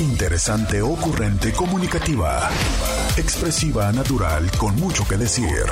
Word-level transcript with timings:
Interesante, 0.00 0.80
ocurrente, 0.80 1.52
comunicativa. 1.52 2.48
Expresiva, 3.16 3.90
natural, 3.90 4.48
con 4.56 4.76
mucho 4.76 5.02
que 5.08 5.16
decir. 5.16 5.66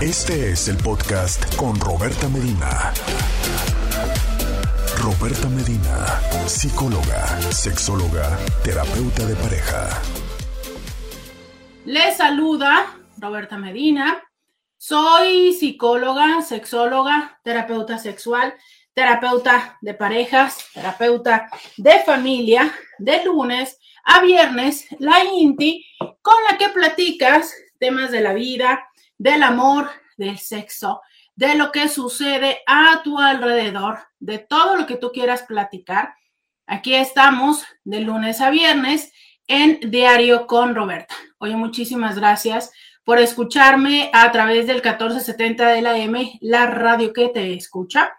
Este 0.00 0.52
es 0.52 0.68
el 0.68 0.78
podcast 0.78 1.54
con 1.54 1.78
Roberta 1.78 2.30
Medina. 2.30 2.94
Roberta 5.02 5.50
Medina, 5.50 6.18
psicóloga, 6.46 7.26
sexóloga, 7.52 8.38
terapeuta 8.64 9.26
de 9.26 9.36
pareja. 9.36 9.86
Les 11.84 12.16
saluda 12.16 12.86
Roberta 13.18 13.58
Medina. 13.58 14.22
Soy 14.78 15.52
psicóloga, 15.52 16.40
sexóloga, 16.40 17.38
terapeuta 17.44 17.98
sexual, 17.98 18.54
terapeuta 18.96 19.76
de 19.82 19.92
parejas, 19.92 20.70
terapeuta 20.72 21.50
de 21.76 21.98
familia, 21.98 22.74
de 22.98 23.22
lunes 23.24 23.78
a 24.02 24.22
viernes, 24.22 24.86
la 24.98 25.22
INTI, 25.22 25.84
con 26.22 26.34
la 26.48 26.56
que 26.56 26.70
platicas 26.70 27.52
temas 27.78 28.10
de 28.10 28.22
la 28.22 28.32
vida, 28.32 28.88
del 29.18 29.42
amor, 29.42 29.90
del 30.16 30.38
sexo, 30.38 31.02
de 31.34 31.56
lo 31.56 31.72
que 31.72 31.90
sucede 31.90 32.62
a 32.66 33.02
tu 33.04 33.18
alrededor, 33.18 33.98
de 34.18 34.38
todo 34.38 34.76
lo 34.76 34.86
que 34.86 34.96
tú 34.96 35.12
quieras 35.12 35.42
platicar. 35.42 36.14
Aquí 36.66 36.94
estamos 36.94 37.66
de 37.84 38.00
lunes 38.00 38.40
a 38.40 38.48
viernes 38.48 39.12
en 39.46 39.78
Diario 39.90 40.46
con 40.46 40.74
Roberta. 40.74 41.14
Oye, 41.36 41.54
muchísimas 41.54 42.16
gracias 42.16 42.72
por 43.04 43.18
escucharme 43.18 44.10
a 44.14 44.32
través 44.32 44.66
del 44.66 44.76
1470 44.76 45.68
de 45.68 45.82
la 45.82 45.98
M, 45.98 46.38
la 46.40 46.66
radio 46.66 47.12
que 47.12 47.28
te 47.28 47.52
escucha, 47.52 48.14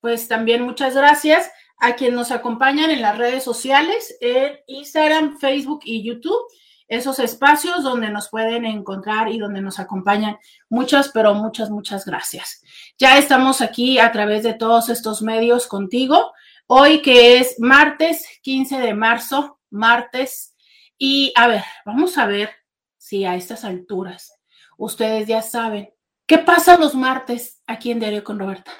pues 0.00 0.28
también 0.28 0.62
muchas 0.62 0.94
gracias 0.94 1.50
a 1.78 1.94
quienes 1.94 2.16
nos 2.16 2.30
acompañan 2.30 2.90
en 2.90 3.02
las 3.02 3.16
redes 3.18 3.44
sociales, 3.44 4.16
en 4.20 4.58
Instagram, 4.66 5.38
Facebook 5.38 5.80
y 5.84 6.02
YouTube 6.02 6.42
esos 6.88 7.18
espacios 7.18 7.82
donde 7.82 8.08
nos 8.08 8.30
pueden 8.30 8.64
encontrar 8.64 9.28
y 9.28 9.38
donde 9.38 9.60
nos 9.60 9.78
acompañan. 9.78 10.38
Muchas, 10.70 11.10
pero 11.10 11.34
muchas, 11.34 11.70
muchas 11.70 12.06
gracias. 12.06 12.62
Ya 12.98 13.18
estamos 13.18 13.60
aquí 13.60 13.98
a 13.98 14.10
través 14.10 14.42
de 14.42 14.54
todos 14.54 14.88
estos 14.88 15.20
medios 15.20 15.66
contigo. 15.66 16.32
Hoy 16.66 17.02
que 17.02 17.38
es 17.38 17.60
martes 17.60 18.26
15 18.42 18.78
de 18.78 18.94
marzo, 18.94 19.60
martes. 19.70 20.54
Y 20.96 21.32
a 21.36 21.46
ver, 21.46 21.62
vamos 21.84 22.16
a 22.16 22.26
ver 22.26 22.50
si 22.96 23.24
a 23.24 23.36
estas 23.36 23.64
alturas 23.64 24.32
ustedes 24.78 25.28
ya 25.28 25.42
saben 25.42 25.90
qué 26.26 26.38
pasa 26.38 26.78
los 26.78 26.94
martes 26.94 27.62
aquí 27.66 27.90
en 27.90 28.00
Diario 28.00 28.24
con 28.24 28.38
Roberta. 28.38 28.72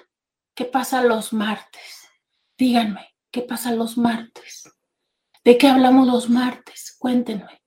¿Qué 0.54 0.64
pasa 0.64 1.02
los 1.02 1.32
martes? 1.32 1.97
Díganme, 2.58 3.14
¿qué 3.30 3.42
pasa 3.42 3.70
los 3.72 3.96
martes? 3.96 4.68
¿De 5.44 5.56
qué 5.56 5.68
hablamos 5.68 6.08
los 6.08 6.28
martes? 6.28 6.96
Cuéntenme 6.98 7.62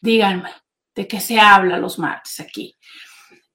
díganme 0.01 0.51
de 0.95 1.09
qué 1.09 1.21
se 1.21 1.41
habla 1.41 1.79
los 1.79 1.99
martes 1.99 2.39
aquí. 2.41 2.75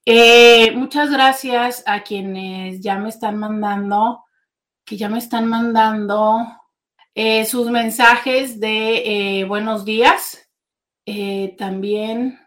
Eh, 0.04 0.72
muchas 0.72 1.10
gracias 1.10 1.84
a 1.86 2.02
quienes 2.02 2.80
ya 2.80 2.98
me 2.98 3.08
están 3.08 3.38
mandando, 3.38 4.24
que 4.84 4.96
ya 4.96 5.08
me 5.08 5.18
están 5.18 5.48
mandando 5.48 6.38
eh, 7.14 7.44
sus 7.44 7.70
mensajes 7.70 8.60
de 8.60 9.40
eh, 9.40 9.44
buenos 9.44 9.84
días. 9.84 10.48
Eh, 11.04 11.54
también, 11.58 12.38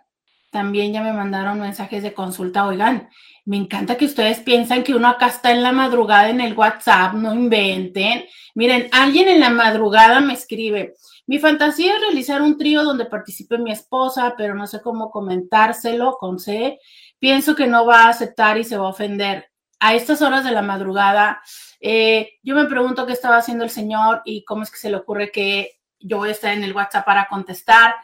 también 0.52 0.94
ya 0.94 1.02
me 1.02 1.14
mandaron 1.14 1.60
mensajes 1.60 2.04
de 2.04 2.14
consulta. 2.14 2.66
Oigan, 2.66 3.10
me 3.46 3.58
encanta 3.58 3.98
que 3.98 4.06
ustedes 4.06 4.40
piensan 4.40 4.84
que 4.84 4.96
uno 4.96 5.08
acá 5.08 5.28
está 5.28 5.52
en 5.52 5.64
la 5.64 5.72
madrugada 5.72 6.30
en 6.30 6.42
el 6.42 6.58
WhatsApp, 6.58 7.14
no 7.14 7.34
inventen. 7.34 8.26
Miren, 8.56 8.90
alguien 8.92 9.28
en 9.28 9.40
la 9.40 9.50
madrugada 9.50 10.20
me 10.22 10.34
escribe, 10.34 10.96
mi 11.28 11.40
fantasía 11.40 11.96
es 11.96 12.02
realizar 12.02 12.42
un 12.42 12.58
trío 12.58 12.84
donde 12.84 13.06
participe 13.06 13.58
mi 13.58 13.72
esposa, 13.72 14.36
pero 14.38 14.54
no 14.54 14.68
sé 14.68 14.82
cómo 14.82 15.10
comentárselo 15.10 16.18
con 16.20 16.38
C. 16.40 16.80
Pienso 17.18 17.56
que 17.56 17.66
no 17.66 17.86
va 17.86 18.04
a 18.04 18.10
aceptar 18.10 18.58
y 18.60 18.64
se 18.64 18.78
va 18.78 18.86
a 18.86 18.90
ofender. 18.90 19.50
A 19.80 19.96
estas 19.96 20.22
horas 20.22 20.44
de 20.44 20.52
la 20.52 20.62
madrugada, 20.62 21.42
eh, 21.80 22.34
yo 22.44 22.56
me 22.56 22.66
pregunto 22.66 23.06
qué 23.06 23.14
estaba 23.14 23.38
haciendo 23.38 23.64
el 23.64 23.70
señor 23.70 24.22
y 24.26 24.44
cómo 24.46 24.64
es 24.64 24.72
que 24.72 24.78
se 24.78 24.90
le 24.90 24.98
ocurre 24.98 25.32
que 25.32 25.80
yo 26.00 26.18
voy 26.18 26.30
a 26.30 26.34
estar 26.34 26.54
en 26.54 26.64
el 26.64 26.74
WhatsApp 26.74 27.06
para 27.06 27.28
contestar. 27.28 27.96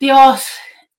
Dios, 0.00 0.46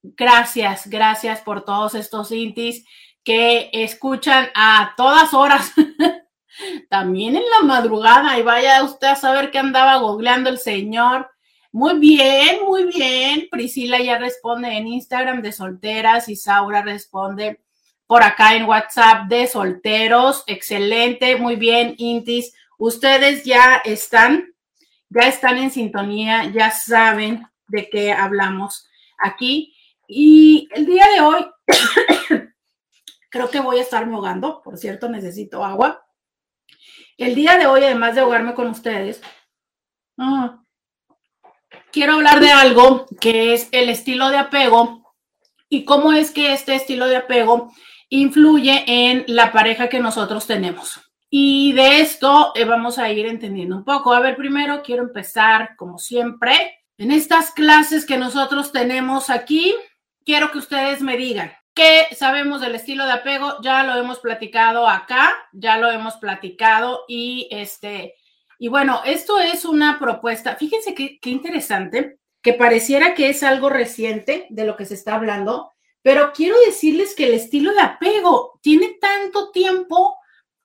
gracias, 0.01 0.88
gracias 0.88 1.41
por 1.41 1.66
todos 1.66 1.95
estos 1.95 2.31
intis 2.31 2.85
que 3.23 3.69
escuchan 3.73 4.49
a 4.53 4.94
todas 4.97 5.33
horas, 5.33 5.73
también 6.89 7.35
en 7.35 7.44
la 7.49 7.66
madrugada, 7.66 8.38
y 8.38 8.44
vaya 8.44 8.83
usted 8.83 9.07
a 9.07 9.15
saber 9.15 9.51
que 9.51 9.59
andaba 9.59 9.97
googleando 9.97 10.50
el 10.50 10.59
señor. 10.59 11.29
Muy 11.71 11.97
bien, 11.97 12.63
muy 12.65 12.85
bien. 12.85 13.47
Priscila 13.50 14.00
ya 14.00 14.19
responde 14.19 14.77
en 14.77 14.88
Instagram 14.88 15.41
de 15.41 15.51
solteras 15.51 16.29
y 16.29 16.35
Saura 16.35 16.83
responde 16.83 17.61
por 18.07 18.23
acá 18.23 18.55
en 18.55 18.65
WhatsApp 18.65 19.27
de 19.27 19.47
solteros. 19.47 20.43
Excelente, 20.47 21.35
muy 21.35 21.55
bien, 21.55 21.95
Intis. 21.97 22.53
Ustedes 22.77 23.43
ya 23.43 23.81
están, 23.85 24.53
ya 25.09 25.27
están 25.27 25.57
en 25.57 25.71
sintonía, 25.71 26.51
ya 26.51 26.71
saben 26.71 27.47
de 27.67 27.89
qué 27.89 28.11
hablamos 28.11 28.87
aquí. 29.17 29.75
Y 30.07 30.67
el 30.71 30.85
día 30.85 31.07
de 31.07 31.21
hoy, 31.21 31.45
creo 33.29 33.49
que 33.49 33.59
voy 33.59 33.79
a 33.79 33.81
estarme 33.81 34.15
ahogando, 34.15 34.61
por 34.61 34.77
cierto, 34.77 35.09
necesito 35.09 35.63
agua. 35.63 36.05
El 37.17 37.35
día 37.35 37.57
de 37.57 37.67
hoy, 37.67 37.83
además 37.83 38.15
de 38.15 38.21
ahogarme 38.21 38.53
con 38.53 38.67
ustedes, 38.67 39.21
ah, 40.17 40.61
quiero 41.91 42.13
hablar 42.13 42.39
de 42.39 42.51
algo 42.51 43.05
que 43.21 43.53
es 43.53 43.69
el 43.71 43.89
estilo 43.89 44.29
de 44.29 44.37
apego 44.37 45.15
y 45.69 45.85
cómo 45.85 46.11
es 46.11 46.31
que 46.31 46.53
este 46.53 46.75
estilo 46.75 47.07
de 47.07 47.17
apego 47.17 47.71
influye 48.16 48.84
en 48.88 49.24
la 49.28 49.51
pareja 49.51 49.90
que 49.90 50.00
nosotros 50.00 50.46
tenemos. 50.46 51.01
Y 51.29 51.74
de 51.74 52.00
esto 52.00 52.51
eh, 52.56 52.63
vamos 52.63 53.00
a 53.00 53.12
ir 53.12 53.25
entendiendo 53.25 53.75
un 53.75 53.84
poco. 53.84 54.13
A 54.13 54.19
ver, 54.19 54.35
primero 54.35 54.84
quiero 54.84 55.01
empezar, 55.01 55.75
como 55.78 55.97
siempre, 55.97 56.53
en 56.97 57.12
estas 57.12 57.51
clases 57.51 58.06
que 58.06 58.18
nosotros 58.18 58.72
tenemos 58.72 59.31
aquí, 59.31 59.74
quiero 60.24 60.51
que 60.51 60.59
ustedes 60.59 61.01
me 61.01 61.18
digan 61.18 61.51
qué 61.74 62.07
sabemos 62.16 62.62
del 62.62 62.75
estilo 62.75 63.06
de 63.06 63.13
apego. 63.13 63.56
Ya 63.63 63.84
lo 63.84 63.96
hemos 63.96 64.19
platicado 64.19 64.88
acá, 64.88 65.34
ya 65.51 65.78
lo 65.78 65.90
hemos 65.90 66.18
platicado 66.18 67.06
y 67.07 67.47
este, 67.50 68.13
y 68.59 68.68
bueno, 68.68 69.01
esto 69.06 69.40
es 69.40 69.66
una 69.66 69.97
propuesta. 70.00 70.56
Fíjense 70.56 70.94
qué, 70.94 71.19
interesante, 71.30 72.19
que 72.44 72.53
pareciera 72.53 73.16
que 73.16 73.30
es 73.30 73.41
algo 73.41 73.69
reciente 73.69 74.45
de 74.51 74.66
lo 74.66 74.77
que 74.77 74.86
se 74.86 74.94
está 74.94 75.16
hablando, 75.16 75.72
pero 76.03 76.31
quiero 76.33 76.59
decirles 76.59 77.15
que 77.15 77.25
el 77.25 77.33
estilo 77.33 77.73
de 77.73 77.81
apego 77.81 78.59
tiene 78.61 78.97
tanto 79.01 79.50
tiempo 79.50 80.17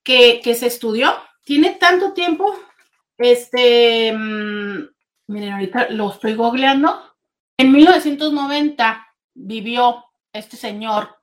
que, 0.02 0.42
que 0.44 0.54
se 0.54 0.66
estudió, 0.66 1.14
tiene 1.42 1.70
tanto 1.76 2.12
tiempo, 2.12 2.54
este, 3.16 4.12
mm, 4.12 4.88
Miren, 5.28 5.52
ahorita 5.52 5.90
lo 5.90 6.10
estoy 6.10 6.34
googleando. 6.34 7.02
En 7.58 7.70
1990 7.70 9.06
vivió 9.34 10.04
este 10.32 10.56
señor, 10.56 11.16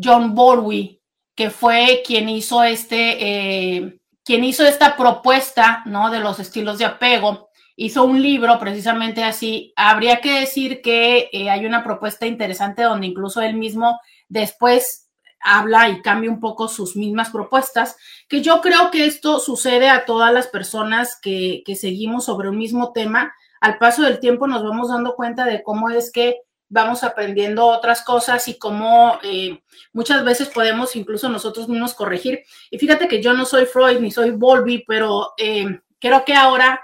John 0.00 0.34
Borwy, 0.34 1.02
que 1.34 1.50
fue 1.50 2.02
quien 2.06 2.28
hizo 2.28 2.62
este, 2.62 3.16
eh, 3.20 4.00
quien 4.24 4.44
hizo 4.44 4.64
esta 4.64 4.96
propuesta, 4.96 5.82
¿no? 5.86 6.10
De 6.10 6.20
los 6.20 6.38
estilos 6.38 6.78
de 6.78 6.84
apego. 6.84 7.47
Hizo 7.80 8.04
un 8.04 8.20
libro 8.20 8.58
precisamente 8.58 9.22
así. 9.22 9.72
Habría 9.76 10.20
que 10.20 10.40
decir 10.40 10.82
que 10.82 11.30
eh, 11.32 11.48
hay 11.48 11.64
una 11.64 11.84
propuesta 11.84 12.26
interesante 12.26 12.82
donde 12.82 13.06
incluso 13.06 13.40
él 13.40 13.54
mismo 13.54 14.00
después 14.28 15.08
habla 15.40 15.88
y 15.88 16.02
cambia 16.02 16.30
un 16.30 16.40
poco 16.40 16.66
sus 16.66 16.96
mismas 16.96 17.30
propuestas, 17.30 17.96
que 18.28 18.42
yo 18.42 18.60
creo 18.60 18.90
que 18.90 19.06
esto 19.06 19.38
sucede 19.38 19.88
a 19.88 20.04
todas 20.04 20.34
las 20.34 20.48
personas 20.48 21.16
que, 21.22 21.62
que 21.64 21.76
seguimos 21.76 22.24
sobre 22.24 22.48
un 22.48 22.58
mismo 22.58 22.92
tema 22.92 23.32
al 23.60 23.78
paso 23.78 24.02
del 24.02 24.20
tiempo 24.20 24.46
nos 24.46 24.62
vamos 24.62 24.88
dando 24.88 25.14
cuenta 25.14 25.44
de 25.44 25.62
cómo 25.62 25.90
es 25.90 26.12
que 26.12 26.42
vamos 26.68 27.02
aprendiendo 27.02 27.66
otras 27.66 28.02
cosas 28.02 28.46
y 28.48 28.58
cómo 28.58 29.18
eh, 29.22 29.62
muchas 29.92 30.24
veces 30.24 30.48
podemos 30.48 30.94
incluso 30.96 31.28
nosotros 31.28 31.68
mismos 31.68 31.94
corregir. 31.94 32.42
Y 32.70 32.78
fíjate 32.78 33.08
que 33.08 33.22
yo 33.22 33.32
no 33.32 33.46
soy 33.46 33.64
Freud 33.64 34.00
ni 34.00 34.10
soy 34.10 34.30
Volby, 34.30 34.84
pero 34.86 35.32
eh, 35.38 35.80
creo 35.98 36.24
que 36.24 36.34
ahora 36.34 36.80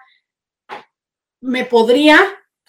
me 1.44 1.66
podría 1.66 2.18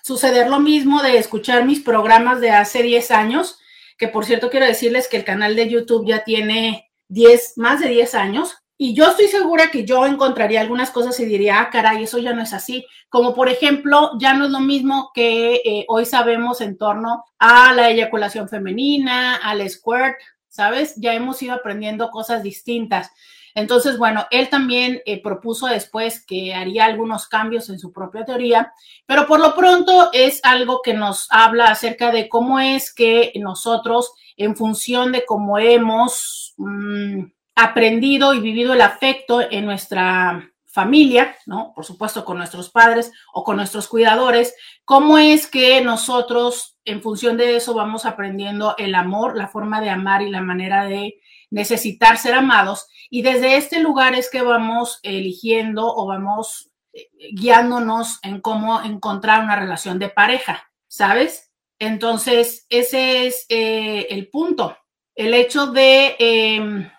suceder 0.03 0.49
lo 0.49 0.59
mismo 0.59 1.01
de 1.01 1.17
escuchar 1.17 1.65
mis 1.65 1.79
programas 1.79 2.41
de 2.41 2.51
hace 2.51 2.83
10 2.83 3.09
años, 3.11 3.57
que 3.97 4.09
por 4.09 4.25
cierto 4.25 4.49
quiero 4.49 4.65
decirles 4.65 5.07
que 5.07 5.17
el 5.17 5.23
canal 5.23 5.55
de 5.55 5.69
YouTube 5.69 6.05
ya 6.05 6.25
tiene 6.25 6.91
10, 7.07 7.53
más 7.55 7.79
de 7.79 7.87
10 7.87 8.15
años, 8.15 8.55
y 8.77 8.93
yo 8.93 9.07
estoy 9.07 9.29
segura 9.29 9.71
que 9.71 9.85
yo 9.85 10.05
encontraría 10.05 10.59
algunas 10.59 10.91
cosas 10.91 11.17
y 11.21 11.25
diría, 11.25 11.61
ah, 11.61 11.69
caray, 11.69 12.03
eso 12.03 12.17
ya 12.17 12.33
no 12.33 12.41
es 12.41 12.51
así. 12.51 12.85
Como 13.07 13.33
por 13.33 13.47
ejemplo, 13.47 14.11
ya 14.19 14.33
no 14.33 14.45
es 14.45 14.51
lo 14.51 14.59
mismo 14.59 15.11
que 15.13 15.61
eh, 15.63 15.85
hoy 15.87 16.05
sabemos 16.05 16.59
en 16.59 16.77
torno 16.77 17.23
a 17.39 17.71
la 17.71 17.89
eyaculación 17.89 18.49
femenina, 18.49 19.37
al 19.37 19.67
squirt, 19.69 20.17
¿sabes? 20.49 20.95
Ya 20.97 21.13
hemos 21.13 21.41
ido 21.41 21.53
aprendiendo 21.53 22.09
cosas 22.09 22.43
distintas. 22.43 23.11
Entonces, 23.55 23.97
bueno, 23.97 24.27
él 24.29 24.49
también 24.49 25.01
eh, 25.05 25.21
propuso 25.21 25.65
después 25.65 26.23
que 26.23 26.53
haría 26.53 26.85
algunos 26.85 27.27
cambios 27.27 27.69
en 27.69 27.79
su 27.79 27.91
propia 27.91 28.25
teoría, 28.25 28.73
pero 29.07 29.25
por 29.25 29.39
lo 29.39 29.55
pronto 29.55 30.09
es 30.13 30.39
algo 30.43 30.81
que 30.83 30.93
nos 30.93 31.27
habla 31.31 31.65
acerca 31.65 32.11
de 32.11 32.29
cómo 32.29 32.59
es 32.59 32.93
que 32.93 33.33
nosotros, 33.35 34.11
en 34.37 34.55
función 34.55 35.11
de 35.11 35.25
cómo 35.25 35.57
hemos... 35.57 36.53
Mm, 36.57 37.23
aprendido 37.55 38.33
y 38.33 38.41
vivido 38.41 38.73
el 38.73 38.81
afecto 38.81 39.41
en 39.41 39.65
nuestra 39.65 40.51
familia, 40.75 41.37
¿no? 41.45 41.71
Por 41.73 41.85
supuesto 41.85 42.25
con 42.25 42.37
nuestros 42.37 42.69
padres 42.69 43.13
o 43.33 43.45
con 43.45 43.55
nuestros 43.55 43.87
cuidadores, 43.87 44.53
cómo 44.83 45.17
es 45.17 45.47
que 45.47 45.79
nosotros 45.81 46.77
en 46.83 47.01
función 47.01 47.37
de 47.37 47.55
eso 47.55 47.73
vamos 47.73 48.05
aprendiendo 48.05 48.75
el 48.77 48.93
amor, 48.93 49.37
la 49.37 49.47
forma 49.47 49.79
de 49.79 49.89
amar 49.89 50.21
y 50.21 50.29
la 50.29 50.41
manera 50.41 50.83
de 50.83 51.21
necesitar 51.49 52.17
ser 52.17 52.33
amados. 52.33 52.87
Y 53.09 53.21
desde 53.21 53.55
este 53.55 53.79
lugar 53.79 54.15
es 54.15 54.29
que 54.29 54.41
vamos 54.41 54.99
eligiendo 55.01 55.87
o 55.87 56.07
vamos 56.07 56.69
eh, 56.91 57.07
guiándonos 57.31 58.19
en 58.21 58.41
cómo 58.41 58.81
encontrar 58.81 59.45
una 59.45 59.55
relación 59.55 59.97
de 59.97 60.09
pareja, 60.09 60.69
¿sabes? 60.89 61.53
Entonces, 61.79 62.65
ese 62.67 63.27
es 63.27 63.45
eh, 63.47 64.07
el 64.09 64.27
punto. 64.27 64.77
El 65.15 65.33
hecho 65.33 65.67
de... 65.67 66.17
Em, 66.19 66.89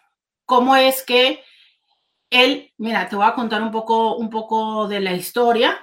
cómo 0.46 0.76
es 0.76 1.02
que 1.02 1.42
él, 2.44 2.72
mira, 2.78 3.08
te 3.08 3.16
voy 3.16 3.26
a 3.26 3.34
contar 3.34 3.62
un 3.62 3.70
poco, 3.70 4.16
un 4.16 4.30
poco 4.30 4.88
de 4.88 5.00
la 5.00 5.12
historia. 5.12 5.78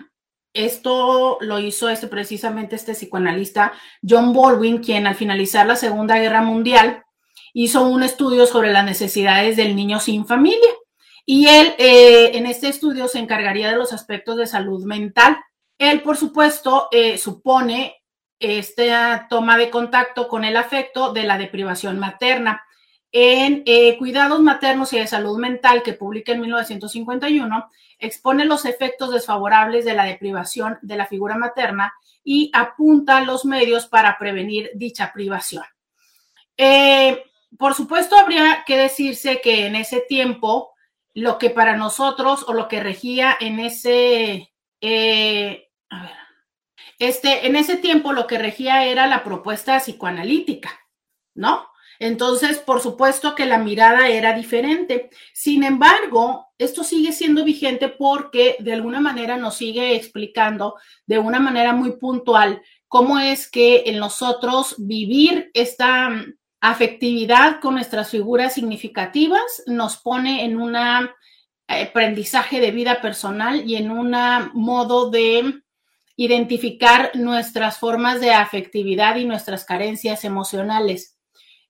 Esto 0.53 1.38
lo 1.41 1.59
hizo 1.59 1.89
este, 1.89 2.07
precisamente 2.07 2.75
este 2.75 2.94
psicoanalista 2.94 3.73
John 4.07 4.33
Baldwin, 4.33 4.77
quien 4.79 5.07
al 5.07 5.15
finalizar 5.15 5.65
la 5.65 5.75
Segunda 5.75 6.19
Guerra 6.19 6.41
Mundial 6.41 7.03
hizo 7.53 7.83
un 7.83 8.03
estudio 8.03 8.45
sobre 8.45 8.71
las 8.71 8.85
necesidades 8.85 9.57
del 9.57 9.75
niño 9.75 10.00
sin 10.00 10.25
familia. 10.25 10.69
Y 11.25 11.47
él 11.47 11.73
eh, 11.77 12.38
en 12.38 12.45
este 12.45 12.67
estudio 12.67 13.07
se 13.07 13.19
encargaría 13.19 13.69
de 13.69 13.77
los 13.77 13.94
aspectos 13.94 14.38
de 14.38 14.47
salud 14.47 14.83
mental. 14.85 15.38
Él, 15.77 16.01
por 16.01 16.17
supuesto, 16.17 16.88
eh, 16.91 17.17
supone 17.17 18.03
esta 18.39 19.27
toma 19.29 19.57
de 19.57 19.69
contacto 19.69 20.27
con 20.27 20.44
el 20.44 20.57
afecto 20.57 21.13
de 21.13 21.23
la 21.23 21.38
deprivación 21.38 21.97
materna 21.97 22.63
en 23.13 23.62
eh, 23.68 23.95
Cuidados 24.00 24.42
Maternos 24.42 24.92
y 24.92 24.98
de 24.98 25.06
Salud 25.06 25.38
Mental, 25.38 25.83
que 25.83 25.94
publica 25.94 26.31
en 26.31 26.42
1951, 26.42 27.69
expone 28.00 28.44
los 28.44 28.65
efectos 28.65 29.13
desfavorables 29.13 29.86
de 29.86 29.94
la 29.94 30.04
deprivación 30.04 30.80
de 30.81 30.98
la 30.98 31.06
figura 31.06 31.38
materna 31.38 31.94
y 32.24 32.50
apunta 32.54 33.21
los 33.21 33.45
medios 33.45 33.86
para 33.86 34.18
prevenir 34.18 34.71
dicha 34.74 35.13
privación. 35.13 35.63
Eh, 36.57 37.24
por 37.57 37.75
supuesto, 37.75 38.18
habría 38.18 38.63
que 38.65 38.77
decirse 38.77 39.42
que 39.42 39.68
en 39.68 39.75
ese 39.75 40.01
tiempo, 40.01 40.74
lo 41.13 41.38
que 41.38 41.51
para 41.51 41.77
nosotros 41.77 42.44
o 42.48 42.54
lo 42.54 42.68
que 42.68 42.81
regía 42.81 43.38
en 43.39 43.60
ese, 43.60 44.51
eh, 44.81 45.69
este, 46.98 47.45
en 47.45 47.56
ese 47.56 47.77
tiempo 47.77 48.12
lo 48.12 48.25
que 48.25 48.39
regía 48.39 48.86
era 48.86 49.06
la 49.06 49.24
propuesta 49.24 49.77
psicoanalítica, 49.80 50.71
¿no? 51.36 51.68
Entonces, 52.03 52.57
por 52.57 52.81
supuesto 52.81 53.33
que 53.33 53.45
la 53.45 53.59
mirada 53.59 54.09
era 54.09 54.33
diferente. 54.33 55.09
Sin 55.31 55.63
embargo, 55.63 56.47
esto 56.57 56.83
sigue 56.83 57.13
siendo 57.13 57.45
vigente 57.45 57.88
porque 57.88 58.57
de 58.59 58.73
alguna 58.73 59.00
manera 59.00 59.38
nos 59.38 59.55
sigue 59.55 59.95
explicando 59.95 60.75
de 61.05 61.19
una 61.19 61.39
manera 61.39 61.71
muy 61.71 61.94
puntual 61.94 62.61
cómo 62.89 63.19
es 63.19 63.50
que 63.50 63.83
en 63.85 64.00
nosotros 64.00 64.75
vivir 64.79 65.50
esta 65.53 66.09
mm, 66.09 66.35
afectividad 66.59 67.61
con 67.61 67.75
nuestras 67.75 68.09
figuras 68.09 68.53
significativas 68.53 69.63
nos 69.65 69.95
pone 69.95 70.44
en 70.44 70.59
un 70.59 70.75
eh, 70.75 71.09
aprendizaje 71.69 72.59
de 72.59 72.71
vida 72.71 73.00
personal 73.00 73.63
y 73.65 73.77
en 73.77 73.89
un 73.89 74.13
modo 74.53 75.09
de 75.09 75.61
identificar 76.17 77.11
nuestras 77.13 77.77
formas 77.77 78.19
de 78.19 78.33
afectividad 78.33 79.15
y 79.15 79.23
nuestras 79.23 79.63
carencias 79.63 80.25
emocionales 80.25 81.13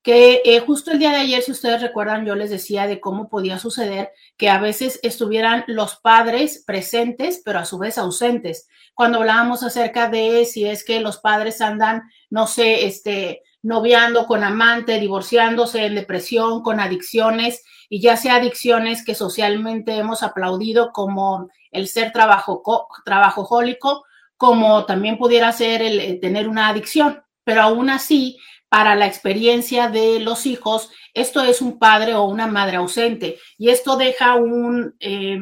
que 0.04 0.42
eh, 0.44 0.60
justo 0.60 0.92
el 0.92 1.00
día 1.00 1.12
de 1.12 1.18
ayer, 1.18 1.42
si 1.42 1.54
ustedes 1.54 1.82
recuerdan, 1.82 2.26
yo 2.26 2.36
les 2.36 2.50
decía 2.50 2.88
de 2.88 3.00
cómo 3.00 3.30
podía 3.30 3.58
suceder 3.58 4.12
que 4.36 4.50
a 4.50 4.60
veces 4.60 5.00
estuvieran 5.02 5.64
los 5.68 5.96
padres 5.96 6.62
presentes, 6.68 7.42
pero 7.44 7.60
a 7.60 7.66
su 7.66 7.78
vez 7.78 7.98
ausentes. 7.98 8.68
Cuando 8.94 9.20
hablábamos 9.20 9.64
acerca 9.64 10.10
de 10.10 10.44
si 10.44 10.66
es 10.66 10.84
que 10.84 11.00
los 11.00 11.20
padres 11.20 11.62
andan, 11.62 12.04
no 12.30 12.48
sé, 12.48 12.86
este, 12.86 13.44
noviando 13.62 14.28
con 14.28 14.44
amante, 14.44 15.00
divorciándose 15.00 15.86
en 15.86 15.96
depresión, 15.96 16.64
con 16.64 16.82
adicciones, 16.82 17.64
y 17.88 18.02
ya 18.02 18.18
sea 18.18 18.36
adicciones 18.36 19.06
que 19.06 19.16
socialmente 19.16 19.96
hemos 19.96 20.22
aplaudido 20.22 20.92
como 20.92 21.50
el 21.72 21.88
ser 21.88 22.12
trabajo, 22.12 22.62
trabajojólico, 23.06 24.04
como 24.36 24.86
también 24.86 25.18
pudiera 25.18 25.54
ser 25.54 25.82
el 25.82 26.20
tener 26.20 26.50
una 26.50 26.68
adicción. 26.68 27.24
Pero 27.46 27.62
aún 27.62 27.90
así, 27.90 28.38
para 28.74 28.96
la 28.96 29.06
experiencia 29.06 29.88
de 29.88 30.20
los 30.20 30.48
hijos, 30.48 30.90
esto 31.14 31.44
es 31.44 31.62
un 31.62 31.78
padre 31.78 32.16
o 32.16 32.24
una 32.24 32.48
madre 32.48 32.78
ausente 32.78 33.38
y 33.56 33.70
esto 33.70 33.98
deja 33.98 34.34
un, 34.34 34.96
eh, 35.00 35.38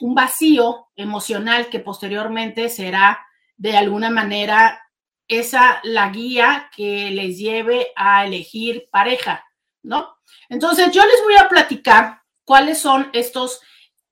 un 0.00 0.14
vacío 0.14 0.88
emocional 0.96 1.68
que 1.68 1.80
posteriormente 1.80 2.70
será 2.70 3.20
de 3.58 3.76
alguna 3.76 4.08
manera 4.08 4.80
esa 5.28 5.80
la 5.82 6.08
guía 6.08 6.70
que 6.74 7.10
les 7.10 7.36
lleve 7.36 7.88
a 7.96 8.24
elegir 8.24 8.88
pareja, 8.90 9.44
¿no? 9.82 10.16
Entonces 10.48 10.90
yo 10.90 11.04
les 11.04 11.22
voy 11.22 11.36
a 11.36 11.50
platicar 11.50 12.22
cuáles 12.46 12.78
son 12.78 13.10
estos, 13.12 13.60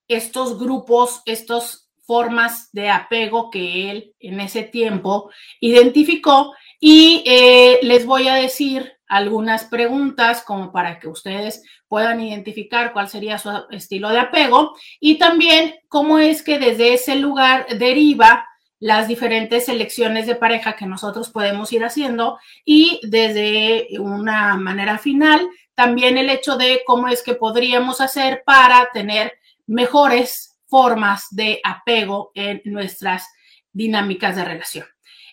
estos 0.09 0.59
grupos, 0.59 1.23
estas 1.25 1.89
formas 2.05 2.71
de 2.73 2.91
apego 2.91 3.51
que 3.51 3.91
él 3.91 4.15
en 4.21 4.41
ese 4.41 4.63
tiempo 4.63 5.31
identificó 5.59 6.53
y 6.81 7.23
eh, 7.27 7.79
les 7.83 8.07
voy 8.07 8.29
a 8.29 8.35
decir 8.35 8.93
algunas 9.09 9.65
preguntas 9.65 10.43
como 10.43 10.71
para 10.71 10.99
que 10.99 11.09
ustedes 11.09 11.63
puedan 11.89 12.21
identificar 12.21 12.93
cuál 12.93 13.09
sería 13.09 13.39
su 13.39 13.51
estilo 13.71 14.11
de 14.11 14.19
apego 14.19 14.77
y 15.01 15.19
también 15.19 15.75
cómo 15.89 16.19
es 16.19 16.43
que 16.43 16.59
desde 16.59 16.95
ese 16.95 17.17
lugar 17.17 17.67
deriva 17.79 18.47
las 18.81 19.09
diferentes 19.09 19.67
selecciones 19.67 20.27
de 20.27 20.37
pareja 20.37 20.77
que 20.77 20.87
nosotros 20.87 21.31
podemos 21.31 21.73
ir 21.73 21.85
haciendo 21.85 22.39
y 22.65 23.01
desde 23.03 23.89
una 23.99 24.57
manera 24.57 24.99
final 24.99 25.49
también 25.75 26.19
el 26.19 26.31
hecho 26.31 26.57
de 26.57 26.83
cómo 26.87 27.09
es 27.09 27.23
que 27.23 27.35
podríamos 27.35 28.01
hacer 28.01 28.43
para 28.45 28.91
tener 28.93 29.33
mejores 29.67 30.59
formas 30.67 31.27
de 31.31 31.61
apego 31.65 32.31
en 32.35 32.61
nuestras 32.65 33.27
dinámicas 33.73 34.37
de 34.37 34.45
relación. 34.45 34.87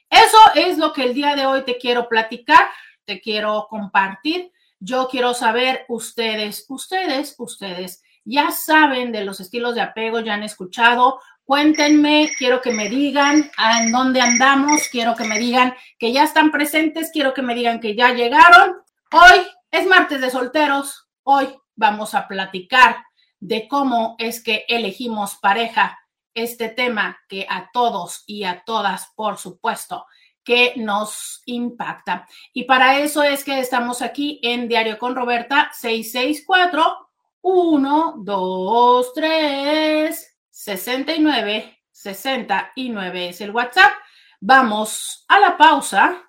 Eso 0.10 0.38
es 0.56 0.78
lo 0.78 0.94
que 0.94 1.04
el 1.04 1.14
día 1.14 1.36
de 1.36 1.46
hoy 1.46 1.64
te 1.64 1.78
quiero 1.78 2.08
platicar, 2.08 2.68
te 3.06 3.20
quiero 3.22 3.68
compartir. 3.70 4.52
Yo 4.80 5.08
quiero 5.10 5.34
saber, 5.34 5.86
ustedes, 5.88 6.66
ustedes, 6.70 7.36
ustedes 7.38 8.04
ya 8.26 8.52
saben 8.52 9.12
de 9.12 9.24
los 9.24 9.40
estilos 9.40 9.76
de 9.76 9.82
apego, 9.82 10.20
ya 10.20 10.34
han 10.34 10.44
escuchado. 10.44 11.22
Cuéntenme, 11.44 12.32
quiero 12.38 12.60
que 12.60 12.72
me 12.72 12.90
digan 12.90 13.52
en 13.80 13.92
dónde 13.92 14.20
andamos, 14.20 14.88
quiero 14.90 15.16
que 15.16 15.26
me 15.26 15.38
digan 15.38 15.76
que 16.00 16.12
ya 16.12 16.24
están 16.24 16.52
presentes, 16.52 17.12
quiero 17.14 17.36
que 17.36 17.44
me 17.44 17.54
digan 17.54 17.80
que 17.80 17.96
ya 17.96 18.14
llegaron. 18.14 18.78
Hoy 19.12 19.46
es 19.70 19.86
martes 19.86 20.22
de 20.22 20.32
solteros, 20.32 21.08
hoy 21.24 21.56
vamos 21.76 22.16
a 22.16 22.28
platicar 22.28 22.98
de 23.40 23.68
cómo 23.68 24.16
es 24.18 24.44
que 24.44 24.66
elegimos 24.68 25.36
pareja 25.36 26.00
este 26.36 26.70
tema 26.70 27.18
que 27.28 27.48
a 27.50 27.72
todos 27.74 28.24
y 28.28 28.44
a 28.44 28.64
todas, 28.64 29.12
por 29.16 29.38
supuesto, 29.38 30.06
que 30.44 30.74
nos 30.76 31.42
impacta. 31.46 32.28
Y 32.54 32.66
para 32.66 33.00
eso 33.00 33.24
es 33.24 33.44
que 33.44 33.60
estamos 33.60 34.02
aquí 34.02 34.40
en 34.44 34.68
Diario 34.68 35.00
con 35.00 35.16
Roberta 35.16 35.72
664 35.74 37.10
1 37.42 38.16
2 38.24 39.14
3 39.14 40.38
69 40.52 41.76
69 41.92 43.30
es 43.30 43.42
el 43.42 43.52
WhatsApp. 43.52 43.92
Vamos 44.40 45.26
a 45.28 45.40
la 45.40 45.58
pausa 45.58 46.22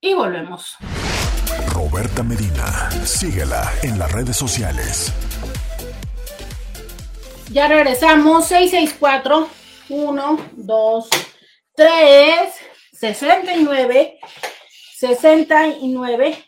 y 0.00 0.14
volvemos. 0.14 0.76
Roberta 1.72 2.22
Medina, 2.22 2.90
síguela 3.04 3.70
en 3.82 3.98
las 3.98 4.10
redes 4.10 4.36
sociales. 4.36 5.12
Ya 7.52 7.66
regresamos, 7.66 8.46
664 8.46 9.48
1, 9.88 10.50
2, 10.52 11.08
3, 11.74 12.54
69, 12.92 14.20
69. 14.94 16.44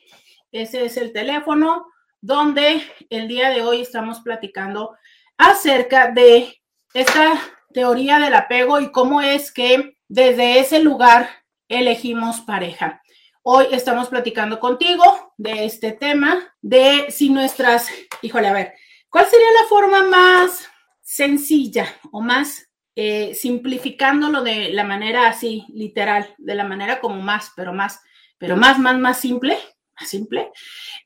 Ese 0.53 0.85
es 0.85 0.97
el 0.97 1.13
teléfono 1.13 1.87
donde 2.21 2.83
el 3.11 3.27
día 3.27 3.51
de 3.51 3.63
hoy 3.63 3.81
estamos 3.81 4.21
platicando 4.21 4.97
acerca 5.37 6.13
de 6.13 6.63
esta 6.95 7.33
teoría 7.75 8.21
del 8.21 8.35
apego 8.35 8.79
y 8.79 8.93
cómo 8.93 9.21
es 9.21 9.51
que 9.51 9.97
desde 10.07 10.61
ese 10.61 10.79
lugar 10.79 11.29
elegimos 11.67 12.43
pareja. 12.43 13.03
Hoy 13.43 13.67
estamos 13.73 14.09
platicando 14.09 14.61
contigo 14.61 15.33
de 15.37 15.65
este 15.65 15.91
tema, 15.91 16.55
de 16.61 17.07
si 17.11 17.29
nuestras, 17.31 17.89
híjole, 18.21 18.47
a 18.47 18.53
ver, 18.53 18.75
¿cuál 19.11 19.27
sería 19.27 19.51
la 19.61 19.69
forma 19.69 20.05
más 20.05 20.69
sencilla 21.13 21.95
o 22.11 22.23
más 22.23 22.71
eh, 22.97 23.35
simplificándolo 23.35 24.43
de 24.43 24.71
la 24.71 24.83
manera 24.83 25.29
así, 25.29 25.67
literal, 25.75 26.35
de 26.39 26.55
la 26.55 26.65
manera 26.65 27.01
como 27.01 27.21
más, 27.21 27.53
pero 27.55 27.75
más, 27.75 28.01
pero 28.39 28.57
más, 28.57 28.79
más, 28.79 28.99
más 28.99 29.21
simple, 29.21 29.59
más 30.01 30.09
simple, 30.09 30.51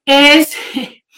es 0.04 0.56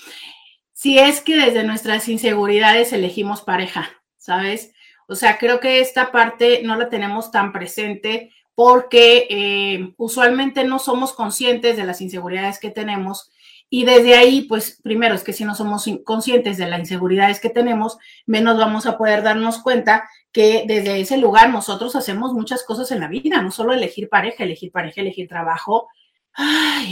si 0.73 0.99
es 0.99 1.21
que 1.21 1.37
desde 1.37 1.65
nuestras 1.65 2.09
inseguridades 2.09 2.95
elegimos 2.95 3.43
pareja, 3.43 3.91
¿sabes? 4.17 4.73
O 5.07 5.15
sea, 5.15 5.37
creo 5.37 5.61
que 5.61 5.81
esta 5.81 6.11
parte 6.11 6.63
no 6.65 6.75
la 6.77 6.89
tenemos 6.89 7.31
tan 7.31 7.53
presente 7.53 8.33
porque 8.55 9.27
eh, 9.29 9.93
usualmente 9.99 10.65
no 10.65 10.79
somos 10.79 11.13
conscientes 11.13 11.77
de 11.77 11.85
las 11.85 12.01
inseguridades 12.01 12.59
que 12.59 12.71
tenemos 12.71 13.31
y 13.71 13.85
desde 13.85 14.17
ahí, 14.17 14.43
pues 14.43 14.81
primero 14.83 15.15
es 15.15 15.23
que 15.23 15.35
si 15.35 15.45
no 15.45 15.55
somos 15.55 15.85
conscientes 16.05 16.57
de 16.57 16.69
las 16.69 16.81
inseguridades 16.81 17.39
que 17.39 17.51
tenemos, 17.51 17.99
menos 18.27 18.57
vamos 18.57 18.87
a 18.87 18.97
poder 18.97 19.23
darnos 19.23 19.59
cuenta 19.59 20.09
que 20.33 20.65
desde 20.67 21.01
ese 21.01 21.19
lugar 21.19 21.51
nosotros 21.51 21.95
hacemos 21.95 22.33
muchas 22.33 22.65
cosas 22.65 22.91
en 22.93 23.01
la 23.01 23.09
vida, 23.09 23.43
no 23.43 23.51
solo 23.51 23.75
elegir 23.75 24.09
pareja, 24.09 24.45
elegir 24.45 24.73
pareja, 24.73 25.03
elegir 25.03 25.29
trabajo, 25.29 25.89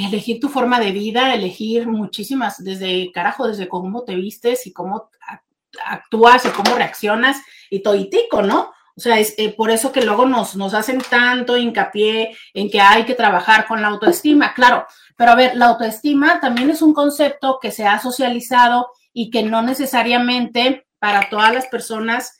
elegir 0.06 0.38
tu 0.38 0.50
forma 0.50 0.78
de 0.78 0.92
vida, 0.92 1.34
elegir 1.34 1.86
muchísimas, 1.86 2.62
desde 2.62 3.10
carajo, 3.10 3.48
desde 3.48 3.68
cómo 3.68 4.04
te 4.04 4.14
vistes 4.14 4.66
y 4.66 4.72
cómo 4.72 5.10
actúas 5.84 6.44
y 6.44 6.50
cómo 6.50 6.74
reaccionas 6.74 7.38
y 7.70 7.82
toitico, 7.82 8.42
¿no? 8.42 8.72
O 8.98 9.00
sea, 9.00 9.18
es 9.18 9.34
eh, 9.36 9.52
por 9.52 9.70
eso 9.70 9.92
que 9.92 10.02
luego 10.02 10.24
nos, 10.24 10.56
nos 10.56 10.72
hacen 10.72 11.02
tanto 11.02 11.58
hincapié 11.58 12.34
en 12.54 12.70
que 12.70 12.80
hay 12.80 13.04
que 13.04 13.14
trabajar 13.14 13.66
con 13.66 13.82
la 13.82 13.88
autoestima. 13.88 14.54
Claro, 14.54 14.86
pero 15.16 15.32
a 15.32 15.34
ver, 15.34 15.56
la 15.56 15.66
autoestima 15.66 16.40
también 16.40 16.70
es 16.70 16.82
un 16.82 16.92
concepto 16.92 17.58
que 17.60 17.70
se 17.70 17.86
ha 17.86 17.98
socializado 17.98 18.88
y 19.12 19.30
que 19.30 19.42
no 19.42 19.62
necesariamente 19.62 20.86
para 20.98 21.28
todas 21.30 21.52
las 21.54 21.66
personas 21.66 22.38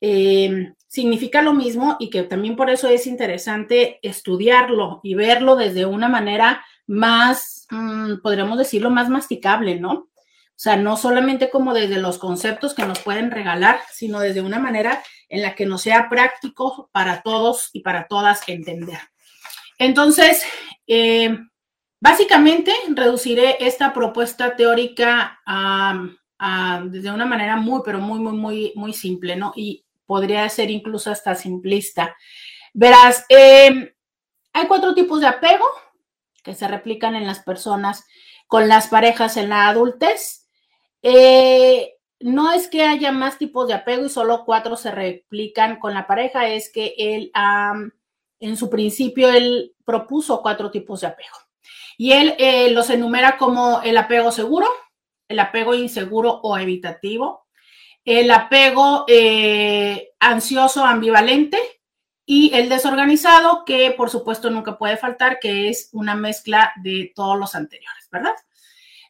eh, 0.00 0.72
significa 0.86 1.40
lo 1.40 1.54
mismo 1.54 1.96
y 1.98 2.10
que 2.10 2.24
también 2.24 2.56
por 2.56 2.68
eso 2.68 2.88
es 2.88 3.06
interesante 3.06 3.98
estudiarlo 4.02 5.00
y 5.02 5.14
verlo 5.14 5.56
desde 5.56 5.86
una 5.86 6.08
manera 6.08 6.64
más, 6.86 7.66
mm, 7.70 8.16
podríamos 8.22 8.58
decirlo, 8.58 8.90
más 8.90 9.08
masticable, 9.08 9.78
¿no? 9.78 9.92
O 9.92 10.62
sea, 10.62 10.76
no 10.76 10.96
solamente 10.98 11.48
como 11.48 11.72
desde 11.72 11.98
los 11.98 12.18
conceptos 12.18 12.74
que 12.74 12.84
nos 12.84 12.98
pueden 12.98 13.30
regalar, 13.30 13.80
sino 13.92 14.20
desde 14.20 14.42
una 14.42 14.58
manera 14.58 15.02
en 15.30 15.40
la 15.40 15.54
que 15.54 15.64
nos 15.64 15.80
sea 15.82 16.08
práctico 16.10 16.90
para 16.92 17.22
todos 17.22 17.70
y 17.72 17.80
para 17.80 18.08
todas 18.08 18.46
entender. 18.46 18.98
Entonces, 19.78 20.42
eh, 20.86 21.38
básicamente 22.00 22.72
reduciré 22.88 23.56
esta 23.60 23.92
propuesta 23.92 24.56
teórica 24.56 25.40
a, 25.46 26.06
desde 26.86 27.12
una 27.12 27.26
manera 27.26 27.56
muy, 27.56 27.82
pero 27.84 28.00
muy, 28.00 28.18
muy, 28.18 28.32
muy, 28.32 28.72
muy 28.74 28.94
simple, 28.94 29.36
¿no? 29.36 29.52
Y 29.54 29.84
podría 30.06 30.48
ser 30.48 30.70
incluso 30.70 31.10
hasta 31.10 31.34
simplista. 31.34 32.16
Verás, 32.72 33.26
em, 33.28 33.90
hay 34.52 34.66
cuatro 34.66 34.94
tipos 34.94 35.20
de 35.20 35.26
apego 35.26 35.66
que 36.42 36.54
se 36.54 36.66
replican 36.66 37.14
en 37.14 37.26
las 37.26 37.40
personas 37.40 38.06
con 38.46 38.68
las 38.68 38.88
parejas 38.88 39.36
en 39.36 39.50
la 39.50 39.68
adultez. 39.68 40.48
Eh, 41.02 41.94
no 42.20 42.52
es 42.52 42.68
que 42.68 42.82
haya 42.82 43.12
más 43.12 43.38
tipos 43.38 43.68
de 43.68 43.74
apego 43.74 44.06
y 44.06 44.08
solo 44.08 44.44
cuatro 44.44 44.76
se 44.76 44.90
replican 44.90 45.78
con 45.78 45.94
la 45.94 46.06
pareja, 46.06 46.48
es 46.48 46.70
que 46.72 46.94
él, 46.98 47.32
en 48.40 48.56
su 48.56 48.70
principio, 48.70 49.30
él 49.30 49.74
propuso 49.84 50.40
cuatro 50.42 50.70
tipos 50.70 51.02
de 51.02 51.08
apego. 51.08 51.36
Y 52.00 52.12
él 52.12 52.34
eh, 52.38 52.70
los 52.70 52.88
enumera 52.88 53.36
como 53.36 53.82
el 53.82 53.98
apego 53.98 54.32
seguro, 54.32 54.66
el 55.28 55.38
apego 55.38 55.74
inseguro 55.74 56.40
o 56.42 56.56
evitativo, 56.56 57.46
el 58.06 58.30
apego 58.30 59.04
eh, 59.06 60.08
ansioso 60.18 60.82
ambivalente 60.82 61.58
y 62.24 62.54
el 62.54 62.70
desorganizado, 62.70 63.66
que 63.66 63.90
por 63.90 64.08
supuesto 64.08 64.48
nunca 64.48 64.78
puede 64.78 64.96
faltar, 64.96 65.40
que 65.40 65.68
es 65.68 65.90
una 65.92 66.14
mezcla 66.14 66.72
de 66.82 67.12
todos 67.14 67.38
los 67.38 67.54
anteriores, 67.54 68.08
¿verdad? 68.10 68.34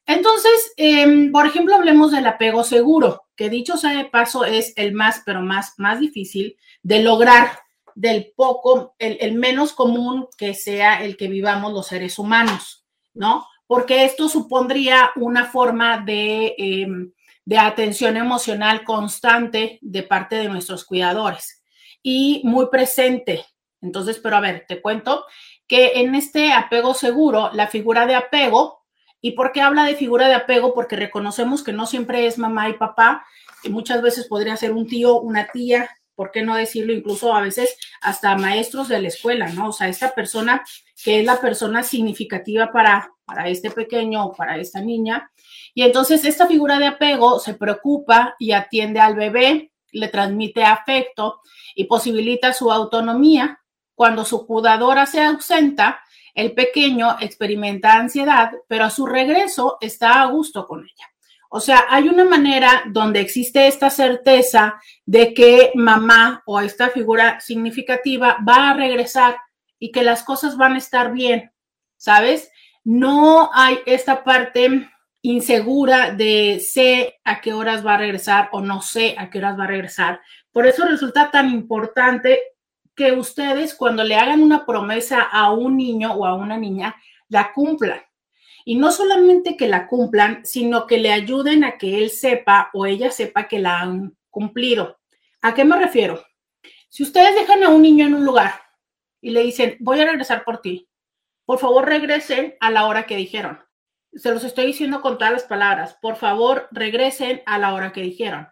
Entonces, 0.04 0.72
em, 0.76 1.30
por 1.30 1.46
ejemplo, 1.46 1.76
hablemos 1.76 2.10
del 2.10 2.26
apego 2.26 2.64
seguro, 2.64 3.28
que 3.36 3.48
dicho 3.50 3.76
sea 3.76 3.96
de 3.96 4.06
paso 4.06 4.44
es 4.44 4.72
el 4.74 4.94
más, 4.94 5.22
pero 5.24 5.42
más, 5.42 5.74
más 5.76 6.00
difícil 6.00 6.56
de 6.82 7.04
lograr 7.04 7.50
del 7.94 8.32
poco, 8.34 8.96
el, 8.98 9.16
el 9.20 9.34
menos 9.34 9.74
común 9.74 10.26
que 10.36 10.54
sea 10.54 11.04
el 11.04 11.16
que 11.16 11.28
vivamos 11.28 11.72
los 11.72 11.86
seres 11.86 12.18
humanos, 12.18 12.79
¿no? 13.14 13.46
Porque 13.66 14.04
esto 14.04 14.28
supondría 14.28 15.10
una 15.16 15.46
forma 15.46 15.98
de 15.98 16.54
em, 16.58 17.12
de 17.50 17.58
atención 17.58 18.16
emocional 18.16 18.84
constante 18.84 19.80
de 19.82 20.04
parte 20.04 20.36
de 20.36 20.48
nuestros 20.48 20.84
cuidadores 20.84 21.64
y 22.00 22.42
muy 22.44 22.66
presente. 22.70 23.44
Entonces, 23.80 24.20
pero 24.22 24.36
a 24.36 24.40
ver, 24.40 24.66
te 24.68 24.80
cuento 24.80 25.24
que 25.66 26.00
en 26.00 26.14
este 26.14 26.52
apego 26.52 26.94
seguro, 26.94 27.50
la 27.52 27.66
figura 27.66 28.06
de 28.06 28.14
apego, 28.14 28.84
¿y 29.20 29.32
por 29.32 29.50
qué 29.50 29.62
habla 29.62 29.84
de 29.84 29.96
figura 29.96 30.28
de 30.28 30.34
apego? 30.34 30.74
Porque 30.74 30.94
reconocemos 30.94 31.64
que 31.64 31.72
no 31.72 31.86
siempre 31.86 32.26
es 32.26 32.38
mamá 32.38 32.68
y 32.68 32.74
papá, 32.74 33.26
que 33.64 33.68
muchas 33.68 34.00
veces 34.00 34.28
podría 34.28 34.56
ser 34.56 34.70
un 34.70 34.86
tío, 34.86 35.18
una 35.20 35.48
tía, 35.48 35.90
¿por 36.20 36.32
qué 36.32 36.42
no 36.42 36.54
decirlo? 36.54 36.92
Incluso 36.92 37.34
a 37.34 37.40
veces 37.40 37.78
hasta 38.02 38.36
maestros 38.36 38.88
de 38.88 39.00
la 39.00 39.08
escuela, 39.08 39.48
¿no? 39.48 39.68
O 39.68 39.72
sea, 39.72 39.88
esta 39.88 40.14
persona 40.14 40.62
que 41.02 41.20
es 41.20 41.24
la 41.24 41.40
persona 41.40 41.82
significativa 41.82 42.70
para, 42.70 43.10
para 43.24 43.48
este 43.48 43.70
pequeño 43.70 44.26
o 44.26 44.32
para 44.34 44.58
esta 44.58 44.82
niña, 44.82 45.32
y 45.72 45.80
entonces 45.80 46.26
esta 46.26 46.46
figura 46.46 46.78
de 46.78 46.88
apego 46.88 47.38
se 47.38 47.54
preocupa 47.54 48.34
y 48.38 48.52
atiende 48.52 49.00
al 49.00 49.14
bebé, 49.14 49.72
le 49.92 50.08
transmite 50.08 50.62
afecto 50.62 51.40
y 51.74 51.84
posibilita 51.84 52.52
su 52.52 52.70
autonomía. 52.70 53.58
Cuando 53.94 54.26
su 54.26 54.46
cuidadora 54.46 55.06
se 55.06 55.22
ausenta, 55.22 56.02
el 56.34 56.52
pequeño 56.52 57.16
experimenta 57.20 57.94
ansiedad, 57.94 58.52
pero 58.68 58.84
a 58.84 58.90
su 58.90 59.06
regreso 59.06 59.78
está 59.80 60.20
a 60.20 60.26
gusto 60.26 60.66
con 60.66 60.80
ella. 60.80 61.08
O 61.52 61.58
sea, 61.58 61.86
hay 61.88 62.08
una 62.08 62.24
manera 62.24 62.84
donde 62.86 63.18
existe 63.18 63.66
esta 63.66 63.90
certeza 63.90 64.80
de 65.04 65.34
que 65.34 65.72
mamá 65.74 66.44
o 66.46 66.60
esta 66.60 66.90
figura 66.90 67.40
significativa 67.40 68.38
va 68.48 68.70
a 68.70 68.74
regresar 68.74 69.36
y 69.76 69.90
que 69.90 70.04
las 70.04 70.22
cosas 70.22 70.56
van 70.56 70.74
a 70.74 70.78
estar 70.78 71.12
bien, 71.12 71.50
¿sabes? 71.96 72.52
No 72.84 73.50
hay 73.52 73.80
esta 73.84 74.22
parte 74.22 74.88
insegura 75.22 76.12
de 76.12 76.60
sé 76.60 77.18
a 77.24 77.40
qué 77.40 77.52
horas 77.52 77.84
va 77.84 77.94
a 77.94 77.98
regresar 77.98 78.48
o 78.52 78.60
no 78.60 78.80
sé 78.80 79.16
a 79.18 79.28
qué 79.28 79.38
horas 79.38 79.58
va 79.58 79.64
a 79.64 79.68
regresar. 79.68 80.20
Por 80.52 80.68
eso 80.68 80.84
resulta 80.86 81.32
tan 81.32 81.50
importante 81.50 82.38
que 82.94 83.10
ustedes 83.10 83.74
cuando 83.74 84.04
le 84.04 84.14
hagan 84.14 84.40
una 84.40 84.64
promesa 84.64 85.22
a 85.22 85.50
un 85.50 85.76
niño 85.76 86.12
o 86.12 86.26
a 86.26 86.34
una 86.36 86.56
niña, 86.56 86.94
la 87.28 87.52
cumplan. 87.52 88.00
Y 88.64 88.76
no 88.76 88.92
solamente 88.92 89.56
que 89.56 89.68
la 89.68 89.86
cumplan, 89.86 90.44
sino 90.44 90.86
que 90.86 90.98
le 90.98 91.12
ayuden 91.12 91.64
a 91.64 91.78
que 91.78 91.98
él 91.98 92.10
sepa 92.10 92.70
o 92.72 92.86
ella 92.86 93.10
sepa 93.10 93.48
que 93.48 93.58
la 93.58 93.80
han 93.80 94.16
cumplido. 94.30 94.98
¿A 95.42 95.54
qué 95.54 95.64
me 95.64 95.76
refiero? 95.76 96.24
Si 96.88 97.02
ustedes 97.02 97.34
dejan 97.34 97.62
a 97.62 97.68
un 97.68 97.82
niño 97.82 98.06
en 98.06 98.14
un 98.14 98.24
lugar 98.24 98.52
y 99.20 99.30
le 99.30 99.42
dicen, 99.42 99.76
voy 99.80 100.00
a 100.00 100.06
regresar 100.06 100.44
por 100.44 100.60
ti, 100.60 100.88
por 101.44 101.58
favor 101.58 101.86
regresen 101.86 102.54
a 102.60 102.70
la 102.70 102.86
hora 102.86 103.06
que 103.06 103.16
dijeron 103.16 103.60
se 104.14 104.32
los 104.32 104.44
estoy 104.44 104.66
diciendo 104.66 105.00
con 105.00 105.18
todas 105.18 105.32
las 105.32 105.44
palabras, 105.44 105.96
por 106.00 106.16
favor 106.16 106.68
regresen 106.72 107.42
a 107.46 107.58
la 107.58 107.74
hora 107.74 107.92
que 107.92 108.02
dijeron. 108.02 108.48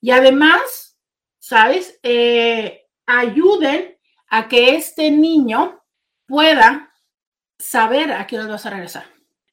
Y 0.00 0.10
además, 0.10 0.98
¿sabes? 1.38 1.98
Eh, 2.02 2.86
ayuden 3.06 3.98
a 4.28 4.48
que 4.48 4.76
este 4.76 5.10
niño 5.10 5.82
pueda 6.26 6.92
saber 7.58 8.12
a 8.12 8.26
qué 8.26 8.38
hora 8.38 8.48
vas 8.48 8.66
a 8.66 8.70
regresar. 8.70 9.04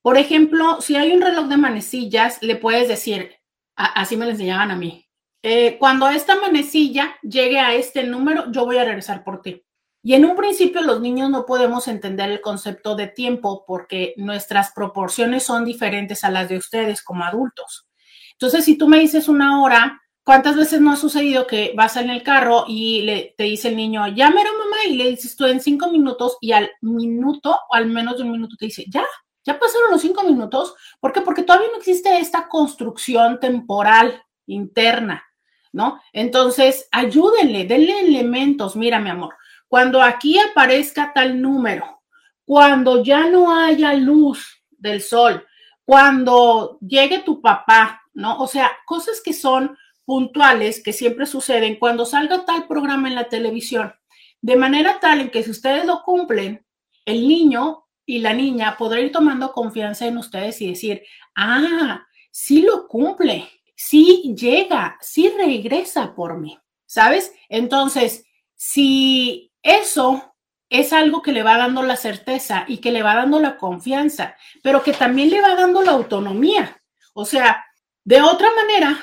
Por 0.02 0.18
ejemplo, 0.18 0.82
si 0.82 0.96
hay 0.96 1.12
un 1.12 1.22
reloj 1.22 1.48
de 1.48 1.58
manecillas, 1.58 2.42
le 2.42 2.56
puedes 2.56 2.88
decir, 2.88 3.36
así 3.76 4.18
me 4.18 4.26
lo 4.26 4.32
enseñaban 4.32 4.72
a 4.72 4.76
mí, 4.76 5.10
eh, 5.42 5.78
cuando 5.78 6.10
esta 6.10 6.40
manecilla 6.40 7.16
llegue 7.22 7.60
a 7.60 7.74
este 7.74 8.04
número, 8.04 8.52
yo 8.52 8.66
voy 8.66 8.78
a 8.78 8.86
regresar 8.86 9.24
por 9.24 9.42
ti. 9.42 9.64
Y 10.02 10.14
en 10.14 10.26
un 10.26 10.36
principio 10.36 10.82
los 10.82 11.02
niños 11.02 11.30
no 11.30 11.46
podemos 11.46 11.88
entender 11.88 12.32
el 12.32 12.42
concepto 12.42 12.96
de 12.96 13.08
tiempo 13.08 13.66
porque 13.68 14.14
nuestras 14.18 14.72
proporciones 14.72 15.44
son 15.44 15.66
diferentes 15.66 16.24
a 16.24 16.32
las 16.32 16.48
de 16.50 16.58
ustedes 16.58 17.02
como 17.04 17.26
adultos. 17.26 17.88
Entonces, 18.34 18.64
si 18.64 18.78
tú 18.78 18.88
me 18.88 19.00
dices 19.00 19.28
una 19.28 19.62
hora, 19.62 20.02
¿cuántas 20.24 20.56
veces 20.56 20.80
no 20.80 20.92
ha 20.92 20.96
sucedido 20.96 21.48
que 21.48 21.74
vas 21.76 21.98
en 21.98 22.10
el 22.10 22.24
carro 22.24 22.64
y 22.68 23.02
le, 23.02 23.34
te 23.38 23.44
dice 23.44 23.70
el 23.70 23.76
niño, 23.76 24.08
ya 24.08 24.30
mero 24.30 24.52
mamá, 24.58 24.78
y 24.88 24.96
le 24.96 25.10
dices 25.10 25.36
tú 25.36 25.46
en 25.46 25.60
cinco 25.60 25.92
minutos 25.92 26.38
y 26.40 26.54
al 26.54 26.70
minuto 26.82 27.58
o 27.70 27.76
al 27.76 27.88
menos 27.88 28.18
de 28.18 28.24
un 28.24 28.32
minuto 28.32 28.56
te 28.58 28.66
dice, 28.68 28.86
ya, 28.88 29.06
ya 29.44 29.60
pasaron 29.60 29.92
los 29.92 30.02
cinco 30.02 30.24
minutos? 30.24 30.76
¿Por 31.00 31.14
qué? 31.14 31.22
Porque 31.22 31.44
todavía 31.44 31.70
no 31.72 31.78
existe 31.78 32.20
esta 32.20 32.48
construcción 32.48 33.40
temporal 33.40 34.24
interna, 34.46 35.24
¿no? 35.72 36.02
Entonces, 36.14 36.88
ayúdenle, 36.92 37.66
denle 37.66 38.00
elementos. 38.02 38.76
Mira, 38.76 39.00
mi 39.00 39.10
amor, 39.10 39.36
cuando 39.68 40.02
aquí 40.02 40.38
aparezca 40.40 41.14
tal 41.14 41.42
número, 41.42 42.02
cuando 42.46 43.04
ya 43.04 43.28
no 43.30 43.56
haya 43.56 43.94
luz 43.94 44.64
del 44.72 45.02
sol, 45.02 45.46
cuando 45.86 46.78
llegue 46.82 47.20
tu 47.20 47.42
papá, 47.42 48.02
¿no? 48.14 48.40
O 48.40 48.48
sea, 48.48 48.72
cosas 48.86 49.22
que 49.22 49.34
son 49.34 49.78
puntuales, 50.06 50.82
que 50.84 50.94
siempre 50.94 51.28
suceden 51.28 51.78
cuando 51.78 52.06
salga 52.06 52.46
tal 52.46 52.68
programa 52.68 53.08
en 53.08 53.16
la 53.16 53.30
televisión, 53.30 53.94
de 54.42 54.56
manera 54.56 55.00
tal 55.00 55.22
en 55.22 55.30
que 55.30 55.44
si 55.44 55.52
ustedes 55.52 55.86
lo 55.86 56.02
cumplen, 56.02 56.66
el 57.06 57.28
niño 57.28 57.86
y 58.10 58.18
la 58.18 58.34
niña 58.34 58.76
podrá 58.76 59.02
ir 59.02 59.12
tomando 59.12 59.52
confianza 59.52 60.08
en 60.08 60.18
ustedes 60.18 60.60
y 60.62 60.70
decir, 60.70 61.04
ah, 61.36 62.08
sí 62.32 62.64
lo 62.64 62.88
cumple, 62.88 63.48
sí 63.76 64.34
llega, 64.36 64.98
sí 65.00 65.32
regresa 65.38 66.16
por 66.16 66.40
mí, 66.40 66.58
¿sabes? 66.88 67.32
Entonces, 67.50 68.26
si 68.56 69.54
eso 69.62 70.36
es 70.72 70.92
algo 70.92 71.22
que 71.22 71.32
le 71.32 71.44
va 71.44 71.60
dando 71.60 71.84
la 71.84 71.98
certeza 71.98 72.66
y 72.68 72.80
que 72.80 72.92
le 72.92 73.04
va 73.04 73.14
dando 73.14 73.40
la 73.40 73.58
confianza, 73.58 74.36
pero 74.64 74.82
que 74.82 74.94
también 74.94 75.30
le 75.30 75.42
va 75.42 75.54
dando 75.54 75.84
la 75.84 75.92
autonomía. 75.92 76.82
O 77.14 77.26
sea, 77.26 77.64
de 78.04 78.24
otra 78.24 78.50
manera, 78.56 78.98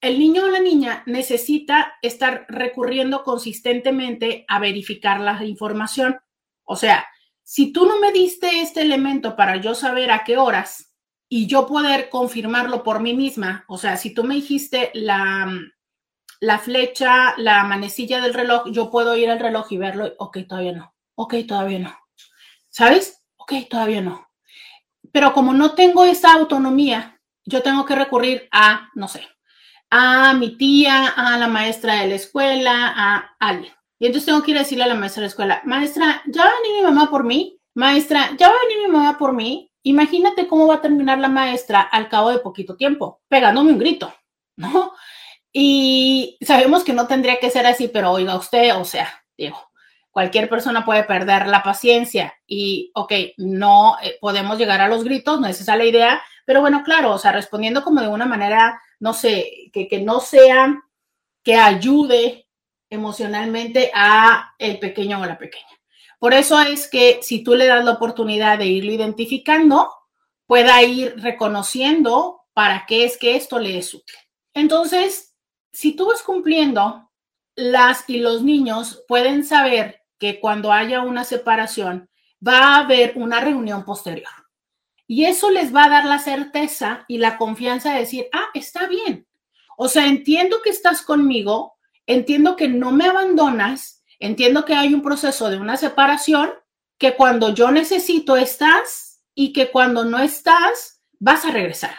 el 0.00 0.18
niño 0.18 0.44
o 0.44 0.48
la 0.48 0.60
niña 0.60 1.02
necesita 1.04 1.98
estar 2.00 2.46
recurriendo 2.48 3.24
consistentemente 3.24 4.46
a 4.48 4.58
verificar 4.58 5.20
la 5.20 5.44
información. 5.44 6.18
O 6.64 6.76
sea, 6.76 7.06
si 7.42 7.72
tú 7.72 7.86
no 7.86 7.98
me 7.98 8.12
diste 8.12 8.60
este 8.60 8.82
elemento 8.82 9.36
para 9.36 9.56
yo 9.56 9.74
saber 9.74 10.10
a 10.10 10.24
qué 10.24 10.36
horas 10.36 10.94
y 11.28 11.46
yo 11.46 11.66
poder 11.66 12.08
confirmarlo 12.08 12.82
por 12.82 13.00
mí 13.00 13.14
misma, 13.14 13.64
o 13.68 13.78
sea, 13.78 13.96
si 13.96 14.14
tú 14.14 14.24
me 14.24 14.34
dijiste 14.34 14.90
la, 14.94 15.50
la 16.40 16.58
flecha, 16.58 17.34
la 17.38 17.64
manecilla 17.64 18.20
del 18.20 18.34
reloj, 18.34 18.70
yo 18.70 18.90
puedo 18.90 19.16
ir 19.16 19.30
al 19.30 19.40
reloj 19.40 19.70
y 19.70 19.78
verlo, 19.78 20.12
ok, 20.18 20.38
todavía 20.48 20.72
no, 20.72 20.94
ok, 21.14 21.34
todavía 21.46 21.78
no. 21.78 21.98
¿Sabes? 22.68 23.22
Ok, 23.36 23.52
todavía 23.68 24.00
no. 24.00 24.28
Pero 25.12 25.32
como 25.32 25.52
no 25.52 25.74
tengo 25.74 26.04
esa 26.04 26.32
autonomía, 26.32 27.20
yo 27.44 27.62
tengo 27.62 27.84
que 27.84 27.94
recurrir 27.94 28.48
a, 28.50 28.88
no 28.94 29.08
sé, 29.08 29.28
a 29.90 30.32
mi 30.32 30.56
tía, 30.56 31.08
a 31.08 31.36
la 31.38 31.48
maestra 31.48 31.96
de 31.96 32.08
la 32.08 32.14
escuela, 32.14 32.92
a 32.96 33.36
alguien. 33.38 33.72
Y 34.02 34.06
entonces 34.06 34.26
tengo 34.26 34.42
que 34.42 34.50
ir 34.50 34.56
a 34.56 34.62
decirle 34.62 34.82
a 34.82 34.88
la 34.88 34.96
maestra 34.96 35.20
de 35.20 35.26
la 35.26 35.28
escuela, 35.28 35.62
maestra, 35.64 36.22
¿ya 36.26 36.42
va 36.42 36.50
a 36.50 36.60
venir 36.60 36.78
mi 36.78 36.82
mamá 36.82 37.08
por 37.08 37.22
mí? 37.22 37.60
Maestra, 37.74 38.32
¿ya 38.36 38.48
va 38.48 38.54
a 38.56 38.66
venir 38.66 38.88
mi 38.88 38.92
mamá 38.92 39.16
por 39.16 39.32
mí? 39.32 39.70
Imagínate 39.84 40.48
cómo 40.48 40.66
va 40.66 40.74
a 40.74 40.80
terminar 40.80 41.20
la 41.20 41.28
maestra 41.28 41.82
al 41.82 42.08
cabo 42.08 42.30
de 42.30 42.40
poquito 42.40 42.74
tiempo, 42.74 43.20
pegándome 43.28 43.70
un 43.70 43.78
grito, 43.78 44.12
¿no? 44.56 44.92
Y 45.52 46.36
sabemos 46.40 46.82
que 46.82 46.92
no 46.94 47.06
tendría 47.06 47.38
que 47.38 47.50
ser 47.50 47.64
así, 47.64 47.86
pero 47.86 48.10
oiga 48.10 48.34
usted, 48.34 48.74
o 48.74 48.84
sea, 48.84 49.22
digo, 49.36 49.70
cualquier 50.10 50.48
persona 50.48 50.84
puede 50.84 51.04
perder 51.04 51.46
la 51.46 51.62
paciencia 51.62 52.34
y, 52.44 52.90
ok, 52.96 53.12
no 53.36 53.98
eh, 54.02 54.18
podemos 54.20 54.58
llegar 54.58 54.80
a 54.80 54.88
los 54.88 55.04
gritos, 55.04 55.40
no 55.40 55.46
es 55.46 55.60
esa 55.60 55.76
la 55.76 55.84
idea, 55.84 56.20
pero 56.44 56.60
bueno, 56.60 56.82
claro, 56.82 57.12
o 57.12 57.18
sea, 57.18 57.30
respondiendo 57.30 57.84
como 57.84 58.00
de 58.00 58.08
una 58.08 58.26
manera, 58.26 58.82
no 58.98 59.14
sé, 59.14 59.70
que, 59.72 59.86
que 59.86 60.00
no 60.00 60.18
sea, 60.18 60.82
que 61.44 61.54
ayude 61.54 62.41
emocionalmente 62.92 63.90
a 63.94 64.54
el 64.58 64.78
pequeño 64.78 65.20
o 65.20 65.26
la 65.26 65.38
pequeña. 65.38 65.66
Por 66.18 66.34
eso 66.34 66.60
es 66.60 66.88
que 66.88 67.20
si 67.22 67.42
tú 67.42 67.54
le 67.54 67.66
das 67.66 67.84
la 67.84 67.92
oportunidad 67.92 68.58
de 68.58 68.66
irlo 68.66 68.92
identificando, 68.92 69.90
pueda 70.46 70.82
ir 70.82 71.14
reconociendo 71.16 72.42
para 72.52 72.84
qué 72.86 73.04
es 73.04 73.16
que 73.16 73.34
esto 73.34 73.58
le 73.58 73.78
es 73.78 73.94
útil. 73.94 74.16
Entonces, 74.54 75.34
si 75.72 75.96
tú 75.96 76.06
vas 76.06 76.22
cumpliendo, 76.22 77.10
las 77.54 78.04
y 78.08 78.18
los 78.18 78.42
niños 78.42 79.02
pueden 79.08 79.44
saber 79.44 80.02
que 80.18 80.38
cuando 80.38 80.72
haya 80.72 81.00
una 81.00 81.24
separación, 81.24 82.08
va 82.46 82.58
a 82.58 82.78
haber 82.80 83.14
una 83.16 83.40
reunión 83.40 83.84
posterior. 83.84 84.30
Y 85.06 85.24
eso 85.24 85.50
les 85.50 85.74
va 85.74 85.84
a 85.84 85.90
dar 85.90 86.04
la 86.04 86.18
certeza 86.18 87.04
y 87.08 87.18
la 87.18 87.38
confianza 87.38 87.92
de 87.92 88.00
decir, 88.00 88.26
ah, 88.32 88.46
está 88.54 88.86
bien. 88.86 89.26
O 89.76 89.88
sea, 89.88 90.06
entiendo 90.06 90.62
que 90.62 90.70
estás 90.70 91.02
conmigo, 91.02 91.74
entiendo 92.06 92.56
que 92.56 92.68
no 92.68 92.92
me 92.92 93.06
abandonas, 93.06 94.02
entiendo 94.18 94.64
que 94.64 94.74
hay 94.74 94.94
un 94.94 95.02
proceso 95.02 95.50
de 95.50 95.58
una 95.58 95.76
separación, 95.76 96.50
que 96.98 97.14
cuando 97.16 97.54
yo 97.54 97.70
necesito 97.70 98.36
estás 98.36 99.24
y 99.34 99.52
que 99.52 99.70
cuando 99.70 100.04
no 100.04 100.18
estás 100.18 101.02
vas 101.18 101.44
a 101.44 101.50
regresar. 101.50 101.94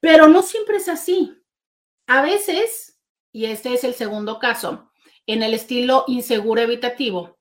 Pero 0.00 0.28
no 0.28 0.42
siempre 0.42 0.76
es 0.76 0.88
así. 0.88 1.32
A 2.06 2.22
veces, 2.22 3.00
y 3.32 3.46
este 3.46 3.74
es 3.74 3.82
el 3.82 3.94
segundo 3.94 4.38
caso, 4.38 4.92
en 5.26 5.42
el 5.42 5.54
estilo 5.54 6.04
inseguro 6.06 6.60
evitativo, 6.60 7.36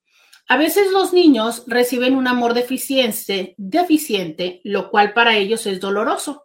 a 0.48 0.58
veces 0.58 0.92
los 0.92 1.14
niños 1.14 1.64
reciben 1.68 2.16
un 2.16 2.28
amor 2.28 2.54
deficiente, 2.54 3.56
deficiente, 3.58 4.62
lo 4.64 4.92
cual 4.92 5.14
para 5.14 5.38
ellos 5.38 5.66
es 5.66 5.80
doloroso. 5.80 6.45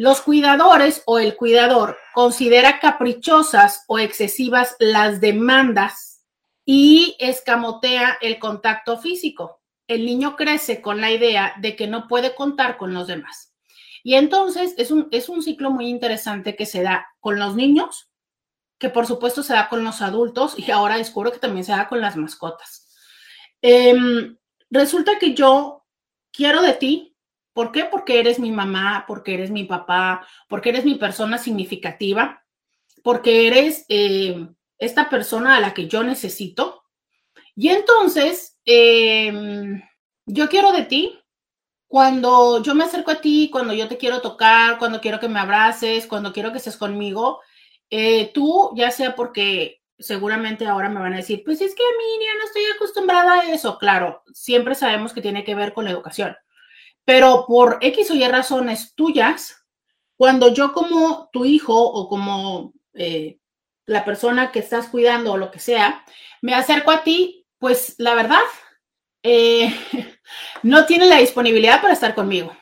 Los 0.00 0.22
cuidadores 0.22 1.02
o 1.04 1.18
el 1.18 1.36
cuidador 1.36 1.98
considera 2.14 2.80
caprichosas 2.80 3.84
o 3.86 3.98
excesivas 3.98 4.74
las 4.78 5.20
demandas 5.20 6.24
y 6.64 7.16
escamotea 7.18 8.16
el 8.22 8.38
contacto 8.38 8.96
físico. 8.96 9.60
El 9.86 10.06
niño 10.06 10.36
crece 10.36 10.80
con 10.80 11.02
la 11.02 11.10
idea 11.10 11.52
de 11.60 11.76
que 11.76 11.86
no 11.86 12.08
puede 12.08 12.34
contar 12.34 12.78
con 12.78 12.94
los 12.94 13.08
demás. 13.08 13.52
Y 14.02 14.14
entonces 14.14 14.72
es 14.78 14.90
un, 14.90 15.06
es 15.10 15.28
un 15.28 15.42
ciclo 15.42 15.70
muy 15.70 15.88
interesante 15.90 16.56
que 16.56 16.64
se 16.64 16.82
da 16.82 17.06
con 17.20 17.38
los 17.38 17.54
niños, 17.54 18.10
que 18.78 18.88
por 18.88 19.06
supuesto 19.06 19.42
se 19.42 19.52
da 19.52 19.68
con 19.68 19.84
los 19.84 20.00
adultos 20.00 20.58
y 20.58 20.70
ahora 20.70 20.96
descubro 20.96 21.30
que 21.30 21.40
también 21.40 21.66
se 21.66 21.72
da 21.72 21.90
con 21.90 22.00
las 22.00 22.16
mascotas. 22.16 22.88
Em, 23.60 24.38
resulta 24.70 25.18
que 25.18 25.34
yo 25.34 25.84
quiero 26.32 26.62
de 26.62 26.72
ti, 26.72 27.09
¿Por 27.60 27.72
qué? 27.72 27.84
Porque 27.84 28.18
eres 28.18 28.38
mi 28.38 28.50
mamá, 28.50 29.04
porque 29.06 29.34
eres 29.34 29.50
mi 29.50 29.64
papá, 29.64 30.26
porque 30.48 30.70
eres 30.70 30.86
mi 30.86 30.94
persona 30.94 31.36
significativa, 31.36 32.42
porque 33.02 33.48
eres 33.48 33.84
eh, 33.90 34.48
esta 34.78 35.10
persona 35.10 35.56
a 35.56 35.60
la 35.60 35.74
que 35.74 35.86
yo 35.86 36.02
necesito. 36.02 36.84
Y 37.54 37.68
entonces, 37.68 38.58
em, 38.64 39.82
yo 40.24 40.48
quiero 40.48 40.72
de 40.72 40.84
ti. 40.84 41.20
Cuando 41.86 42.62
yo 42.62 42.74
me 42.74 42.84
acerco 42.84 43.10
a 43.10 43.20
ti, 43.20 43.50
cuando 43.52 43.74
yo 43.74 43.88
te 43.88 43.98
quiero 43.98 44.22
tocar, 44.22 44.78
cuando 44.78 45.02
quiero 45.02 45.20
que 45.20 45.28
me 45.28 45.38
abraces, 45.38 46.06
cuando 46.06 46.32
quiero 46.32 46.52
que 46.52 46.58
estés 46.58 46.78
conmigo, 46.78 47.42
eh, 47.90 48.30
tú, 48.32 48.72
ya 48.74 48.90
sea 48.90 49.14
porque 49.14 49.82
seguramente 49.98 50.66
ahora 50.66 50.88
me 50.88 51.00
van 51.00 51.12
a 51.12 51.18
decir, 51.18 51.42
pues 51.44 51.60
es 51.60 51.74
que 51.74 51.82
a 51.82 51.98
mí 51.98 52.24
ya 52.24 52.38
no 52.38 52.44
estoy 52.46 52.62
acostumbrada 52.74 53.40
a 53.40 53.52
eso. 53.52 53.76
Claro, 53.76 54.22
siempre 54.32 54.74
sabemos 54.74 55.12
que 55.12 55.20
tiene 55.20 55.44
que 55.44 55.54
ver 55.54 55.74
con 55.74 55.84
la 55.84 55.90
educación. 55.90 56.34
Pero 57.10 57.44
por 57.44 57.78
X 57.80 58.12
o 58.12 58.14
Y 58.14 58.24
razones 58.28 58.94
tuyas, 58.94 59.66
cuando 60.16 60.54
yo 60.54 60.72
como 60.72 61.28
tu 61.32 61.44
hijo 61.44 61.74
o 61.74 62.08
como 62.08 62.72
eh, 62.94 63.40
la 63.84 64.04
persona 64.04 64.52
que 64.52 64.60
estás 64.60 64.86
cuidando 64.86 65.32
o 65.32 65.36
lo 65.36 65.50
que 65.50 65.58
sea, 65.58 66.04
me 66.40 66.54
acerco 66.54 66.92
a 66.92 67.02
ti, 67.02 67.48
pues 67.58 67.96
la 67.98 68.14
verdad, 68.14 68.38
eh, 69.24 69.74
no 70.62 70.86
tiene 70.86 71.06
la 71.06 71.16
disponibilidad 71.16 71.82
para 71.82 71.94
estar 71.94 72.14
conmigo. 72.14 72.56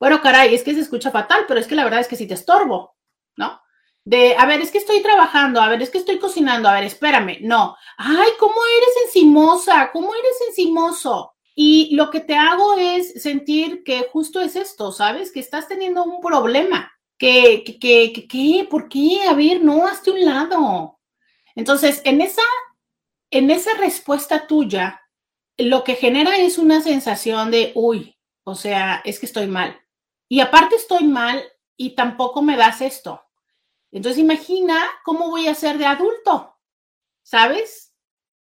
Bueno, 0.00 0.20
caray, 0.20 0.52
es 0.52 0.64
que 0.64 0.74
se 0.74 0.80
escucha 0.80 1.12
fatal, 1.12 1.44
pero 1.46 1.60
es 1.60 1.68
que 1.68 1.76
la 1.76 1.84
verdad 1.84 2.00
es 2.00 2.08
que 2.08 2.16
si 2.16 2.26
te 2.26 2.34
estorbo, 2.34 2.96
¿no? 3.36 3.62
De, 4.02 4.34
a 4.36 4.46
ver, 4.46 4.60
es 4.62 4.72
que 4.72 4.78
estoy 4.78 5.00
trabajando, 5.00 5.60
a 5.60 5.68
ver, 5.68 5.80
es 5.80 5.90
que 5.90 5.98
estoy 5.98 6.18
cocinando, 6.18 6.68
a 6.68 6.74
ver, 6.74 6.82
espérame, 6.82 7.38
no. 7.42 7.76
Ay, 7.98 8.30
¿cómo 8.36 8.56
eres 8.78 9.06
encimosa? 9.06 9.90
¿Cómo 9.92 10.12
eres 10.12 10.40
encimoso? 10.48 11.36
Y 11.62 11.94
lo 11.94 12.08
que 12.08 12.20
te 12.20 12.36
hago 12.36 12.78
es 12.78 13.22
sentir 13.22 13.84
que 13.84 14.06
justo 14.10 14.40
es 14.40 14.56
esto, 14.56 14.92
¿sabes? 14.92 15.30
Que 15.30 15.40
estás 15.40 15.68
teniendo 15.68 16.02
un 16.04 16.18
problema. 16.22 16.90
Que, 17.18 17.62
que, 17.62 18.14
que, 18.14 18.26
¿qué? 18.26 18.66
¿Por 18.70 18.88
qué? 18.88 19.20
A 19.28 19.34
ver, 19.34 19.62
no, 19.62 19.86
hazte 19.86 20.10
un 20.10 20.24
lado. 20.24 20.98
Entonces, 21.54 22.00
en 22.06 22.22
esa, 22.22 22.40
en 23.30 23.50
esa 23.50 23.74
respuesta 23.74 24.46
tuya, 24.46 25.02
lo 25.58 25.84
que 25.84 25.96
genera 25.96 26.38
es 26.38 26.56
una 26.56 26.80
sensación 26.80 27.50
de, 27.50 27.72
uy, 27.74 28.16
o 28.42 28.54
sea, 28.54 29.02
es 29.04 29.20
que 29.20 29.26
estoy 29.26 29.46
mal. 29.46 29.78
Y 30.30 30.40
aparte 30.40 30.76
estoy 30.76 31.04
mal 31.04 31.44
y 31.76 31.90
tampoco 31.90 32.40
me 32.40 32.56
das 32.56 32.80
esto. 32.80 33.22
Entonces, 33.92 34.18
imagina 34.18 34.82
cómo 35.04 35.28
voy 35.28 35.46
a 35.46 35.54
ser 35.54 35.76
de 35.76 35.84
adulto, 35.84 36.56
¿sabes? 37.22 37.89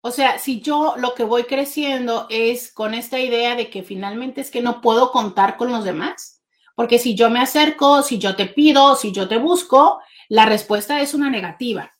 O 0.06 0.10
sea, 0.10 0.38
si 0.38 0.60
yo 0.60 0.96
lo 0.98 1.14
que 1.14 1.24
voy 1.24 1.44
creciendo 1.44 2.26
es 2.28 2.70
con 2.70 2.92
esta 2.92 3.18
idea 3.20 3.56
de 3.56 3.70
que 3.70 3.82
finalmente 3.82 4.42
es 4.42 4.50
que 4.50 4.60
no 4.60 4.82
puedo 4.82 5.10
contar 5.10 5.56
con 5.56 5.72
los 5.72 5.82
demás, 5.82 6.42
porque 6.74 6.98
si 6.98 7.14
yo 7.14 7.30
me 7.30 7.40
acerco, 7.40 8.02
si 8.02 8.18
yo 8.18 8.36
te 8.36 8.44
pido, 8.44 8.96
si 8.96 9.12
yo 9.12 9.28
te 9.28 9.38
busco, 9.38 10.02
la 10.28 10.44
respuesta 10.44 11.00
es 11.00 11.14
una 11.14 11.30
negativa. 11.30 11.90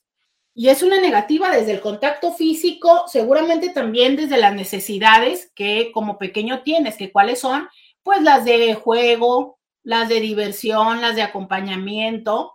Y 0.53 0.69
es 0.69 0.83
una 0.83 1.01
negativa 1.01 1.49
desde 1.49 1.71
el 1.71 1.81
contacto 1.81 2.31
físico, 2.31 3.05
seguramente 3.07 3.69
también 3.69 4.15
desde 4.15 4.37
las 4.37 4.53
necesidades 4.53 5.51
que 5.55 5.91
como 5.91 6.19
pequeño 6.19 6.61
tienes, 6.61 6.97
que 6.97 7.11
cuáles 7.11 7.39
son, 7.39 7.67
pues 8.03 8.21
las 8.21 8.45
de 8.45 8.75
juego, 8.75 9.57
las 9.81 10.09
de 10.09 10.19
diversión, 10.19 11.01
las 11.01 11.15
de 11.15 11.23
acompañamiento. 11.23 12.53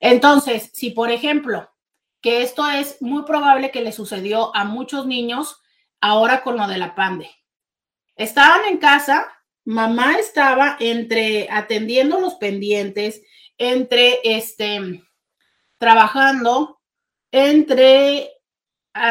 Entonces, 0.00 0.70
si 0.72 0.90
por 0.90 1.12
ejemplo 1.12 1.71
que 2.22 2.42
esto 2.42 2.66
es 2.70 3.02
muy 3.02 3.24
probable 3.24 3.70
que 3.70 3.82
le 3.82 3.92
sucedió 3.92 4.54
a 4.56 4.64
muchos 4.64 5.06
niños 5.06 5.60
ahora 6.00 6.42
con 6.42 6.56
lo 6.56 6.66
de 6.68 6.78
la 6.78 6.94
pande. 6.94 7.30
Estaban 8.16 8.64
en 8.66 8.78
casa, 8.78 9.26
mamá 9.64 10.14
estaba 10.16 10.76
entre 10.80 11.48
atendiendo 11.50 12.20
los 12.20 12.36
pendientes, 12.36 13.22
entre 13.58 14.20
este 14.24 15.02
trabajando, 15.78 16.80
entre 17.32 18.30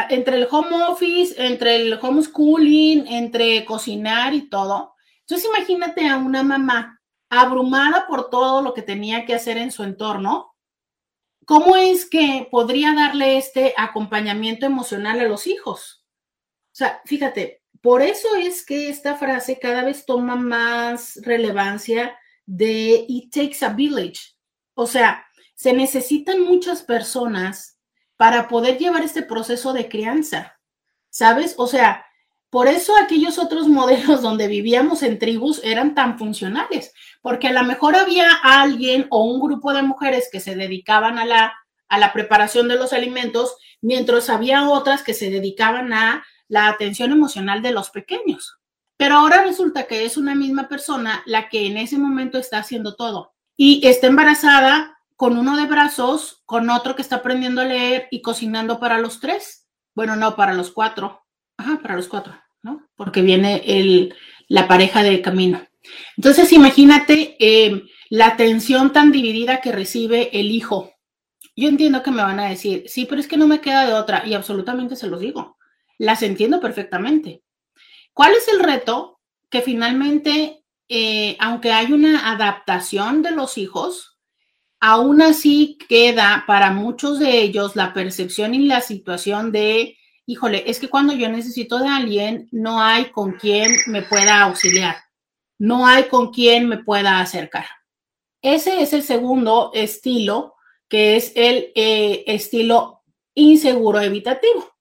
entre 0.10 0.38
el 0.38 0.47
home 0.50 0.84
office, 0.84 1.36
entre 1.43 1.76
el 1.76 2.00
homeschooling, 2.00 3.08
entre 3.08 3.65
cocinar 3.65 4.34
y 4.34 4.47
todo. 4.47 4.93
Entonces 5.21 5.50
imagínate 5.50 6.08
a 6.08 6.17
una 6.17 6.43
mamá 6.43 7.02
abrumada 7.30 8.06
por 8.08 8.30
todo 8.30 8.62
lo 8.62 8.74
que 8.74 8.84
tenía 8.84 9.26
que 9.26 9.34
hacer 9.34 9.58
en 9.58 9.71
su 9.71 9.84
entorno, 9.84 10.50
¿cómo 11.45 11.75
es 11.75 12.10
que 12.10 12.47
podría 12.49 12.93
darle 12.93 13.38
este 13.38 13.73
acompañamiento 13.77 14.65
emocional 14.65 15.19
a 15.19 15.25
los 15.25 15.47
hijos? 15.47 16.06
O 16.71 16.75
sea, 16.75 17.01
fíjate, 17.06 17.62
por 17.82 18.01
eso 18.01 18.36
es 18.36 18.65
que 18.65 18.89
esta 18.89 19.15
frase 19.15 19.60
cada 19.60 19.84
vez 19.84 20.06
toma 20.06 20.36
más 20.36 21.19
relevancia 21.23 22.17
de 22.45 23.06
It 23.08 23.34
takes 23.34 23.65
a 23.65 23.69
village. 23.69 24.36
O 24.73 24.88
sea, 24.88 25.25
se 25.56 25.73
necesitan 25.73 26.41
muchas 26.41 26.84
personas 26.84 27.80
para 28.17 28.47
poder 28.47 28.77
llevar 28.77 29.04
este 29.04 29.23
proceso 29.23 29.73
de 29.73 29.89
crianza, 29.89 30.60
¿sabes? 31.10 31.56
O 31.58 31.67
sea, 31.67 32.06
por 32.51 32.67
eso 32.67 32.95
aquellos 32.97 33.39
otros 33.39 33.67
modelos 33.67 34.21
donde 34.21 34.47
vivíamos 34.47 35.01
en 35.01 35.17
tribus 35.17 35.61
eran 35.63 35.95
tan 35.95 36.19
funcionales, 36.19 36.93
porque 37.21 37.47
a 37.47 37.53
lo 37.53 37.63
mejor 37.63 37.95
había 37.95 38.29
alguien 38.43 39.07
o 39.09 39.23
un 39.23 39.39
grupo 39.39 39.73
de 39.73 39.81
mujeres 39.81 40.29
que 40.31 40.41
se 40.41 40.55
dedicaban 40.55 41.17
a 41.17 41.25
la, 41.25 41.53
a 41.87 41.97
la 41.97 42.13
preparación 42.13 42.67
de 42.67 42.75
los 42.75 42.93
alimentos, 42.93 43.55
mientras 43.81 44.29
había 44.29 44.69
otras 44.69 45.01
que 45.01 45.13
se 45.13 45.29
dedicaban 45.29 45.93
a 45.93 46.23
la 46.49 46.67
atención 46.67 47.13
emocional 47.13 47.61
de 47.61 47.71
los 47.71 47.89
pequeños. 47.89 48.57
Pero 48.97 49.15
ahora 49.15 49.43
resulta 49.43 49.87
que 49.87 50.05
es 50.05 50.17
una 50.17 50.35
misma 50.35 50.67
persona 50.67 51.23
la 51.25 51.47
que 51.47 51.65
en 51.65 51.77
ese 51.77 51.97
momento 51.97 52.37
está 52.37 52.59
haciendo 52.59 52.95
todo 52.95 53.33
y 53.55 53.87
está 53.87 54.07
embarazada 54.07 54.99
con 55.15 55.37
uno 55.37 55.55
de 55.55 55.67
brazos, 55.67 56.41
con 56.45 56.69
otro 56.69 56.95
que 56.95 57.01
está 57.01 57.17
aprendiendo 57.17 57.61
a 57.61 57.65
leer 57.65 58.07
y 58.11 58.21
cocinando 58.21 58.79
para 58.79 58.97
los 58.97 59.21
tres. 59.21 59.69
Bueno, 59.95 60.15
no, 60.17 60.35
para 60.35 60.53
los 60.53 60.71
cuatro. 60.71 61.20
Ajá, 61.62 61.80
para 61.80 61.95
los 61.95 62.08
cuatro, 62.08 62.34
¿no? 62.63 62.89
Porque 62.95 63.21
viene 63.21 63.62
el, 63.67 64.15
la 64.47 64.67
pareja 64.67 65.04
de 65.04 65.21
camino. 65.21 65.62
Entonces, 66.17 66.52
imagínate 66.54 67.36
eh, 67.39 67.84
la 68.10 68.26
atención 68.26 68.91
tan 68.91 69.12
dividida 69.12 69.62
que 69.62 69.71
recibe 69.71 70.32
el 70.39 70.50
hijo. 70.50 70.91
Yo 71.56 71.69
entiendo 71.69 72.02
que 72.02 72.10
me 72.10 72.24
van 72.24 72.39
a 72.39 72.50
decir, 72.50 72.86
sí, 72.88 73.06
pero 73.06 73.21
es 73.21 73.28
que 73.28 73.38
no 73.38 73.45
me 73.45 73.62
queda 73.62 73.86
de 73.86 73.93
otra, 73.93 74.24
y 74.26 74.34
absolutamente 74.34 74.95
se 74.95 75.06
los 75.06 75.19
digo. 75.19 75.58
Las 76.00 76.24
entiendo 76.24 76.60
perfectamente. 76.60 77.43
¿Cuál 78.12 78.34
es 78.34 78.47
el 78.47 78.60
reto? 78.60 79.19
Que 79.52 79.62
finalmente, 79.62 80.63
eh, 80.89 81.38
aunque 81.39 81.74
hay 81.74 81.93
una 81.93 82.32
adaptación 82.32 83.21
de 83.21 83.32
los 83.32 83.60
hijos, 83.60 84.17
aún 84.80 85.21
así 85.21 85.78
queda 85.88 86.43
para 86.47 86.71
muchos 86.71 87.19
de 87.19 87.39
ellos 87.39 87.76
la 87.76 87.93
percepción 87.93 88.56
y 88.56 88.65
la 88.65 88.82
situación 88.82 89.52
de 89.52 90.00
híjole, 90.31 90.63
es 90.65 90.79
que 90.79 90.89
cuando 90.89 91.13
yo 91.13 91.27
necesito 91.29 91.79
de 91.79 91.89
alguien, 91.89 92.47
no 92.51 92.81
hay 92.81 93.05
con 93.11 93.33
quien 93.33 93.71
me 93.87 94.01
pueda 94.01 94.41
auxiliar, 94.43 94.95
no 95.59 95.85
hay 95.85 96.05
con 96.05 96.31
quien 96.31 96.69
me 96.69 96.77
pueda 96.77 97.19
acercar. 97.19 97.65
Ese 98.41 98.81
es 98.81 98.93
el 98.93 99.03
segundo 99.03 99.71
estilo, 99.73 100.55
que 100.87 101.15
es 101.17 101.33
el 101.35 101.71
eh, 101.75 102.23
estilo 102.27 103.03
inseguro 103.33 103.99
evitativo. 103.99 104.73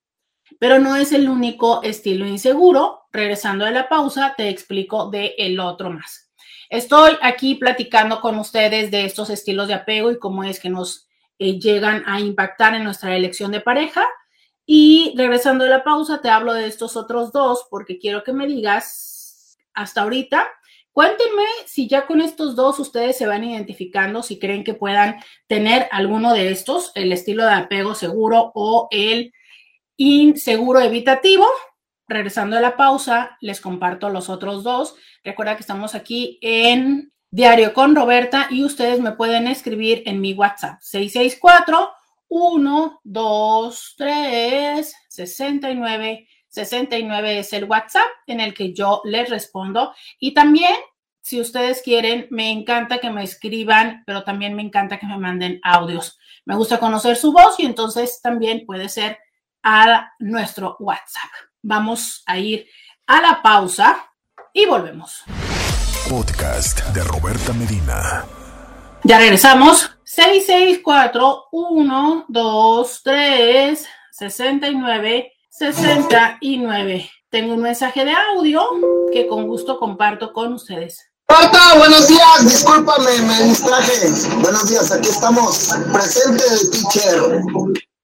Pero 0.58 0.78
no 0.78 0.96
es 0.96 1.12
el 1.12 1.28
único 1.28 1.82
estilo 1.82 2.26
inseguro. 2.26 3.00
Regresando 3.12 3.64
de 3.64 3.72
la 3.72 3.88
pausa, 3.88 4.34
te 4.36 4.48
explico 4.48 5.10
de 5.10 5.34
el 5.36 5.58
otro 5.58 5.90
más. 5.90 6.30
Estoy 6.68 7.16
aquí 7.22 7.56
platicando 7.56 8.20
con 8.20 8.38
ustedes 8.38 8.90
de 8.90 9.04
estos 9.04 9.30
estilos 9.30 9.66
de 9.66 9.74
apego 9.74 10.12
y 10.12 10.18
cómo 10.18 10.44
es 10.44 10.60
que 10.60 10.70
nos 10.70 11.08
eh, 11.38 11.58
llegan 11.58 12.04
a 12.06 12.20
impactar 12.20 12.74
en 12.74 12.84
nuestra 12.84 13.16
elección 13.16 13.50
de 13.50 13.60
pareja. 13.60 14.06
Y 14.72 15.14
regresando 15.16 15.64
a 15.64 15.68
la 15.68 15.82
pausa, 15.82 16.20
te 16.20 16.30
hablo 16.30 16.52
de 16.52 16.68
estos 16.68 16.96
otros 16.96 17.32
dos 17.32 17.66
porque 17.68 17.98
quiero 17.98 18.22
que 18.22 18.32
me 18.32 18.46
digas 18.46 19.58
hasta 19.74 20.02
ahorita. 20.02 20.46
Cuéntenme 20.92 21.42
si 21.66 21.88
ya 21.88 22.06
con 22.06 22.20
estos 22.20 22.54
dos 22.54 22.78
ustedes 22.78 23.18
se 23.18 23.26
van 23.26 23.42
identificando, 23.42 24.22
si 24.22 24.38
creen 24.38 24.62
que 24.62 24.74
puedan 24.74 25.16
tener 25.48 25.88
alguno 25.90 26.32
de 26.32 26.52
estos, 26.52 26.92
el 26.94 27.10
estilo 27.10 27.44
de 27.46 27.54
apego 27.54 27.96
seguro 27.96 28.52
o 28.54 28.86
el 28.92 29.32
inseguro 29.96 30.80
evitativo. 30.80 31.48
Regresando 32.06 32.56
a 32.56 32.60
la 32.60 32.76
pausa, 32.76 33.38
les 33.40 33.60
comparto 33.60 34.08
los 34.08 34.28
otros 34.28 34.62
dos. 34.62 34.94
Recuerda 35.24 35.56
que 35.56 35.62
estamos 35.62 35.96
aquí 35.96 36.38
en 36.42 37.12
Diario 37.32 37.74
con 37.74 37.96
Roberta 37.96 38.46
y 38.50 38.62
ustedes 38.62 39.00
me 39.00 39.16
pueden 39.16 39.48
escribir 39.48 40.04
en 40.06 40.20
mi 40.20 40.32
WhatsApp 40.32 40.78
664 40.80 41.90
1, 42.30 43.00
2, 43.02 43.94
3, 43.98 44.94
69. 45.08 46.28
69 46.48 47.38
es 47.40 47.52
el 47.52 47.64
WhatsApp 47.64 48.08
en 48.26 48.40
el 48.40 48.54
que 48.54 48.72
yo 48.72 49.02
les 49.04 49.28
respondo. 49.28 49.92
Y 50.18 50.32
también, 50.32 50.74
si 51.20 51.40
ustedes 51.40 51.82
quieren, 51.82 52.28
me 52.30 52.50
encanta 52.50 52.98
que 52.98 53.10
me 53.10 53.24
escriban, 53.24 54.04
pero 54.06 54.24
también 54.24 54.54
me 54.54 54.62
encanta 54.62 54.98
que 54.98 55.06
me 55.06 55.18
manden 55.18 55.60
audios. 55.62 56.18
Me 56.44 56.56
gusta 56.56 56.78
conocer 56.78 57.16
su 57.16 57.32
voz 57.32 57.58
y 57.58 57.66
entonces 57.66 58.20
también 58.22 58.64
puede 58.64 58.88
ser 58.88 59.18
a 59.62 60.12
nuestro 60.20 60.76
WhatsApp. 60.78 61.30
Vamos 61.62 62.22
a 62.26 62.38
ir 62.38 62.66
a 63.06 63.20
la 63.20 63.42
pausa 63.42 64.10
y 64.52 64.66
volvemos. 64.66 65.24
Podcast 66.08 66.80
de 66.94 67.04
Roberta 67.04 67.52
Medina. 67.52 68.24
Ya 69.04 69.18
regresamos. 69.18 69.99
664 70.12 71.44
1 71.52 72.24
2 72.26 73.02
3 73.04 73.86
69 74.10 75.32
69. 75.48 77.10
Tengo 77.28 77.54
un 77.54 77.62
mensaje 77.62 78.04
de 78.04 78.10
audio 78.10 78.60
que 79.12 79.28
con 79.28 79.46
gusto 79.46 79.78
comparto 79.78 80.32
con 80.32 80.52
ustedes. 80.54 81.12
Marta, 81.28 81.78
buenos 81.78 82.08
días, 82.08 82.42
discúlpame, 82.42 83.22
me 83.22 83.44
distraje. 83.44 84.08
Buenos 84.40 84.68
días, 84.68 84.90
aquí 84.90 85.08
estamos, 85.10 85.70
presente 85.92 86.42
el 86.54 86.70
teacher. 86.72 87.42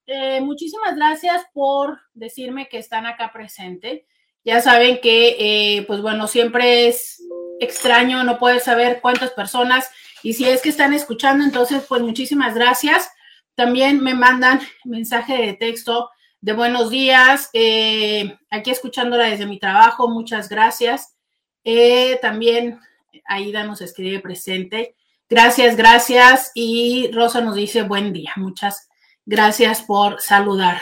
Eh, 0.07 0.41
muchísimas 0.43 0.95
gracias 0.95 1.43
por 1.53 1.99
decirme 2.15 2.69
que 2.69 2.79
están 2.79 3.07
acá 3.07 3.33
presente. 3.33 4.07
Ya 4.45 4.63
saben 4.63 5.01
que, 5.01 5.37
eh, 5.41 5.85
pues 5.89 6.03
bueno, 6.03 6.29
siempre 6.29 6.87
es 6.87 7.21
extraño 7.59 8.23
no 8.23 8.39
poder 8.39 8.61
saber 8.61 9.01
cuántas 9.01 9.33
personas 9.33 9.91
y 10.27 10.33
si 10.33 10.45
es 10.45 10.61
que 10.61 10.71
están 10.71 10.93
escuchando, 10.93 11.45
entonces, 11.45 11.85
pues 11.89 12.03
muchísimas 12.03 12.53
gracias. 12.53 13.09
También 13.55 14.03
me 14.03 14.13
mandan 14.13 14.61
mensaje 14.85 15.37
de 15.37 15.53
texto 15.53 16.11
de 16.41 16.53
buenos 16.53 16.91
días, 16.91 17.49
eh, 17.53 18.37
aquí 18.51 18.73
escuchándola 18.73 19.27
desde 19.27 19.47
mi 19.47 19.61
trabajo, 19.61 20.09
muchas 20.09 20.49
gracias. 20.49 21.15
Eh, 21.63 22.19
también 22.21 22.81
Aida 23.27 23.63
nos 23.63 23.81
escribe 23.81 24.19
presente. 24.19 24.97
Gracias, 25.29 25.77
gracias. 25.77 26.51
Y 26.57 27.09
Rosa 27.13 27.41
nos 27.41 27.55
dice 27.55 27.83
buen 27.83 28.13
día. 28.13 28.33
Muchas 28.35 28.89
gracias 29.25 29.83
por 29.83 30.21
saludar. 30.21 30.81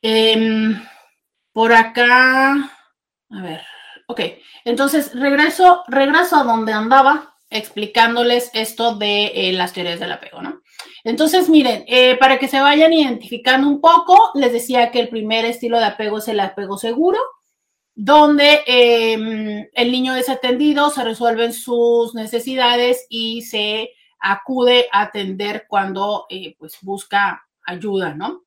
Em, 0.00 0.82
por 1.52 1.74
acá, 1.74 2.52
a 3.28 3.42
ver, 3.42 3.60
ok. 4.06 4.20
Entonces 4.64 5.12
regreso, 5.14 5.84
regreso 5.88 6.36
a 6.36 6.44
donde 6.44 6.72
andaba 6.72 7.31
explicándoles 7.52 8.50
esto 8.54 8.96
de 8.96 9.26
eh, 9.34 9.52
las 9.52 9.72
teorías 9.72 10.00
del 10.00 10.12
apego, 10.12 10.42
¿no? 10.42 10.62
Entonces, 11.04 11.48
miren, 11.48 11.84
eh, 11.86 12.16
para 12.18 12.38
que 12.38 12.48
se 12.48 12.60
vayan 12.60 12.92
identificando 12.92 13.68
un 13.68 13.80
poco, 13.80 14.30
les 14.34 14.52
decía 14.52 14.90
que 14.90 15.00
el 15.00 15.08
primer 15.08 15.44
estilo 15.44 15.78
de 15.78 15.86
apego 15.86 16.18
es 16.18 16.28
el 16.28 16.40
apego 16.40 16.78
seguro, 16.78 17.18
donde 17.94 18.62
em, 18.66 19.68
el 19.74 19.92
niño 19.92 20.14
es 20.16 20.28
atendido, 20.28 20.90
se 20.90 21.04
resuelven 21.04 21.52
sus 21.52 22.14
necesidades 22.14 23.06
y 23.08 23.42
se 23.42 23.90
acude 24.18 24.88
a 24.92 25.02
atender 25.02 25.66
cuando 25.68 26.26
eh, 26.30 26.54
pues 26.58 26.78
busca 26.82 27.46
ayuda, 27.66 28.14
¿no? 28.14 28.42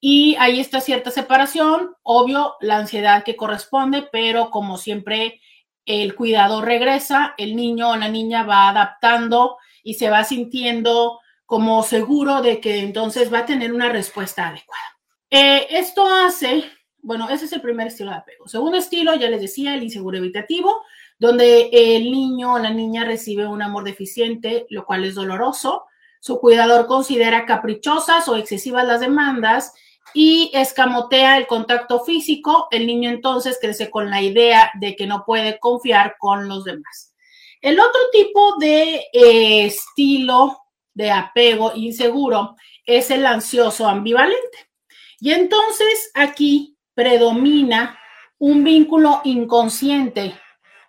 y 0.00 0.36
ahí 0.38 0.60
está 0.60 0.80
cierta 0.80 1.10
separación, 1.10 1.94
obvio, 2.02 2.54
la 2.60 2.76
ansiedad 2.76 3.24
que 3.24 3.36
corresponde, 3.36 4.02
pero 4.12 4.50
como 4.50 4.78
siempre 4.78 5.40
el 5.88 6.14
cuidado 6.14 6.60
regresa, 6.60 7.34
el 7.38 7.56
niño 7.56 7.90
o 7.90 7.96
la 7.96 8.08
niña 8.08 8.42
va 8.42 8.68
adaptando 8.68 9.56
y 9.82 9.94
se 9.94 10.10
va 10.10 10.22
sintiendo 10.22 11.18
como 11.46 11.82
seguro 11.82 12.42
de 12.42 12.60
que 12.60 12.80
entonces 12.80 13.32
va 13.32 13.38
a 13.38 13.46
tener 13.46 13.72
una 13.72 13.88
respuesta 13.88 14.48
adecuada. 14.48 14.98
Eh, 15.30 15.66
esto 15.70 16.06
hace, 16.06 16.64
bueno, 17.00 17.30
ese 17.30 17.46
es 17.46 17.52
el 17.54 17.62
primer 17.62 17.86
estilo 17.86 18.10
de 18.10 18.18
apego. 18.18 18.46
Segundo 18.46 18.76
estilo, 18.76 19.14
ya 19.14 19.30
les 19.30 19.40
decía, 19.40 19.74
el 19.74 19.82
inseguro 19.82 20.18
evitativo, 20.18 20.82
donde 21.18 21.70
el 21.72 22.12
niño 22.12 22.52
o 22.52 22.58
la 22.58 22.70
niña 22.70 23.04
recibe 23.04 23.46
un 23.46 23.62
amor 23.62 23.84
deficiente, 23.84 24.66
lo 24.68 24.84
cual 24.84 25.06
es 25.06 25.14
doloroso. 25.14 25.86
Su 26.20 26.38
cuidador 26.38 26.86
considera 26.86 27.46
caprichosas 27.46 28.28
o 28.28 28.36
excesivas 28.36 28.86
las 28.86 29.00
demandas 29.00 29.72
y 30.14 30.50
escamotea 30.54 31.36
el 31.36 31.46
contacto 31.46 32.04
físico, 32.04 32.68
el 32.70 32.86
niño 32.86 33.10
entonces 33.10 33.58
crece 33.60 33.90
con 33.90 34.10
la 34.10 34.22
idea 34.22 34.70
de 34.74 34.96
que 34.96 35.06
no 35.06 35.24
puede 35.24 35.58
confiar 35.58 36.16
con 36.18 36.48
los 36.48 36.64
demás. 36.64 37.14
El 37.60 37.78
otro 37.80 38.00
tipo 38.12 38.56
de 38.58 39.06
eh, 39.12 39.66
estilo 39.66 40.58
de 40.94 41.10
apego 41.10 41.72
inseguro 41.74 42.56
es 42.84 43.10
el 43.10 43.26
ansioso 43.26 43.86
ambivalente. 43.86 44.70
Y 45.20 45.32
entonces 45.32 46.10
aquí 46.14 46.76
predomina 46.94 47.98
un 48.38 48.62
vínculo 48.62 49.20
inconsciente. 49.24 50.34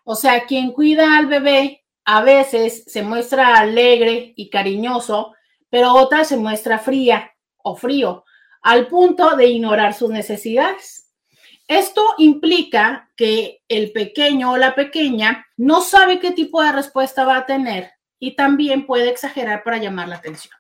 O 0.04 0.16
sea, 0.16 0.46
quien 0.46 0.72
cuida 0.72 1.18
al 1.18 1.28
bebé 1.28 1.86
a 2.06 2.22
veces 2.22 2.84
se 2.88 3.04
muestra 3.04 3.58
alegre 3.58 4.34
y 4.36 4.50
cariñoso, 4.50 5.34
pero 5.70 5.94
otra 5.94 6.24
se 6.24 6.38
muestra 6.38 6.80
fría 6.80 7.32
o 7.58 7.76
frío 7.76 8.24
al 8.62 8.88
punto 8.88 9.36
de 9.36 9.48
ignorar 9.48 9.94
sus 9.94 10.10
necesidades. 10.10 11.10
Esto 11.68 12.04
implica 12.18 13.12
que 13.16 13.62
el 13.68 13.92
pequeño 13.92 14.52
o 14.52 14.58
la 14.58 14.74
pequeña 14.74 15.46
no 15.56 15.82
sabe 15.82 16.20
qué 16.20 16.32
tipo 16.32 16.64
de 16.64 16.72
respuesta 16.72 17.26
va 17.26 17.38
a 17.38 17.46
tener 17.46 17.92
y 18.18 18.36
también 18.36 18.86
puede 18.86 19.10
exagerar 19.10 19.64
para 19.64 19.78
llamar 19.78 20.08
la 20.08 20.16
atención. 20.16 20.56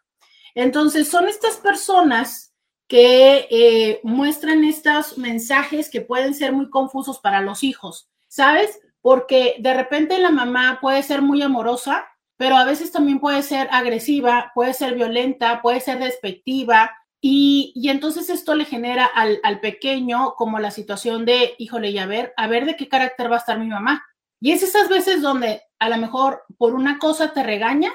Entonces, 0.55 1.09
son 1.09 1.27
estas 1.27 1.57
personas 1.57 2.53
que 2.87 3.47
eh, 3.51 3.99
muestran 4.03 4.63
estos 4.63 5.17
mensajes 5.17 5.89
que 5.89 6.01
pueden 6.01 6.33
ser 6.33 6.53
muy 6.53 6.69
confusos 6.69 7.19
para 7.19 7.41
los 7.41 7.63
hijos, 7.63 8.09
¿sabes? 8.27 8.79
Porque 9.01 9.55
de 9.59 9.73
repente 9.73 10.17
la 10.17 10.31
mamá 10.31 10.79
puede 10.81 11.03
ser 11.03 11.21
muy 11.21 11.41
amorosa, 11.41 12.07
pero 12.35 12.55
a 12.55 12.65
veces 12.65 12.91
también 12.91 13.19
puede 13.19 13.43
ser 13.43 13.67
agresiva, 13.71 14.51
puede 14.55 14.73
ser 14.73 14.95
violenta, 14.95 15.61
puede 15.61 15.81
ser 15.81 15.99
despectiva, 15.99 16.91
y, 17.21 17.73
entonces 17.89 18.29
esto 18.29 18.55
le 18.55 18.65
genera 18.65 19.05
al, 19.05 19.59
pequeño 19.59 20.35
como 20.35 20.59
la 20.59 20.71
situación 20.71 21.25
de, 21.25 21.55
híjole, 21.57 21.89
y 21.89 21.97
a 21.97 22.05
ver, 22.05 22.33
a 22.37 22.47
ver 22.47 22.65
de 22.65 22.75
qué 22.75 22.87
carácter 22.87 23.29
va 23.29 23.35
a 23.35 23.39
estar 23.39 23.59
mi 23.59 23.67
mamá. 23.67 24.05
Y 24.41 24.51
es 24.51 24.63
esas 24.63 24.87
veces 24.87 25.21
donde 25.21 25.61
a 25.79 25.89
lo 25.89 25.97
mejor 25.97 26.43
por 26.57 26.73
una 26.75 26.97
cosa 26.97 27.33
te 27.33 27.43
regaña, 27.43 27.91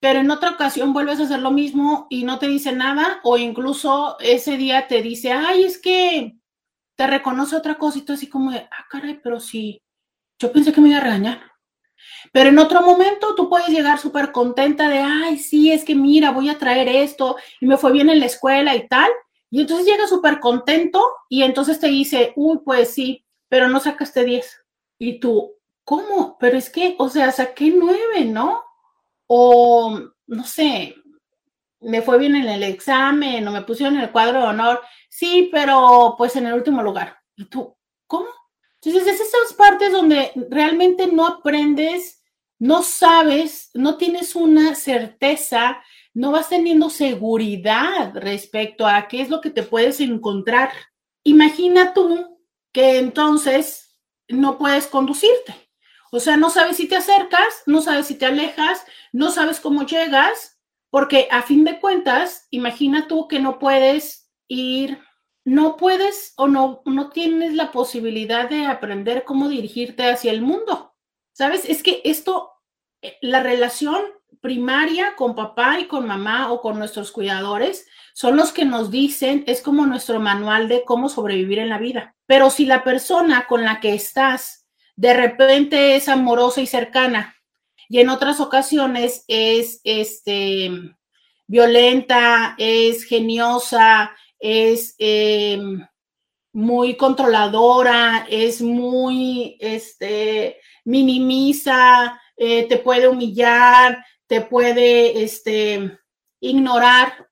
pero 0.00 0.20
en 0.20 0.30
otra 0.30 0.50
ocasión 0.50 0.92
vuelves 0.92 1.20
a 1.20 1.24
hacer 1.24 1.40
lo 1.40 1.52
mismo 1.52 2.06
y 2.10 2.24
no 2.24 2.38
te 2.38 2.48
dice 2.48 2.72
nada, 2.72 3.20
o 3.22 3.38
incluso 3.38 4.16
ese 4.20 4.56
día 4.56 4.88
te 4.88 5.02
dice, 5.02 5.32
ay, 5.32 5.64
es 5.64 5.80
que 5.80 6.36
te 6.96 7.06
reconoce 7.06 7.56
otra 7.56 7.76
cosa 7.76 7.98
y 7.98 8.02
tú 8.02 8.12
así 8.12 8.28
como 8.28 8.50
de, 8.50 8.58
ah, 8.58 8.86
caray, 8.90 9.20
pero 9.22 9.38
sí, 9.38 9.80
yo 10.38 10.52
pensé 10.52 10.72
que 10.72 10.80
me 10.80 10.88
iba 10.88 10.98
a 10.98 11.02
regañar. 11.02 11.53
Pero 12.32 12.48
en 12.48 12.58
otro 12.58 12.82
momento 12.82 13.34
tú 13.34 13.48
puedes 13.48 13.68
llegar 13.68 13.98
súper 13.98 14.32
contenta 14.32 14.88
de, 14.88 14.98
ay, 14.98 15.38
sí, 15.38 15.72
es 15.72 15.84
que 15.84 15.94
mira, 15.94 16.30
voy 16.30 16.48
a 16.48 16.58
traer 16.58 16.88
esto 16.88 17.36
y 17.60 17.66
me 17.66 17.76
fue 17.76 17.92
bien 17.92 18.10
en 18.10 18.20
la 18.20 18.26
escuela 18.26 18.74
y 18.74 18.88
tal. 18.88 19.10
Y 19.50 19.60
entonces 19.60 19.86
llega 19.86 20.06
súper 20.06 20.40
contento 20.40 21.00
y 21.28 21.42
entonces 21.42 21.78
te 21.78 21.86
dice, 21.86 22.32
uy, 22.36 22.58
pues 22.64 22.92
sí, 22.92 23.24
pero 23.48 23.68
no 23.68 23.78
sacaste 23.78 24.24
10. 24.24 24.64
Y 24.98 25.20
tú, 25.20 25.54
¿cómo? 25.84 26.36
Pero 26.40 26.58
es 26.58 26.70
que, 26.70 26.96
o 26.98 27.08
sea, 27.08 27.30
saqué 27.30 27.70
9, 27.70 28.24
¿no? 28.24 28.64
O, 29.26 30.00
no 30.26 30.44
sé, 30.44 30.96
me 31.80 32.02
fue 32.02 32.18
bien 32.18 32.34
en 32.34 32.48
el 32.48 32.62
examen 32.62 33.46
o 33.46 33.52
me 33.52 33.62
pusieron 33.62 33.94
en 33.96 34.02
el 34.02 34.10
cuadro 34.10 34.40
de 34.40 34.46
honor. 34.46 34.80
Sí, 35.08 35.48
pero 35.52 36.14
pues 36.18 36.34
en 36.36 36.46
el 36.46 36.54
último 36.54 36.82
lugar. 36.82 37.18
Y 37.36 37.44
tú, 37.44 37.76
¿cómo? 38.06 38.26
Entonces, 38.84 39.20
es 39.20 39.28
esas 39.28 39.54
partes 39.54 39.92
donde 39.92 40.32
realmente 40.50 41.06
no 41.06 41.26
aprendes, 41.26 42.22
no 42.58 42.82
sabes, 42.82 43.70
no 43.74 43.96
tienes 43.96 44.34
una 44.36 44.74
certeza, 44.74 45.82
no 46.12 46.32
vas 46.32 46.48
teniendo 46.48 46.90
seguridad 46.90 48.12
respecto 48.14 48.86
a 48.86 49.08
qué 49.08 49.22
es 49.22 49.30
lo 49.30 49.40
que 49.40 49.50
te 49.50 49.62
puedes 49.62 50.00
encontrar. 50.00 50.70
Imagina 51.24 51.94
tú 51.94 52.38
que 52.72 52.98
entonces 52.98 53.96
no 54.28 54.58
puedes 54.58 54.86
conducirte. 54.86 55.54
O 56.12 56.20
sea, 56.20 56.36
no 56.36 56.50
sabes 56.50 56.76
si 56.76 56.86
te 56.86 56.96
acercas, 56.96 57.62
no 57.66 57.82
sabes 57.82 58.06
si 58.06 58.14
te 58.14 58.26
alejas, 58.26 58.84
no 59.12 59.30
sabes 59.30 59.58
cómo 59.60 59.84
llegas, 59.84 60.60
porque 60.90 61.26
a 61.30 61.42
fin 61.42 61.64
de 61.64 61.80
cuentas, 61.80 62.46
imagina 62.50 63.08
tú 63.08 63.26
que 63.26 63.40
no 63.40 63.58
puedes 63.58 64.30
ir 64.46 65.00
no 65.44 65.76
puedes 65.76 66.32
o 66.36 66.48
no, 66.48 66.82
no 66.86 67.10
tienes 67.10 67.54
la 67.54 67.70
posibilidad 67.70 68.48
de 68.48 68.66
aprender 68.66 69.24
cómo 69.24 69.48
dirigirte 69.48 70.10
hacia 70.10 70.32
el 70.32 70.42
mundo. 70.42 70.94
¿Sabes? 71.32 71.68
Es 71.68 71.82
que 71.82 72.00
esto, 72.04 72.52
eh, 73.02 73.18
la 73.20 73.42
relación 73.42 74.02
primaria 74.40 75.14
con 75.16 75.34
papá 75.34 75.80
y 75.80 75.86
con 75.86 76.06
mamá 76.06 76.52
o 76.52 76.60
con 76.60 76.78
nuestros 76.78 77.12
cuidadores 77.12 77.86
son 78.14 78.36
los 78.36 78.52
que 78.52 78.64
nos 78.64 78.90
dicen, 78.90 79.42
es 79.46 79.62
como 79.62 79.86
nuestro 79.86 80.20
manual 80.20 80.68
de 80.68 80.84
cómo 80.84 81.08
sobrevivir 81.08 81.58
en 81.58 81.68
la 81.68 81.78
vida. 81.78 82.14
Pero 82.26 82.50
si 82.50 82.66
la 82.66 82.84
persona 82.84 83.46
con 83.46 83.64
la 83.64 83.80
que 83.80 83.94
estás 83.94 84.66
de 84.96 85.12
repente 85.14 85.96
es 85.96 86.08
amorosa 86.08 86.60
y 86.60 86.66
cercana 86.66 87.34
y 87.88 88.00
en 88.00 88.08
otras 88.08 88.40
ocasiones 88.40 89.24
es 89.28 89.80
este 89.84 90.70
violenta, 91.46 92.54
es 92.58 93.04
geniosa, 93.04 94.14
es 94.46 94.94
eh, 94.98 95.58
muy 96.52 96.98
controladora, 96.98 98.26
es 98.28 98.60
muy, 98.60 99.56
este, 99.58 100.60
minimiza, 100.84 102.20
eh, 102.36 102.68
te 102.68 102.76
puede 102.76 103.08
humillar, 103.08 104.04
te 104.26 104.42
puede, 104.42 105.22
este, 105.22 105.98
ignorar. 106.40 107.30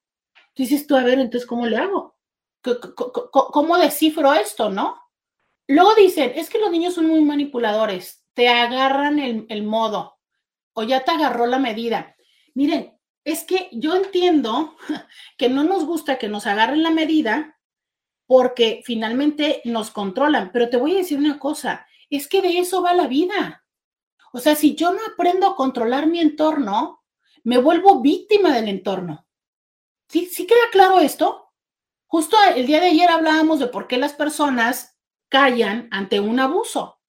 Dices 0.57 0.87
tú, 0.87 0.96
a 0.96 1.05
ver, 1.05 1.18
entonces, 1.18 1.46
¿cómo 1.46 1.66
le 1.66 1.77
hago? 1.77 2.16
¿Cómo 2.62 3.77
descifro 3.77 4.33
esto, 4.33 4.70
no? 4.70 4.98
Luego 5.66 5.94
dicen, 5.94 6.33
es 6.35 6.48
que 6.48 6.59
los 6.59 6.70
niños 6.70 6.94
son 6.94 7.09
muy 7.09 7.20
manipuladores, 7.20 8.25
te 8.33 8.48
agarran 8.48 9.18
el, 9.18 9.44
el 9.51 9.64
modo 9.64 10.16
o 10.72 10.83
ya 10.83 11.05
te 11.05 11.11
agarró 11.11 11.46
la 11.46 11.59
medida. 11.59 12.16
Miren, 12.55 12.98
es 13.24 13.44
que 13.44 13.68
yo 13.72 13.94
entiendo 13.94 14.76
que 15.38 15.48
no 15.48 15.64
nos 15.64 15.85
gusta 15.85 16.18
que 16.18 16.28
nos 16.28 16.46
agarren 16.46 16.82
la 16.82 16.90
medida 16.90 17.58
porque 18.26 18.82
finalmente 18.85 19.61
nos 19.64 19.90
controlan, 19.90 20.50
pero 20.52 20.70
te 20.70 20.76
voy 20.76 20.94
a 20.94 20.98
decir 20.98 21.18
una 21.18 21.38
cosa, 21.38 21.87
es 22.08 22.28
que 22.28 22.40
de 22.40 22.58
eso 22.58 22.82
va 22.82 22.94
la 22.94 23.06
vida. 23.06 23.64
O 24.32 24.38
sea, 24.38 24.54
si 24.54 24.74
yo 24.74 24.92
no 24.92 25.00
aprendo 25.12 25.46
a 25.46 25.56
controlar 25.56 26.06
mi 26.06 26.20
entorno, 26.20 27.02
me 27.44 27.58
vuelvo 27.58 28.00
víctima 28.00 28.54
del 28.54 28.68
entorno. 28.68 29.26
¿Sí, 30.08 30.26
¿Sí 30.26 30.46
queda 30.46 30.70
claro 30.70 31.00
esto? 31.00 31.52
Justo 32.06 32.37
el 32.54 32.66
día 32.66 32.80
de 32.80 32.88
ayer 32.88 33.11
hablábamos 33.11 33.58
de 33.58 33.66
por 33.66 33.87
qué 33.87 33.96
las 33.96 34.14
personas 34.14 34.98
callan 35.28 35.88
ante 35.90 36.20
un 36.20 36.40
abuso. 36.40 37.00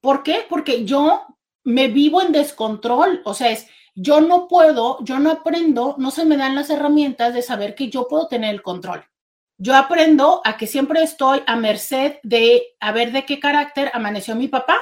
¿Por 0.00 0.22
qué? 0.22 0.46
Porque 0.48 0.84
yo 0.84 1.26
me 1.62 1.88
vivo 1.88 2.22
en 2.22 2.32
descontrol. 2.32 3.22
O 3.24 3.34
sea, 3.34 3.50
es, 3.50 3.68
yo 4.02 4.22
no 4.22 4.48
puedo, 4.48 4.96
yo 5.04 5.18
no 5.18 5.30
aprendo, 5.30 5.94
no 5.98 6.10
se 6.10 6.24
me 6.24 6.38
dan 6.38 6.54
las 6.54 6.70
herramientas 6.70 7.34
de 7.34 7.42
saber 7.42 7.74
que 7.74 7.90
yo 7.90 8.08
puedo 8.08 8.28
tener 8.28 8.54
el 8.54 8.62
control. 8.62 9.04
Yo 9.58 9.76
aprendo 9.76 10.40
a 10.42 10.56
que 10.56 10.66
siempre 10.66 11.02
estoy 11.02 11.42
a 11.46 11.54
merced 11.56 12.14
de 12.22 12.76
a 12.80 12.92
ver 12.92 13.12
de 13.12 13.26
qué 13.26 13.38
carácter 13.38 13.90
amaneció 13.92 14.34
mi 14.34 14.48
papá 14.48 14.78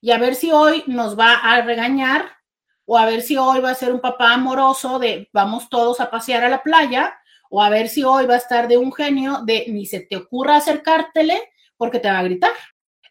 y 0.00 0.12
a 0.12 0.18
ver 0.18 0.36
si 0.36 0.52
hoy 0.52 0.84
nos 0.86 1.18
va 1.18 1.34
a 1.34 1.60
regañar 1.62 2.36
o 2.84 2.96
a 2.96 3.04
ver 3.04 3.22
si 3.22 3.36
hoy 3.36 3.60
va 3.60 3.70
a 3.70 3.74
ser 3.74 3.92
un 3.92 4.00
papá 4.00 4.32
amoroso 4.32 5.00
de 5.00 5.28
vamos 5.32 5.68
todos 5.68 6.00
a 6.00 6.08
pasear 6.08 6.44
a 6.44 6.48
la 6.48 6.62
playa 6.62 7.16
o 7.50 7.60
a 7.60 7.68
ver 7.68 7.88
si 7.88 8.04
hoy 8.04 8.26
va 8.26 8.34
a 8.34 8.38
estar 8.38 8.68
de 8.68 8.78
un 8.78 8.92
genio 8.92 9.40
de 9.44 9.64
ni 9.70 9.86
se 9.86 10.00
te 10.00 10.16
ocurra 10.16 10.56
acercártele 10.56 11.50
porque 11.76 11.98
te 11.98 12.08
va 12.08 12.20
a 12.20 12.22
gritar. 12.22 12.52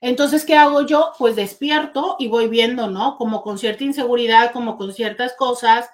Entonces, 0.02 0.46
¿qué 0.46 0.56
hago 0.56 0.86
yo? 0.86 1.14
Pues 1.20 1.36
despierto 1.36 2.16
y 2.18 2.28
voy 2.28 2.48
viendo, 2.48 2.88
¿no? 2.90 3.18
Como 3.18 3.44
con 3.44 3.60
cierta 3.60 3.84
inseguridad, 3.84 4.52
como 4.52 4.76
con 4.76 4.94
ciertas 4.94 5.34
cosas. 5.38 5.88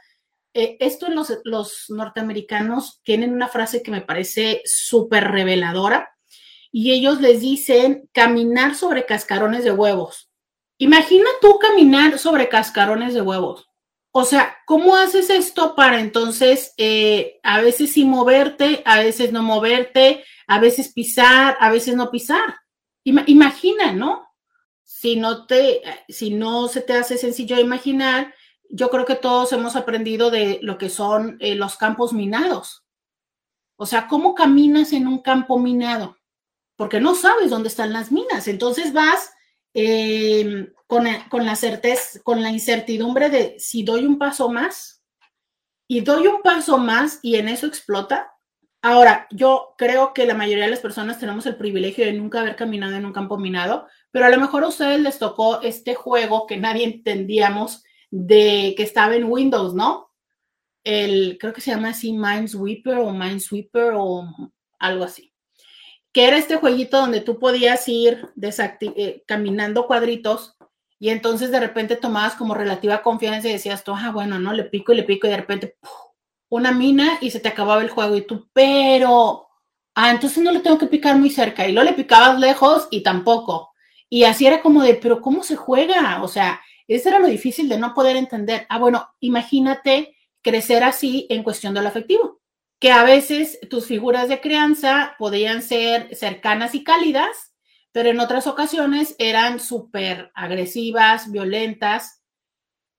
Eh, 0.54 0.78
esto 0.80 1.08
los 1.44 1.86
norteamericanos 1.90 3.02
tienen 3.04 3.34
una 3.34 3.50
frase 3.50 3.84
que 3.84 3.92
me 3.92 4.02
parece 4.02 4.62
súper 4.66 5.30
reveladora 5.30 6.16
y 6.72 6.92
ellos 6.92 7.20
les 7.22 7.42
dicen 7.42 8.10
caminar 8.14 8.76
sobre 8.76 9.06
cascarones 9.06 9.66
de 9.66 9.72
huevos. 9.72 10.30
Imagina 10.78 11.30
tú 11.42 11.60
caminar 11.60 12.18
sobre 12.18 12.48
cascarones 12.50 13.14
de 13.14 13.22
huevos. 13.22 13.68
O 14.12 14.24
sea, 14.24 14.58
¿cómo 14.66 14.96
haces 14.96 15.30
esto 15.30 15.76
para 15.76 16.00
entonces 16.00 16.74
eh, 16.78 17.40
a 17.44 17.62
veces 17.62 17.92
sí 17.92 18.06
moverte, 18.06 18.82
a 18.86 19.00
veces 19.00 19.32
no 19.32 19.44
moverte, 19.44 20.24
a 20.48 20.60
veces 20.60 20.94
pisar, 20.94 21.58
a 21.60 21.70
veces 21.70 21.96
no 21.96 22.10
pisar. 22.10 22.56
Imagina, 23.08 23.94
¿no? 23.94 24.28
Si 24.84 25.16
no 25.16 25.46
te, 25.46 25.82
si 26.10 26.32
no 26.32 26.68
se 26.68 26.82
te 26.82 26.94
hace 26.94 27.18
sencillo 27.18 27.58
imaginar, 27.58 28.34
yo 28.70 28.90
creo 28.90 29.06
que 29.06 29.16
todos 29.16 29.54
hemos 29.54 29.76
aprendido 29.76 30.30
de 30.30 30.60
lo 30.62 30.78
que 30.78 30.90
son 30.90 31.38
eh, 31.40 31.56
los 31.56 31.78
campos 31.78 32.12
minados. 32.12 32.86
O 33.78 33.86
sea, 33.86 34.08
¿cómo 34.08 34.36
caminas 34.36 34.92
en 34.92 35.08
un 35.08 35.22
campo 35.22 35.58
minado? 35.58 36.18
Porque 36.76 37.00
no 37.00 37.16
sabes 37.16 37.50
dónde 37.50 37.70
están 37.70 37.94
las 37.94 38.12
minas. 38.12 38.48
Entonces 38.48 38.92
vas 38.92 39.32
em, 39.74 40.74
con, 40.88 41.08
con, 41.30 41.46
la 41.46 41.56
certeza, 41.56 42.20
con 42.24 42.42
la 42.42 42.52
incertidumbre 42.52 43.30
de 43.30 43.56
si 43.60 43.84
doy 43.84 44.06
un 44.06 44.18
paso 44.18 44.50
más 44.50 45.04
y 45.88 46.02
doy 46.02 46.28
un 46.28 46.42
paso 46.42 46.78
más 46.78 47.20
y 47.22 47.36
en 47.36 47.48
eso 47.48 47.68
explota. 47.68 48.34
Ahora, 48.90 49.28
yo 49.32 49.76
creo 49.78 50.14
que 50.14 50.26
la 50.26 50.34
mayoría 50.34 50.64
de 50.64 50.72
las 50.72 50.80
personas 50.80 51.20
tenemos 51.20 51.46
el 51.46 51.58
privilegio 51.58 52.06
de 52.06 52.14
nunca 52.14 52.40
haber 52.40 52.56
caminado 52.56 52.96
en 52.96 53.06
un 53.06 53.12
campo 53.12 53.38
minado, 53.38 53.86
pero 54.12 54.26
a 54.28 54.30
lo 54.30 54.40
mejor 54.40 54.64
a 54.64 54.70
ustedes 54.70 55.02
les 55.02 55.20
tocó 55.20 55.60
este 55.62 55.94
juego 55.94 56.48
que 56.48 56.56
nadie 56.56 56.86
entendíamos 56.86 57.84
de 58.12 58.76
que 58.78 58.84
estaba 58.84 59.18
en 59.18 59.26
Windows, 59.26 59.74
¿no? 59.74 60.14
El, 60.86 61.38
creo 61.38 61.52
que 61.52 61.60
se 61.60 61.72
llama 61.72 61.90
así 61.90 62.14
Minesweeper 62.14 63.00
o 63.00 63.12
Minesweeper 63.12 63.92
o 63.98 64.24
algo 64.80 65.04
así. 65.04 65.34
Que 66.14 66.26
era 66.26 66.38
este 66.38 66.56
jueguito 66.56 66.98
donde 66.98 67.20
tú 67.20 67.40
podías 67.40 67.86
ir 67.90 68.26
eh, 68.42 69.22
caminando 69.28 69.86
cuadritos 69.86 70.56
y 70.98 71.10
entonces 71.10 71.52
de 71.52 71.60
repente 71.60 71.98
tomabas 71.98 72.36
como 72.36 72.54
relativa 72.54 73.02
confianza 73.02 73.50
y 73.50 73.52
decías 73.52 73.84
tú, 73.84 73.94
ah, 73.94 74.12
bueno, 74.14 74.40
no, 74.40 74.54
le 74.54 74.64
pico 74.64 74.94
y 74.94 74.96
le 74.96 75.04
pico 75.04 75.28
y 75.28 75.32
de 75.32 75.38
repente 75.38 75.76
una 76.50 76.72
mina 76.72 77.18
y 77.22 77.32
se 77.32 77.40
te 77.40 77.50
acababa 77.50 77.82
el 77.82 77.90
juego 77.90 78.16
y 78.16 78.22
tú, 78.22 78.50
pero, 78.54 79.48
ah, 79.96 80.12
entonces 80.12 80.44
no 80.44 80.52
le 80.52 80.60
tengo 80.60 80.78
que 80.78 80.88
picar 80.88 81.18
muy 81.18 81.30
cerca 81.30 81.68
y 81.68 81.72
luego 81.72 81.90
le 81.90 81.96
picabas 81.96 82.40
lejos 82.40 82.88
y 82.92 83.04
tampoco. 83.04 83.72
Y 84.10 84.24
así 84.24 84.48
era 84.48 84.62
como 84.62 84.84
de, 84.84 84.96
pero 84.96 85.22
¿cómo 85.22 85.44
se 85.44 85.56
juega? 85.56 86.22
O 86.24 86.28
sea, 86.28 86.62
eso 86.88 87.10
era 87.10 87.20
lo 87.20 87.28
difícil 87.28 87.68
de 87.68 87.78
no 87.78 87.94
poder 87.94 88.16
entender. 88.16 88.66
Ah, 88.70 88.80
bueno, 88.80 89.10
imagínate 89.20 90.16
crecer 90.42 90.84
así 90.84 91.28
en 91.30 91.44
cuestión 91.44 91.74
de 91.74 91.82
lo 91.82 91.90
afectivo, 91.90 92.40
que 92.80 92.92
a 92.92 93.04
veces 93.04 93.60
tus 93.70 93.86
figuras 93.86 94.30
de 94.30 94.40
crianza 94.40 95.16
podían 95.18 95.62
ser 95.62 96.16
cercanas 96.16 96.76
y 96.76 96.84
cálidas, 96.84 97.54
pero 97.92 98.10
en 98.10 98.20
otras 98.20 98.48
ocasiones 98.48 99.16
eran 99.20 99.60
súper 99.60 100.32
agresivas, 100.36 101.32
violentas. 101.32 102.17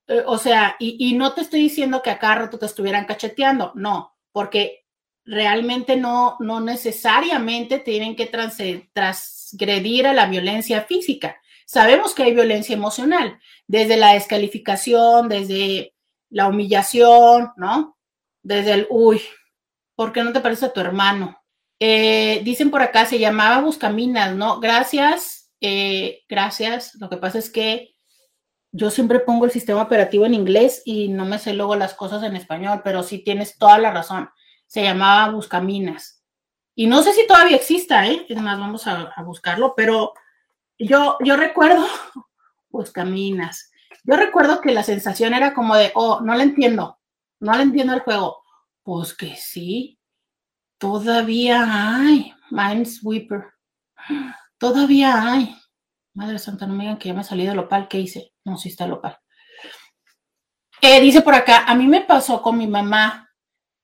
Eh, 0.08 0.22
o 0.26 0.38
sea, 0.38 0.74
y, 0.78 1.14
no 1.14 1.34
te 1.34 1.42
estoy 1.42 1.60
diciendo 1.60 2.02
que 2.02 2.10
a 2.10 2.18
cada 2.18 2.36
rato 2.36 2.58
te 2.58 2.66
estuvieran 2.66 3.04
cacheteando, 3.04 3.72
no, 3.74 4.16
porque 4.32 4.86
realmente 5.24 5.96
no, 5.96 6.38
no 6.40 6.60
necesariamente 6.60 7.78
tienen 7.78 8.16
que 8.16 8.26
transgredir 8.26 10.06
a 10.06 10.14
la 10.14 10.26
violencia 10.26 10.82
física. 10.82 11.36
Sabemos 11.66 12.14
que 12.14 12.22
hay 12.22 12.34
violencia 12.34 12.74
emocional, 12.74 13.38
desde 13.66 13.98
la 13.98 14.14
descalificación, 14.14 15.28
desde 15.28 15.94
la 16.30 16.48
humillación, 16.48 17.52
¿no? 17.56 17.98
Desde 18.42 18.72
el, 18.72 18.86
uy, 18.88 19.20
¿por 19.94 20.12
qué 20.12 20.24
no 20.24 20.32
te 20.32 20.40
parece 20.40 20.66
a 20.66 20.72
tu 20.72 20.80
hermano? 20.80 21.38
Eh, 21.78 22.40
dicen 22.44 22.70
por 22.70 22.80
acá, 22.80 23.04
se 23.04 23.18
llamaba 23.18 23.60
Buscaminas, 23.60 24.34
¿no? 24.34 24.60
Gracias, 24.60 25.50
eh, 25.60 26.22
gracias. 26.28 26.94
Lo 26.94 27.10
que 27.10 27.18
pasa 27.18 27.38
es 27.38 27.50
que 27.50 27.97
yo 28.72 28.90
siempre 28.90 29.20
pongo 29.20 29.44
el 29.44 29.50
sistema 29.50 29.82
operativo 29.82 30.26
en 30.26 30.34
inglés 30.34 30.82
y 30.84 31.08
no 31.08 31.24
me 31.24 31.38
sé 31.38 31.54
luego 31.54 31.76
las 31.76 31.94
cosas 31.94 32.22
en 32.22 32.36
español, 32.36 32.82
pero 32.84 33.02
sí 33.02 33.18
tienes 33.20 33.58
toda 33.58 33.78
la 33.78 33.90
razón. 33.90 34.28
Se 34.66 34.82
llamaba 34.82 35.32
Buscaminas. 35.32 36.22
Y 36.74 36.86
no 36.86 37.02
sé 37.02 37.12
si 37.12 37.26
todavía 37.26 37.56
exista, 37.56 38.06
¿eh? 38.06 38.26
Es 38.28 38.40
más, 38.40 38.58
vamos 38.58 38.86
a 38.86 39.12
buscarlo, 39.24 39.74
pero 39.76 40.12
yo, 40.78 41.16
yo 41.24 41.36
recuerdo, 41.36 41.84
pues 42.70 42.90
caminas. 42.90 43.70
Yo 44.04 44.16
recuerdo 44.16 44.60
que 44.60 44.72
la 44.72 44.82
sensación 44.82 45.34
era 45.34 45.54
como 45.54 45.74
de, 45.74 45.90
oh, 45.94 46.20
no 46.20 46.34
le 46.34 46.44
entiendo, 46.44 46.98
no 47.40 47.52
le 47.54 47.62
entiendo 47.62 47.94
el 47.94 48.00
juego. 48.00 48.42
Pues 48.82 49.14
que 49.14 49.36
sí, 49.36 49.98
todavía 50.78 51.96
hay 51.96 52.32
Minesweeper. 52.50 53.44
Todavía 54.58 55.30
hay. 55.30 55.56
Madre 56.14 56.38
Santa, 56.40 56.66
no 56.66 56.74
me 56.74 56.82
digan 56.82 56.98
que 56.98 57.08
ya 57.08 57.14
me 57.14 57.22
salí 57.22 57.46
de 57.46 57.54
Lopal. 57.54 57.86
¿Qué 57.86 58.00
hice? 58.00 58.32
No, 58.48 58.56
sí 58.56 58.70
está 58.70 58.86
Lopal. 58.86 59.18
Eh, 60.80 61.00
dice 61.00 61.22
por 61.22 61.34
acá, 61.34 61.64
a 61.66 61.74
mí 61.74 61.86
me 61.86 62.02
pasó 62.02 62.40
con 62.40 62.56
mi 62.56 62.66
mamá 62.66 63.28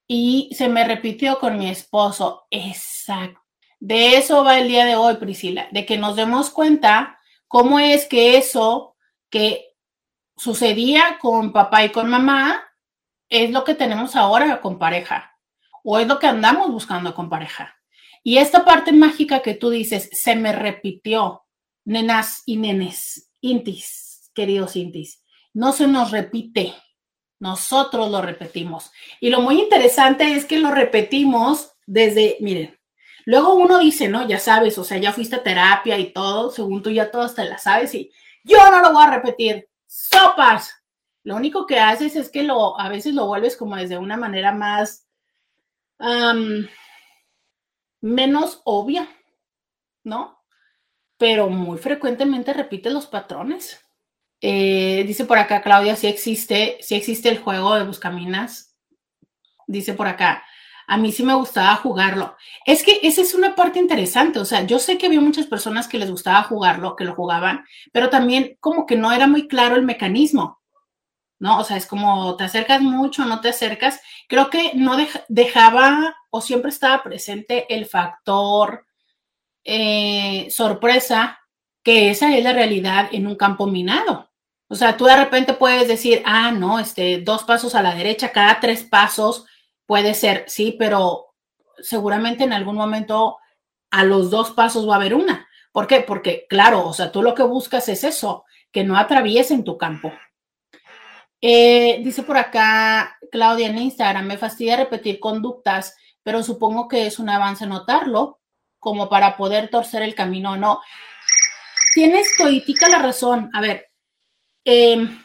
y 0.07 0.50
se 0.57 0.68
me 0.68 0.85
repitió 0.87 1.38
con 1.38 1.59
mi 1.59 1.68
esposo. 1.68 2.46
Exacto. 2.50 3.40
De 3.81 4.16
eso 4.16 4.44
va 4.44 4.59
el 4.59 4.68
día 4.68 4.85
de 4.85 4.96
hoy, 4.96 5.16
Priscila, 5.16 5.68
de 5.70 5.85
que 5.85 5.98
nos 5.98 6.16
demos 6.16 6.50
cuenta 6.50 7.18
cómo 7.48 7.79
es 7.79 8.07
que 8.07 8.38
eso 8.38 8.96
que 9.29 9.74
sucedía 10.37 11.18
con 11.20 11.53
papá 11.53 11.85
y 11.85 11.90
con 11.90 12.09
mamá 12.09 12.64
es 13.29 13.50
lo 13.50 13.64
que 13.64 13.74
tenemos 13.74 14.16
ahora 14.16 14.61
con 14.61 14.79
pareja 14.79 15.37
o 15.83 15.98
es 15.98 16.07
lo 16.07 16.18
que 16.18 16.27
andamos 16.27 16.70
buscando 16.70 17.14
con 17.14 17.29
pareja. 17.29 17.77
Y 18.22 18.38
esta 18.38 18.64
parte 18.64 18.92
mágica 18.92 19.42
que 19.42 19.55
tú 19.55 19.68
dices, 19.68 20.09
se 20.12 20.35
me 20.35 20.53
repitió, 20.53 21.44
nenas 21.85 22.42
y 22.46 22.57
nenes, 22.57 23.31
intis, 23.40 24.04
queridos 24.35 24.77
intis, 24.77 25.23
no 25.53 25.73
se 25.73 25.87
nos 25.87 26.11
repite, 26.11 26.75
nosotros 27.38 28.11
lo 28.11 28.23
repetimos. 28.23 28.90
Y 29.20 29.31
lo 29.31 29.40
muy 29.40 29.61
interesante 29.61 30.35
es 30.35 30.44
que 30.44 30.59
lo 30.59 30.70
repetimos 30.70 31.73
desde, 31.87 32.37
miren, 32.40 32.79
Luego 33.27 33.55
uno 33.55 33.79
dice, 33.79 34.09
no, 34.09 34.27
ya 34.29 34.38
sabes, 34.38 34.77
o 34.79 34.85
sea, 34.85 34.99
ya 34.99 35.12
fuiste 35.12 35.37
a 35.37 35.42
terapia 35.42 35.99
y 35.99 36.12
todo, 36.12 36.51
según 36.51 36.83
tú 36.83 36.90
ya 36.90 37.11
todas 37.11 37.35
te 37.35 37.44
la 37.44 37.59
sabes 37.59 37.94
y 37.94 38.12
yo 38.44 38.59
no 38.70 38.83
lo 38.83 38.92
voy 38.92 39.05
a 39.05 39.16
repetir. 39.16 39.68
Sopas. 39.87 40.75
Lo 41.23 41.37
único 41.37 41.66
que 41.66 41.81
haces 41.81 42.16
es 42.16 42.29
que 42.29 42.42
lo, 42.42 42.79
a 42.79 42.90
veces 42.90 43.14
lo 43.14 43.27
vuelves 43.27 43.57
como 43.57 43.77
desde 43.77 43.97
una 43.97 44.18
manera 44.18 44.53
más, 44.53 45.09
menos 48.03 48.61
obvia, 48.64 49.09
¿no? 50.03 50.44
Pero 51.16 51.49
muy 51.49 51.79
frecuentemente 51.79 52.53
repite 52.53 52.90
los 52.90 53.07
patrones. 53.07 53.81
Eh, 54.46 55.04
dice 55.07 55.24
por 55.24 55.38
acá 55.38 55.62
Claudia, 55.62 55.96
si 55.96 56.07
existe, 56.07 56.76
si 56.83 56.94
existe 56.96 57.30
el 57.30 57.38
juego 57.38 57.76
de 57.76 57.85
Buscaminas. 57.85 58.76
Dice 59.66 59.94
por 59.94 60.07
acá, 60.07 60.44
a 60.87 60.98
mí 60.98 61.12
sí 61.12 61.22
me 61.22 61.33
gustaba 61.33 61.76
jugarlo. 61.76 62.37
Es 62.66 62.83
que 62.83 63.00
esa 63.02 63.22
es 63.22 63.35
una 63.35 63.54
parte 63.54 63.78
interesante, 63.78 64.38
o 64.38 64.44
sea, 64.44 64.66
yo 64.66 64.78
sé 64.78 64.98
que 64.98 65.07
había 65.07 65.22
muchas 65.22 65.46
personas 65.46 65.88
que 65.88 65.98
les 65.98 66.11
gustaba 66.11 66.42
jugarlo, 66.42 66.94
que 66.94 67.07
lo 67.07 67.14
jugaban, 67.14 67.64
pero 67.90 68.11
también 68.11 68.59
como 68.61 68.85
que 68.85 68.96
no 68.96 69.12
era 69.12 69.26
muy 69.26 69.48
claro 69.48 69.76
el 69.76 69.83
mecanismo, 69.83 70.61
¿no? 71.38 71.59
O 71.61 71.64
sea, 71.64 71.78
es 71.78 71.87
como 71.87 72.37
te 72.37 72.44
acercas 72.44 72.83
mucho, 72.83 73.24
no 73.24 73.40
te 73.40 73.48
acercas. 73.48 73.98
Creo 74.28 74.50
que 74.50 74.72
no 74.74 74.98
dejaba 75.28 76.16
o 76.28 76.42
siempre 76.42 76.68
estaba 76.68 77.02
presente 77.02 77.64
el 77.74 77.87
factor 77.87 78.85
eh, 79.64 80.48
sorpresa, 80.50 81.40
que 81.83 82.11
esa 82.11 82.37
es 82.37 82.44
la 82.44 82.52
realidad 82.52 83.09
en 83.11 83.26
un 83.26 83.37
campo 83.37 83.66
minado. 83.66 84.34
O 84.68 84.74
sea, 84.74 84.96
tú 84.96 85.05
de 85.05 85.16
repente 85.16 85.55
puedes 85.55 85.88
decir, 85.88 86.22
ah, 86.24 86.50
no, 86.50 86.79
este, 86.79 87.20
dos 87.20 87.44
pasos 87.44 87.74
a 87.74 87.83
la 87.83 87.94
derecha, 87.94 88.33
cada 88.33 88.61
tres 88.61 88.83
pasos 88.83 89.46
Puede 89.87 90.14
ser, 90.14 90.44
sí, 90.48 90.74
pero 90.79 91.35
seguramente 91.79 92.44
en 92.44 92.53
algún 92.53 92.77
momento 92.77 93.38
a 93.90 94.05
los 94.05 94.31
dos 94.31 94.53
pasos 94.53 94.88
va 94.88 94.94
a 94.94 94.96
haber 94.96 95.14
una. 95.14 95.46
¿Por 95.72 95.87
qué? 95.87 96.00
Porque, 96.00 96.46
claro, 96.48 96.87
o 96.87 96.94
sea, 96.94 97.12
tú 97.12 97.22
lo 97.22 97.35
que 97.35 97.42
buscas 97.42 97.88
es 97.88 98.05
eso, 98.05 98.44
que 98.72 98.85
no 98.85 98.96
atraviesen 98.96 99.64
tu 99.64 99.77
campo. 99.77 100.12
Eh, 101.40 102.00
dice 102.03 102.22
por 102.22 102.38
acá 102.38 103.18
Claudia 103.31 103.68
en 103.68 103.79
Instagram, 103.79 104.27
me 104.27 104.38
fastidia 104.38 104.77
repetir 104.77 105.20
conductas, 105.20 105.94
pero 106.22 106.42
supongo 106.42 106.88
que 106.88 107.07
es 107.07 107.18
un 107.18 107.29
avance 107.29 107.66
notarlo, 107.66 108.40
como 108.79 109.10
para 109.10 109.37
poder 109.37 109.69
torcer 109.69 110.02
el 110.02 110.15
camino 110.15 110.52
o 110.52 110.56
no. 110.56 110.81
Tienes 111.94 112.35
toitica 112.38 112.88
la 112.88 113.00
razón. 113.00 113.50
A 113.52 113.60
ver, 113.60 113.90
em, 114.65 115.25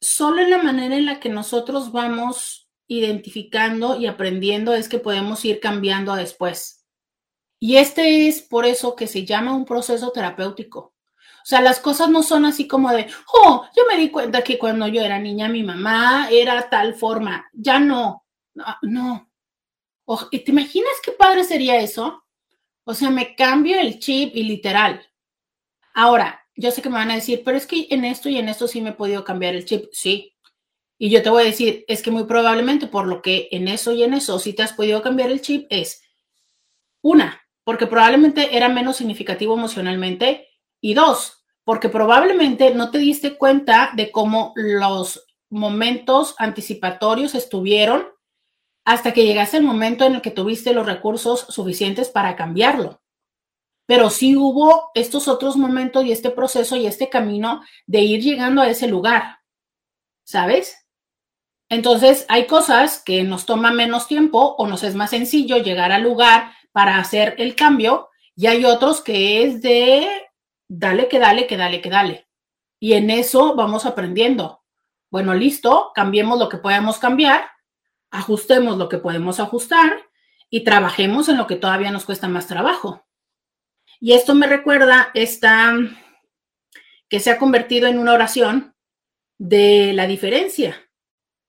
solo 0.00 0.42
en 0.42 0.50
la 0.50 0.62
manera 0.62 0.96
en 0.96 1.06
la 1.06 1.20
que 1.20 1.28
nosotros 1.28 1.92
vamos 1.92 2.70
identificando 2.86 3.96
y 3.96 4.06
aprendiendo 4.06 4.74
es 4.74 4.88
que 4.88 4.98
podemos 4.98 5.44
ir 5.44 5.60
cambiando 5.60 6.14
después. 6.14 6.84
Y 7.60 7.76
este 7.76 8.26
es 8.26 8.40
por 8.40 8.64
eso 8.64 8.96
que 8.96 9.06
se 9.06 9.24
llama 9.24 9.54
un 9.54 9.64
proceso 9.64 10.10
terapéutico. 10.10 10.94
O 11.42 11.46
sea, 11.46 11.60
las 11.60 11.78
cosas 11.78 12.10
no 12.10 12.22
son 12.22 12.44
así 12.44 12.66
como 12.66 12.90
de, 12.90 13.06
oh, 13.32 13.66
yo 13.76 13.84
me 13.86 13.96
di 13.96 14.10
cuenta 14.10 14.42
que 14.42 14.58
cuando 14.58 14.88
yo 14.88 15.02
era 15.02 15.18
niña 15.18 15.48
mi 15.48 15.62
mamá 15.62 16.28
era 16.30 16.68
tal 16.68 16.94
forma. 16.94 17.48
Ya 17.52 17.78
no, 17.78 18.26
no. 18.82 19.30
¿Te 20.30 20.44
imaginas 20.46 20.92
qué 21.02 21.12
padre 21.12 21.44
sería 21.44 21.76
eso? 21.76 22.24
O 22.84 22.94
sea, 22.94 23.10
me 23.10 23.34
cambio 23.36 23.78
el 23.78 23.98
chip 23.98 24.34
y 24.34 24.42
literal. 24.42 25.00
Ahora, 25.94 26.39
yo 26.60 26.70
sé 26.70 26.82
que 26.82 26.90
me 26.90 26.96
van 26.96 27.10
a 27.10 27.14
decir, 27.14 27.42
pero 27.44 27.56
es 27.56 27.66
que 27.66 27.86
en 27.90 28.04
esto 28.04 28.28
y 28.28 28.36
en 28.36 28.48
esto 28.48 28.68
sí 28.68 28.80
me 28.80 28.90
he 28.90 28.94
podido 28.94 29.24
cambiar 29.24 29.54
el 29.54 29.64
chip. 29.64 29.86
Sí, 29.92 30.34
y 30.98 31.08
yo 31.08 31.22
te 31.22 31.30
voy 31.30 31.42
a 31.42 31.46
decir, 31.46 31.86
es 31.88 32.02
que 32.02 32.10
muy 32.10 32.24
probablemente 32.24 32.86
por 32.86 33.06
lo 33.06 33.22
que 33.22 33.48
en 33.52 33.68
eso 33.68 33.92
y 33.92 34.02
en 34.02 34.12
eso 34.12 34.38
sí 34.38 34.52
te 34.52 34.62
has 34.62 34.74
podido 34.74 35.00
cambiar 35.00 35.30
el 35.30 35.40
chip 35.40 35.66
es, 35.70 36.02
una, 37.00 37.40
porque 37.64 37.86
probablemente 37.86 38.54
era 38.54 38.68
menos 38.68 38.98
significativo 38.98 39.54
emocionalmente. 39.54 40.46
Y 40.82 40.92
dos, 40.92 41.44
porque 41.64 41.88
probablemente 41.88 42.74
no 42.74 42.90
te 42.90 42.98
diste 42.98 43.38
cuenta 43.38 43.92
de 43.94 44.10
cómo 44.10 44.52
los 44.56 45.26
momentos 45.48 46.34
anticipatorios 46.38 47.34
estuvieron 47.34 48.06
hasta 48.84 49.12
que 49.12 49.24
llegaste 49.24 49.56
el 49.56 49.62
momento 49.62 50.04
en 50.04 50.16
el 50.16 50.20
que 50.20 50.30
tuviste 50.30 50.74
los 50.74 50.84
recursos 50.84 51.46
suficientes 51.48 52.10
para 52.10 52.36
cambiarlo. 52.36 53.00
Pero 53.90 54.08
sí 54.08 54.36
hubo 54.36 54.92
estos 54.94 55.26
otros 55.26 55.56
momentos 55.56 56.04
y 56.04 56.12
este 56.12 56.30
proceso 56.30 56.76
y 56.76 56.86
este 56.86 57.08
camino 57.08 57.60
de 57.88 57.98
ir 57.98 58.22
llegando 58.22 58.62
a 58.62 58.68
ese 58.68 58.86
lugar, 58.86 59.40
¿sabes? 60.22 60.86
Entonces, 61.68 62.24
hay 62.28 62.46
cosas 62.46 63.02
que 63.02 63.24
nos 63.24 63.46
toma 63.46 63.72
menos 63.72 64.06
tiempo 64.06 64.54
o 64.58 64.68
nos 64.68 64.84
es 64.84 64.94
más 64.94 65.10
sencillo 65.10 65.56
llegar 65.56 65.90
al 65.90 66.04
lugar 66.04 66.52
para 66.70 66.98
hacer 66.98 67.34
el 67.38 67.56
cambio 67.56 68.10
y 68.36 68.46
hay 68.46 68.64
otros 68.64 69.00
que 69.00 69.42
es 69.42 69.60
de 69.60 70.08
dale, 70.68 71.08
que 71.08 71.18
dale, 71.18 71.48
que 71.48 71.56
dale, 71.56 71.80
que 71.80 71.90
dale. 71.90 72.28
Y 72.78 72.92
en 72.92 73.10
eso 73.10 73.56
vamos 73.56 73.86
aprendiendo. 73.86 74.62
Bueno, 75.10 75.34
listo, 75.34 75.90
cambiemos 75.96 76.38
lo 76.38 76.48
que 76.48 76.58
podemos 76.58 76.98
cambiar, 76.98 77.44
ajustemos 78.12 78.78
lo 78.78 78.88
que 78.88 78.98
podemos 78.98 79.40
ajustar 79.40 80.00
y 80.48 80.62
trabajemos 80.62 81.28
en 81.28 81.38
lo 81.38 81.48
que 81.48 81.56
todavía 81.56 81.90
nos 81.90 82.04
cuesta 82.04 82.28
más 82.28 82.46
trabajo. 82.46 83.04
Y 84.00 84.14
esto 84.14 84.34
me 84.34 84.46
recuerda 84.46 85.10
esta 85.12 85.74
que 87.08 87.20
se 87.20 87.30
ha 87.30 87.38
convertido 87.38 87.86
en 87.86 87.98
una 87.98 88.14
oración 88.14 88.74
de 89.38 89.92
la 89.92 90.06
diferencia, 90.06 90.76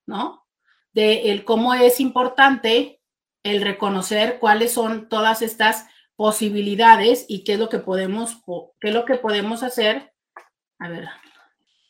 ¿no? 0.05 0.47
De 0.91 1.31
el 1.31 1.45
cómo 1.45 1.73
es 1.73 1.99
importante 1.99 3.01
el 3.43 3.61
reconocer 3.61 4.39
cuáles 4.39 4.73
son 4.73 5.07
todas 5.07 5.41
estas 5.41 5.87
posibilidades 6.15 7.25
y 7.27 7.43
qué 7.43 7.53
es 7.53 7.59
lo 7.59 7.69
que 7.69 7.79
podemos, 7.79 8.41
qué 8.79 8.89
es 8.89 8.93
lo 8.93 9.05
que 9.05 9.15
podemos 9.15 9.63
hacer, 9.63 10.13
a 10.79 10.89
ver, 10.89 11.09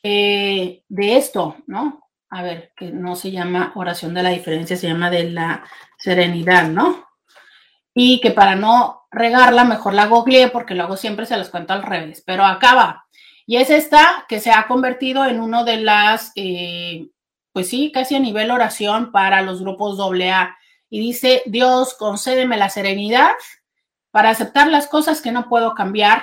eh, 0.03 0.83
de 0.87 1.17
esto, 1.17 1.57
¿no? 1.67 2.09
A 2.29 2.43
ver, 2.43 2.71
que 2.75 2.91
no 2.91 3.15
se 3.15 3.31
llama 3.31 3.73
oración 3.75 4.13
de 4.13 4.23
la 4.23 4.29
diferencia, 4.29 4.77
se 4.77 4.87
llama 4.87 5.09
de 5.09 5.31
la 5.31 5.65
serenidad, 5.97 6.69
¿no? 6.69 7.05
Y 7.93 8.21
que 8.21 8.31
para 8.31 8.55
no 8.55 9.01
regarla, 9.11 9.63
mejor 9.63 9.93
la 9.93 10.07
googleé 10.07 10.49
porque 10.49 10.75
luego 10.75 10.97
siempre 10.97 11.25
se 11.25 11.37
las 11.37 11.49
cuento 11.49 11.73
al 11.73 11.83
revés, 11.83 12.23
pero 12.25 12.45
acá 12.45 12.75
va. 12.75 13.05
Y 13.45 13.57
es 13.57 13.69
esta 13.69 14.25
que 14.29 14.39
se 14.39 14.51
ha 14.51 14.67
convertido 14.67 15.25
en 15.25 15.39
uno 15.39 15.65
de 15.65 15.77
las, 15.77 16.31
eh, 16.35 17.09
pues 17.51 17.69
sí, 17.69 17.91
casi 17.91 18.15
a 18.15 18.19
nivel 18.19 18.51
oración 18.51 19.11
para 19.11 19.41
los 19.41 19.61
grupos 19.61 19.99
AA. 19.99 20.55
Y 20.89 20.99
dice, 20.99 21.43
Dios, 21.45 21.95
concédeme 21.95 22.57
la 22.57 22.69
serenidad 22.69 23.31
para 24.11 24.29
aceptar 24.29 24.67
las 24.67 24.87
cosas 24.87 25.21
que 25.21 25.31
no 25.31 25.49
puedo 25.49 25.73
cambiar, 25.73 26.21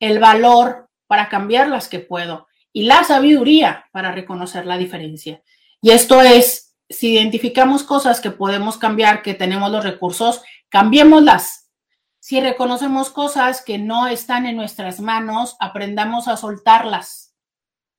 el 0.00 0.18
valor 0.18 0.90
para 1.06 1.28
cambiar 1.28 1.68
las 1.68 1.88
que 1.88 2.00
puedo 2.00 2.48
y 2.72 2.82
la 2.82 3.04
sabiduría 3.04 3.86
para 3.92 4.12
reconocer 4.12 4.66
la 4.66 4.76
diferencia. 4.76 5.42
Y 5.80 5.92
esto 5.92 6.20
es, 6.20 6.74
si 6.88 7.12
identificamos 7.12 7.84
cosas 7.84 8.20
que 8.20 8.30
podemos 8.30 8.78
cambiar, 8.78 9.22
que 9.22 9.34
tenemos 9.34 9.70
los 9.70 9.84
recursos, 9.84 10.42
cambiémoslas. 10.74 11.70
Si 12.18 12.40
reconocemos 12.40 13.08
cosas 13.10 13.62
que 13.62 13.78
no 13.78 14.08
están 14.08 14.44
en 14.44 14.56
nuestras 14.56 14.98
manos, 14.98 15.54
aprendamos 15.60 16.26
a 16.26 16.36
soltarlas. 16.36 17.36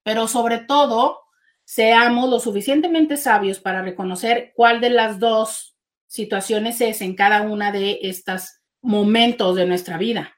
Pero 0.03 0.28
sobre 0.28 0.57
todo, 0.57 1.21
seamos 1.63 2.30
lo 2.30 2.41
suficientemente 2.41 3.15
sabios 3.15 3.61
para 3.61 3.82
reconocer 3.82 4.51
cuál 4.57 4.82
de 4.82 4.89
las 4.89 5.21
dos 5.21 5.78
situaciones 6.05 6.82
es 6.82 6.99
en 6.99 7.15
cada 7.15 7.43
una 7.43 7.71
de 7.71 7.99
estas 8.01 8.61
momentos 8.82 9.55
de 9.55 9.67
nuestra 9.67 9.97
vida. 9.97 10.36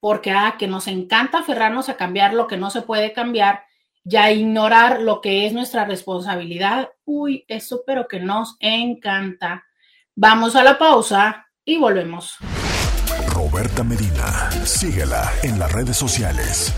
Porque, 0.00 0.32
ah, 0.32 0.56
que 0.58 0.66
nos 0.66 0.88
encanta 0.88 1.38
aferrarnos 1.38 1.88
a 1.88 1.96
cambiar 1.96 2.34
lo 2.34 2.48
que 2.48 2.56
no 2.56 2.70
se 2.70 2.82
puede 2.82 3.12
cambiar, 3.12 3.62
ya 4.02 4.32
ignorar 4.32 5.00
lo 5.00 5.20
que 5.20 5.46
es 5.46 5.52
nuestra 5.52 5.84
responsabilidad. 5.84 6.90
Uy, 7.04 7.44
eso 7.46 7.84
pero 7.86 8.08
que 8.08 8.18
nos 8.18 8.56
encanta. 8.58 9.64
Vamos 10.16 10.56
a 10.56 10.64
la 10.64 10.76
pausa 10.76 11.44
y 11.68 11.76
volvemos. 11.76 12.36
Roberta 13.28 13.84
Medina, 13.84 14.50
síguela 14.64 15.30
en 15.42 15.58
las 15.58 15.70
redes 15.70 15.98
sociales. 15.98 16.72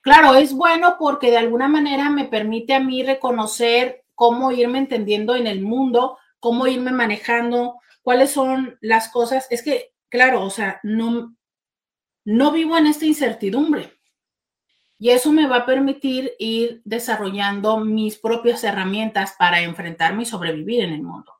claro, 0.00 0.34
es 0.34 0.52
bueno 0.52 0.96
porque 0.98 1.30
de 1.30 1.38
alguna 1.38 1.68
manera 1.68 2.10
me 2.10 2.26
permite 2.26 2.74
a 2.74 2.80
mí 2.80 3.02
reconocer 3.02 4.04
cómo 4.14 4.52
irme 4.52 4.78
entendiendo 4.78 5.34
en 5.34 5.46
el 5.46 5.62
mundo, 5.62 6.18
cómo 6.42 6.66
irme 6.66 6.90
manejando, 6.90 7.76
cuáles 8.02 8.32
son 8.32 8.76
las 8.80 9.08
cosas. 9.10 9.46
Es 9.48 9.62
que, 9.62 9.94
claro, 10.08 10.44
o 10.44 10.50
sea, 10.50 10.80
no, 10.82 11.36
no 12.24 12.50
vivo 12.50 12.76
en 12.76 12.88
esta 12.88 13.06
incertidumbre. 13.06 13.96
Y 14.98 15.10
eso 15.10 15.30
me 15.30 15.46
va 15.46 15.58
a 15.58 15.66
permitir 15.66 16.32
ir 16.40 16.82
desarrollando 16.84 17.78
mis 17.78 18.18
propias 18.18 18.64
herramientas 18.64 19.36
para 19.38 19.60
enfrentarme 19.62 20.24
y 20.24 20.26
sobrevivir 20.26 20.82
en 20.82 20.92
el 20.92 21.02
mundo. 21.02 21.32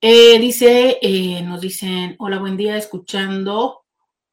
Eh, 0.00 0.38
dice, 0.38 0.98
eh, 1.02 1.42
nos 1.42 1.60
dicen, 1.60 2.14
hola, 2.20 2.38
buen 2.38 2.56
día, 2.56 2.76
escuchando, 2.76 3.84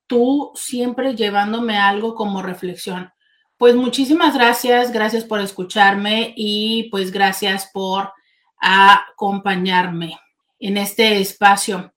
tú 0.06 0.52
siempre 0.54 1.16
llevándome 1.16 1.80
algo 1.80 2.14
como 2.14 2.44
reflexión. 2.44 3.12
Pues 3.58 3.76
muchísimas 3.76 4.36
gracias, 4.36 4.92
gracias 4.92 5.24
por 5.24 5.40
escucharme 5.42 6.36
y 6.38 6.88
pues 6.92 7.12
gracias 7.12 7.72
por 7.74 8.14
acompañarme 8.62 10.18
en 10.60 10.78
este 10.78 11.20
espacio. 11.20 11.94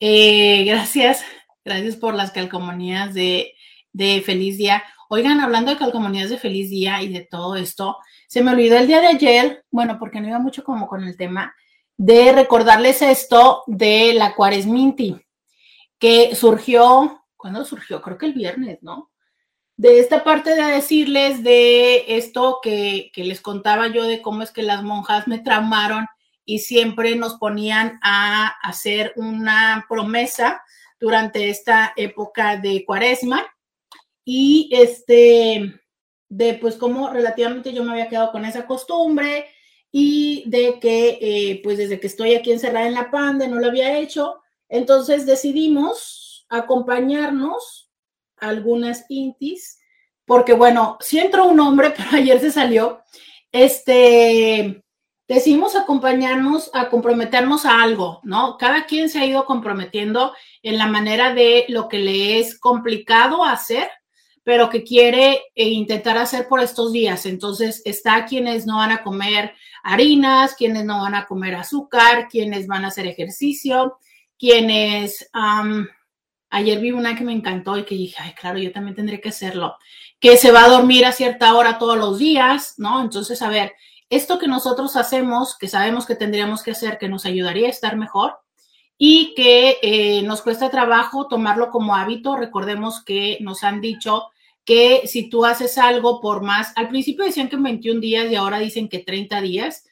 Eh, 0.00 0.64
gracias, 0.64 1.24
gracias 1.64 1.96
por 1.96 2.14
las 2.14 2.32
calcomanías 2.32 3.14
de, 3.14 3.54
de 3.92 4.20
Feliz 4.20 4.58
Día. 4.58 4.82
Oigan, 5.08 5.40
hablando 5.40 5.72
de 5.72 5.76
calcomanías 5.76 6.30
de 6.30 6.38
feliz 6.38 6.70
día 6.70 7.02
y 7.02 7.12
de 7.12 7.22
todo 7.22 7.56
esto, 7.56 7.96
se 8.28 8.44
me 8.44 8.52
olvidó 8.52 8.78
el 8.78 8.86
día 8.86 9.00
de 9.00 9.08
ayer, 9.08 9.64
bueno, 9.68 9.98
porque 9.98 10.20
no 10.20 10.28
iba 10.28 10.38
mucho 10.38 10.62
como 10.62 10.86
con 10.86 11.02
el 11.02 11.16
tema, 11.16 11.52
de 11.96 12.30
recordarles 12.30 13.02
esto 13.02 13.64
de 13.66 14.14
la 14.14 14.36
Cuaresminti, 14.36 15.20
que 15.98 16.36
surgió, 16.36 17.24
¿cuándo 17.36 17.64
surgió? 17.64 18.00
Creo 18.00 18.18
que 18.18 18.26
el 18.26 18.34
viernes, 18.34 18.78
¿no? 18.82 19.10
De 19.80 19.98
esta 19.98 20.24
parte 20.24 20.54
de 20.54 20.62
decirles 20.62 21.42
de 21.42 22.18
esto 22.18 22.58
que, 22.62 23.10
que 23.14 23.24
les 23.24 23.40
contaba 23.40 23.88
yo 23.88 24.04
de 24.04 24.20
cómo 24.20 24.42
es 24.42 24.50
que 24.50 24.62
las 24.62 24.82
monjas 24.82 25.26
me 25.26 25.38
traumaron 25.38 26.06
y 26.44 26.58
siempre 26.58 27.16
nos 27.16 27.36
ponían 27.36 27.98
a 28.02 28.48
hacer 28.62 29.14
una 29.16 29.86
promesa 29.88 30.62
durante 31.00 31.48
esta 31.48 31.94
época 31.96 32.58
de 32.58 32.84
cuaresma. 32.84 33.42
Y 34.22 34.68
este, 34.70 35.80
de 36.28 36.54
pues 36.60 36.76
como 36.76 37.08
relativamente 37.08 37.72
yo 37.72 37.82
me 37.82 37.92
había 37.92 38.10
quedado 38.10 38.32
con 38.32 38.44
esa 38.44 38.66
costumbre 38.66 39.46
y 39.90 40.44
de 40.44 40.78
que 40.78 41.18
eh, 41.22 41.60
pues 41.64 41.78
desde 41.78 41.98
que 41.98 42.08
estoy 42.08 42.34
aquí 42.34 42.52
encerrada 42.52 42.86
en 42.86 42.92
la 42.92 43.10
pande 43.10 43.48
no 43.48 43.58
lo 43.58 43.68
había 43.68 43.98
hecho, 43.98 44.42
entonces 44.68 45.24
decidimos 45.24 46.44
acompañarnos 46.50 47.89
algunas 48.40 49.04
intis, 49.08 49.80
porque 50.24 50.52
bueno, 50.52 50.96
si 51.00 51.18
entró 51.18 51.46
un 51.46 51.60
hombre, 51.60 51.90
pero 51.96 52.10
ayer 52.12 52.40
se 52.40 52.50
salió, 52.50 53.02
este, 53.52 54.82
decidimos 55.26 55.76
acompañarnos 55.76 56.70
a 56.74 56.88
comprometernos 56.88 57.66
a 57.66 57.82
algo, 57.82 58.20
¿no? 58.22 58.56
Cada 58.58 58.86
quien 58.86 59.08
se 59.08 59.18
ha 59.18 59.26
ido 59.26 59.44
comprometiendo 59.44 60.34
en 60.62 60.78
la 60.78 60.86
manera 60.86 61.34
de 61.34 61.64
lo 61.68 61.88
que 61.88 61.98
le 61.98 62.38
es 62.38 62.58
complicado 62.58 63.44
hacer 63.44 63.88
pero 64.42 64.70
que 64.70 64.82
quiere 64.82 65.42
eh, 65.54 65.68
intentar 65.68 66.18
hacer 66.18 66.48
por 66.48 66.60
estos 66.60 66.92
días. 66.92 67.26
Entonces, 67.26 67.82
está 67.84 68.24
quienes 68.24 68.66
no 68.66 68.78
van 68.78 68.90
a 68.90 69.02
comer 69.02 69.52
harinas, 69.82 70.54
quienes 70.54 70.84
no 70.84 71.02
van 71.02 71.14
a 71.14 71.26
comer 71.26 71.54
azúcar, 71.54 72.28
quienes 72.28 72.66
van 72.66 72.84
a 72.84 72.88
hacer 72.88 73.06
ejercicio, 73.06 73.98
quienes... 74.38 75.30
ayer 76.50 76.80
vi 76.80 76.90
una 76.90 77.16
que 77.16 77.24
me 77.24 77.32
encantó 77.32 77.78
y 77.78 77.84
que 77.84 77.94
dije, 77.94 78.16
ay, 78.18 78.32
claro, 78.34 78.58
yo 78.58 78.72
también 78.72 78.96
tendré 78.96 79.20
que 79.20 79.30
hacerlo, 79.30 79.76
que 80.18 80.36
se 80.36 80.52
va 80.52 80.64
a 80.64 80.68
dormir 80.68 81.06
a 81.06 81.12
cierta 81.12 81.54
hora 81.54 81.78
todos 81.78 81.96
los 81.96 82.18
días, 82.18 82.74
¿no? 82.78 83.00
Entonces, 83.00 83.40
a 83.42 83.48
ver, 83.48 83.72
esto 84.10 84.38
que 84.38 84.48
nosotros 84.48 84.96
hacemos, 84.96 85.56
que 85.56 85.68
sabemos 85.68 86.06
que 86.06 86.16
tendríamos 86.16 86.62
que 86.62 86.72
hacer, 86.72 86.98
que 86.98 87.08
nos 87.08 87.24
ayudaría 87.24 87.68
a 87.68 87.70
estar 87.70 87.96
mejor, 87.96 88.38
y 88.98 89.32
que 89.34 89.78
eh, 89.80 90.22
nos 90.24 90.42
cuesta 90.42 90.68
trabajo 90.68 91.26
tomarlo 91.26 91.70
como 91.70 91.96
hábito. 91.96 92.36
Recordemos 92.36 93.02
que 93.02 93.38
nos 93.40 93.64
han 93.64 93.80
dicho 93.80 94.24
que 94.64 95.06
si 95.06 95.30
tú 95.30 95.46
haces 95.46 95.78
algo 95.78 96.20
por 96.20 96.42
más, 96.42 96.72
al 96.76 96.88
principio 96.88 97.24
decían 97.24 97.48
que 97.48 97.56
21 97.56 97.98
días 97.98 98.30
y 98.30 98.34
ahora 98.34 98.58
dicen 98.58 98.90
que 98.90 98.98
30 98.98 99.40
días, 99.40 99.84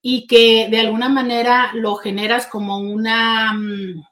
y 0.00 0.26
que 0.26 0.68
de 0.70 0.80
alguna 0.80 1.08
manera 1.08 1.72
lo 1.74 1.96
generas 1.96 2.46
como 2.46 2.78
una 2.78 3.52
mm, 3.54 4.04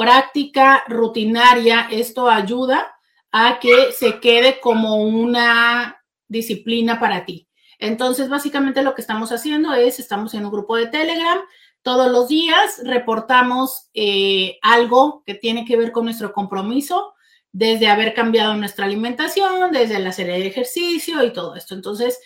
práctica 0.00 0.82
rutinaria, 0.88 1.86
esto 1.90 2.30
ayuda 2.30 2.90
a 3.32 3.58
que 3.60 3.92
se 3.92 4.18
quede 4.18 4.58
como 4.58 4.96
una 4.96 6.02
disciplina 6.26 6.98
para 6.98 7.26
ti. 7.26 7.48
Entonces, 7.78 8.30
básicamente 8.30 8.82
lo 8.82 8.94
que 8.94 9.02
estamos 9.02 9.30
haciendo 9.30 9.74
es, 9.74 10.00
estamos 10.00 10.32
en 10.32 10.46
un 10.46 10.52
grupo 10.52 10.76
de 10.76 10.86
Telegram, 10.86 11.38
todos 11.82 12.10
los 12.10 12.28
días 12.28 12.80
reportamos 12.82 13.90
eh, 13.92 14.58
algo 14.62 15.22
que 15.26 15.34
tiene 15.34 15.66
que 15.66 15.76
ver 15.76 15.92
con 15.92 16.06
nuestro 16.06 16.32
compromiso, 16.32 17.12
desde 17.52 17.88
haber 17.88 18.14
cambiado 18.14 18.54
nuestra 18.54 18.86
alimentación, 18.86 19.70
desde 19.70 19.98
la 19.98 20.12
serie 20.12 20.38
de 20.38 20.46
ejercicio 20.46 21.22
y 21.22 21.34
todo 21.34 21.56
esto. 21.56 21.74
Entonces, 21.74 22.18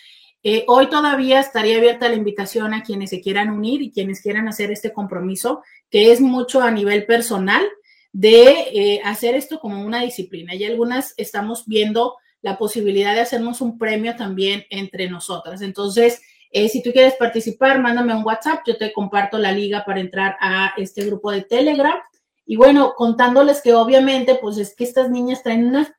eh, 0.47 0.63
hoy 0.67 0.91
todavía 0.91 1.39
estaría 1.39 1.77
abierta 1.77 2.07
la 2.07 2.13
invitación 2.13 2.75
a 2.75 2.83
quienes 2.83 3.09
se 3.09 3.19
quieran 3.19 3.49
unir 3.49 3.81
y 3.81 3.91
quienes 3.91 4.21
quieran 4.21 4.47
hacer 4.47 4.69
este 4.69 4.93
compromiso, 4.93 5.63
que 5.89 6.11
es 6.11 6.21
mucho 6.21 6.61
a 6.61 6.69
nivel 6.69 7.07
personal, 7.07 7.63
de 8.11 8.51
eh, 8.71 9.01
hacer 9.03 9.33
esto 9.33 9.59
como 9.59 9.81
una 9.81 10.01
disciplina. 10.01 10.53
Y 10.53 10.63
algunas 10.63 11.15
estamos 11.17 11.65
viendo 11.65 12.17
la 12.43 12.59
posibilidad 12.59 13.15
de 13.15 13.21
hacernos 13.21 13.59
un 13.59 13.79
premio 13.79 14.15
también 14.15 14.65
entre 14.69 15.09
nosotras. 15.09 15.63
Entonces, 15.63 16.21
eh, 16.51 16.69
si 16.69 16.83
tú 16.83 16.91
quieres 16.91 17.15
participar, 17.15 17.79
mándame 17.79 18.13
un 18.13 18.23
WhatsApp, 18.23 18.59
yo 18.67 18.77
te 18.77 18.93
comparto 18.93 19.39
la 19.39 19.51
liga 19.51 19.83
para 19.83 19.99
entrar 19.99 20.37
a 20.39 20.75
este 20.77 21.05
grupo 21.05 21.31
de 21.31 21.41
Telegram. 21.41 21.97
Y 22.45 22.55
bueno, 22.55 22.93
contándoles 22.95 23.63
que 23.63 23.73
obviamente, 23.73 24.35
pues 24.35 24.59
es 24.59 24.75
que 24.75 24.83
estas 24.83 25.09
niñas 25.09 25.41
traen 25.41 25.65
una 25.65 25.85
fila 25.85 25.95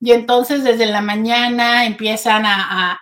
y 0.00 0.12
entonces 0.12 0.64
desde 0.64 0.86
la 0.86 1.02
mañana 1.02 1.84
empiezan 1.84 2.46
a, 2.46 2.98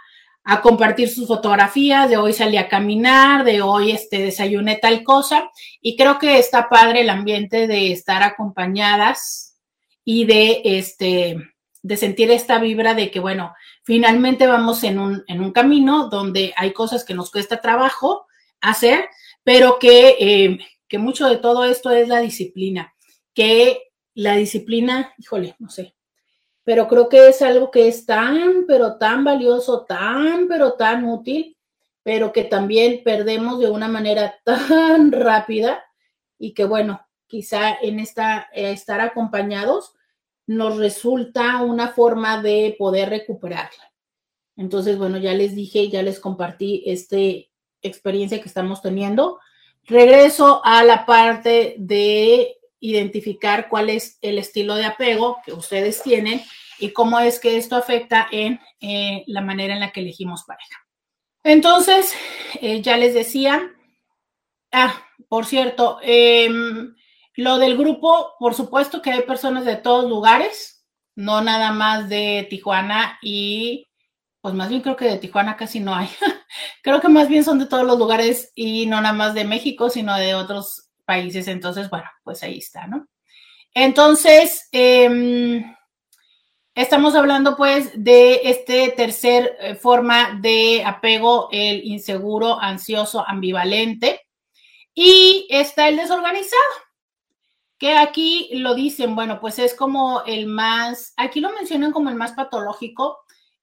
compartir 0.61 1.09
sus 1.09 1.27
fotografías, 1.27 2.11
de 2.11 2.19
hoy 2.19 2.33
salí 2.33 2.59
a 2.59 2.69
caminar, 2.69 3.45
de 3.45 3.63
hoy 3.63 3.93
este, 3.93 4.19
desayuné 4.19 4.77
tal 4.77 5.03
cosa. 5.03 5.51
Y 5.81 5.97
creo 5.97 6.19
que 6.19 6.39
está 6.39 6.69
padre 6.69 7.01
el 7.01 7.11
ambiente 7.11 7.67
de 7.67 7.93
estar 7.93 8.23
acompañadas 8.23 9.59
y 10.05 10.27
de 10.27 10.61
este 10.65 11.39
de 11.85 11.99
sentir 11.99 12.31
esta 12.31 12.59
vibra 12.59 12.95
de 12.95 13.11
que, 13.11 13.21
bueno, 13.21 13.53
finalmente 13.83 14.47
vamos 14.47 14.83
en 14.85 14.99
un, 14.99 15.23
en 15.29 15.43
un 15.43 15.53
camino 15.53 16.09
donde 16.09 16.55
hay 16.57 16.73
cosas 16.73 17.05
que 17.05 17.13
nos 17.13 17.31
cuesta 17.31 17.61
trabajo 17.61 18.27
hacer, 18.63 19.05
pero 19.43 19.79
que, 19.79 20.17
eh, 20.19 20.59
que 20.89 20.97
mucho 20.97 21.29
de 21.29 21.37
todo 21.37 21.67
esto 21.67 21.91
es 21.91 22.09
la 22.09 22.21
disciplina, 22.21 22.95
que 23.35 23.83
la 24.15 24.35
disciplina, 24.37 25.13
híjole, 25.19 25.57
no 25.59 25.69
sé, 25.69 25.94
pero 26.65 26.89
creo 26.89 27.09
que 27.09 27.29
es 27.29 27.43
algo 27.43 27.71
que 27.71 27.89
es 27.89 28.07
tan, 28.07 28.65
pero 28.67 28.97
tan 28.97 29.23
valioso, 29.23 29.85
tan, 29.85 30.49
pero 30.49 30.73
tan 30.73 31.05
útil, 31.05 31.57
pero 32.03 32.33
que 32.33 32.45
también 32.45 33.03
perdemos 33.05 33.61
de 33.61 33.71
una 33.71 33.89
manera 33.89 34.35
tan 34.45 35.13
rápida 35.13 35.85
y 36.39 36.55
que 36.55 36.65
bueno, 36.65 37.07
quizá 37.27 37.75
en 37.81 38.01
esta, 38.01 38.49
eh, 38.53 38.73
estar 38.73 39.01
acompañados 39.01 39.95
nos 40.47 40.77
resulta 40.77 41.63
una 41.63 41.89
forma 41.89 42.43
de 42.43 42.75
poder 42.79 43.09
recuperarla. 43.09 43.93
Entonces, 44.57 44.99
bueno, 44.99 45.19
ya 45.19 45.33
les 45.33 45.55
dije, 45.55 45.89
ya 45.89 46.03
les 46.03 46.21
compartí 46.21 46.83
esta 46.87 47.17
experiencia 47.83 48.41
que 48.41 48.49
estamos 48.49 48.83
teniendo. 48.83 49.39
Regreso 49.85 50.61
a 50.65 50.85
la 50.85 51.07
parte 51.07 51.77
de 51.79 52.59
identificar 52.85 53.69
cuál 53.71 53.89
es 53.89 54.19
el 54.21 54.39
estilo 54.39 54.75
de 54.75 54.85
apego 54.85 55.39
que 55.45 55.53
ustedes 55.53 56.03
tienen 56.03 56.43
y 56.79 56.93
cómo 56.93 57.19
es 57.19 57.41
que 57.41 57.57
esto 57.57 57.77
afecta 57.77 58.29
en 58.31 58.61
eh, 58.81 59.25
la 59.27 59.41
manera 59.41 59.73
en 59.73 59.81
la 59.81 59.91
que 59.91 60.01
elegimos 60.01 60.45
pareja. 60.45 60.87
Entonces, 61.43 62.13
eh, 62.61 62.83
ya 62.83 62.99
les 62.99 63.15
decía, 63.15 63.73
ah, 64.71 65.03
por 65.31 65.47
cierto, 65.47 65.99
eh, 66.03 66.51
lo 67.37 67.59
del 67.59 67.79
grupo, 67.79 68.35
por 68.39 68.55
supuesto 68.55 69.01
que 69.01 69.13
hay 69.13 69.23
personas 69.23 69.65
de 69.65 69.77
todos 69.77 70.09
lugares, 70.09 70.87
no 71.17 71.41
nada 71.41 71.73
más 71.73 72.11
de 72.11 72.47
Tijuana 72.51 73.19
y 73.23 73.87
pues 74.43 74.53
más 74.53 74.69
bien 74.69 74.83
creo 74.83 74.97
que 74.97 75.07
de 75.07 75.17
Tijuana 75.17 75.57
casi 75.57 75.81
no 75.81 75.95
hay. 75.95 76.11
creo 76.83 77.01
que 77.01 77.09
más 77.09 77.29
bien 77.29 77.45
son 77.45 77.59
de 77.59 77.67
todos 77.67 77.87
los 77.87 77.99
lugares 77.99 78.53
y 78.55 78.85
no 78.85 79.01
nada 79.01 79.15
más 79.15 79.33
de 79.33 79.47
México, 79.47 79.89
sino 79.89 80.15
de 80.17 80.35
otros 80.35 80.84
países. 81.05 81.49
Entonces, 81.49 81.91
bueno, 81.91 82.09
pues 82.23 82.43
ahí 82.43 82.59
está, 82.59 82.87
¿no? 82.87 83.07
Entonces, 83.75 84.69
em, 84.73 85.75
estamos 86.75 87.15
hablando 87.15 87.57
pues 87.57 87.91
de 87.95 88.41
este 88.45 88.91
tercer 88.91 89.57
eh, 89.61 89.75
forma 89.75 90.39
de 90.41 90.85
apego, 90.85 91.49
el 91.53 91.85
inseguro, 91.85 92.61
ansioso, 92.61 93.27
ambivalente. 93.27 94.21
Y 94.95 95.47
está 95.51 95.89
el 95.89 95.97
desorganizado 95.97 96.85
que 97.79 97.93
aquí 97.97 98.51
lo 98.55 98.75
dicen, 98.75 99.15
bueno, 99.15 99.41
pues 99.41 99.59
es 99.59 99.75
como 99.75 100.23
el 100.25 100.47
más, 100.47 101.13
aquí 101.17 101.41
lo 101.41 101.53
mencionan 101.53 101.93
como 101.93 102.09
el 102.11 102.15
más 102.15 102.33
patológico. 102.33 103.19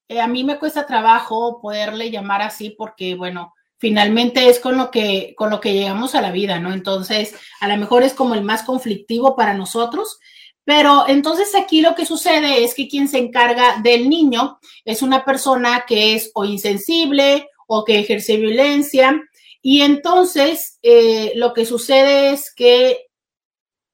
Eh, 0.07 0.19
a 0.19 0.27
mí 0.27 0.43
me 0.43 0.59
cuesta 0.59 0.85
trabajo 0.85 1.61
poderle 1.61 2.11
llamar 2.11 2.41
así 2.41 2.71
porque, 2.71 3.15
bueno, 3.15 3.53
finalmente 3.81 4.47
es 4.47 4.59
con 4.59 4.77
lo 4.77 4.91
que 4.91 5.33
con 5.35 5.49
lo 5.49 5.59
que 5.59 5.73
llegamos 5.73 6.13
a 6.13 6.21
la 6.21 6.31
vida, 6.31 6.59
¿no? 6.59 6.71
Entonces, 6.71 7.35
a 7.59 7.67
lo 7.67 7.75
mejor 7.77 8.03
es 8.03 8.13
como 8.13 8.35
el 8.35 8.43
más 8.43 8.61
conflictivo 8.61 9.35
para 9.35 9.55
nosotros, 9.55 10.19
pero 10.63 11.05
entonces 11.07 11.55
aquí 11.55 11.81
lo 11.81 11.95
que 11.95 12.05
sucede 12.05 12.63
es 12.63 12.75
que 12.75 12.87
quien 12.87 13.07
se 13.07 13.17
encarga 13.17 13.81
del 13.81 14.07
niño 14.07 14.59
es 14.85 15.01
una 15.01 15.25
persona 15.25 15.85
que 15.87 16.13
es 16.13 16.29
o 16.35 16.45
insensible 16.45 17.49
o 17.65 17.83
que 17.83 17.99
ejerce 17.99 18.37
violencia 18.37 19.19
y 19.63 19.81
entonces 19.81 20.77
eh, 20.83 21.33
lo 21.35 21.53
que 21.53 21.65
sucede 21.65 22.31
es 22.33 22.53
que 22.53 23.07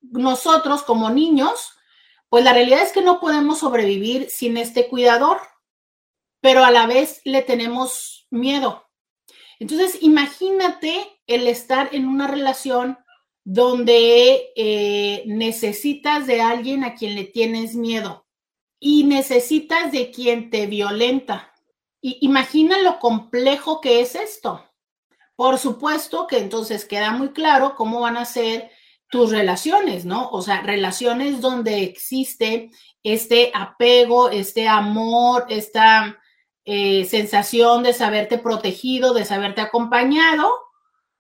nosotros 0.02 0.84
como 0.84 1.10
niños, 1.10 1.72
pues 2.28 2.44
la 2.44 2.54
realidad 2.54 2.82
es 2.82 2.92
que 2.92 3.02
no 3.02 3.22
podemos 3.22 3.60
sobrevivir 3.60 4.30
sin 4.30 4.58
este 4.58 4.90
cuidador, 4.90 5.40
pero 6.42 6.66
a 6.66 6.72
la 6.72 6.88
vez 6.88 7.22
le 7.24 7.42
tenemos 7.42 8.28
miedo. 8.30 8.87
Entonces, 9.60 9.98
imagínate 10.02 11.20
el 11.26 11.48
estar 11.48 11.90
en 11.94 12.08
una 12.08 12.28
relación 12.28 12.98
donde 13.44 14.52
eh, 14.56 15.24
necesitas 15.26 16.28
de 16.28 16.42
alguien 16.42 16.84
a 16.84 16.96
quien 16.96 17.16
le 17.16 17.24
tienes 17.24 17.76
miedo 17.76 18.28
y 18.80 19.06
necesitas 19.06 19.92
de 19.92 20.12
quien 20.12 20.50
te 20.50 20.68
violenta. 20.68 21.54
Y 22.02 22.18
imagina 22.22 22.78
lo 22.82 23.00
complejo 23.00 23.82
que 23.82 24.02
es 24.02 24.16
esto. 24.16 24.64
Por 25.36 25.58
supuesto 25.60 26.28
que 26.28 26.40
entonces 26.40 26.86
queda 26.86 27.12
muy 27.12 27.30
claro 27.30 27.76
cómo 27.76 28.02
van 28.02 28.18
a 28.18 28.26
ser 28.26 28.70
tus 29.10 29.32
relaciones, 29.32 30.04
¿no? 30.04 30.30
O 30.30 30.42
sea, 30.42 30.62
relaciones 30.62 31.40
donde 31.40 31.84
existe 31.84 32.70
este 33.04 33.52
apego, 33.54 34.30
este 34.30 34.68
amor, 34.68 35.46
esta 35.50 36.18
eh, 36.70 37.06
sensación 37.06 37.82
de 37.84 37.94
saberte 37.94 38.38
protegido, 38.38 39.14
de 39.14 39.24
saberte 39.24 39.62
acompañado, 39.62 40.52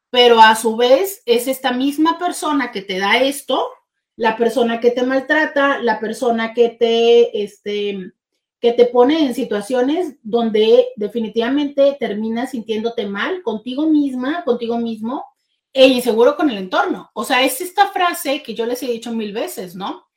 pero 0.10 0.42
a 0.42 0.58
su 0.58 0.76
vez 0.76 1.24
es 1.26 1.48
esta 1.48 1.72
misma 1.72 2.20
persona 2.20 2.74
que 2.74 2.82
te 2.82 3.00
da 3.00 3.18
esto, 3.22 3.70
la 4.18 4.36
persona 4.36 4.82
que 4.82 4.92
te 4.92 5.04
maltrata, 5.04 5.80
la 5.80 6.02
persona 6.02 6.54
que 6.54 6.68
te, 6.68 7.44
este, 7.44 8.12
que 8.60 8.74
te 8.74 8.88
pone 8.88 9.26
en 9.26 9.34
situaciones 9.34 10.16
donde 10.22 10.90
definitivamente 10.98 11.96
terminas 11.98 12.52
sintiéndote 12.52 13.06
mal 13.06 13.42
contigo 13.42 13.88
misma, 13.88 14.44
contigo 14.44 14.78
mismo, 14.78 15.24
e 15.72 15.88
inseguro 15.88 16.36
con 16.36 16.50
el 16.50 16.58
entorno. 16.58 17.10
O 17.14 17.24
sea, 17.24 17.46
es 17.46 17.62
esta 17.62 17.88
frase 17.88 18.44
que 18.44 18.54
yo 18.54 18.66
les 18.66 18.84
he 18.84 18.88
dicho 18.88 19.14
mil 19.14 19.32
veces, 19.32 19.76
¿no? 19.76 20.08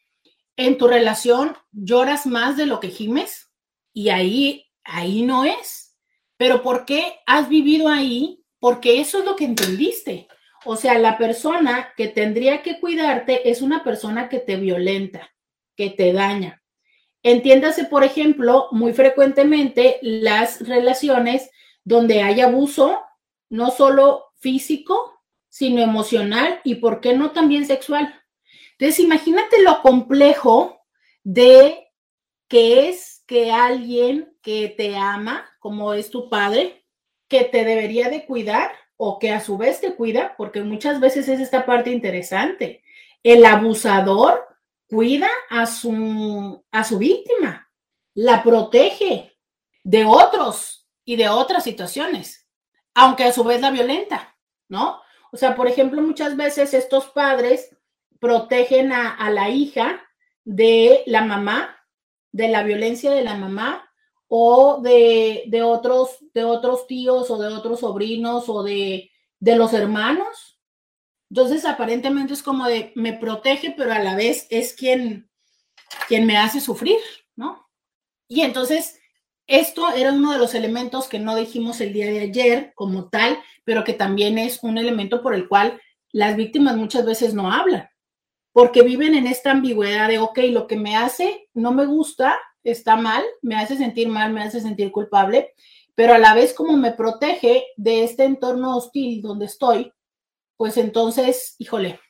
En 0.56 0.76
tu 0.76 0.88
relación 0.88 1.56
lloras 1.70 2.26
más 2.26 2.56
de 2.56 2.66
lo 2.66 2.80
que 2.80 2.88
gimes 2.88 3.52
y 3.92 4.08
ahí, 4.08 4.69
ahí 4.90 5.22
no 5.22 5.44
es. 5.44 5.96
Pero 6.36 6.62
¿por 6.62 6.84
qué 6.84 7.20
has 7.26 7.48
vivido 7.48 7.88
ahí? 7.88 8.44
Porque 8.58 9.00
eso 9.00 9.18
es 9.18 9.24
lo 9.24 9.36
que 9.36 9.44
entendiste. 9.44 10.28
O 10.64 10.76
sea, 10.76 10.98
la 10.98 11.16
persona 11.16 11.92
que 11.96 12.08
tendría 12.08 12.62
que 12.62 12.80
cuidarte 12.80 13.50
es 13.50 13.62
una 13.62 13.82
persona 13.82 14.28
que 14.28 14.38
te 14.38 14.56
violenta, 14.56 15.30
que 15.76 15.90
te 15.90 16.12
daña. 16.12 16.62
Entiéndase, 17.22 17.84
por 17.84 18.04
ejemplo, 18.04 18.68
muy 18.70 18.92
frecuentemente 18.92 19.98
las 20.02 20.66
relaciones 20.66 21.50
donde 21.84 22.22
hay 22.22 22.40
abuso, 22.40 23.00
no 23.48 23.70
solo 23.70 24.32
físico, 24.38 25.20
sino 25.48 25.82
emocional 25.82 26.60
y, 26.64 26.76
¿por 26.76 27.00
qué 27.00 27.14
no 27.14 27.32
también 27.32 27.66
sexual? 27.66 28.14
Entonces, 28.72 29.00
imagínate 29.00 29.62
lo 29.62 29.82
complejo 29.82 30.80
de 31.22 31.88
que 32.48 32.88
es 32.88 33.22
que 33.26 33.50
alguien 33.50 34.29
que 34.42 34.68
te 34.68 34.96
ama, 34.96 35.48
como 35.58 35.94
es 35.94 36.10
tu 36.10 36.28
padre, 36.28 36.84
que 37.28 37.44
te 37.44 37.64
debería 37.64 38.08
de 38.08 38.26
cuidar 38.26 38.72
o 38.96 39.18
que 39.18 39.30
a 39.30 39.40
su 39.40 39.56
vez 39.56 39.80
te 39.80 39.94
cuida, 39.94 40.34
porque 40.36 40.62
muchas 40.62 41.00
veces 41.00 41.28
es 41.28 41.40
esta 41.40 41.64
parte 41.64 41.90
interesante. 41.90 42.82
El 43.22 43.44
abusador 43.44 44.46
cuida 44.86 45.28
a 45.48 45.66
su, 45.66 46.64
a 46.70 46.84
su 46.84 46.98
víctima, 46.98 47.70
la 48.14 48.42
protege 48.42 49.36
de 49.84 50.04
otros 50.04 50.88
y 51.04 51.16
de 51.16 51.28
otras 51.28 51.64
situaciones 51.64 52.40
aunque 52.94 53.24
a 53.24 53.32
su 53.32 53.44
vez 53.44 53.60
la 53.60 53.70
violenta, 53.70 54.36
¿no? 54.68 55.00
O 55.32 55.36
sea, 55.36 55.54
por 55.54 55.68
ejemplo, 55.68 56.02
muchas 56.02 56.36
veces 56.36 56.74
estos 56.74 57.06
padres 57.08 57.76
protegen 58.18 58.92
a, 58.92 59.30
la 59.30 59.48
hija 59.48 60.02
de 60.44 61.02
la 61.06 61.24
mamá, 61.24 61.76
de 62.32 62.48
la 62.48 62.62
violencia 62.62 63.10
de 63.12 63.22
la 63.22 63.36
mamá 63.36 63.89
o 64.32 64.80
de, 64.80 65.42
de, 65.48 65.62
otros, 65.64 66.18
de 66.32 66.44
otros 66.44 66.86
tíos 66.86 67.28
o 67.32 67.38
de 67.38 67.48
otros 67.52 67.80
sobrinos 67.80 68.48
o 68.48 68.62
de, 68.62 69.10
de 69.40 69.56
los 69.56 69.72
hermanos. 69.72 70.60
Entonces, 71.30 71.64
aparentemente 71.64 72.32
es 72.34 72.42
como 72.42 72.66
de, 72.66 72.92
me 72.94 73.12
protege, 73.12 73.74
pero 73.76 73.92
a 73.92 73.98
la 73.98 74.14
vez 74.14 74.46
es 74.50 74.72
quien, 74.72 75.28
quien 76.06 76.26
me 76.26 76.36
hace 76.36 76.60
sufrir, 76.60 76.98
¿no? 77.34 77.68
Y 78.28 78.42
entonces, 78.42 79.00
esto 79.48 79.92
era 79.92 80.12
uno 80.12 80.32
de 80.32 80.38
los 80.38 80.54
elementos 80.54 81.08
que 81.08 81.18
no 81.18 81.34
dijimos 81.34 81.80
el 81.80 81.92
día 81.92 82.06
de 82.06 82.20
ayer 82.20 82.72
como 82.76 83.08
tal, 83.08 83.36
pero 83.64 83.82
que 83.82 83.94
también 83.94 84.38
es 84.38 84.62
un 84.62 84.78
elemento 84.78 85.22
por 85.22 85.34
el 85.34 85.48
cual 85.48 85.80
las 86.12 86.36
víctimas 86.36 86.76
muchas 86.76 87.04
veces 87.04 87.34
no 87.34 87.52
hablan, 87.52 87.88
porque 88.52 88.82
viven 88.82 89.14
en 89.14 89.26
esta 89.26 89.50
ambigüedad 89.50 90.06
de, 90.06 90.20
ok, 90.20 90.38
lo 90.50 90.68
que 90.68 90.76
me 90.76 90.96
hace 90.96 91.48
no 91.52 91.72
me 91.72 91.84
gusta, 91.84 92.38
está 92.64 92.96
mal, 92.96 93.24
me 93.42 93.56
hace 93.56 93.76
sentir 93.76 94.08
mal, 94.08 94.32
me 94.32 94.42
hace 94.42 94.60
sentir 94.60 94.92
culpable, 94.92 95.54
pero 95.94 96.14
a 96.14 96.18
la 96.18 96.34
vez 96.34 96.54
como 96.54 96.76
me 96.76 96.92
protege 96.92 97.66
de 97.76 98.04
este 98.04 98.24
entorno 98.24 98.76
hostil 98.76 99.22
donde 99.22 99.46
estoy, 99.46 99.92
pues 100.56 100.76
entonces, 100.76 101.56
híjole, 101.58 102.00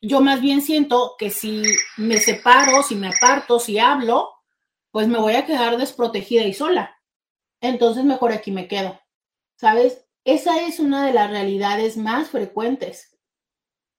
yo 0.00 0.20
más 0.20 0.40
bien 0.40 0.62
siento 0.62 1.14
que 1.18 1.30
si 1.30 1.62
me 1.96 2.18
separo, 2.18 2.82
si 2.82 2.96
me 2.96 3.08
aparto, 3.08 3.60
si 3.60 3.78
hablo, 3.78 4.30
pues 4.90 5.06
me 5.06 5.18
voy 5.18 5.34
a 5.34 5.46
quedar 5.46 5.76
desprotegida 5.78 6.42
y 6.42 6.52
sola. 6.52 6.96
Entonces 7.60 8.04
mejor 8.04 8.32
aquí 8.32 8.50
me 8.50 8.66
quedo. 8.66 9.00
¿Sabes? 9.56 10.04
Esa 10.24 10.60
es 10.66 10.80
una 10.80 11.06
de 11.06 11.12
las 11.12 11.30
realidades 11.30 11.96
más 11.96 12.30
frecuentes. 12.30 13.16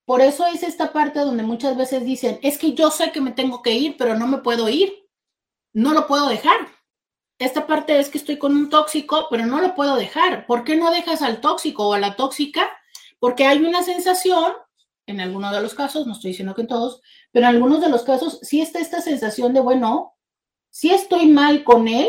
Por 0.06 0.22
eso 0.22 0.46
es 0.48 0.64
esta 0.64 0.92
parte 0.92 1.20
donde 1.20 1.44
muchas 1.44 1.78
veces 1.78 2.04
dicen, 2.04 2.40
es 2.44 2.58
que 2.58 2.74
yo 2.74 2.92
sé 2.92 3.12
que 3.12 3.22
me 3.22 3.32
tengo 3.32 3.62
que 3.62 3.72
ir, 3.72 3.96
pero 3.98 4.16
no 4.16 4.28
me 4.28 4.40
puedo 4.40 4.68
ir. 4.68 5.03
No 5.74 5.94
lo 5.94 6.08
puedo 6.08 6.30
dejar. 6.30 6.68
Esta 7.40 7.66
parte 7.66 8.00
es 8.00 8.10
que 8.10 8.20
estoy 8.20 8.38
con 8.38 8.56
un 8.56 8.70
tóxico, 8.70 9.28
pero 9.30 9.46
no 9.46 9.60
lo 9.60 9.74
puedo 9.76 9.96
dejar. 9.96 10.46
¿Por 10.46 10.64
qué 10.64 10.76
no 10.76 10.92
dejas 10.92 11.22
al 11.22 11.42
tóxico 11.42 11.90
o 11.90 11.94
a 11.94 12.00
la 12.00 12.16
tóxica? 12.16 12.70
Porque 13.20 13.46
hay 13.46 13.60
una 13.60 13.84
sensación, 13.84 14.54
en 15.08 15.20
algunos 15.20 15.52
de 15.52 15.62
los 15.62 15.74
casos, 15.74 16.06
no 16.06 16.14
estoy 16.14 16.32
diciendo 16.32 16.54
que 16.54 16.62
en 16.62 16.68
todos, 16.68 17.02
pero 17.32 17.48
en 17.48 17.56
algunos 17.56 17.82
de 17.82 17.90
los 17.90 18.04
casos 18.04 18.40
sí 18.44 18.62
está 18.62 18.80
esta 18.80 19.02
sensación 19.02 19.54
de, 19.54 19.60
bueno, 19.60 20.16
sí 20.70 20.92
estoy 20.92 21.26
mal 21.26 21.64
con 21.64 21.88
él, 21.88 22.08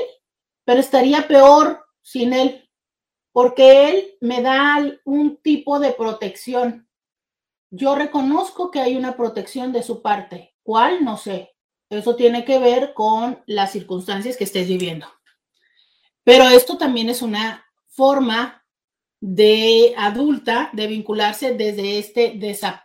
pero 0.65 0.81
estaría 0.81 1.27
peor 1.27 1.85
sin 2.03 2.33
él, 2.33 2.69
porque 3.33 3.89
él 3.89 4.17
me 4.21 4.43
da 4.43 4.79
un 5.05 5.39
tipo 5.39 5.81
de 5.81 5.93
protección. 5.93 6.89
Yo 7.71 7.95
reconozco 7.95 8.71
que 8.71 8.81
hay 8.81 8.97
una 8.97 9.17
protección 9.17 9.73
de 9.73 9.83
su 9.83 10.03
parte. 10.03 10.55
¿Cuál? 10.63 11.05
No 11.05 11.17
sé. 11.17 11.54
Eso 11.91 12.17
tiene 12.17 12.45
que 12.45 12.59
ver 12.59 12.95
con 12.95 13.43
las 13.47 13.73
circunstancias 13.73 14.37
que 14.37 14.45
estés 14.45 14.69
viviendo. 14.69 15.07
Pero 16.25 16.49
esto 16.49 16.79
también 16.79 17.09
es 17.09 17.23
una 17.23 17.65
forma 17.87 18.65
de 19.21 19.95
adulta 19.97 20.71
de 20.73 20.87
vincularse 20.87 21.55
desde 21.55 21.99
este, 21.99 22.39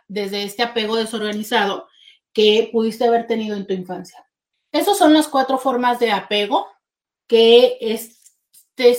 desde 0.08 0.44
este 0.44 0.62
apego 0.62 0.96
desorganizado 0.96 1.88
que 2.32 2.70
pudiste 2.72 3.04
haber 3.04 3.26
tenido 3.26 3.56
en 3.56 3.66
tu 3.66 3.74
infancia. 3.74 4.24
Esas 4.72 4.96
son 4.96 5.12
las 5.12 5.28
cuatro 5.28 5.58
formas 5.58 5.98
de 5.98 6.12
apego 6.12 6.66
que 7.26 7.76
este 7.80 8.96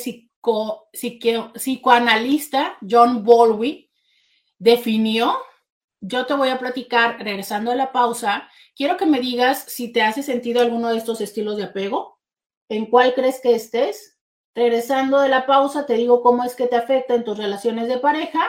psicoanalista 1.54 2.78
John 2.88 3.24
Bowlby 3.24 3.90
definió. 4.58 5.38
Yo 6.02 6.26
te 6.26 6.34
voy 6.34 6.50
a 6.50 6.60
platicar 6.60 7.18
regresando 7.24 7.72
a 7.72 7.76
la 7.76 7.92
pausa. 7.92 8.50
Quiero 8.76 8.98
que 8.98 9.06
me 9.06 9.20
digas 9.20 9.66
si 9.68 9.92
te 9.92 10.02
hace 10.02 10.24
sentido 10.24 10.62
alguno 10.62 10.90
de 10.90 10.98
estos 10.98 11.22
estilos 11.22 11.58
de 11.58 11.64
apego, 11.64 12.20
en 12.70 12.86
cuál 12.86 13.14
crees 13.14 13.40
que 13.42 13.54
estés. 13.54 14.18
Regresando 14.54 15.20
de 15.20 15.30
la 15.30 15.46
pausa, 15.46 15.86
te 15.86 15.94
digo 15.94 16.22
cómo 16.22 16.44
es 16.44 16.56
que 16.56 16.68
te 16.68 16.76
afecta 16.76 17.16
en 17.16 17.24
tus 17.24 17.38
relaciones 17.38 17.88
de 17.88 18.00
pareja 18.00 18.42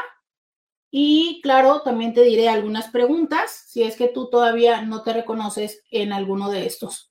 y 0.95 1.41
claro, 1.43 1.81
también 1.81 2.13
te 2.13 2.21
diré 2.21 2.51
algunas 2.51 2.89
preguntas 2.89 3.65
si 3.67 3.83
es 3.83 3.97
que 3.97 4.09
tú 4.09 4.29
todavía 4.29 4.83
no 4.83 5.03
te 5.03 5.15
reconoces 5.15 5.83
en 5.91 6.13
alguno 6.13 6.51
de 6.51 6.67
estos. 6.67 7.11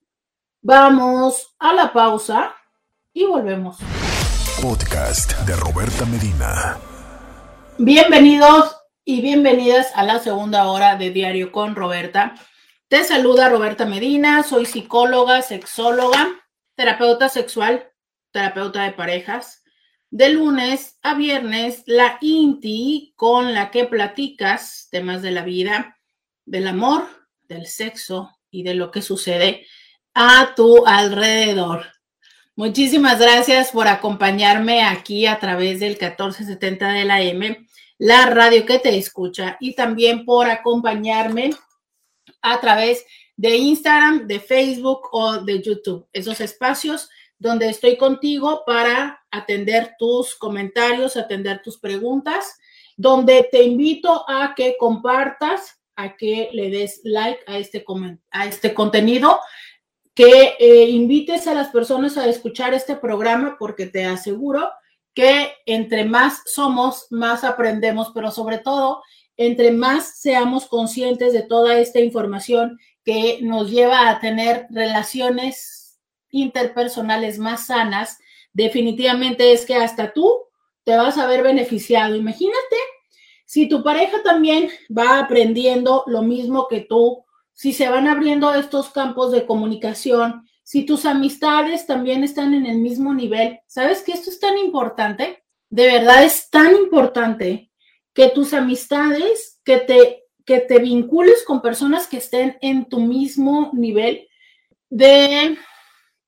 Vamos 0.62 1.55
a 1.57 1.74
la 1.74 1.91
pausa 1.91 2.53
y 3.12 3.26
volvemos. 3.26 3.78
Podcast 4.62 5.32
de 5.47 5.55
Roberta 5.55 6.05
Medina. 6.05 6.78
Bienvenidos 7.80 8.76
y 9.03 9.22
bienvenidas 9.22 9.88
a 9.95 10.03
la 10.03 10.20
segunda 10.20 10.68
hora 10.68 10.95
de 10.95 11.09
Diario 11.09 11.51
con 11.51 11.76
Roberta. 11.76 12.36
Te 12.91 13.05
saluda 13.05 13.47
Roberta 13.47 13.85
Medina, 13.85 14.43
soy 14.43 14.65
psicóloga, 14.65 15.41
sexóloga, 15.41 16.27
terapeuta 16.75 17.29
sexual, 17.29 17.89
terapeuta 18.31 18.83
de 18.83 18.91
parejas. 18.91 19.63
De 20.09 20.27
lunes 20.27 20.99
a 21.01 21.13
viernes, 21.13 21.83
la 21.85 22.17
INTI 22.19 23.13
con 23.15 23.53
la 23.53 23.71
que 23.71 23.85
platicas 23.85 24.89
temas 24.91 25.21
de 25.21 25.31
la 25.31 25.45
vida, 25.45 25.99
del 26.43 26.67
amor, 26.67 27.07
del 27.43 27.65
sexo 27.65 28.37
y 28.49 28.63
de 28.63 28.73
lo 28.73 28.91
que 28.91 29.01
sucede 29.01 29.65
a 30.13 30.53
tu 30.53 30.85
alrededor. 30.85 31.85
Muchísimas 32.57 33.19
gracias 33.19 33.71
por 33.71 33.87
acompañarme 33.87 34.83
aquí 34.83 35.27
a 35.27 35.39
través 35.39 35.79
del 35.79 35.91
1470 35.91 36.89
de 36.89 37.05
la 37.05 37.21
M, 37.21 37.65
la 37.97 38.25
radio 38.25 38.65
que 38.65 38.79
te 38.79 38.97
escucha, 38.97 39.55
y 39.61 39.75
también 39.75 40.25
por 40.25 40.49
acompañarme 40.49 41.51
a 42.41 42.59
través 42.59 43.05
de 43.35 43.55
Instagram, 43.57 44.27
de 44.27 44.39
Facebook 44.39 45.09
o 45.11 45.37
de 45.39 45.61
YouTube. 45.61 46.07
Esos 46.13 46.41
espacios 46.41 47.09
donde 47.39 47.69
estoy 47.69 47.97
contigo 47.97 48.63
para 48.65 49.23
atender 49.31 49.95
tus 49.97 50.35
comentarios, 50.35 51.17
atender 51.17 51.61
tus 51.63 51.79
preguntas, 51.79 52.59
donde 52.97 53.49
te 53.51 53.63
invito 53.63 54.23
a 54.29 54.53
que 54.55 54.75
compartas, 54.77 55.79
a 55.95 56.15
que 56.15 56.49
le 56.53 56.69
des 56.69 57.01
like 57.03 57.41
a 57.47 57.57
este, 57.57 57.83
a 58.29 58.45
este 58.45 58.73
contenido 58.73 59.39
que 60.13 60.55
eh, 60.59 60.89
invites 60.89 61.47
a 61.47 61.53
las 61.53 61.69
personas 61.69 62.17
a 62.17 62.27
escuchar 62.27 62.73
este 62.73 62.95
programa 62.95 63.55
porque 63.57 63.87
te 63.87 64.05
aseguro 64.05 64.69
que 65.13 65.51
entre 65.65 66.05
más 66.05 66.41
somos, 66.45 67.07
más 67.09 67.43
aprendemos, 67.43 68.11
pero 68.13 68.31
sobre 68.31 68.59
todo, 68.59 69.01
entre 69.47 69.71
más 69.71 70.19
seamos 70.19 70.67
conscientes 70.67 71.33
de 71.33 71.41
toda 71.41 71.79
esta 71.79 71.99
información 71.99 72.77
que 73.03 73.39
nos 73.41 73.71
lleva 73.71 74.09
a 74.09 74.19
tener 74.19 74.67
relaciones 74.69 75.99
interpersonales 76.29 77.39
más 77.39 77.65
sanas, 77.65 78.19
definitivamente 78.53 79.51
es 79.51 79.65
que 79.65 79.75
hasta 79.75 80.13
tú 80.13 80.31
te 80.83 80.95
vas 80.95 81.17
a 81.17 81.25
ver 81.25 81.41
beneficiado. 81.41 82.15
Imagínate 82.15 82.77
si 83.45 83.67
tu 83.67 83.83
pareja 83.83 84.21
también 84.23 84.69
va 84.95 85.17
aprendiendo 85.17 86.03
lo 86.05 86.21
mismo 86.21 86.67
que 86.69 86.81
tú, 86.81 87.25
si 87.51 87.73
se 87.73 87.89
van 87.89 88.07
abriendo 88.07 88.53
estos 88.53 88.89
campos 88.89 89.31
de 89.31 89.47
comunicación, 89.47 90.47
si 90.63 90.85
tus 90.85 91.05
amistades 91.05 91.87
también 91.87 92.23
están 92.23 92.53
en 92.53 92.67
el 92.67 92.77
mismo 92.77 93.11
nivel. 93.15 93.59
¿Sabes 93.65 94.03
que 94.03 94.11
esto 94.11 94.29
es 94.29 94.39
tan 94.39 94.57
importante? 94.59 95.43
De 95.69 95.87
verdad 95.87 96.23
es 96.23 96.49
tan 96.51 96.75
importante 96.75 97.70
que 98.14 98.30
tus 98.30 98.53
amistades, 98.53 99.59
que 99.64 99.78
te, 99.78 100.24
que 100.45 100.59
te 100.59 100.80
vincules 100.80 101.43
con 101.45 101.62
personas 101.62 102.07
que 102.07 102.18
estén 102.18 102.57
en 102.62 102.86
tu 102.86 102.99
mismo 102.99 103.72
nivel 103.74 104.28
de... 104.89 105.57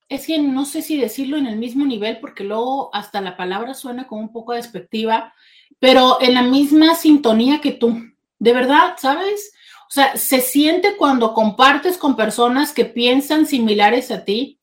Es 0.10 0.28
que 0.28 0.38
no 0.38 0.66
sé 0.66 0.82
si 0.82 0.98
decirlo 0.98 1.38
en 1.38 1.48
el 1.48 1.58
mismo 1.58 1.86
nivel, 1.86 2.20
porque 2.20 2.44
luego 2.44 2.94
hasta 2.94 3.20
la 3.22 3.36
palabra 3.36 3.74
suena 3.74 4.06
como 4.06 4.22
un 4.22 4.32
poco 4.32 4.54
despectiva, 4.54 5.34
pero 5.80 6.22
en 6.22 6.36
la 6.36 6.44
misma 6.44 6.96
sintonía 6.96 7.62
que 7.62 7.72
tú. 7.72 8.00
De 8.38 8.54
verdad, 8.54 8.96
¿sabes? 8.98 9.54
O 9.88 9.94
sea, 9.94 10.18
se 10.18 10.42
siente 10.42 10.98
cuando 10.98 11.36
compartes 11.36 12.00
con 12.00 12.16
personas 12.16 12.74
que 12.74 12.86
piensan 12.86 13.46
similares 13.46 14.10
a 14.12 14.24
ti. 14.26 14.60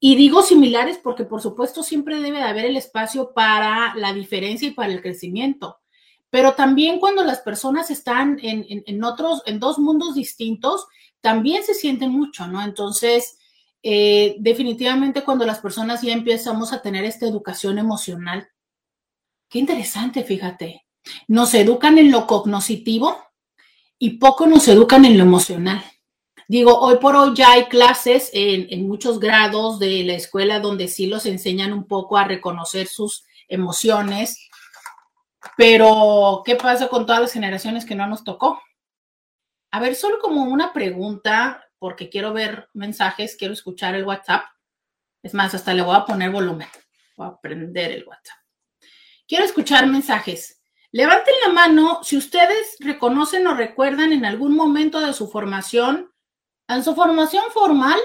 Y 0.00 0.16
digo 0.16 0.42
similares 0.42 0.98
porque 0.98 1.24
por 1.24 1.42
supuesto 1.42 1.82
siempre 1.82 2.20
debe 2.20 2.38
de 2.38 2.44
haber 2.44 2.64
el 2.64 2.76
espacio 2.76 3.32
para 3.34 3.94
la 3.96 4.12
diferencia 4.12 4.68
y 4.68 4.72
para 4.72 4.92
el 4.92 5.02
crecimiento. 5.02 5.81
Pero 6.32 6.54
también 6.54 6.98
cuando 6.98 7.22
las 7.22 7.40
personas 7.40 7.90
están 7.90 8.38
en, 8.42 9.04
otros, 9.04 9.42
en 9.44 9.60
dos 9.60 9.78
mundos 9.78 10.14
distintos, 10.14 10.86
también 11.20 11.62
se 11.62 11.74
sienten 11.74 12.10
mucho, 12.10 12.48
¿no? 12.48 12.64
Entonces, 12.64 13.38
eh, 13.82 14.36
definitivamente 14.40 15.24
cuando 15.24 15.44
las 15.44 15.60
personas 15.60 16.00
ya 16.00 16.14
empezamos 16.14 16.72
a 16.72 16.80
tener 16.80 17.04
esta 17.04 17.26
educación 17.26 17.78
emocional, 17.78 18.48
qué 19.50 19.58
interesante, 19.58 20.24
fíjate, 20.24 20.86
nos 21.28 21.52
educan 21.52 21.98
en 21.98 22.10
lo 22.10 22.26
cognoscitivo, 22.26 23.14
y 24.02 24.18
poco 24.18 24.48
nos 24.48 24.66
educan 24.66 25.04
en 25.04 25.16
lo 25.16 25.22
emocional. 25.22 25.80
Digo, 26.48 26.76
hoy 26.80 26.96
por 26.96 27.14
hoy 27.14 27.34
ya 27.36 27.52
hay 27.52 27.66
clases 27.66 28.30
en, 28.32 28.88
muchos 28.88 29.20
grados 29.20 29.78
de 29.78 30.02
la 30.02 30.14
escuela 30.14 30.58
donde 30.58 30.88
sí 30.88 31.06
los 31.06 31.24
enseñan 31.24 31.72
un 31.72 31.84
poco 31.84 32.16
a 32.16 32.24
reconocer 32.24 32.88
sus 32.88 33.22
emociones, 33.46 34.50
Pero, 35.56 36.42
¿qué 36.44 36.56
pasa 36.56 36.88
con 36.88 37.06
todas 37.06 37.20
las 37.20 37.32
generaciones 37.32 37.84
que 37.84 37.94
no 37.94 38.06
nos 38.06 38.24
tocó? 38.24 38.60
A 39.70 39.80
ver, 39.80 39.94
solo 39.94 40.18
como 40.18 40.44
una 40.44 40.72
pregunta, 40.72 41.64
porque 41.78 42.08
quiero 42.08 42.32
ver 42.32 42.68
mensajes, 42.74 43.36
quiero 43.36 43.54
escuchar 43.54 43.94
el 43.94 44.04
WhatsApp. 44.04 44.44
Es 45.22 45.34
más, 45.34 45.54
hasta 45.54 45.74
le 45.74 45.82
voy 45.82 45.96
a 45.96 46.04
poner 46.04 46.30
volumen. 46.30 46.68
Voy 47.16 47.28
a 47.28 47.40
prender 47.40 47.92
el 47.92 48.06
WhatsApp. 48.06 48.38
Quiero 49.26 49.44
escuchar 49.44 49.86
mensajes. 49.86 50.62
Levanten 50.90 51.34
la 51.46 51.52
mano 51.52 52.00
si 52.02 52.18
ustedes 52.18 52.76
reconocen 52.80 53.46
o 53.46 53.54
recuerdan 53.54 54.12
en 54.12 54.26
algún 54.26 54.54
momento 54.54 55.00
de 55.00 55.14
su 55.14 55.26
formación, 55.26 56.12
en 56.68 56.84
su 56.84 56.94
formación 56.94 57.44
formal, 57.50 57.98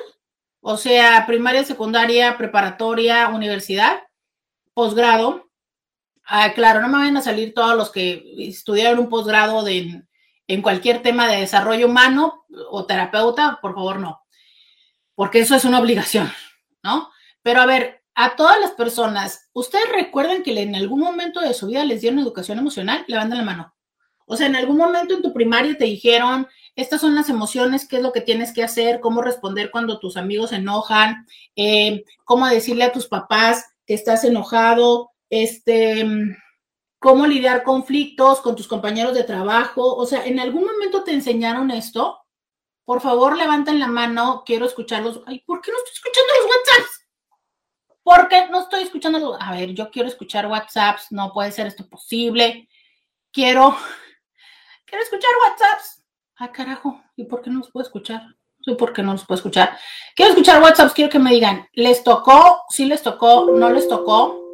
o 0.61 0.77
sea, 0.77 1.25
primaria, 1.27 1.65
secundaria, 1.65 2.38
preparatoria, 2.38 3.29
universidad, 3.29 4.03
posgrado. 4.73 5.47
Ah, 6.30 6.51
claro, 6.53 6.82
no 6.82 6.89
me 6.89 6.97
vayan 6.97 7.15
a 7.15 7.21
salir 7.21 7.53
todos 7.53 7.75
los 7.75 7.89
que 7.89 8.34
estudiaron 8.38 8.99
un 8.99 9.09
posgrado 9.09 9.65
en 9.67 10.61
cualquier 10.61 11.01
tema 11.01 11.28
de 11.28 11.38
desarrollo 11.38 11.88
humano 11.88 12.45
o 12.69 12.86
terapeuta, 12.86 13.59
por 13.61 13.73
favor, 13.73 13.99
no, 13.99 14.21
porque 15.15 15.39
eso 15.39 15.55
es 15.55 15.63
una 15.63 15.80
obligación, 15.80 16.30
¿no? 16.84 17.09
Pero 17.41 17.61
a 17.61 17.65
ver, 17.65 18.03
a 18.13 18.36
todas 18.36 18.59
las 18.59 18.71
personas, 18.71 19.47
¿ustedes 19.53 19.89
recuerdan 19.93 20.43
que 20.43 20.59
en 20.61 20.75
algún 20.75 20.99
momento 20.99 21.39
de 21.39 21.53
su 21.53 21.67
vida 21.67 21.86
les 21.86 22.01
dieron 22.01 22.19
educación 22.19 22.59
emocional? 22.59 23.05
Levanten 23.07 23.38
la 23.38 23.43
mano. 23.45 23.73
O 24.25 24.36
sea, 24.36 24.47
en 24.47 24.57
algún 24.57 24.75
momento 24.75 25.13
en 25.13 25.21
tu 25.21 25.32
primaria 25.32 25.78
te 25.78 25.86
dijeron, 25.86 26.47
estas 26.75 26.99
son 26.99 27.15
las 27.15 27.30
emociones, 27.30 27.88
qué 27.88 27.97
es 27.97 28.01
lo 28.01 28.11
que 28.11 28.21
tienes 28.21 28.53
que 28.53 28.63
hacer, 28.63 28.99
cómo 28.99 29.21
responder 29.21 29.71
cuando 29.71 29.99
tus 29.99 30.17
amigos 30.17 30.49
se 30.49 30.57
enojan, 30.57 31.25
eh, 31.55 32.03
cómo 32.25 32.47
decirle 32.47 32.84
a 32.84 32.91
tus 32.91 33.07
papás 33.07 33.65
que 33.86 33.93
estás 33.93 34.25
enojado, 34.25 35.11
este, 35.30 36.05
cómo 36.99 37.28
lidiar 37.28 37.63
conflictos 37.63 38.41
con 38.41 38.55
tus 38.55 38.67
compañeros 38.67 39.13
de 39.13 39.23
trabajo. 39.23 39.95
O 39.95 40.05
sea, 40.05 40.25
¿en 40.25 40.39
algún 40.39 40.65
momento 40.65 41.03
te 41.03 41.11
enseñaron 41.11 41.71
esto? 41.71 42.19
Por 42.86 43.01
favor, 43.01 43.38
levanten 43.38 43.80
la 43.80 43.88
mano, 43.88 44.43
quiero 44.45 44.65
escucharlos. 44.65 45.21
Ay, 45.25 45.39
¿por 45.45 45.61
qué 45.61 45.71
no 45.71 45.78
estoy 45.78 45.93
escuchando 45.93 46.34
los 46.38 46.45
WhatsApps? 46.45 47.07
¿Por 48.03 48.28
qué 48.30 48.47
no 48.49 48.61
estoy 48.61 48.84
escuchando 48.84 49.19
los... 49.19 49.38
A 49.41 49.51
ver, 49.51 49.73
yo 49.73 49.91
quiero 49.91 50.07
escuchar 50.07 50.47
WhatsApps, 50.47 51.11
no 51.11 51.34
puede 51.34 51.51
ser 51.51 51.67
esto 51.67 51.88
posible. 51.89 52.69
Quiero, 53.34 53.75
quiero 54.86 55.03
escuchar 55.03 55.32
WhatsApps. 55.43 56.03
Ah, 56.38 56.51
carajo, 56.51 57.03
¿y 57.15 57.25
por 57.25 57.41
qué 57.41 57.49
no 57.49 57.59
los 57.59 57.71
puedo 57.71 57.86
escuchar? 57.86 58.21
No 58.21 58.63
sé 58.63 58.75
por 58.75 58.93
qué 58.93 59.03
no 59.03 59.11
los 59.11 59.25
puedo 59.25 59.38
escuchar. 59.38 59.78
Quiero 60.15 60.32
escuchar 60.32 60.61
WhatsApps, 60.61 60.93
quiero 60.93 61.11
que 61.11 61.19
me 61.19 61.32
digan, 61.32 61.67
¿les 61.73 62.03
tocó? 62.03 62.63
¿Sí 62.69 62.86
les 62.86 63.01
tocó? 63.01 63.51
¿No 63.51 63.69
les 63.69 63.89
tocó? 63.89 64.47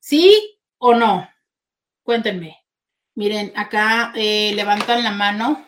¿Sí 0.00 0.60
o 0.76 0.94
no? 0.94 1.30
Cuéntenme. 2.02 2.58
Miren, 3.14 3.54
acá 3.56 4.12
eh, 4.16 4.52
levantan 4.54 5.02
la 5.02 5.12
mano. 5.12 5.66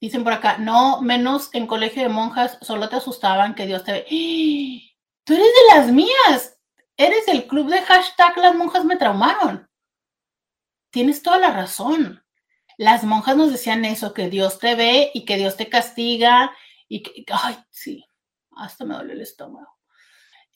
Dicen 0.00 0.22
por 0.22 0.34
acá, 0.34 0.58
no, 0.58 1.02
menos 1.02 1.50
en 1.52 1.66
colegio 1.66 2.04
de 2.04 2.08
monjas, 2.08 2.58
solo 2.62 2.88
te 2.88 2.94
asustaban 2.94 3.56
que 3.56 3.66
Dios 3.66 3.82
te 3.82 3.90
ve. 3.90 4.06
¡Ah! 4.06 4.78
Tú 5.24 5.34
eres 5.34 5.48
de 5.48 5.74
las 5.74 5.90
mías. 5.90 6.56
Eres 6.96 7.26
del 7.26 7.48
club 7.48 7.70
de 7.70 7.82
hashtag 7.82 8.36
las 8.36 8.54
monjas 8.54 8.84
me 8.84 8.94
traumaron. 8.94 9.68
Tienes 10.92 11.24
toda 11.24 11.38
la 11.38 11.50
razón 11.50 12.22
las 12.78 13.02
monjas 13.02 13.36
nos 13.36 13.50
decían 13.50 13.84
eso, 13.84 14.14
que 14.14 14.30
Dios 14.30 14.58
te 14.60 14.76
ve 14.76 15.10
y 15.12 15.24
que 15.24 15.36
Dios 15.36 15.56
te 15.56 15.68
castiga 15.68 16.52
y 16.88 17.02
que, 17.02 17.24
ay, 17.30 17.56
sí, 17.70 18.04
hasta 18.56 18.84
me 18.84 18.94
duele 18.94 19.14
el 19.14 19.20
estómago. 19.20 19.76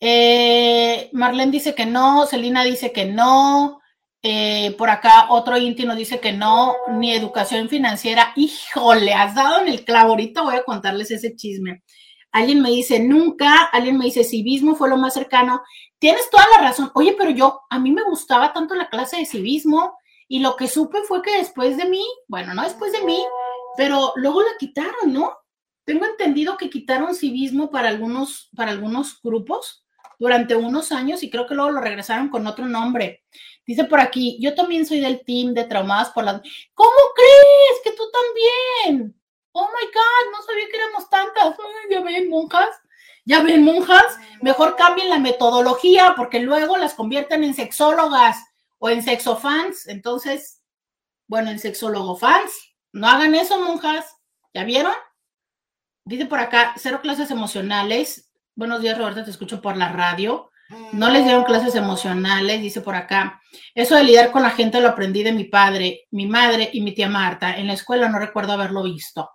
Eh, 0.01 1.11
Marlene 1.13 1.51
dice 1.51 1.75
que 1.75 1.85
no, 1.85 2.25
Celina 2.27 2.63
dice 2.63 2.93
que 2.93 3.07
no, 3.07 3.81
eh, 4.23 4.73
por 4.79 4.89
acá 4.89 5.27
otro 5.31 5.59
íntimo 5.59 5.97
dice 5.97 6.21
que 6.21 6.33
no, 6.33 6.77
ni 6.91 7.13
educación 7.13 7.69
financiera. 7.69 8.33
Híjole, 8.37 9.15
has 9.15 9.35
dado 9.35 9.61
en 9.61 9.69
el 9.69 9.85
clavo, 9.85 10.11
ahorita 10.11 10.43
voy 10.43 10.55
a 10.55 10.65
contarles 10.65 11.11
ese 11.11 11.35
chisme. 11.35 11.83
Alguien 12.31 12.63
me 12.63 12.71
dice 12.71 13.01
nunca, 13.01 13.65
alguien 13.65 13.99
me 13.99 14.05
dice 14.05 14.23
civismo 14.23 14.77
fue 14.77 14.89
lo 14.89 14.97
más 14.97 15.13
cercano. 15.13 15.63
Tienes 15.99 16.31
toda 16.31 16.47
la 16.55 16.63
razón. 16.63 16.93
Oye, 16.95 17.17
pero 17.19 17.31
yo, 17.31 17.63
a 17.69 17.81
mí 17.81 17.91
me 17.91 18.05
gustaba 18.05 18.53
tanto 18.53 18.77
la 18.77 18.89
clase 18.89 19.17
de 19.17 19.27
civismo 19.27 19.99
y 20.29 20.41
lo 20.41 20.57
que 20.57 20.69
supe 20.69 21.03
fue 21.03 21.23
que 21.23 21.37
después 21.39 21.77
de 21.77 21.87
mí, 21.87 22.05
bueno, 22.29 22.55
no 22.55 22.63
después 22.63 22.93
de 22.93 23.03
mí, 23.03 23.23
pero 23.77 24.13
luego 24.17 24.43
la 24.43 24.57
quitaron, 24.59 25.13
¿no? 25.13 25.37
Tengo 25.85 26.05
entendido 26.05 26.57
que 26.57 26.71
quitaron 26.71 27.15
civismo 27.15 27.71
para 27.71 27.89
algunos, 27.89 28.49
para 28.57 28.71
algunos 28.71 29.21
grupos 29.23 29.85
durante 30.19 30.55
unos 30.55 30.93
años 30.93 31.23
y 31.23 31.31
creo 31.31 31.47
que 31.47 31.55
luego 31.55 31.73
lo 31.73 31.81
regresaron 31.81 32.29
con 32.29 32.47
otro 32.47 32.67
nombre. 32.67 33.25
Dice 33.67 33.85
por 33.85 34.01
aquí, 34.01 34.39
yo 34.41 34.55
también 34.55 34.87
soy 34.87 35.01
del 35.01 35.25
team 35.25 35.53
de 35.55 35.65
traumadas 35.65 36.11
por 36.11 36.25
la... 36.25 36.41
¿Cómo 36.75 36.99
crees 37.15 37.81
que 37.83 37.91
tú 37.93 38.05
también? 38.11 39.21
Oh 39.53 39.67
my 39.67 39.87
God, 39.87 40.33
no 40.33 40.43
sabía 40.47 40.69
que 40.69 40.77
éramos 40.77 41.11
tantas. 41.11 41.57
ya 41.91 42.01
ven, 42.01 42.29
monjas. 42.29 42.69
Ya 43.25 43.43
ven, 43.43 43.65
monjas. 43.65 44.19
Mejor 44.41 44.77
cambien 44.77 45.11
la 45.11 45.19
metodología 45.19 46.15
porque 46.17 46.41
luego 46.41 46.77
las 46.77 46.95
convierten 46.95 47.45
en 47.45 47.55
sexólogas 47.55 48.39
o 48.83 48.91
en 48.91 49.01
sexofans. 49.03 49.87
Entonces, 49.87 50.61
bueno, 51.29 51.51
en 51.51 51.61
sexólogo 51.61 52.17
fans, 52.17 52.51
no 52.93 53.07
hagan 53.07 53.35
eso, 53.37 53.61
monjas. 53.65 54.17
¿Ya 54.53 54.65
vieron? 54.65 54.93
Dice 56.05 56.27
por 56.27 56.41
acá, 56.41 56.75
cero 56.77 56.99
clases 57.01 57.31
emocionales. 57.31 58.33
Buenos 58.57 58.83
días, 58.83 58.99
Roberta, 58.99 59.25
te 59.25 59.31
escucho 59.31 59.63
por 59.63 59.77
la 59.77 59.93
radio. 59.93 60.51
No 60.93 61.11
les 61.11 61.23
dieron 61.23 61.45
clases 61.45 61.77
emocionales, 61.77 62.61
dice 62.61 62.81
por 62.81 62.97
acá. 62.97 63.41
Eso 63.73 63.95
de 63.95 64.03
lidiar 64.03 64.33
con 64.33 64.43
la 64.43 64.51
gente 64.51 64.81
lo 64.81 64.89
aprendí 64.89 65.23
de 65.23 65.33
mi 65.33 65.45
padre, 65.45 66.09
mi 66.11 66.27
madre 66.27 66.69
y 66.73 66.81
mi 66.81 66.93
tía 66.93 67.09
Marta. 67.09 67.57
En 67.57 67.69
la 67.69 67.75
escuela 67.75 68.09
no 68.09 68.19
recuerdo 68.19 68.53
haberlo 68.53 68.83
visto. 68.83 69.31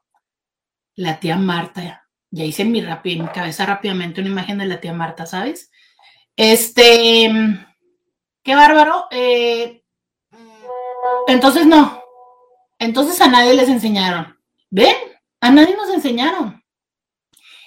La 0.95 1.22
tía 1.22 1.38
Marta. 1.38 2.06
Ya 2.32 2.43
hice 2.43 2.66
mi, 2.66 2.80
en 2.80 3.24
mi 3.24 3.30
cabeza 3.30 3.66
rápidamente 3.66 4.20
una 4.20 4.30
imagen 4.30 4.58
de 4.58 4.66
la 4.66 4.82
tía 4.82 4.91
Marta, 4.91 5.26
¿sabes? 5.26 5.72
Este, 6.36 7.32
Qué 8.48 8.56
bárbaro. 8.56 9.08
Eh, 9.12 9.84
entonces 11.28 11.66
no. 11.66 12.02
Entonces 12.80 13.20
a 13.20 13.28
nadie 13.28 13.54
les 13.54 13.68
enseñaron. 13.68 14.39
¿Ven? 14.70 14.95
A 15.41 15.52
nadie 15.52 15.76
nos 15.76 15.89
enseñaron. 15.89 16.64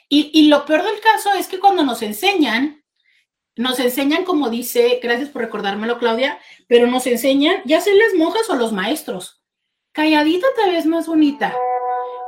Y, 0.09 0.49
lo 0.49 0.65
peor 0.65 0.83
del 0.83 0.99
caso 1.01 1.35
es 1.35 1.49
que 1.49 1.61
cuando 1.61 1.85
nos 1.85 2.01
enseñan, 2.01 2.83
nos 3.57 3.79
enseñan 3.79 4.25
como 4.25 4.49
dice, 4.49 4.99
gracias 5.03 5.29
por 5.29 5.43
recordármelo 5.43 5.99
Claudia, 5.99 6.41
pero 6.67 6.87
nos 6.87 7.07
enseñan, 7.07 7.61
ya 7.67 7.83
sean 7.83 7.99
las 7.99 8.15
monjas 8.15 8.49
o 8.49 8.57
los 8.57 8.73
maestros. 8.73 9.45
Calladita 9.93 10.47
te 10.57 10.71
ves 10.71 10.87
más 10.87 11.07
bonita. 11.07 11.55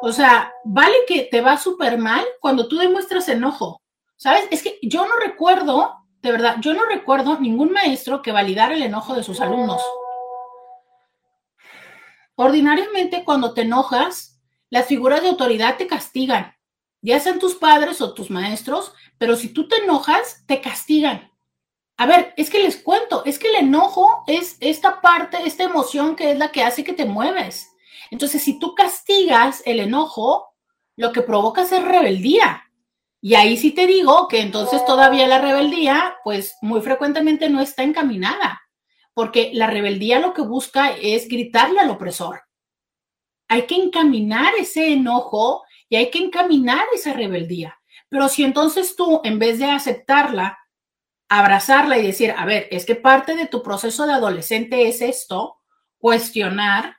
O 0.03 0.13
sea, 0.13 0.53
vale 0.65 0.95
que 1.09 1.23
te 1.23 1.41
va 1.41 1.57
súper 1.57 1.97
mal 1.97 2.25
cuando 2.39 2.69
tú 2.69 2.77
demuestras 2.77 3.31
enojo. 3.31 3.81
¿Sabes? 4.17 4.47
Es 4.51 4.63
que 4.63 4.79
yo 4.83 5.07
no 5.07 5.17
recuerdo 5.17 6.02
de 6.23 6.33
verdad, 6.33 6.57
yo 6.61 6.73
no 6.73 6.85
recuerdo 6.85 7.41
ningún 7.41 7.73
maestro 7.73 8.23
que 8.23 8.33
validara 8.33 8.75
el 8.75 8.83
enojo 8.83 9.15
de 9.15 9.25
sus 9.25 9.41
alumnos. 9.41 9.83
Ordinariamente, 12.37 13.25
cuando 13.25 13.53
te 13.53 13.63
enojas, 13.63 14.41
las 14.71 14.87
figuras 14.87 15.23
de 15.23 15.29
autoridad 15.29 15.77
te 15.77 15.87
castigan, 15.87 16.57
ya 17.03 17.19
sean 17.19 17.41
tus 17.41 17.57
padres 17.57 18.01
o 18.01 18.15
tus 18.15 18.31
maestros, 18.31 18.95
pero 19.19 19.37
si 19.37 19.49
tú 19.53 19.67
te 19.67 19.77
enojas, 19.77 20.45
te 20.47 20.61
castigan. 20.61 21.33
A 21.97 22.07
ver, 22.07 22.33
es 22.37 22.49
que 22.49 22.63
les 22.63 22.77
cuento, 22.77 23.25
es 23.25 23.39
que 23.39 23.49
el 23.49 23.57
enojo 23.57 24.23
es 24.29 24.57
esta 24.61 25.01
parte, 25.01 25.39
esta 25.45 25.65
emoción 25.65 26.17
que 26.17 26.31
es 26.31 26.39
la 26.39 26.53
que 26.53 26.63
hace 26.63 26.85
que 26.85 26.93
te 26.93 27.05
mueves. 27.05 27.69
Entonces, 28.11 28.43
si 28.43 28.59
tú 28.59 28.75
castigas 28.75 29.63
el 29.67 29.81
enojo, 29.81 30.55
lo 30.97 31.13
que 31.13 31.23
provocas 31.23 31.73
es 31.73 31.85
rebeldía. 31.85 32.71
Y 33.25 33.37
ahí 33.37 33.57
sí 33.57 33.71
te 33.71 33.87
digo 33.87 34.27
que 34.27 34.41
entonces 34.41 34.85
todavía 34.85 35.29
la 35.29 35.39
rebeldía, 35.39 36.17
pues 36.25 36.57
muy 36.61 36.81
frecuentemente 36.81 37.49
no 37.49 37.61
está 37.61 37.85
encaminada, 37.85 38.61
porque 39.15 39.53
la 39.55 39.69
rebeldía 39.69 40.19
lo 40.19 40.35
que 40.35 40.43
busca 40.43 40.91
es 40.91 41.29
gritarle 41.29 41.79
al 41.79 41.91
opresor. 41.91 42.43
Hay 43.47 43.63
que 43.67 43.77
encaminar 43.77 44.55
ese 44.59 44.93
enojo 44.93 45.63
y 45.89 45.95
hay 45.97 46.11
que 46.11 46.19
encaminar 46.19 46.85
esa 46.93 47.13
rebeldía. 47.13 47.79
Pero 48.09 48.29
si 48.29 48.43
entonces 48.43 48.97
tú, 48.97 49.21
en 49.23 49.39
vez 49.39 49.61
de 49.61 49.67
aceptarla, 49.67 50.59
abrazarla 51.29 51.99
y 51.99 52.07
decir, 52.07 52.35
a 52.37 52.45
ver, 52.45 52.67
es 52.73 52.85
que 52.85 52.97
parte 52.97 53.37
de 53.37 53.47
tu 53.47 53.63
proceso 53.63 54.05
de 54.05 54.15
adolescente 54.15 54.89
es 54.89 55.01
esto, 55.01 55.61
cuestionar, 55.97 56.97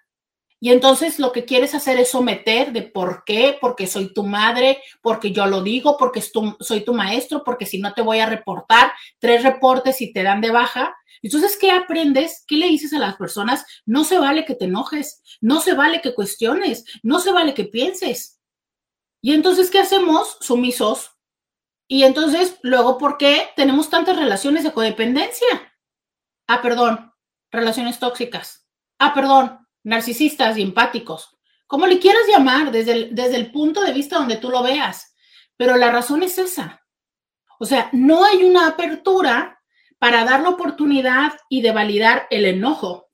y 0.63 0.71
entonces 0.71 1.19
lo 1.19 1.33
que 1.33 1.43
quieres 1.43 1.75
hacer 1.75 1.99
es 1.99 2.11
someter 2.11 2.71
de 2.71 2.83
por 2.83 3.25
qué, 3.25 3.57
porque 3.59 3.85
soy 3.85 4.13
tu 4.13 4.23
madre, 4.23 4.81
porque 5.01 5.33
yo 5.33 5.45
lo 5.45 5.61
digo, 5.61 5.97
porque 5.97 6.21
soy 6.21 6.85
tu 6.85 6.93
maestro, 6.93 7.43
porque 7.43 7.65
si 7.65 7.79
no 7.79 7.93
te 7.93 8.01
voy 8.01 8.19
a 8.19 8.27
reportar, 8.27 8.93
tres 9.19 9.43
reportes 9.43 9.99
y 9.99 10.13
te 10.13 10.23
dan 10.23 10.39
de 10.39 10.51
baja. 10.51 10.95
Entonces, 11.21 11.57
¿qué 11.57 11.69
aprendes? 11.69 12.45
¿Qué 12.47 12.55
le 12.55 12.67
dices 12.67 12.93
a 12.93 12.99
las 12.99 13.17
personas? 13.17 13.65
No 13.85 14.05
se 14.05 14.17
vale 14.17 14.45
que 14.45 14.55
te 14.55 14.63
enojes, 14.63 15.21
no 15.41 15.59
se 15.59 15.73
vale 15.73 15.99
que 15.99 16.15
cuestiones, 16.15 16.85
no 17.03 17.19
se 17.19 17.33
vale 17.33 17.53
que 17.53 17.65
pienses. 17.65 18.39
Y 19.21 19.33
entonces, 19.33 19.69
¿qué 19.69 19.79
hacemos? 19.79 20.37
Sumisos. 20.39 21.11
Y 21.89 22.03
entonces, 22.03 22.57
luego, 22.61 22.97
¿por 22.97 23.17
qué 23.17 23.49
tenemos 23.57 23.89
tantas 23.89 24.15
relaciones 24.15 24.63
de 24.63 24.71
codependencia? 24.71 25.75
Ah, 26.47 26.61
perdón, 26.61 27.11
relaciones 27.51 27.99
tóxicas. 27.99 28.65
Ah, 28.97 29.13
perdón, 29.13 29.62
narcisistas 29.83 30.57
y 30.57 30.61
empáticos. 30.61 31.37
Como 31.67 31.87
le 31.87 31.99
quieras 31.99 32.23
llamar, 32.27 32.71
desde 32.71 32.91
el, 32.91 33.15
desde 33.15 33.37
el 33.37 33.51
punto 33.51 33.81
de 33.81 33.93
vista 33.93 34.17
donde 34.17 34.37
tú 34.37 34.49
lo 34.49 34.63
veas. 34.63 35.15
Pero 35.57 35.77
la 35.77 35.91
razón 35.91 36.23
es 36.23 36.37
esa. 36.37 36.81
O 37.59 37.65
sea, 37.65 37.89
no 37.93 38.25
hay 38.25 38.43
una 38.43 38.67
apertura 38.67 39.61
para 39.99 40.25
dar 40.25 40.41
la 40.41 40.49
oportunidad 40.49 41.33
y 41.47 41.61
de 41.61 41.71
validar 41.71 42.27
el 42.29 42.45
enojo. 42.45 43.09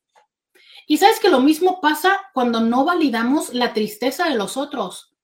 Y 0.87 0.97
sabes 0.97 1.19
que 1.19 1.29
lo 1.29 1.39
mismo 1.39 1.79
pasa 1.81 2.19
cuando 2.33 2.61
no 2.61 2.83
validamos 2.83 3.53
la 3.53 3.73
tristeza 3.73 4.27
de 4.27 4.35
los 4.35 4.57
otros. 4.57 5.15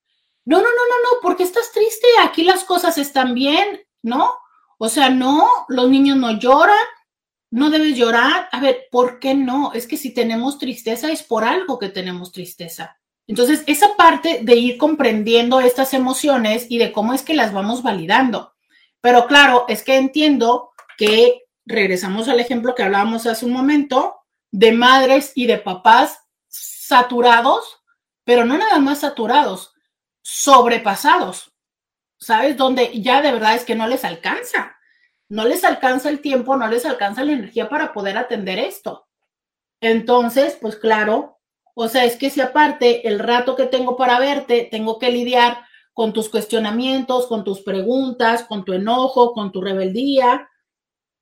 No, 0.45 0.57
no, 0.57 0.63
no, 0.63 0.69
no, 0.69 0.69
no, 0.69 1.21
porque 1.23 1.41
estás 1.41 1.71
triste, 1.71 2.05
aquí 2.21 2.43
las 2.43 2.63
cosas 2.65 2.99
están 2.99 3.33
bien, 3.33 3.81
¿no? 4.03 4.31
O 4.77 4.89
sea, 4.89 5.09
no, 5.09 5.49
los 5.67 5.89
niños 5.89 6.17
no 6.17 6.37
lloran, 6.37 6.77
no 7.55 7.69
debes 7.69 7.95
llorar. 7.95 8.49
A 8.51 8.59
ver, 8.59 8.87
¿por 8.91 9.17
qué 9.17 9.33
no? 9.33 9.71
Es 9.71 9.87
que 9.87 9.95
si 9.95 10.13
tenemos 10.13 10.59
tristeza 10.59 11.09
es 11.09 11.23
por 11.23 11.45
algo 11.45 11.79
que 11.79 11.87
tenemos 11.87 12.33
tristeza. 12.33 12.99
Entonces, 13.27 13.63
esa 13.65 13.95
parte 13.95 14.41
de 14.43 14.55
ir 14.57 14.77
comprendiendo 14.77 15.61
estas 15.61 15.93
emociones 15.93 16.67
y 16.69 16.79
de 16.79 16.91
cómo 16.91 17.13
es 17.13 17.21
que 17.21 17.33
las 17.33 17.53
vamos 17.53 17.81
validando. 17.81 18.53
Pero 18.99 19.25
claro, 19.25 19.63
es 19.69 19.83
que 19.83 19.95
entiendo 19.95 20.71
que 20.97 21.43
regresamos 21.65 22.27
al 22.27 22.41
ejemplo 22.41 22.75
que 22.75 22.83
hablábamos 22.83 23.25
hace 23.25 23.45
un 23.45 23.53
momento 23.53 24.17
de 24.51 24.73
madres 24.73 25.31
y 25.33 25.47
de 25.47 25.57
papás 25.57 26.19
saturados, 26.49 27.81
pero 28.25 28.43
no 28.43 28.57
nada 28.57 28.79
más 28.79 28.99
saturados, 28.99 29.73
sobrepasados, 30.21 31.53
¿sabes? 32.19 32.57
Donde 32.57 33.01
ya 33.01 33.21
de 33.21 33.31
verdad 33.31 33.55
es 33.55 33.63
que 33.63 33.75
no 33.75 33.87
les 33.87 34.03
alcanza, 34.03 34.74
no 35.30 35.45
les 35.45 35.63
alcanza 35.63 36.09
el 36.09 36.21
tiempo, 36.21 36.55
no 36.55 36.67
les 36.67 36.86
alcanza 36.86 37.23
la 37.23 37.34
energía 37.34 37.69
para 37.69 37.93
poder 37.93 38.17
atender 38.17 38.59
esto. 38.59 39.07
Entonces, 39.82 40.57
pues 40.61 40.76
claro, 40.76 41.39
o 41.76 41.88
sea, 41.88 42.05
es 42.05 42.15
que 42.15 42.30
si 42.30 42.41
aparte 42.41 43.07
el 43.07 43.19
rato 43.19 43.55
que 43.55 43.65
tengo 43.65 43.97
para 43.97 44.19
verte, 44.19 44.67
tengo 44.71 44.97
que 44.97 45.11
lidiar 45.11 45.57
con 45.93 46.13
tus 46.13 46.30
cuestionamientos, 46.30 47.28
con 47.28 47.43
tus 47.43 47.61
preguntas, 47.61 48.43
con 48.43 48.65
tu 48.65 48.73
enojo, 48.73 49.34
con 49.34 49.51
tu 49.51 49.61
rebeldía 49.61 50.49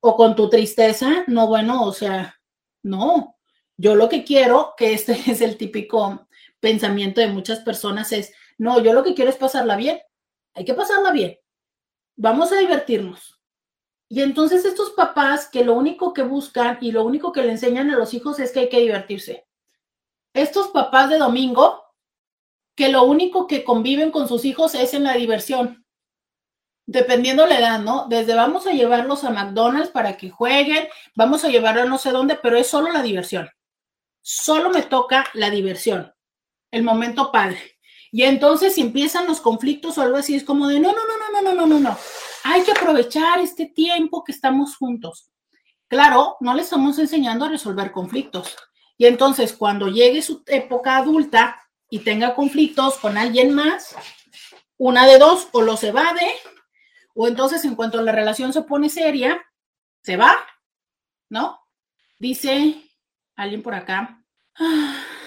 o 0.00 0.16
con 0.16 0.36
tu 0.36 0.48
tristeza, 0.48 1.24
no, 1.26 1.46
bueno, 1.46 1.84
o 1.84 1.92
sea, 1.92 2.40
no. 2.82 3.36
Yo 3.76 3.94
lo 3.96 4.08
que 4.08 4.24
quiero, 4.24 4.74
que 4.76 4.92
este 4.92 5.12
es 5.30 5.40
el 5.40 5.56
típico 5.56 6.28
pensamiento 6.60 7.20
de 7.20 7.28
muchas 7.28 7.60
personas, 7.60 8.12
es, 8.12 8.32
no, 8.58 8.80
yo 8.80 8.92
lo 8.92 9.02
que 9.02 9.14
quiero 9.14 9.30
es 9.30 9.36
pasarla 9.36 9.76
bien. 9.76 10.00
Hay 10.54 10.64
que 10.64 10.74
pasarla 10.74 11.10
bien. 11.10 11.36
Vamos 12.16 12.52
a 12.52 12.58
divertirnos. 12.58 13.33
Y 14.08 14.22
entonces 14.22 14.64
estos 14.64 14.90
papás 14.90 15.48
que 15.48 15.64
lo 15.64 15.74
único 15.74 16.12
que 16.12 16.22
buscan 16.22 16.78
y 16.80 16.92
lo 16.92 17.04
único 17.04 17.32
que 17.32 17.42
le 17.42 17.52
enseñan 17.52 17.90
a 17.90 17.96
los 17.96 18.14
hijos 18.14 18.38
es 18.38 18.52
que 18.52 18.60
hay 18.60 18.68
que 18.68 18.80
divertirse. 18.80 19.46
Estos 20.34 20.68
papás 20.68 21.10
de 21.10 21.18
domingo 21.18 21.84
que 22.74 22.88
lo 22.88 23.04
único 23.04 23.46
que 23.46 23.64
conviven 23.64 24.10
con 24.10 24.28
sus 24.28 24.44
hijos 24.44 24.74
es 24.74 24.94
en 24.94 25.04
la 25.04 25.14
diversión. 25.14 25.84
Dependiendo 26.86 27.46
la 27.46 27.58
edad, 27.58 27.80
¿no? 27.80 28.06
Desde 28.08 28.34
vamos 28.34 28.66
a 28.66 28.72
llevarlos 28.72 29.24
a 29.24 29.30
McDonald's 29.30 29.90
para 29.90 30.16
que 30.16 30.28
jueguen, 30.28 30.88
vamos 31.14 31.44
a 31.44 31.48
llevarlos 31.48 31.84
a 31.84 31.88
no 31.88 31.98
sé 31.98 32.10
dónde, 32.10 32.36
pero 32.36 32.56
es 32.56 32.66
solo 32.66 32.92
la 32.92 33.02
diversión. 33.02 33.48
Solo 34.20 34.70
me 34.70 34.82
toca 34.82 35.26
la 35.34 35.50
diversión, 35.50 36.12
el 36.70 36.82
momento 36.82 37.30
padre. 37.32 37.78
Y 38.10 38.24
entonces 38.24 38.74
si 38.74 38.80
empiezan 38.80 39.26
los 39.26 39.40
conflictos 39.40 39.96
o 39.96 40.02
algo 40.02 40.16
así, 40.16 40.34
es 40.34 40.44
como 40.44 40.68
de, 40.68 40.78
no, 40.78 40.92
no, 40.92 40.98
no, 41.06 41.18
no, 41.18 41.42
no, 41.42 41.54
no, 41.54 41.54
no, 41.54 41.66
no, 41.66 41.80
no. 41.90 41.98
Hay 42.44 42.62
que 42.62 42.72
aprovechar 42.72 43.40
este 43.40 43.66
tiempo 43.66 44.22
que 44.22 44.32
estamos 44.32 44.76
juntos. 44.76 45.30
Claro, 45.88 46.36
no 46.40 46.54
le 46.54 46.62
estamos 46.62 46.98
enseñando 46.98 47.44
a 47.44 47.48
resolver 47.48 47.90
conflictos. 47.90 48.56
Y 48.96 49.06
entonces 49.06 49.52
cuando 49.52 49.88
llegue 49.88 50.22
su 50.22 50.42
época 50.46 50.96
adulta 50.96 51.60
y 51.90 52.00
tenga 52.00 52.34
conflictos 52.34 52.98
con 52.98 53.18
alguien 53.18 53.54
más, 53.54 53.96
una 54.76 55.06
de 55.06 55.18
dos, 55.18 55.48
o 55.52 55.62
los 55.62 55.82
evade, 55.82 56.32
o 57.14 57.26
entonces 57.26 57.64
en 57.64 57.74
cuanto 57.74 58.00
la 58.02 58.12
relación 58.12 58.52
se 58.52 58.62
pone 58.62 58.88
seria, 58.88 59.44
se 60.02 60.16
va, 60.16 60.36
¿no? 61.28 61.60
Dice 62.18 62.82
alguien 63.36 63.62
por 63.62 63.74
acá, 63.74 64.24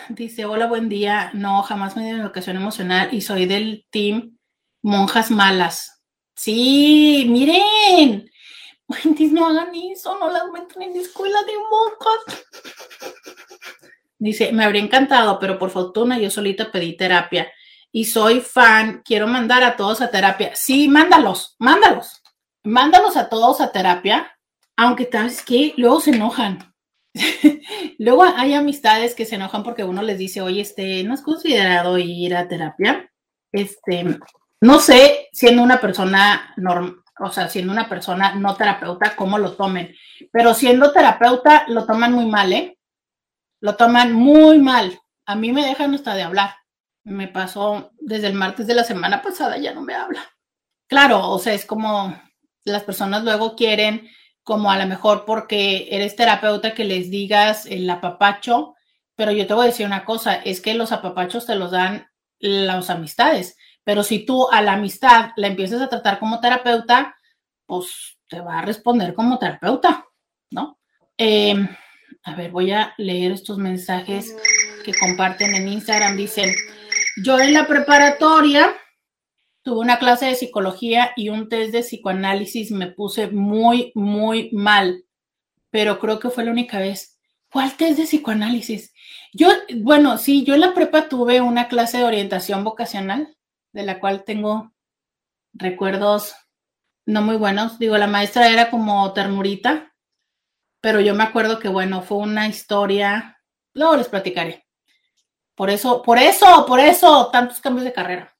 Dice, 0.09 0.45
hola, 0.45 0.68
buen 0.68 0.88
día. 0.88 1.32
No, 1.34 1.61
jamás 1.63 1.97
me 1.97 2.05
dio 2.05 2.15
educación 2.15 2.55
emocional 2.55 3.09
y 3.11 3.22
soy 3.22 3.45
del 3.45 3.86
team 3.89 4.38
monjas 4.82 5.32
malas. 5.32 5.96
Sí, 6.38 7.25
miren. 7.27 8.29
no 9.31 9.47
hagan 9.47 9.73
eso, 9.91 10.17
no 10.19 10.31
las 10.31 10.45
metan 10.53 10.83
en 10.83 10.95
escuela 10.95 11.39
de 11.43 11.53
monjas. 11.57 12.45
Dice, 14.19 14.51
me 14.53 14.63
habría 14.63 14.83
encantado, 14.83 15.39
pero 15.39 15.57
por 15.57 15.71
fortuna 15.71 16.19
yo 16.19 16.29
solita 16.29 16.71
pedí 16.71 16.95
terapia 16.95 17.51
y 17.91 18.05
soy 18.05 18.39
fan. 18.39 19.01
Quiero 19.03 19.27
mandar 19.27 19.63
a 19.63 19.75
todos 19.75 20.01
a 20.01 20.11
terapia. 20.11 20.55
Sí, 20.55 20.88
mándalos, 20.88 21.55
mándalos. 21.59 22.21
Mándalos 22.63 23.17
a 23.17 23.29
todos 23.29 23.59
a 23.59 23.71
terapia, 23.71 24.38
aunque 24.75 25.09
sabes 25.11 25.41
que 25.41 25.73
luego 25.77 25.99
se 26.01 26.11
enojan. 26.11 26.73
Luego 27.97 28.23
hay 28.23 28.53
amistades 28.53 29.15
que 29.15 29.25
se 29.25 29.35
enojan 29.35 29.63
porque 29.63 29.83
uno 29.83 30.03
les 30.03 30.19
dice, 30.19 30.41
oye, 30.41 30.61
este, 30.61 31.03
¿no 31.03 31.15
has 31.15 31.23
considerado 31.23 31.97
ir 31.97 32.35
a 32.35 32.47
terapia? 32.47 33.11
Este, 33.51 34.19
no 34.61 34.79
sé, 34.79 35.29
siendo 35.31 35.61
una 35.61 35.79
persona 35.79 36.53
normal, 36.57 36.97
o 37.19 37.31
sea, 37.31 37.49
siendo 37.49 37.71
una 37.71 37.89
persona 37.89 38.35
no 38.35 38.55
terapeuta, 38.55 39.15
cómo 39.15 39.37
lo 39.37 39.53
tomen, 39.53 39.95
pero 40.31 40.53
siendo 40.53 40.91
terapeuta 40.91 41.65
lo 41.67 41.85
toman 41.85 42.13
muy 42.13 42.25
mal, 42.27 42.53
¿eh? 42.53 42.77
Lo 43.59 43.75
toman 43.75 44.13
muy 44.13 44.59
mal. 44.59 44.99
A 45.25 45.35
mí 45.35 45.51
me 45.51 45.65
dejan 45.65 45.93
hasta 45.95 46.13
de 46.13 46.23
hablar. 46.23 46.55
Me 47.03 47.27
pasó 47.27 47.91
desde 47.99 48.27
el 48.27 48.33
martes 48.33 48.67
de 48.67 48.75
la 48.75 48.83
semana 48.83 49.21
pasada, 49.21 49.57
ya 49.57 49.73
no 49.73 49.81
me 49.81 49.95
habla. 49.95 50.21
Claro, 50.87 51.29
o 51.29 51.39
sea, 51.39 51.53
es 51.53 51.65
como 51.65 52.15
las 52.63 52.83
personas 52.83 53.23
luego 53.23 53.55
quieren 53.55 54.09
como 54.43 54.71
a 54.71 54.77
lo 54.77 54.85
mejor 54.85 55.25
porque 55.25 55.89
eres 55.91 56.15
terapeuta 56.15 56.73
que 56.73 56.85
les 56.85 57.09
digas 57.09 57.65
el 57.65 57.89
apapacho, 57.89 58.75
pero 59.15 59.31
yo 59.31 59.45
te 59.47 59.53
voy 59.53 59.65
a 59.65 59.69
decir 59.69 59.85
una 59.85 60.05
cosa, 60.05 60.35
es 60.35 60.61
que 60.61 60.73
los 60.73 60.91
apapachos 60.93 61.45
te 61.45 61.55
los 61.55 61.71
dan 61.71 62.07
las 62.39 62.89
amistades, 62.89 63.57
pero 63.88 64.03
si 64.03 64.25
tú 64.25 64.49
a 64.51 64.61
la 64.61 64.73
amistad 64.73 65.29
la 65.38 65.47
empiezas 65.47 65.81
a 65.81 65.88
tratar 65.88 66.19
como 66.19 66.41
terapeuta, 66.41 67.15
pues 67.65 68.19
te 68.27 68.41
va 68.41 68.59
a 68.59 68.61
responder 68.61 69.13
como 69.13 69.39
terapeuta, 69.39 70.05
¿no? 70.51 70.77
Em, 71.15 71.69
a 72.23 72.35
ver, 72.35 72.51
voy 72.51 72.71
a 72.71 72.93
leer 72.97 73.31
estos 73.31 73.57
mensajes 73.57 74.35
que 74.83 74.93
comparten 74.93 75.55
en 75.55 75.69
Instagram. 75.69 76.17
Dicen, 76.17 76.53
yo 77.23 77.39
en 77.39 77.53
la 77.53 77.65
preparatoria 77.65 78.75
tuve 79.61 79.79
una 79.79 79.99
clase 79.99 80.25
de 80.25 80.35
psicología 80.35 81.13
y 81.15 81.29
un 81.29 81.47
test 81.47 81.71
de 81.71 81.79
psicoanálisis, 81.79 82.71
me 82.71 82.88
puse 82.88 83.27
muy, 83.27 83.93
muy 83.95 84.49
mal, 84.51 85.05
pero 85.69 85.97
creo 85.97 86.19
que 86.19 86.29
fue 86.29 86.43
la 86.43 86.51
única 86.51 86.79
vez. 86.79 87.17
¿Cuál 87.49 87.77
test 87.77 87.99
de 87.99 88.03
psicoanálisis? 88.03 88.93
Yo, 89.31 89.47
bueno, 89.77 90.17
sí, 90.17 90.43
yo 90.43 90.55
en 90.55 90.59
la 90.59 90.73
prepa 90.73 91.07
tuve 91.07 91.39
una 91.39 91.69
clase 91.69 91.99
de 91.99 92.03
orientación 92.03 92.65
vocacional, 92.65 93.33
de 93.72 93.84
la 93.84 93.99
cual 93.99 94.24
tengo 94.24 94.74
recuerdos 95.53 96.36
no 97.05 97.22
muy 97.22 97.38
buenos. 97.38 97.80
Digo, 97.80 97.97
la 97.97 98.07
maestra 98.07 98.49
era 98.49 98.70
como 98.70 99.13
ternurita, 99.13 99.93
pero 100.82 100.99
yo 100.99 101.15
me 101.15 101.24
acuerdo 101.24 101.59
que, 101.59 101.70
bueno, 101.70 102.01
fue 102.01 102.18
una 102.18 102.47
historia, 102.47 103.41
luego 103.74 103.95
les 103.95 104.09
platicaré. 104.09 104.65
Por 105.55 105.70
eso, 105.70 106.01
por 106.03 106.20
eso, 106.20 106.65
por 106.65 106.80
eso, 106.80 107.30
tantos 107.32 107.59
cambios 107.59 107.86
de 107.86 107.93
carrera 107.93 108.38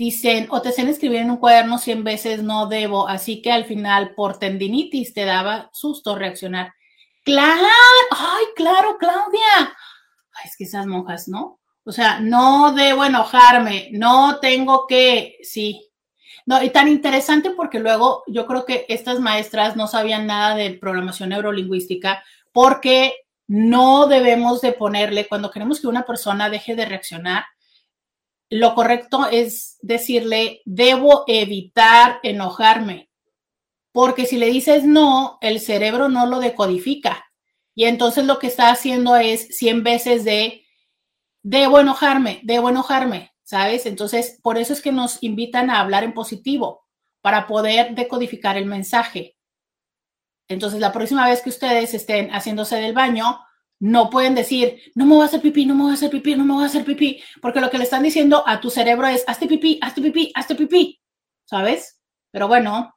dicen, 0.00 0.46
o 0.50 0.62
te 0.62 0.70
hacen 0.70 0.88
escribir 0.88 1.20
en 1.20 1.30
un 1.30 1.36
cuaderno 1.36 1.76
100 1.76 2.04
veces, 2.04 2.42
no 2.42 2.68
debo, 2.68 3.06
así 3.06 3.42
que 3.42 3.52
al 3.52 3.66
final 3.66 4.14
por 4.14 4.38
tendinitis 4.38 5.12
te 5.12 5.26
daba 5.26 5.68
susto 5.74 6.16
reaccionar. 6.16 6.72
Claro, 7.22 7.66
ay, 8.10 8.44
claro, 8.56 8.96
Claudia. 8.98 9.76
Ay, 10.32 10.44
es 10.46 10.56
que 10.56 10.64
esas 10.64 10.86
monjas, 10.86 11.28
¿no? 11.28 11.59
O 11.84 11.92
sea, 11.92 12.20
no 12.20 12.72
debo 12.74 13.04
enojarme, 13.04 13.88
no 13.92 14.38
tengo 14.40 14.86
que, 14.86 15.38
sí. 15.42 15.90
No, 16.46 16.62
y 16.62 16.70
tan 16.70 16.88
interesante 16.88 17.50
porque 17.50 17.78
luego 17.78 18.24
yo 18.26 18.46
creo 18.46 18.64
que 18.64 18.86
estas 18.88 19.20
maestras 19.20 19.76
no 19.76 19.86
sabían 19.86 20.26
nada 20.26 20.54
de 20.56 20.72
programación 20.72 21.30
neurolingüística 21.30 22.22
porque 22.52 23.14
no 23.46 24.06
debemos 24.06 24.60
de 24.60 24.72
ponerle, 24.72 25.26
cuando 25.26 25.50
queremos 25.50 25.80
que 25.80 25.86
una 25.86 26.06
persona 26.06 26.50
deje 26.50 26.76
de 26.76 26.86
reaccionar, 26.86 27.44
lo 28.48 28.74
correcto 28.74 29.28
es 29.30 29.78
decirle, 29.80 30.60
debo 30.64 31.24
evitar 31.26 32.18
enojarme, 32.22 33.10
porque 33.92 34.26
si 34.26 34.36
le 34.36 34.46
dices 34.46 34.84
no, 34.84 35.38
el 35.40 35.60
cerebro 35.60 36.08
no 36.08 36.26
lo 36.26 36.40
decodifica. 36.40 37.24
Y 37.74 37.84
entonces 37.84 38.26
lo 38.26 38.38
que 38.38 38.48
está 38.48 38.70
haciendo 38.70 39.16
es 39.16 39.56
100 39.56 39.82
veces 39.84 40.24
de, 40.24 40.64
debo 41.42 41.80
enojarme, 41.80 42.40
debo 42.42 42.68
enojarme, 42.68 43.32
¿sabes? 43.42 43.86
Entonces, 43.86 44.38
por 44.42 44.58
eso 44.58 44.72
es 44.72 44.82
que 44.82 44.92
nos 44.92 45.22
invitan 45.22 45.70
a 45.70 45.80
hablar 45.80 46.04
en 46.04 46.14
positivo, 46.14 46.86
para 47.20 47.46
poder 47.46 47.94
decodificar 47.94 48.56
el 48.56 48.66
mensaje. 48.66 49.36
Entonces, 50.48 50.80
la 50.80 50.92
próxima 50.92 51.28
vez 51.28 51.42
que 51.42 51.50
ustedes 51.50 51.94
estén 51.94 52.30
haciéndose 52.30 52.76
del 52.76 52.92
baño, 52.92 53.40
no 53.78 54.10
pueden 54.10 54.34
decir, 54.34 54.80
no 54.94 55.06
me 55.06 55.14
voy 55.14 55.22
a 55.22 55.26
hacer 55.26 55.40
pipí, 55.40 55.64
no 55.64 55.74
me 55.74 55.82
voy 55.84 55.92
a 55.92 55.94
hacer 55.94 56.10
pipí, 56.10 56.34
no 56.34 56.44
me 56.44 56.54
voy 56.54 56.64
a 56.64 56.66
hacer 56.66 56.84
pipí, 56.84 57.22
porque 57.40 57.60
lo 57.60 57.70
que 57.70 57.78
le 57.78 57.84
están 57.84 58.02
diciendo 58.02 58.42
a 58.46 58.60
tu 58.60 58.68
cerebro 58.68 59.06
es, 59.06 59.24
hazte 59.26 59.46
pipí, 59.46 59.78
hazte 59.80 60.02
pipí, 60.02 60.32
hazte 60.34 60.54
pipí, 60.54 61.00
¿sabes? 61.44 62.00
Pero 62.30 62.48
bueno, 62.48 62.94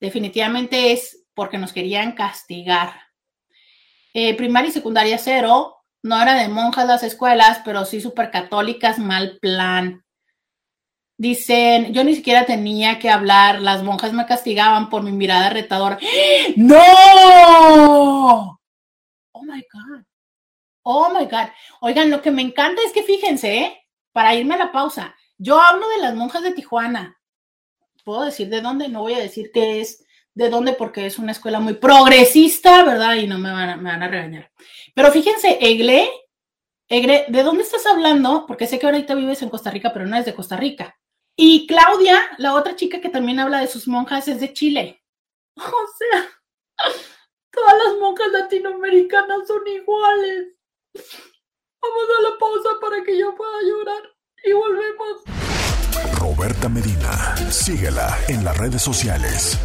definitivamente 0.00 0.92
es 0.92 1.26
porque 1.34 1.58
nos 1.58 1.72
querían 1.72 2.12
castigar. 2.12 2.94
Eh, 4.12 4.34
primaria 4.36 4.70
y 4.70 4.72
secundaria 4.72 5.18
cero, 5.18 5.83
no 6.04 6.20
era 6.20 6.34
de 6.34 6.48
monjas 6.48 6.86
las 6.86 7.02
escuelas, 7.02 7.62
pero 7.64 7.86
sí 7.86 7.98
súper 7.98 8.30
católicas, 8.30 8.98
mal 8.98 9.38
plan. 9.40 10.04
Dicen, 11.16 11.94
yo 11.94 12.04
ni 12.04 12.14
siquiera 12.14 12.44
tenía 12.44 12.98
que 12.98 13.08
hablar, 13.08 13.62
las 13.62 13.82
monjas 13.82 14.12
me 14.12 14.26
castigaban 14.26 14.90
por 14.90 15.02
mi 15.02 15.12
mirada 15.12 15.48
retadora. 15.48 15.98
¡No! 16.56 18.60
Oh 19.32 19.42
my 19.42 19.64
God. 19.72 20.04
Oh 20.82 21.08
my 21.08 21.24
God. 21.24 21.48
Oigan, 21.80 22.10
lo 22.10 22.20
que 22.20 22.30
me 22.30 22.42
encanta 22.42 22.82
es 22.84 22.92
que 22.92 23.02
fíjense, 23.02 23.56
¿eh? 23.56 23.86
para 24.12 24.34
irme 24.34 24.56
a 24.56 24.58
la 24.58 24.72
pausa, 24.72 25.16
yo 25.38 25.58
hablo 25.58 25.88
de 25.88 26.02
las 26.02 26.14
monjas 26.14 26.42
de 26.42 26.52
Tijuana. 26.52 27.18
Puedo 28.04 28.26
decir 28.26 28.50
de 28.50 28.60
dónde, 28.60 28.90
no 28.90 29.00
voy 29.00 29.14
a 29.14 29.20
decir 29.20 29.50
que 29.54 29.80
es 29.80 30.03
de 30.34 30.50
dónde 30.50 30.72
porque 30.72 31.06
es 31.06 31.18
una 31.18 31.32
escuela 31.32 31.60
muy 31.60 31.74
progresista, 31.74 32.84
¿verdad? 32.84 33.14
Y 33.14 33.26
no 33.26 33.38
me 33.38 33.50
van 33.50 33.70
a, 33.70 33.76
me 33.76 33.90
van 33.90 34.02
a 34.02 34.08
regañar. 34.08 34.50
Pero 34.94 35.10
fíjense, 35.10 35.58
Egle, 35.60 36.10
Egle, 36.88 37.26
¿de 37.28 37.42
dónde 37.42 37.62
estás 37.62 37.86
hablando? 37.86 38.44
Porque 38.46 38.66
sé 38.66 38.78
que 38.78 38.86
ahorita 38.86 39.14
vives 39.14 39.42
en 39.42 39.50
Costa 39.50 39.70
Rica, 39.70 39.92
pero 39.92 40.06
no 40.06 40.16
es 40.16 40.24
de 40.24 40.34
Costa 40.34 40.56
Rica. 40.56 40.98
Y 41.36 41.66
Claudia, 41.66 42.20
la 42.38 42.54
otra 42.54 42.76
chica 42.76 43.00
que 43.00 43.08
también 43.08 43.40
habla 43.40 43.60
de 43.60 43.68
sus 43.68 43.88
monjas, 43.88 44.28
es 44.28 44.40
de 44.40 44.52
Chile. 44.52 45.02
O 45.56 45.86
sea, 45.98 46.28
Todas 47.54 47.74
las 47.84 47.98
monjas 48.00 48.32
latinoamericanas 48.32 49.46
son 49.46 49.66
iguales. 49.68 50.48
Vamos 50.92 52.04
a 52.18 52.22
la 52.22 52.38
pausa 52.38 52.70
para 52.80 53.02
que 53.04 53.16
yo 53.18 53.34
pueda 53.36 53.62
llorar 53.62 54.02
y 54.44 54.52
volvemos. 54.52 55.22
Roberta 56.18 56.68
Medina, 56.68 57.36
síguela 57.50 58.18
en 58.28 58.44
las 58.44 58.56
redes 58.56 58.82
sociales. 58.82 59.58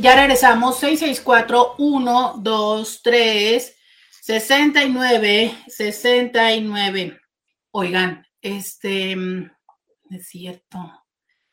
Ya 0.00 0.16
regresamos, 0.16 0.78
664 0.78 1.74
123 1.76 3.76
69 4.22 5.54
69. 5.68 7.20
Oigan, 7.72 8.26
este 8.40 9.12
es 10.10 10.26
cierto. 10.26 10.78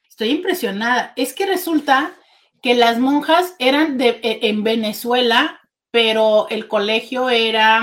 Estoy 0.08 0.30
impresionada. 0.30 1.12
Es 1.18 1.34
que 1.34 1.46
resulta 1.46 2.14
que 2.62 2.74
las 2.74 3.00
monjas 3.00 3.54
eran 3.60 3.98
de, 3.98 4.22
e, 4.24 4.48
en 4.48 4.64
Venezuela, 4.64 5.60
pero 5.92 6.48
el 6.50 6.70
colegio 6.70 7.30
era, 7.30 7.82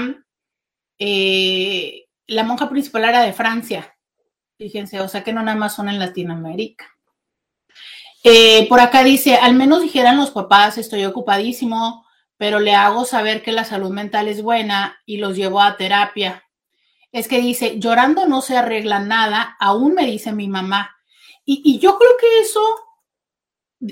eh, 0.99 2.07
la 2.27 2.43
monja 2.43 2.71
principal 2.71 3.05
era 3.05 3.21
de 3.21 3.35
Francia. 3.35 3.95
Fíjense, 4.57 5.03
o 5.03 5.09
sea 5.09 5.23
que 5.23 5.35
no 5.35 5.43
nada 5.43 5.59
más 5.59 5.75
son 5.75 5.91
en 5.91 5.99
Latinoamérica. 5.99 6.94
Eh, 8.27 8.67
por 8.71 8.81
acá 8.81 9.05
dice, 9.05 9.35
al 9.35 9.55
menos 9.55 9.83
dijeran 9.83 10.17
los 10.17 10.31
papás, 10.31 10.79
estoy 10.79 11.05
ocupadísimo, 11.05 12.07
pero 12.39 12.59
le 12.59 12.75
hago 12.75 13.05
saber 13.05 13.43
que 13.43 13.53
la 13.53 13.65
salud 13.65 13.91
mental 13.91 14.29
es 14.29 14.43
buena 14.43 14.99
y 15.05 15.19
los 15.19 15.37
llevo 15.37 15.61
a 15.61 15.77
terapia. 15.77 16.43
Es 17.13 17.29
que 17.29 17.41
dice, 17.41 17.79
llorando 17.79 18.27
no 18.27 18.41
se 18.41 18.57
arregla 18.57 18.99
nada, 18.99 19.57
aún 19.61 19.93
me 19.93 20.07
dice 20.07 20.33
mi 20.33 20.49
mamá. 20.49 20.97
Y, 21.45 21.79
yo 21.79 21.99
creo 21.99 22.17
que 22.19 22.41
eso 22.41 22.63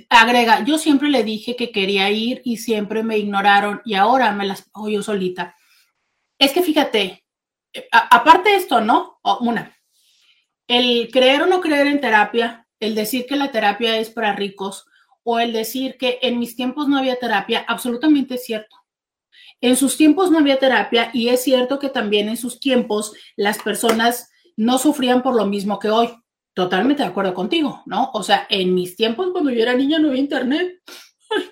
agrega, 0.09 0.65
yo 0.65 0.79
siempre 0.79 1.11
le 1.11 1.23
dije 1.23 1.55
que 1.55 1.71
quería 1.71 2.09
ir 2.11 2.41
y 2.43 2.57
siempre 2.57 3.03
me 3.03 3.19
ignoraron 3.19 3.83
y 3.85 3.95
ahora 3.95 4.33
me 4.33 4.47
las 4.47 4.71
hago 4.73 4.89
yo 4.89 5.03
solita. 5.03 5.57
Es 6.39 6.53
que 6.53 6.63
fíjate, 6.63 7.27
aparte 7.93 8.49
de 8.49 8.57
esto, 8.57 8.81
¿no? 8.81 9.21
una, 9.41 9.77
el 10.67 11.11
creer 11.13 11.43
o 11.43 11.47
no 11.47 11.61
creer 11.61 11.89
en 11.89 12.01
terapia, 12.01 12.62
el 12.83 12.95
decir 12.95 13.27
que 13.27 13.37
la 13.37 13.51
terapia 13.51 13.97
es 13.99 14.11
para 14.11 14.35
ricos 14.35 14.87
o 15.23 15.39
el 15.39 15.53
decir 15.53 15.97
que 15.97 16.19
en 16.23 16.39
mis 16.39 16.57
tiempos 16.57 16.89
no 16.89 16.99
había 16.99 17.17
terapia, 17.17 17.65
absolutamente 17.69 18.35
es 18.35 18.45
cierto. 18.45 18.77
En 19.61 19.77
sus 19.77 19.97
tiempos 19.97 20.31
no 20.31 20.39
había 20.39 20.59
terapia 20.59 21.11
y 21.15 21.29
es 21.29 21.43
cierto 21.43 21.79
que 21.79 21.89
también 21.89 22.29
en 22.29 22.37
sus 22.37 22.59
tiempos 22.59 23.13
las 23.37 23.59
personas 23.63 24.31
no 24.57 24.79
sufrían 24.79 25.23
por 25.23 25.37
lo 25.37 25.47
mismo 25.47 25.79
que 25.79 25.91
hoy. 25.91 26.11
Totalmente 26.55 27.03
de 27.03 27.09
acuerdo 27.09 27.33
contigo, 27.33 27.83
¿no? 27.87 28.11
O 28.13 28.23
sea, 28.23 28.47
en 28.51 28.75
mis 28.75 28.97
tiempos, 28.97 29.29
cuando 29.33 29.51
yo 29.51 29.63
era 29.63 29.75
niña, 29.75 29.99
no 29.99 30.09
había 30.09 30.21
internet. 30.21 30.83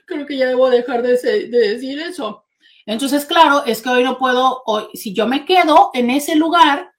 creo 0.06 0.26
que 0.26 0.36
ya 0.36 0.46
debo 0.46 0.68
dejar 0.68 1.02
de, 1.02 1.16
decir 1.48 2.00
eso. 2.00 2.44
Entonces, 2.84 3.24
claro, 3.24 3.64
es 3.64 3.80
que 3.80 3.88
hoy 3.88 4.04
no 4.04 4.18
puedo, 4.18 4.62
hoy, 4.66 4.84
si 4.94 5.14
yo 5.14 5.26
me 5.26 5.44
quedo 5.44 5.90
en 5.94 6.10
ese 6.10 6.34
lugar, 6.34 6.89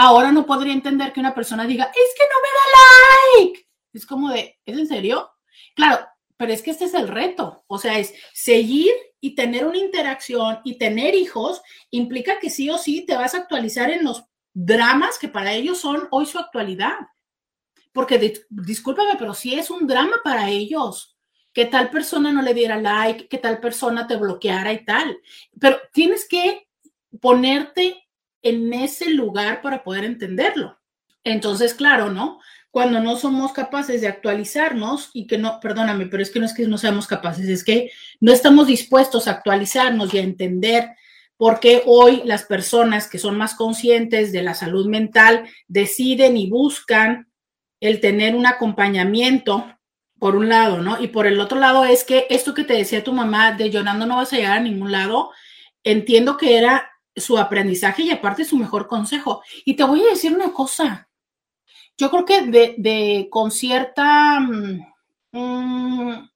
ahora 0.00 0.32
no 0.32 0.46
podría 0.46 0.72
entender 0.72 1.12
que 1.12 1.20
una 1.20 1.34
persona 1.34 1.66
diga, 1.66 1.84
es 1.84 2.14
que 2.16 2.24
no 2.24 2.40
me 2.42 2.48
da 2.56 3.44
like. 3.44 3.68
Es 3.92 4.06
como 4.06 4.30
de, 4.30 4.58
¿es 4.64 4.78
en 4.78 4.86
serio? 4.86 5.30
Claro, 5.74 6.06
pero 6.36 6.52
es 6.52 6.62
que 6.62 6.70
este 6.70 6.86
es 6.86 6.94
el 6.94 7.08
reto. 7.08 7.64
O 7.66 7.78
sea, 7.78 7.98
es 7.98 8.14
seguir 8.32 8.92
y 9.20 9.34
tener 9.34 9.66
una 9.66 9.78
interacción 9.78 10.60
y 10.64 10.78
tener 10.78 11.14
hijos 11.14 11.62
implica 11.90 12.38
que 12.38 12.50
sí 12.50 12.70
o 12.70 12.78
sí 12.78 13.04
te 13.06 13.16
vas 13.16 13.34
a 13.34 13.38
actualizar 13.38 13.90
en 13.90 14.04
los 14.04 14.24
dramas 14.52 15.18
que 15.18 15.28
para 15.28 15.52
ellos 15.52 15.78
son 15.78 16.08
hoy 16.10 16.26
su 16.26 16.38
actualidad 16.38 16.96
porque 17.92 18.44
discúlpame, 18.48 19.16
pero 19.18 19.34
sí 19.34 19.54
es 19.54 19.70
un 19.70 19.86
drama 19.86 20.16
para 20.22 20.48
ellos 20.48 21.16
que 21.52 21.64
tal 21.64 21.90
persona 21.90 22.32
no 22.32 22.42
le 22.42 22.54
diera 22.54 22.80
like, 22.80 23.26
que 23.26 23.38
tal 23.38 23.58
persona 23.58 24.06
te 24.06 24.16
bloqueara 24.16 24.72
y 24.72 24.84
tal. 24.84 25.18
Pero 25.60 25.78
tienes 25.92 26.28
que 26.28 26.68
ponerte 27.20 28.08
en 28.42 28.72
ese 28.72 29.10
lugar 29.10 29.62
para 29.62 29.82
poder 29.82 30.04
entenderlo. 30.04 30.78
Entonces, 31.24 31.74
claro, 31.74 32.10
¿no? 32.10 32.40
Cuando 32.70 33.00
no 33.00 33.16
somos 33.16 33.52
capaces 33.52 34.00
de 34.00 34.08
actualizarnos 34.08 35.10
y 35.12 35.26
que 35.26 35.38
no, 35.38 35.58
perdóname, 35.60 36.06
pero 36.06 36.22
es 36.22 36.30
que 36.30 36.40
no 36.40 36.46
es 36.46 36.54
que 36.54 36.66
no 36.66 36.78
seamos 36.78 37.06
capaces, 37.06 37.48
es 37.48 37.64
que 37.64 37.90
no 38.20 38.32
estamos 38.32 38.66
dispuestos 38.66 39.26
a 39.26 39.32
actualizarnos 39.32 40.14
y 40.14 40.18
a 40.18 40.22
entender 40.22 40.90
por 41.36 41.58
qué 41.58 41.82
hoy 41.86 42.22
las 42.24 42.44
personas 42.44 43.08
que 43.08 43.18
son 43.18 43.36
más 43.36 43.54
conscientes 43.54 44.30
de 44.30 44.42
la 44.42 44.54
salud 44.54 44.86
mental 44.86 45.48
deciden 45.68 46.36
y 46.36 46.48
buscan 46.48 47.28
el 47.80 48.00
tener 48.00 48.34
un 48.34 48.46
acompañamiento, 48.46 49.66
por 50.20 50.36
un 50.36 50.50
lado, 50.50 50.82
¿no? 50.82 51.02
Y 51.02 51.08
por 51.08 51.26
el 51.26 51.40
otro 51.40 51.58
lado 51.58 51.84
es 51.86 52.04
que 52.04 52.26
esto 52.28 52.52
que 52.52 52.62
te 52.62 52.74
decía 52.74 53.02
tu 53.02 53.14
mamá 53.14 53.52
de 53.52 53.70
llorando 53.70 54.04
no 54.04 54.16
vas 54.16 54.32
a 54.32 54.36
llegar 54.36 54.58
a 54.58 54.62
ningún 54.62 54.92
lado, 54.92 55.30
entiendo 55.82 56.36
que 56.36 56.58
era 56.58 56.89
su 57.16 57.38
aprendizaje 57.38 58.02
y 58.02 58.10
aparte 58.10 58.44
su 58.44 58.56
mejor 58.56 58.86
consejo. 58.86 59.42
Y 59.64 59.74
te 59.74 59.84
voy 59.84 60.02
a 60.02 60.10
decir 60.10 60.34
una 60.34 60.52
cosa, 60.52 61.08
yo 61.96 62.10
creo 62.10 62.24
que 62.24 62.42
de, 62.42 63.28
con 63.30 63.50
cierta, 63.50 64.40
mm, 64.40 66.28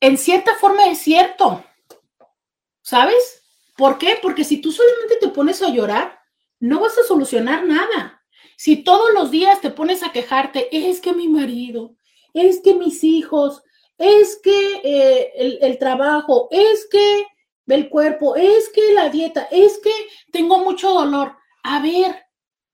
en 0.00 0.18
cierta 0.18 0.54
forma 0.54 0.86
es 0.86 0.98
cierto, 0.98 1.64
¿sabes? 2.82 3.42
¿Por 3.76 3.98
qué? 3.98 4.18
Porque 4.22 4.44
si 4.44 4.60
tú 4.60 4.70
solamente 4.72 5.16
te 5.20 5.28
pones 5.28 5.60
a 5.62 5.70
llorar, 5.70 6.20
no 6.60 6.80
vas 6.80 6.96
a 6.98 7.04
solucionar 7.04 7.64
nada. 7.66 8.22
Si 8.56 8.76
todos 8.84 9.12
los 9.12 9.30
días 9.30 9.60
te 9.60 9.70
pones 9.70 10.02
a 10.02 10.12
quejarte, 10.12 10.68
es 10.70 11.00
que 11.00 11.12
mi 11.12 11.28
marido, 11.28 11.96
es 12.32 12.60
que 12.60 12.74
mis 12.74 13.04
hijos, 13.04 13.62
es 13.98 14.40
que 14.42 14.80
eh, 14.84 15.58
el, 15.60 15.78
trabajo, 15.78 16.48
es 16.50 16.86
que 16.90 17.26
el 17.74 17.88
cuerpo, 17.88 18.36
es 18.36 18.68
que 18.68 18.92
la 18.92 19.08
dieta, 19.08 19.48
es 19.50 19.80
que 19.82 19.92
tengo 20.30 20.58
mucho 20.58 20.92
dolor. 20.92 21.36
A 21.62 21.80
ver, 21.80 22.24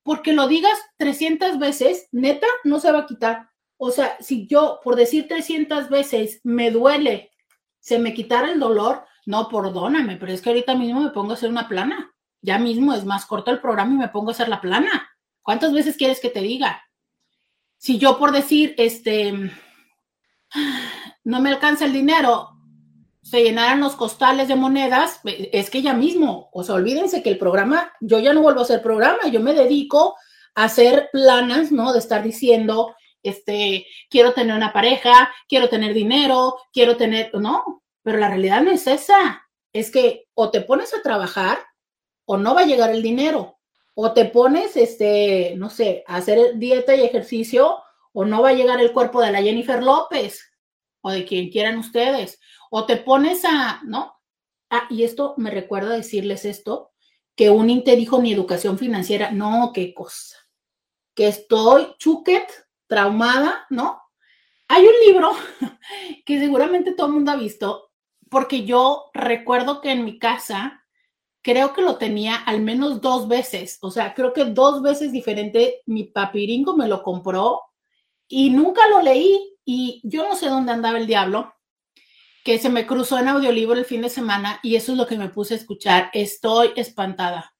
porque 0.02 0.32
lo 0.32 0.48
digas 0.48 0.78
300 0.98 1.58
veces, 1.58 2.08
neta, 2.12 2.46
no 2.64 2.80
se 2.80 2.92
va 2.92 3.00
a 3.00 3.06
quitar. 3.06 3.48
O 3.76 3.90
sea, 3.90 4.16
si 4.20 4.46
yo 4.46 4.80
por 4.84 4.96
decir 4.96 5.28
300 5.28 5.88
veces 5.88 6.40
me 6.44 6.70
duele, 6.70 7.32
se 7.80 7.98
me 7.98 8.14
quitara 8.14 8.52
el 8.52 8.60
dolor, 8.60 9.04
no, 9.26 9.48
perdóname, 9.48 10.16
pero 10.16 10.32
es 10.32 10.40
que 10.42 10.50
ahorita 10.50 10.74
mismo 10.74 11.00
me 11.00 11.10
pongo 11.10 11.32
a 11.32 11.34
hacer 11.34 11.50
una 11.50 11.68
plana. 11.68 12.12
Ya 12.40 12.58
mismo 12.58 12.92
es 12.92 13.04
más 13.04 13.24
corto 13.24 13.50
el 13.50 13.60
programa 13.60 13.94
y 13.94 13.98
me 13.98 14.08
pongo 14.08 14.30
a 14.30 14.32
hacer 14.32 14.48
la 14.48 14.60
plana. 14.60 15.10
¿Cuántas 15.42 15.72
veces 15.72 15.96
quieres 15.96 16.20
que 16.20 16.30
te 16.30 16.40
diga? 16.40 16.82
Si 17.76 17.98
yo 17.98 18.18
por 18.18 18.32
decir, 18.32 18.74
este, 18.78 19.32
no 21.24 21.40
me 21.40 21.50
alcanza 21.50 21.84
el 21.84 21.92
dinero, 21.92 22.51
se 23.22 23.42
llenaran 23.42 23.80
los 23.80 23.94
costales 23.94 24.48
de 24.48 24.56
monedas, 24.56 25.20
es 25.24 25.70
que 25.70 25.80
ya 25.80 25.94
mismo, 25.94 26.50
o 26.52 26.64
sea, 26.64 26.74
olvídense 26.74 27.22
que 27.22 27.30
el 27.30 27.38
programa, 27.38 27.92
yo 28.00 28.18
ya 28.18 28.32
no 28.32 28.42
vuelvo 28.42 28.60
a 28.60 28.64
hacer 28.64 28.82
programa, 28.82 29.28
yo 29.30 29.40
me 29.40 29.54
dedico 29.54 30.16
a 30.54 30.64
hacer 30.64 31.08
planas, 31.12 31.70
¿no? 31.70 31.92
De 31.92 32.00
estar 32.00 32.22
diciendo, 32.22 32.94
este, 33.22 33.86
quiero 34.10 34.32
tener 34.32 34.56
una 34.56 34.72
pareja, 34.72 35.32
quiero 35.48 35.68
tener 35.68 35.94
dinero, 35.94 36.56
quiero 36.72 36.96
tener, 36.96 37.30
no, 37.34 37.82
pero 38.02 38.18
la 38.18 38.28
realidad 38.28 38.62
no 38.62 38.72
es 38.72 38.86
esa, 38.86 39.48
es 39.72 39.90
que 39.90 40.26
o 40.34 40.50
te 40.50 40.60
pones 40.60 40.92
a 40.92 41.02
trabajar 41.02 41.58
o 42.24 42.36
no 42.36 42.54
va 42.54 42.62
a 42.62 42.66
llegar 42.66 42.90
el 42.90 43.02
dinero. 43.02 43.58
O 43.94 44.12
te 44.12 44.24
pones, 44.24 44.76
este, 44.76 45.54
no 45.56 45.68
sé, 45.68 46.02
a 46.06 46.16
hacer 46.16 46.56
dieta 46.56 46.94
y 46.94 47.02
ejercicio, 47.02 47.78
o 48.12 48.24
no 48.24 48.42
va 48.42 48.50
a 48.50 48.54
llegar 48.54 48.80
el 48.80 48.92
cuerpo 48.92 49.20
de 49.20 49.30
la 49.30 49.42
Jennifer 49.42 49.82
López, 49.82 50.50
o 51.02 51.10
de 51.10 51.24
quien 51.24 51.50
quieran 51.50 51.78
ustedes. 51.78 52.40
O 52.74 52.86
te 52.86 52.96
pones 52.96 53.44
a, 53.44 53.82
¿no? 53.84 54.14
Ah, 54.70 54.86
y 54.88 55.02
esto 55.02 55.34
me 55.36 55.50
recuerda 55.50 55.94
decirles 55.94 56.46
esto, 56.46 56.92
que 57.36 57.50
un 57.50 57.68
inte 57.68 57.96
dijo 57.96 58.18
ni 58.22 58.32
educación 58.32 58.78
financiera. 58.78 59.30
No, 59.30 59.72
qué 59.74 59.92
cosa. 59.92 60.38
Que 61.14 61.28
estoy 61.28 61.94
chuquet, 61.98 62.48
traumada, 62.86 63.66
¿no? 63.68 64.00
Hay 64.68 64.86
un 64.86 64.94
libro 65.06 65.32
que 66.24 66.38
seguramente 66.40 66.92
todo 66.92 67.08
el 67.08 67.12
mundo 67.12 67.32
ha 67.32 67.36
visto, 67.36 67.90
porque 68.30 68.64
yo 68.64 69.10
recuerdo 69.12 69.82
que 69.82 69.90
en 69.90 70.06
mi 70.06 70.18
casa 70.18 70.82
creo 71.42 71.74
que 71.74 71.82
lo 71.82 71.98
tenía 71.98 72.36
al 72.36 72.62
menos 72.62 73.02
dos 73.02 73.28
veces, 73.28 73.76
o 73.82 73.90
sea, 73.90 74.14
creo 74.14 74.32
que 74.32 74.46
dos 74.46 74.80
veces 74.80 75.12
diferente, 75.12 75.82
mi 75.84 76.04
papiringo 76.04 76.74
me 76.74 76.88
lo 76.88 77.02
compró 77.02 77.60
y 78.28 78.48
nunca 78.48 78.88
lo 78.88 79.02
leí 79.02 79.58
y 79.62 80.00
yo 80.04 80.26
no 80.26 80.36
sé 80.36 80.48
dónde 80.48 80.72
andaba 80.72 80.96
el 80.96 81.06
diablo, 81.06 81.52
que 82.44 82.58
se 82.58 82.68
me 82.68 82.86
cruzó 82.86 83.18
en 83.18 83.28
audiolibro 83.28 83.78
el 83.78 83.84
fin 83.84 84.02
de 84.02 84.08
semana 84.08 84.58
y 84.62 84.76
eso 84.76 84.92
es 84.92 84.98
lo 84.98 85.06
que 85.06 85.16
me 85.16 85.28
puse 85.28 85.54
a 85.54 85.56
escuchar. 85.56 86.10
Estoy 86.12 86.72
espantada. 86.76 87.54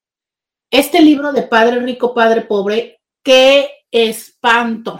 Este 0.69 1.01
libro 1.01 1.31
de 1.31 1.43
Padre 1.43 1.79
Rico, 1.79 2.13
Padre 2.13 2.41
Pobre, 2.41 3.01
qué 3.21 3.69
espanto. 3.91 4.99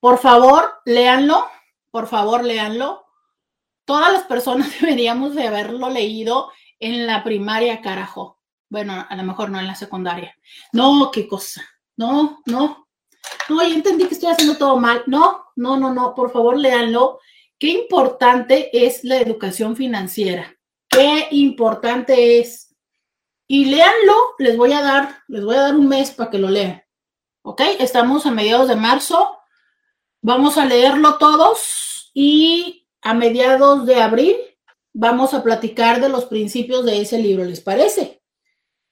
Por 0.00 0.18
favor, 0.18 0.80
léanlo, 0.84 1.46
por 1.90 2.06
favor, 2.06 2.44
léanlo. 2.44 3.04
Todas 3.84 4.12
las 4.12 4.24
personas 4.24 4.72
deberíamos 4.80 5.34
de 5.34 5.46
haberlo 5.46 5.90
leído 5.90 6.50
en 6.80 7.06
la 7.06 7.22
primaria, 7.22 7.80
carajo. 7.80 8.40
Bueno, 8.68 9.06
a 9.08 9.16
lo 9.16 9.22
mejor 9.22 9.50
no 9.50 9.60
en 9.60 9.66
la 9.66 9.76
secundaria. 9.76 10.36
No, 10.72 11.10
qué 11.12 11.28
cosa. 11.28 11.64
No, 11.96 12.40
no. 12.46 12.88
No, 13.48 13.62
ya 13.62 13.74
entendí 13.74 14.06
que 14.06 14.14
estoy 14.14 14.30
haciendo 14.30 14.56
todo 14.56 14.76
mal. 14.76 15.02
No, 15.06 15.44
no, 15.56 15.76
no, 15.76 15.94
no. 15.94 16.14
Por 16.14 16.32
favor, 16.32 16.58
léanlo. 16.58 17.20
Qué 17.58 17.68
importante 17.68 18.70
es 18.86 19.04
la 19.04 19.18
educación 19.18 19.76
financiera. 19.76 20.56
Qué 20.88 21.28
importante 21.30 22.40
es. 22.40 22.74
Y 23.48 23.66
léanlo, 23.66 24.14
les 24.38 24.56
voy 24.56 24.72
a 24.72 24.82
dar, 24.82 25.22
les 25.28 25.44
voy 25.44 25.56
a 25.56 25.62
dar 25.62 25.76
un 25.76 25.88
mes 25.88 26.10
para 26.10 26.30
que 26.30 26.38
lo 26.38 26.50
lean. 26.50 26.82
¿Ok? 27.42 27.62
Estamos 27.78 28.26
a 28.26 28.30
mediados 28.30 28.68
de 28.68 28.76
marzo. 28.76 29.38
Vamos 30.20 30.58
a 30.58 30.64
leerlo 30.66 31.18
todos 31.18 32.10
y 32.12 32.88
a 33.02 33.14
mediados 33.14 33.86
de 33.86 34.02
abril 34.02 34.36
vamos 34.98 35.34
a 35.34 35.42
platicar 35.42 36.00
de 36.00 36.08
los 36.08 36.24
principios 36.24 36.84
de 36.86 37.02
ese 37.02 37.18
libro, 37.18 37.44
¿les 37.44 37.60
parece? 37.60 38.22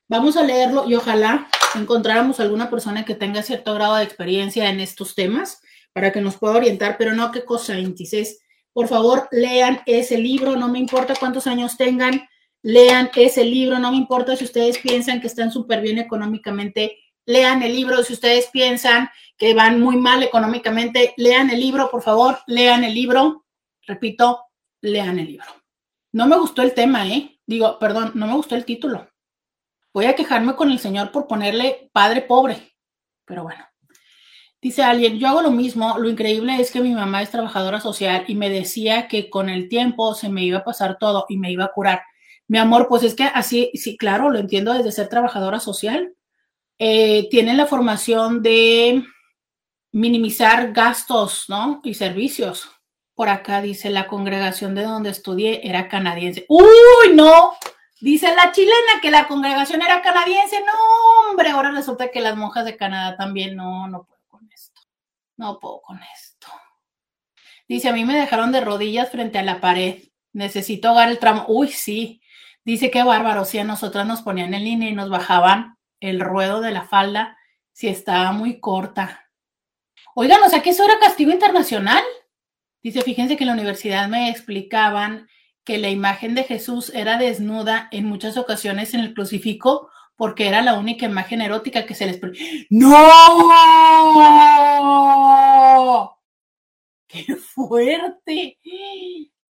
Vamos 0.07 0.37
a 0.37 0.43
leerlo 0.43 0.85
y 0.87 0.95
ojalá 0.95 1.49
encontráramos 1.75 2.41
alguna 2.41 2.69
persona 2.69 3.07
que 3.07 3.15
tenga 3.15 3.43
cierto 3.43 3.73
grado 3.73 3.97
de 3.97 4.05
experiencia 4.05 4.69
en 4.69 4.81
estos 4.81 5.15
temas 5.15 5.63
para 5.95 6.13
que 6.13 6.21
nos 6.21 6.37
pueda 6.37 6.57
orientar, 6.57 6.97
pero 6.99 7.15
no 7.15 7.33
qué 7.33 7.47
cosa, 7.47 7.79
Intis, 7.79 8.39
por 8.75 8.89
favor, 8.89 9.29
lean 9.31 9.81
ese 9.87 10.19
libro, 10.19 10.57
no 10.57 10.69
me 10.69 10.81
importa 10.81 11.15
cuántos 11.19 11.47
años 11.47 11.79
tengan, 11.79 12.29
lean 12.61 13.11
ese 13.15 13.45
libro, 13.45 13.79
no 13.79 13.93
me 13.93 13.97
importa 13.97 14.37
si 14.37 14.45
ustedes 14.45 14.79
piensan 14.79 15.21
que 15.21 15.29
están 15.29 15.51
súper 15.51 15.81
bien 15.81 15.99
económicamente, 15.99 16.99
lean 17.27 17.63
el 17.63 17.75
libro. 17.75 18.03
Si 18.03 18.13
ustedes 18.13 18.49
piensan 18.53 19.09
que 19.37 19.55
van 19.55 19.81
muy 19.81 19.97
mal 19.97 20.23
económicamente, 20.23 21.15
lean 21.17 21.51
el 21.51 21.61
libro, 21.61 21.91
por 21.91 22.03
favor, 22.03 22.39
lean 22.47 22.85
el 22.85 22.95
libro. 22.95 23.47
Repito, 23.87 24.45
lean 24.81 25.19
el 25.19 25.27
libro. 25.27 25.47
No 26.13 26.27
me 26.27 26.37
gustó 26.37 26.63
el 26.63 26.75
tema, 26.75 27.07
¿eh? 27.07 27.39
Digo, 27.47 27.79
perdón, 27.79 28.13
no 28.15 28.27
me 28.27 28.35
gustó 28.35 28.55
el 28.55 28.65
título. 28.65 29.09
Voy 29.93 30.07
a 30.07 30.17
quejarme 30.17 30.57
con 30.57 30.71
el 30.71 30.79
Señor 30.79 31.13
por 31.13 31.27
ponerle 31.27 31.91
padre 31.93 32.23
pobre. 32.23 32.75
Pero 33.25 33.45
bueno. 33.45 33.65
Dice 34.65 34.83
alguien, 34.83 35.19
yo 35.19 35.29
hago 35.29 35.43
lo 35.43 35.51
mismo, 35.51 35.99
lo 35.99 36.09
increíble 36.09 36.59
es 36.59 36.71
que 36.71 36.81
mi 36.81 36.95
mamá 36.95 37.21
es 37.21 37.31
trabajadora 37.31 37.83
social 37.83 38.25
y 38.29 38.35
me 38.35 38.49
decía 38.49 39.09
que 39.09 39.29
con 39.29 39.51
el 39.51 39.69
tiempo 39.69 40.15
se 40.15 40.31
me 40.31 40.43
iba 40.43 40.61
a 40.61 40.65
pasar 40.65 40.97
todo 40.99 41.27
y 41.29 41.37
me 41.37 41.53
iba 41.53 41.67
a 41.67 41.73
curar. 41.75 42.01
Mi 42.49 42.57
amor, 42.57 42.89
pues 42.89 43.03
es 43.03 43.15
que 43.15 43.25
así, 43.25 43.71
sí, 43.75 43.99
claro, 43.99 44.31
lo 44.31 44.39
entiendo 44.39 44.73
desde 44.73 44.91
ser 44.91 45.11
trabajadora 45.11 45.61
social, 45.61 46.15
eh, 46.79 47.29
tienen 47.29 47.59
la 47.59 47.67
formación 47.67 48.43
de 48.43 49.05
minimizar 49.93 50.73
gastos, 50.73 51.45
¿no? 51.49 51.83
Y 51.85 51.93
servicios. 51.93 52.71
Por 53.15 53.29
acá 53.29 53.61
dice, 53.61 53.91
la 53.91 54.07
congregación 54.07 54.75
de 54.75 54.85
donde 54.85 55.11
estudié 55.11 55.61
era 55.69 55.91
canadiense. 55.91 56.47
¡Uy, 56.49 57.13
no! 57.13 57.53
Dice 58.01 58.35
la 58.35 58.51
chilena 58.51 59.03
que 59.03 59.11
la 59.11 59.29
congregación 59.29 59.83
era 59.83 60.01
canadiense. 60.01 60.59
No, 60.61 61.29
hombre, 61.29 61.51
ahora 61.51 61.71
resulta 61.71 62.11
que 62.11 62.23
las 62.23 62.35
monjas 62.35 62.65
de 62.65 62.79
Canadá 62.79 63.15
también. 63.19 63.57
No, 63.57 63.89
no. 63.89 64.09
No 65.37 65.59
puedo 65.59 65.81
con 65.83 66.01
esto. 66.15 66.49
Dice, 67.67 67.89
a 67.89 67.93
mí 67.93 68.05
me 68.05 68.17
dejaron 68.17 68.53
de 68.53 68.61
rodillas 68.61 69.11
frente 69.11 69.39
a 69.39 69.43
la 69.43 69.61
pared. 69.61 70.03
Necesito 70.33 70.89
ahogar 70.89 71.09
el 71.09 71.19
tramo. 71.19 71.45
Uy, 71.49 71.69
sí. 71.69 72.21
Dice 72.65 72.91
que 72.91 73.03
bárbaro. 73.03 73.45
Si 73.45 73.59
a 73.59 73.65
nosotras 73.65 74.07
nos 74.07 74.23
ponían 74.23 74.55
en 74.55 74.65
línea 74.65 74.91
y 74.91 74.95
nos 74.95 75.11
bajaban 75.11 75.77
el 76.01 76.21
ruedo 76.21 76.61
de 76.61 76.71
la 76.71 76.85
falda 76.85 77.37
si 77.73 77.89
estaba 77.89 78.33
muy 78.33 78.61
corta. 78.61 79.31
Oigan, 80.15 80.43
o 80.43 80.49
sea 80.49 80.63
que 80.63 80.71
eso 80.71 80.85
era 80.85 80.99
castigo 80.99 81.33
internacional. 81.33 82.03
Dice, 82.83 83.03
fíjense 83.03 83.37
que 83.37 83.45
en 83.45 83.49
la 83.49 83.55
universidad 83.55 84.09
me 84.09 84.31
explicaban 84.31 85.29
que 85.65 85.79
la 85.79 85.89
imagen 85.89 86.35
de 86.35 86.45
Jesús 86.45 86.93
era 86.95 87.19
desnuda 87.19 87.89
en 87.91 88.05
muchas 88.05 88.37
ocasiones 88.37 88.95
en 88.95 89.01
el 89.01 89.15
crucifijo 89.15 89.89
porque 90.17 90.49
era 90.49 90.63
la 90.63 90.75
única 90.75 91.07
imagen 91.07 91.41
erótica 91.41 91.87
que 91.87 91.95
se 91.95 92.07
les... 92.07 92.21
¡No! 92.71 92.97
¡Qué 97.07 97.37
fuerte! 97.37 98.59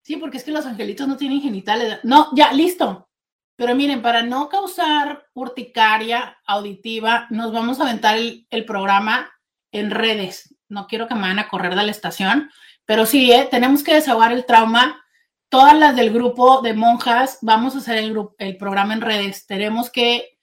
Sí, 0.01 0.17
porque 0.17 0.37
es 0.37 0.43
que 0.43 0.51
los 0.51 0.65
angelitos 0.65 1.07
no 1.07 1.17
tienen 1.17 1.41
genitales. 1.41 1.99
No, 2.03 2.29
ya, 2.35 2.53
listo. 2.53 3.09
Pero 3.55 3.73
miren, 3.73 4.01
para 4.01 4.21
no 4.21 4.49
causar 4.49 5.25
urticaria 5.33 6.37
auditiva, 6.45 7.27
nos 7.29 7.53
vamos 7.53 7.79
a 7.79 7.83
aventar 7.83 8.17
el, 8.17 8.65
programa 8.65 9.31
en 9.71 9.91
redes. 9.91 10.55
No 10.67 10.87
quiero 10.87 11.07
que 11.07 11.15
me 11.15 11.21
vayan 11.21 11.39
a 11.39 11.47
correr 11.47 11.75
de 11.75 11.83
la 11.83 11.91
estación, 11.91 12.51
pero 12.85 13.05
sí, 13.05 13.31
¿eh? 13.31 13.47
tenemos 13.49 13.83
que 13.83 13.93
desahogar 13.93 14.31
el 14.33 14.45
trauma. 14.45 15.01
Todas 15.49 15.77
las 15.77 15.95
del 15.95 16.11
grupo 16.11 16.61
de 16.61 16.73
monjas, 16.73 17.39
vamos 17.41 17.75
a 17.75 17.77
hacer 17.77 17.97
el, 17.97 18.15
el 18.39 18.57
programa 18.57 18.93
en 18.93 19.01
redes. 19.01 19.45
Tenemos 19.47 19.89
que 19.89 20.34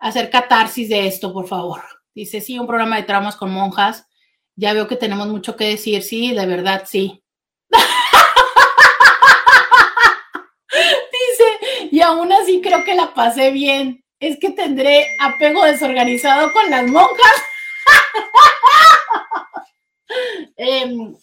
hacer 0.00 0.30
catarsis 0.30 0.88
de 0.88 1.06
esto, 1.06 1.32
por 1.32 1.46
favor. 1.46 1.82
Dice, 2.14 2.40
sí, 2.40 2.58
un 2.58 2.66
programa 2.66 2.96
de 2.96 3.04
traumas 3.04 3.36
con 3.36 3.52
monjas. 3.52 4.08
Ya 4.56 4.72
veo 4.72 4.88
que 4.88 4.96
tenemos 4.96 5.28
mucho 5.28 5.54
que 5.56 5.68
decir. 5.68 6.02
Sí, 6.02 6.34
de 6.34 6.46
verdad, 6.46 6.82
sí. 6.86 7.22
y 11.90 12.00
aún 12.00 12.32
así 12.32 12.60
creo 12.60 12.84
que 12.84 12.96
la 12.96 13.14
pasé 13.14 13.52
bien. 13.52 14.02
Es 14.18 14.38
que 14.38 14.50
tendré 14.50 15.06
apego 15.20 15.64
desorganizado 15.64 16.52
con 16.52 16.68
las 16.70 16.88
monjas. 16.88 17.44
Em, 20.56 21.14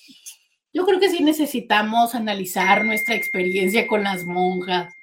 yo 0.73 0.85
creo 0.85 0.99
que 0.99 1.09
sí 1.09 1.21
necesitamos 1.21 2.15
analizar 2.15 2.85
nuestra 2.85 3.15
experiencia 3.15 3.85
con 3.85 4.03
las 4.03 4.23
monjas. 4.23 4.93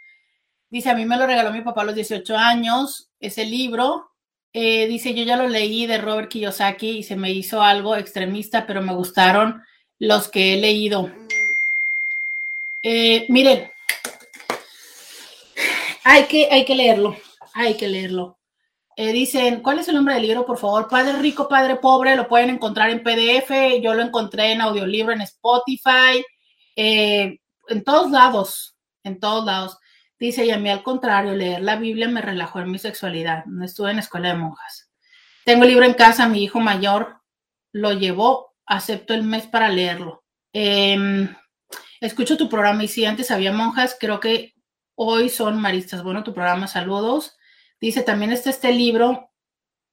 Dice, 0.75 0.91
a 0.91 0.95
mí 0.97 1.05
me 1.05 1.17
lo 1.17 1.25
regaló 1.25 1.53
mi 1.53 1.61
papá 1.61 1.83
a 1.83 1.85
los 1.85 1.95
18 1.95 2.37
años, 2.37 3.09
ese 3.21 3.45
libro. 3.45 4.11
Eh, 4.53 4.89
dice, 4.89 5.15
yo 5.15 5.23
ya 5.23 5.37
lo 5.37 5.47
leí 5.47 5.87
de 5.87 5.99
Robert 5.99 6.29
Kiyosaki 6.29 6.99
y 6.99 7.03
se 7.05 7.15
me 7.15 7.31
hizo 7.31 7.63
algo 7.63 7.95
extremista, 7.95 8.67
pero 8.67 8.83
me 8.83 8.93
gustaron 8.93 9.63
los 10.01 10.27
que 10.27 10.55
he 10.55 10.57
leído. 10.57 11.13
Eh, 12.83 13.25
miren, 13.29 13.71
hay 16.03 16.25
que, 16.25 16.49
hay 16.51 16.65
que 16.65 16.75
leerlo, 16.75 17.17
hay 17.53 17.77
que 17.77 17.87
leerlo. 17.87 18.37
Eh, 18.97 19.13
dicen, 19.13 19.61
¿cuál 19.61 19.79
es 19.79 19.87
el 19.87 19.95
nombre 19.95 20.15
del 20.15 20.25
libro, 20.25 20.45
por 20.45 20.59
favor? 20.59 20.89
Padre 20.89 21.13
Rico, 21.21 21.49
Padre 21.49 21.77
Pobre, 21.77 22.17
lo 22.17 22.27
pueden 22.27 22.51
encontrar 22.51 22.91
en 22.91 23.05
PDF, 23.05 23.81
yo 23.81 23.95
lo 23.95 24.03
encontré 24.03 24.51
en 24.51 24.61
audiolibro, 24.61 25.13
en 25.13 25.21
Spotify, 25.21 26.21
en 26.75 27.39
todos 27.85 28.11
lados, 28.11 28.75
en 29.05 29.21
todos 29.21 29.45
lados. 29.45 29.79
Dice, 30.19 30.47
y 30.47 30.51
a 30.51 30.59
mí 30.59 30.71
al 30.71 30.83
contrario, 30.83 31.35
leer 31.35 31.63
la 31.63 31.77
Biblia 31.77 32.09
me 32.09 32.23
relajó 32.23 32.61
en 32.61 32.71
mi 32.71 32.79
sexualidad, 32.79 33.45
no 33.47 33.65
estuve 33.65 33.91
en 33.91 33.99
escuela 33.99 34.29
de 34.29 34.37
monjas. 34.37 34.91
Tengo 35.45 35.65
el 35.65 35.71
libro 35.71 35.85
en 35.85 35.95
casa, 35.95 36.29
mi 36.29 36.43
hijo 36.43 36.61
mayor 36.61 37.21
lo 37.73 37.93
llevó, 37.93 38.55
acepto 38.67 39.15
el 39.15 39.25
mes 39.25 39.47
para 39.47 39.69
leerlo. 39.69 40.25
Em, 40.53 41.35
escucho 42.01 42.37
tu 42.37 42.49
programa 42.49 42.85
y 42.85 42.89
si 42.89 43.05
antes 43.05 43.31
había 43.31 43.53
monjas, 43.53 43.97
creo 43.99 44.21
que 44.21 44.55
Hoy 44.97 45.29
son 45.29 45.61
maristas. 45.61 46.03
Bueno, 46.03 46.23
tu 46.23 46.33
programa, 46.33 46.69
saludos. 46.69 47.37
Dice, 47.81 48.03
también 48.03 48.31
está 48.33 48.51
este 48.51 48.73
libro 48.73 49.31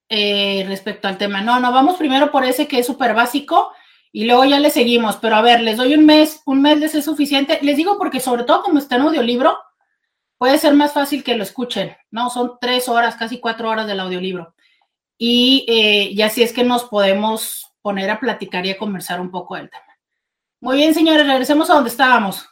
eh, 0.10 0.64
respecto 0.68 1.08
al 1.08 1.18
tema. 1.18 1.42
No, 1.42 1.60
no, 1.60 1.72
vamos 1.72 1.98
primero 1.98 2.32
por 2.32 2.46
ese 2.46 2.68
que 2.68 2.80
es 2.80 2.86
súper 2.86 3.16
básico 3.16 3.72
y 4.12 4.26
luego 4.26 4.46
ya 4.46 4.60
le 4.60 4.70
seguimos. 4.70 5.18
Pero 5.18 5.36
a 5.36 5.42
ver, 5.42 5.62
les 5.62 5.78
doy 5.78 5.96
un 5.96 6.06
mes, 6.06 6.42
un 6.46 6.62
mes 6.62 6.80
les 6.80 6.94
es 6.94 7.06
suficiente. 7.06 7.60
Les 7.64 7.78
digo 7.78 7.98
porque 7.98 8.20
sobre 8.20 8.44
todo 8.44 8.62
como 8.62 8.78
está 8.78 8.98
en 8.98 9.02
audiolibro, 9.02 9.58
puede 10.42 10.58
ser 10.58 10.74
más 10.74 10.92
fácil 10.92 11.24
que 11.24 11.36
lo 11.36 11.44
escuchen, 11.44 11.96
¿no? 12.10 12.32
Son 12.32 12.54
tres 12.60 12.90
horas, 12.90 13.16
casi 13.16 13.40
cuatro 13.40 13.70
horas 13.70 13.86
del 13.86 14.00
audiolibro. 14.00 14.56
y, 15.20 15.66
eh, 15.68 16.10
y 16.12 16.20
así 16.24 16.42
es 16.42 16.52
que 16.52 16.64
nos 16.64 16.86
podemos 16.86 17.72
poner 17.84 18.10
a 18.10 18.20
platicar 18.20 18.66
y 18.66 18.72
a 18.72 18.78
conversar 18.80 19.22
un 19.22 19.30
poco 19.30 19.56
del 19.56 19.70
tema. 19.70 19.86
Muy 20.60 20.78
bien, 20.78 20.96
señores, 20.96 21.28
regresemos 21.28 21.70
a 21.70 21.76
donde 21.76 21.92
estábamos. 21.92 22.50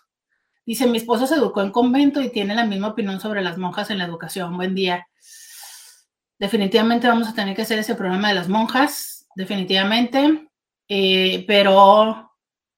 Dice, 0.68 0.86
mi 0.86 1.00
esposa 1.00 1.26
se 1.26 1.34
educó 1.34 1.64
en 1.64 1.72
convento 1.72 2.22
y 2.22 2.30
tiene 2.30 2.54
la 2.54 2.64
misma 2.64 2.90
opinión 2.90 3.20
sobre 3.20 3.42
las 3.42 3.58
monjas 3.58 3.90
en 3.90 3.98
la 3.98 4.06
educación. 4.06 4.56
Buen 4.56 4.76
día. 4.76 5.08
Definitivamente 6.38 7.08
vamos 7.08 7.28
a 7.28 7.34
tener 7.34 7.56
que 7.56 7.64
hacer 7.64 7.80
ese 7.80 7.96
programa 7.96 8.28
de 8.28 8.36
las 8.36 8.50
monjas, 8.50 9.26
definitivamente. 9.34 10.48
Eh, 10.88 11.44
pero, 11.48 12.36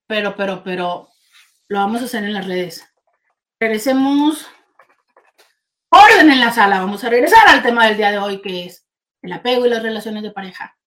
pero, 0.08 0.38
pero, 0.38 0.64
pero, 0.64 1.10
lo 1.68 1.80
vamos 1.80 2.02
a 2.02 2.06
hacer 2.06 2.24
en 2.24 2.34
las 2.34 2.48
redes. 2.48 2.88
Regresemos. 3.60 4.48
Orden 5.92 6.32
en 6.32 6.40
la 6.40 6.54
sala. 6.54 6.80
Vamos 6.80 7.04
a 7.04 7.10
regresar 7.10 7.48
al 7.50 7.62
tema 7.62 7.86
del 7.86 7.98
día 7.98 8.12
de 8.12 8.18
hoy, 8.18 8.42
que 8.42 8.66
es 8.66 8.88
el 9.22 9.34
apego 9.34 9.66
y 9.66 9.70
las 9.70 9.84
relaciones 9.84 10.24
de 10.24 10.32
pareja. 10.32 10.78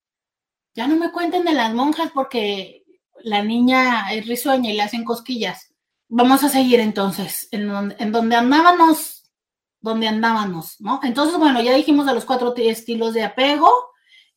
Ya 0.75 0.89
no 0.89 0.97
me 0.97 1.13
cuenten 1.13 1.45
de 1.45 1.53
las 1.53 1.75
monjas 1.75 2.11
porque 2.15 2.85
la 3.23 3.43
niña 3.43 4.11
es 4.13 4.27
risueña 4.27 4.71
y 4.71 4.77
le 4.77 4.83
hacen 4.83 5.05
cosquillas. 5.05 5.75
Vamos 6.09 6.43
a 6.43 6.49
seguir 6.49 6.81
entonces 6.81 7.49
en 7.51 7.69
donde, 7.69 7.97
en 7.99 8.13
donde 8.13 8.37
andábamos, 8.37 9.31
donde 9.79 10.09
andábamos, 10.09 10.81
¿no? 10.81 11.01
Entonces, 11.03 11.39
bueno, 11.39 11.61
ya 11.61 11.75
dijimos 11.75 12.07
de 12.07 12.15
los 12.15 12.25
cuatro 12.25 12.55
estilos 12.57 13.13
de 13.13 13.25
apego. 13.25 13.71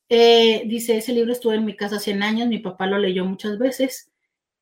Eh, 0.09 0.63
dice, 0.65 0.97
ese 0.97 1.13
libro 1.13 1.31
estuvo 1.31 1.53
en 1.53 1.63
mi 1.63 1.77
casa 1.77 1.97
100 1.97 2.23
años, 2.23 2.47
mi 2.49 2.59
papá 2.59 2.87
lo 2.87 2.97
leyó 2.97 3.23
muchas 3.23 3.57
veces. 3.57 4.11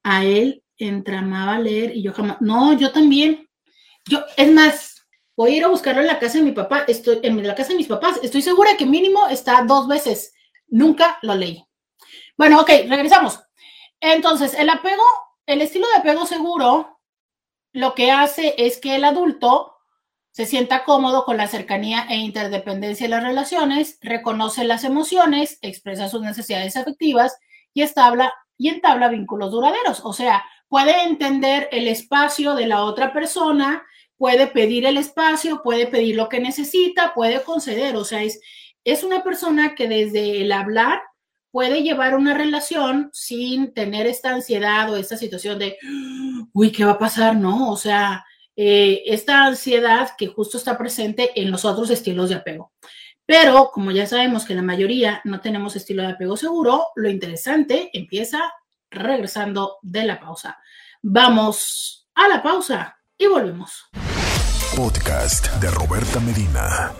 A 0.03 0.23
él 0.23 0.63
entramaba 0.77 1.55
a 1.55 1.59
leer 1.59 1.95
y 1.97 2.03
yo 2.03 2.13
jamás, 2.13 2.37
no, 2.41 2.73
yo 2.73 2.91
también. 2.91 3.49
Yo, 4.07 4.23
es 4.37 4.51
más, 4.51 4.94
voy 5.35 5.51
a 5.51 5.57
ir 5.57 5.63
a 5.65 5.69
buscarlo 5.69 6.01
en 6.01 6.07
la 6.07 6.19
casa 6.19 6.37
de 6.37 6.43
mi 6.43 6.51
papá, 6.51 6.85
estoy 6.87 7.19
en 7.23 7.45
la 7.45 7.55
casa 7.55 7.69
de 7.69 7.75
mis 7.75 7.87
papás, 7.87 8.19
estoy 8.23 8.41
segura 8.41 8.77
que 8.77 8.85
mínimo 8.85 9.27
está 9.27 9.63
dos 9.63 9.87
veces. 9.87 10.33
Nunca 10.67 11.19
lo 11.21 11.35
leí. 11.35 11.65
Bueno, 12.37 12.61
ok, 12.61 12.69
regresamos. 12.87 13.39
Entonces, 13.99 14.53
el 14.53 14.69
apego, 14.69 15.03
el 15.45 15.61
estilo 15.61 15.87
de 15.87 15.99
apego 15.99 16.25
seguro, 16.25 16.99
lo 17.73 17.93
que 17.93 18.11
hace 18.11 18.55
es 18.57 18.77
que 18.77 18.95
el 18.95 19.03
adulto 19.03 19.75
se 20.31 20.45
sienta 20.45 20.83
cómodo 20.83 21.23
con 21.23 21.37
la 21.37 21.47
cercanía 21.47 22.05
e 22.09 22.17
interdependencia 22.17 23.05
de 23.05 23.09
las 23.09 23.23
relaciones, 23.23 23.99
reconoce 24.01 24.65
las 24.65 24.83
emociones, 24.83 25.59
expresa 25.61 26.09
sus 26.09 26.21
necesidades 26.21 26.75
afectivas 26.75 27.37
y, 27.73 27.83
establa, 27.83 28.33
y 28.57 28.67
entabla 28.67 29.07
vínculos 29.07 29.51
duraderos. 29.51 30.01
O 30.03 30.11
sea, 30.11 30.43
puede 30.67 31.03
entender 31.03 31.69
el 31.71 31.87
espacio 31.87 32.53
de 32.53 32.67
la 32.67 32.83
otra 32.83 33.13
persona, 33.13 33.85
puede 34.17 34.47
pedir 34.47 34.85
el 34.85 34.97
espacio, 34.97 35.61
puede 35.63 35.87
pedir 35.87 36.15
lo 36.15 36.29
que 36.29 36.39
necesita, 36.39 37.13
puede 37.13 37.41
conceder. 37.43 37.95
O 37.95 38.05
sea, 38.05 38.23
es, 38.23 38.39
es 38.83 39.03
una 39.03 39.23
persona 39.23 39.75
que 39.75 39.87
desde 39.87 40.41
el 40.41 40.51
hablar 40.51 41.01
puede 41.51 41.83
llevar 41.83 42.15
una 42.15 42.33
relación 42.33 43.09
sin 43.13 43.73
tener 43.73 44.07
esta 44.07 44.31
ansiedad 44.31 44.91
o 44.91 44.97
esta 44.97 45.15
situación 45.15 45.57
de, 45.57 45.77
uy, 46.53 46.71
¿qué 46.71 46.83
va 46.83 46.91
a 46.91 46.99
pasar? 46.99 47.37
No, 47.37 47.71
o 47.71 47.77
sea, 47.77 48.25
eh, 48.57 49.03
esta 49.05 49.45
ansiedad 49.45 50.11
que 50.17 50.27
justo 50.27 50.57
está 50.57 50.77
presente 50.77 51.31
en 51.39 51.51
los 51.51 51.63
otros 51.65 51.89
estilos 51.89 52.29
de 52.29 52.35
apego. 52.35 52.73
Pero 53.25 53.71
como 53.73 53.91
ya 53.91 54.05
sabemos 54.05 54.45
que 54.45 54.53
la 54.53 54.61
mayoría 54.61 55.21
no 55.23 55.41
tenemos 55.41 55.75
estilo 55.75 56.03
de 56.03 56.09
apego 56.09 56.37
seguro, 56.37 56.87
lo 56.95 57.09
interesante 57.09 57.89
empieza 57.93 58.51
regresando 58.91 59.77
de 59.81 60.03
la 60.03 60.19
pausa. 60.19 60.59
Vamos 61.01 62.07
a 62.13 62.27
la 62.27 62.43
pausa 62.43 62.97
y 63.17 63.27
volvemos. 63.27 63.89
Podcast 64.73 65.53
de 65.61 65.69
Roberta 65.69 66.19
Medina. 66.19 66.91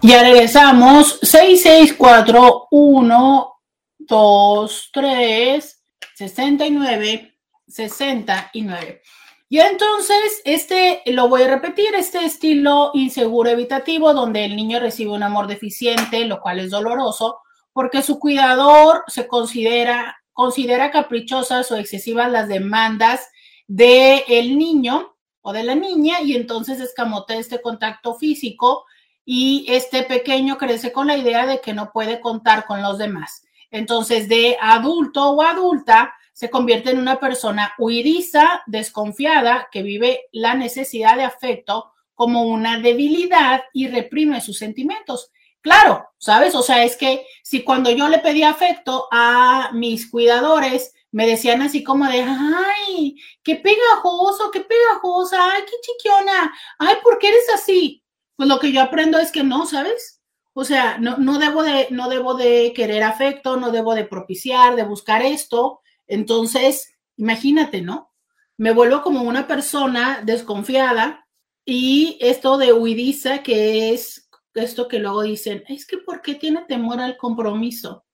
Ya 0.00 0.22
regresamos. 0.22 1.18
6641 1.22 3.54
2, 3.98 4.90
3, 4.92 5.82
69, 6.14 7.34
69. 7.66 9.02
Y 9.48 9.60
entonces, 9.60 10.40
este 10.44 11.02
lo 11.06 11.28
voy 11.28 11.42
a 11.42 11.48
repetir, 11.48 11.94
este 11.94 12.24
estilo 12.24 12.90
inseguro 12.94 13.50
evitativo, 13.50 14.14
donde 14.14 14.44
el 14.44 14.56
niño 14.56 14.80
recibe 14.80 15.12
un 15.12 15.22
amor 15.22 15.46
deficiente, 15.46 16.24
lo 16.24 16.40
cual 16.40 16.60
es 16.60 16.70
doloroso, 16.70 17.38
porque 17.72 18.02
su 18.02 18.18
cuidador 18.18 19.04
se 19.08 19.26
considera, 19.26 20.16
considera 20.32 20.90
caprichosas 20.90 21.70
o 21.70 21.76
excesivas 21.76 22.30
las 22.30 22.48
demandas 22.48 23.28
del 23.66 24.22
el 24.28 24.58
niño 24.58 25.13
o 25.46 25.52
de 25.52 25.62
la 25.62 25.74
niña, 25.74 26.22
y 26.22 26.34
entonces 26.34 26.80
escamotea 26.80 27.38
este 27.38 27.60
contacto 27.60 28.14
físico 28.14 28.86
y 29.26 29.66
este 29.68 30.02
pequeño 30.02 30.56
crece 30.56 30.90
con 30.90 31.06
la 31.06 31.18
idea 31.18 31.44
de 31.44 31.60
que 31.60 31.74
no 31.74 31.92
puede 31.92 32.18
contar 32.18 32.64
con 32.64 32.82
los 32.82 32.96
demás. 32.96 33.44
Entonces, 33.70 34.26
de 34.30 34.56
adulto 34.58 35.32
o 35.32 35.42
adulta, 35.42 36.14
se 36.32 36.48
convierte 36.48 36.90
en 36.90 36.98
una 36.98 37.20
persona 37.20 37.74
huidiza, 37.76 38.62
desconfiada, 38.66 39.68
que 39.70 39.82
vive 39.82 40.22
la 40.32 40.54
necesidad 40.54 41.16
de 41.16 41.24
afecto 41.24 41.92
como 42.14 42.44
una 42.44 42.80
debilidad 42.80 43.64
y 43.74 43.88
reprime 43.88 44.40
sus 44.40 44.56
sentimientos. 44.56 45.30
Claro, 45.60 46.08
¿sabes? 46.16 46.54
O 46.54 46.62
sea, 46.62 46.84
es 46.84 46.96
que 46.96 47.26
si 47.42 47.64
cuando 47.64 47.90
yo 47.90 48.08
le 48.08 48.18
pedí 48.20 48.44
afecto 48.44 49.08
a 49.12 49.70
mis 49.74 50.10
cuidadores, 50.10 50.94
me 51.14 51.28
decían 51.28 51.62
así 51.62 51.84
como 51.84 52.06
de, 52.06 52.24
ay, 52.26 53.16
qué 53.44 53.54
pegajoso, 53.54 54.50
qué 54.50 54.62
pegajosa, 54.62 55.52
ay, 55.52 55.62
qué 55.64 55.76
chiquiona, 55.80 56.52
ay, 56.80 56.96
¿por 57.04 57.20
qué 57.20 57.28
eres 57.28 57.48
así? 57.54 58.02
Pues 58.34 58.48
lo 58.48 58.58
que 58.58 58.72
yo 58.72 58.82
aprendo 58.82 59.20
es 59.20 59.30
que 59.30 59.44
no, 59.44 59.64
¿sabes? 59.64 60.20
O 60.54 60.64
sea, 60.64 60.98
no, 60.98 61.16
no, 61.18 61.38
debo 61.38 61.62
de, 61.62 61.86
no 61.90 62.08
debo 62.08 62.34
de 62.34 62.72
querer 62.74 63.04
afecto, 63.04 63.56
no 63.56 63.70
debo 63.70 63.94
de 63.94 64.04
propiciar, 64.04 64.74
de 64.74 64.82
buscar 64.82 65.22
esto. 65.22 65.82
Entonces, 66.08 66.92
imagínate, 67.16 67.80
¿no? 67.80 68.12
Me 68.56 68.72
vuelvo 68.72 69.02
como 69.02 69.22
una 69.22 69.46
persona 69.46 70.20
desconfiada 70.24 71.28
y 71.64 72.18
esto 72.20 72.58
de 72.58 72.72
huidiza, 72.72 73.44
que 73.44 73.92
es 73.92 74.28
esto 74.54 74.88
que 74.88 74.98
luego 74.98 75.22
dicen, 75.22 75.62
es 75.68 75.86
que 75.86 75.98
¿por 75.98 76.22
qué 76.22 76.34
tiene 76.34 76.64
temor 76.66 76.98
al 76.98 77.16
compromiso? 77.16 78.04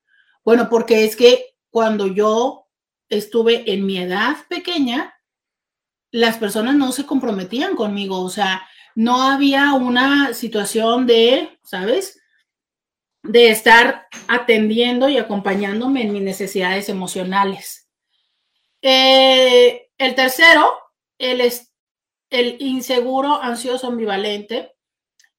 Bueno, 0.44 0.68
porque 0.68 1.04
es 1.04 1.16
que 1.16 1.54
cuando 1.70 2.06
yo 2.06 2.66
estuve 3.10 3.70
en 3.72 3.84
mi 3.84 3.98
edad 3.98 4.36
pequeña, 4.48 5.14
las 6.12 6.38
personas 6.38 6.74
no 6.74 6.92
se 6.92 7.06
comprometían 7.06 7.76
conmigo, 7.76 8.20
o 8.20 8.30
sea, 8.30 8.66
no 8.94 9.22
había 9.22 9.74
una 9.74 10.34
situación 10.34 11.06
de, 11.06 11.58
¿sabes? 11.62 12.20
de 13.22 13.50
estar 13.50 14.06
atendiendo 14.28 15.08
y 15.08 15.18
acompañándome 15.18 16.02
en 16.02 16.12
mis 16.12 16.22
necesidades 16.22 16.88
emocionales. 16.88 17.88
Eh, 18.82 19.90
el 19.98 20.14
tercero, 20.14 20.72
el, 21.18 21.40
el 22.30 22.56
inseguro, 22.60 23.40
ansioso, 23.42 23.88
ambivalente, 23.88 24.72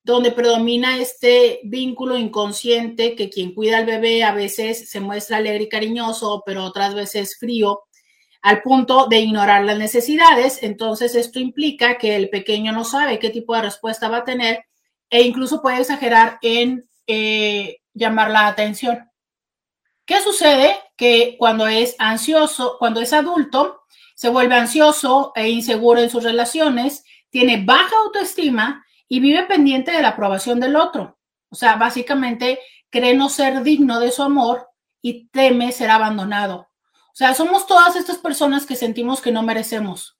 donde 0.03 0.31
predomina 0.31 0.97
este 0.97 1.59
vínculo 1.63 2.17
inconsciente 2.17 3.15
que 3.15 3.29
quien 3.29 3.53
cuida 3.53 3.77
al 3.77 3.85
bebé 3.85 4.23
a 4.23 4.33
veces 4.33 4.89
se 4.89 4.99
muestra 4.99 5.37
alegre 5.37 5.65
y 5.65 5.69
cariñoso, 5.69 6.43
pero 6.45 6.63
otras 6.63 6.95
veces 6.95 7.37
frío, 7.39 7.83
al 8.41 8.63
punto 8.63 9.07
de 9.07 9.19
ignorar 9.19 9.63
las 9.63 9.77
necesidades. 9.77 10.63
Entonces, 10.63 11.13
esto 11.13 11.39
implica 11.39 11.97
que 11.97 12.15
el 12.15 12.29
pequeño 12.29 12.71
no 12.71 12.83
sabe 12.83 13.19
qué 13.19 13.29
tipo 13.29 13.55
de 13.55 13.61
respuesta 13.61 14.09
va 14.09 14.17
a 14.17 14.23
tener 14.23 14.65
e 15.09 15.21
incluso 15.21 15.61
puede 15.61 15.81
exagerar 15.81 16.39
en 16.41 16.89
eh, 17.05 17.77
llamar 17.93 18.31
la 18.31 18.47
atención. 18.47 19.07
¿Qué 20.05 20.19
sucede? 20.21 20.75
Que 20.97 21.35
cuando 21.37 21.67
es 21.67 21.95
ansioso, 21.99 22.77
cuando 22.79 23.01
es 23.01 23.13
adulto, 23.13 23.81
se 24.15 24.29
vuelve 24.29 24.55
ansioso 24.55 25.31
e 25.35 25.49
inseguro 25.49 26.01
en 26.01 26.09
sus 26.09 26.23
relaciones, 26.23 27.03
tiene 27.29 27.63
baja 27.63 27.95
autoestima 28.05 28.85
y 29.11 29.19
vive 29.19 29.43
pendiente 29.43 29.91
de 29.91 30.01
la 30.01 30.07
aprobación 30.07 30.61
del 30.61 30.77
otro. 30.77 31.19
O 31.49 31.55
sea, 31.55 31.75
básicamente 31.75 32.59
cree 32.89 33.13
no 33.13 33.27
ser 33.27 33.61
digno 33.61 33.99
de 33.99 34.09
su 34.09 34.23
amor 34.23 34.69
y 35.01 35.27
teme 35.27 35.73
ser 35.73 35.89
abandonado. 35.89 36.69
O 37.07 37.15
sea, 37.15 37.33
somos 37.33 37.67
todas 37.67 37.97
estas 37.97 38.19
personas 38.19 38.65
que 38.65 38.77
sentimos 38.77 39.19
que 39.19 39.33
no 39.33 39.43
merecemos, 39.43 40.17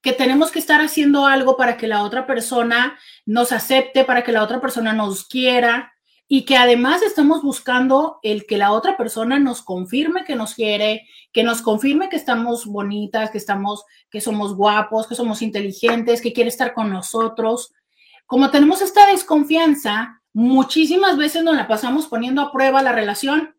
que 0.00 0.14
tenemos 0.14 0.50
que 0.50 0.60
estar 0.60 0.80
haciendo 0.80 1.26
algo 1.26 1.58
para 1.58 1.76
que 1.76 1.86
la 1.86 2.02
otra 2.02 2.26
persona 2.26 2.98
nos 3.26 3.52
acepte, 3.52 4.02
para 4.02 4.24
que 4.24 4.32
la 4.32 4.42
otra 4.42 4.62
persona 4.62 4.94
nos 4.94 5.26
quiera, 5.26 5.92
y 6.26 6.46
que 6.46 6.56
además 6.56 7.02
estamos 7.02 7.42
buscando 7.42 8.18
el 8.22 8.46
que 8.46 8.56
la 8.56 8.72
otra 8.72 8.96
persona 8.96 9.38
nos 9.40 9.60
confirme 9.60 10.24
que 10.24 10.36
nos 10.36 10.54
quiere, 10.54 11.06
que 11.34 11.42
nos 11.42 11.60
confirme 11.60 12.08
que 12.08 12.16
estamos 12.16 12.64
bonitas, 12.64 13.30
que 13.30 13.36
estamos, 13.36 13.84
que 14.08 14.22
somos 14.22 14.56
guapos, 14.56 15.06
que 15.06 15.16
somos 15.16 15.42
inteligentes, 15.42 16.22
que 16.22 16.32
quiere 16.32 16.48
estar 16.48 16.72
con 16.72 16.90
nosotros. 16.90 17.74
Como 18.32 18.50
tenemos 18.50 18.80
esta 18.80 19.08
desconfianza, 19.08 20.22
muchísimas 20.32 21.18
veces 21.18 21.44
nos 21.44 21.54
la 21.54 21.68
pasamos 21.68 22.06
poniendo 22.06 22.40
a 22.40 22.50
prueba 22.50 22.80
la 22.80 22.92
relación, 22.92 23.54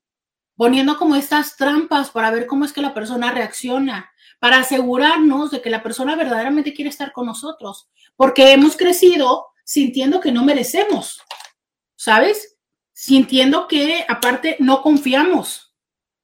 poniendo 0.56 0.98
como 0.98 1.16
estas 1.16 1.58
trampas 1.58 2.10
para 2.10 2.32
ver 2.32 2.48
cómo 2.48 2.66
es 2.66 2.74
que 2.74 2.82
la 2.82 2.96
persona 2.96 3.30
reacciona, 3.30 4.10
para 4.40 4.58
asegurarnos 4.58 5.52
de 5.52 5.62
que 5.62 5.70
la 5.70 5.84
persona 5.84 6.16
verdaderamente 6.16 6.74
quiere 6.74 6.90
estar 6.90 7.12
con 7.12 7.28
nosotros, 7.28 7.88
porque 8.16 8.52
hemos 8.52 8.76
crecido 8.76 9.46
sintiendo 9.64 10.20
que 10.20 10.32
no 10.32 10.44
merecemos, 10.44 11.22
¿sabes? 11.96 12.58
sintiendo 12.94 13.68
que 13.68 14.04
aparte 14.10 14.56
no 14.58 14.82
confiamos. 14.82 15.76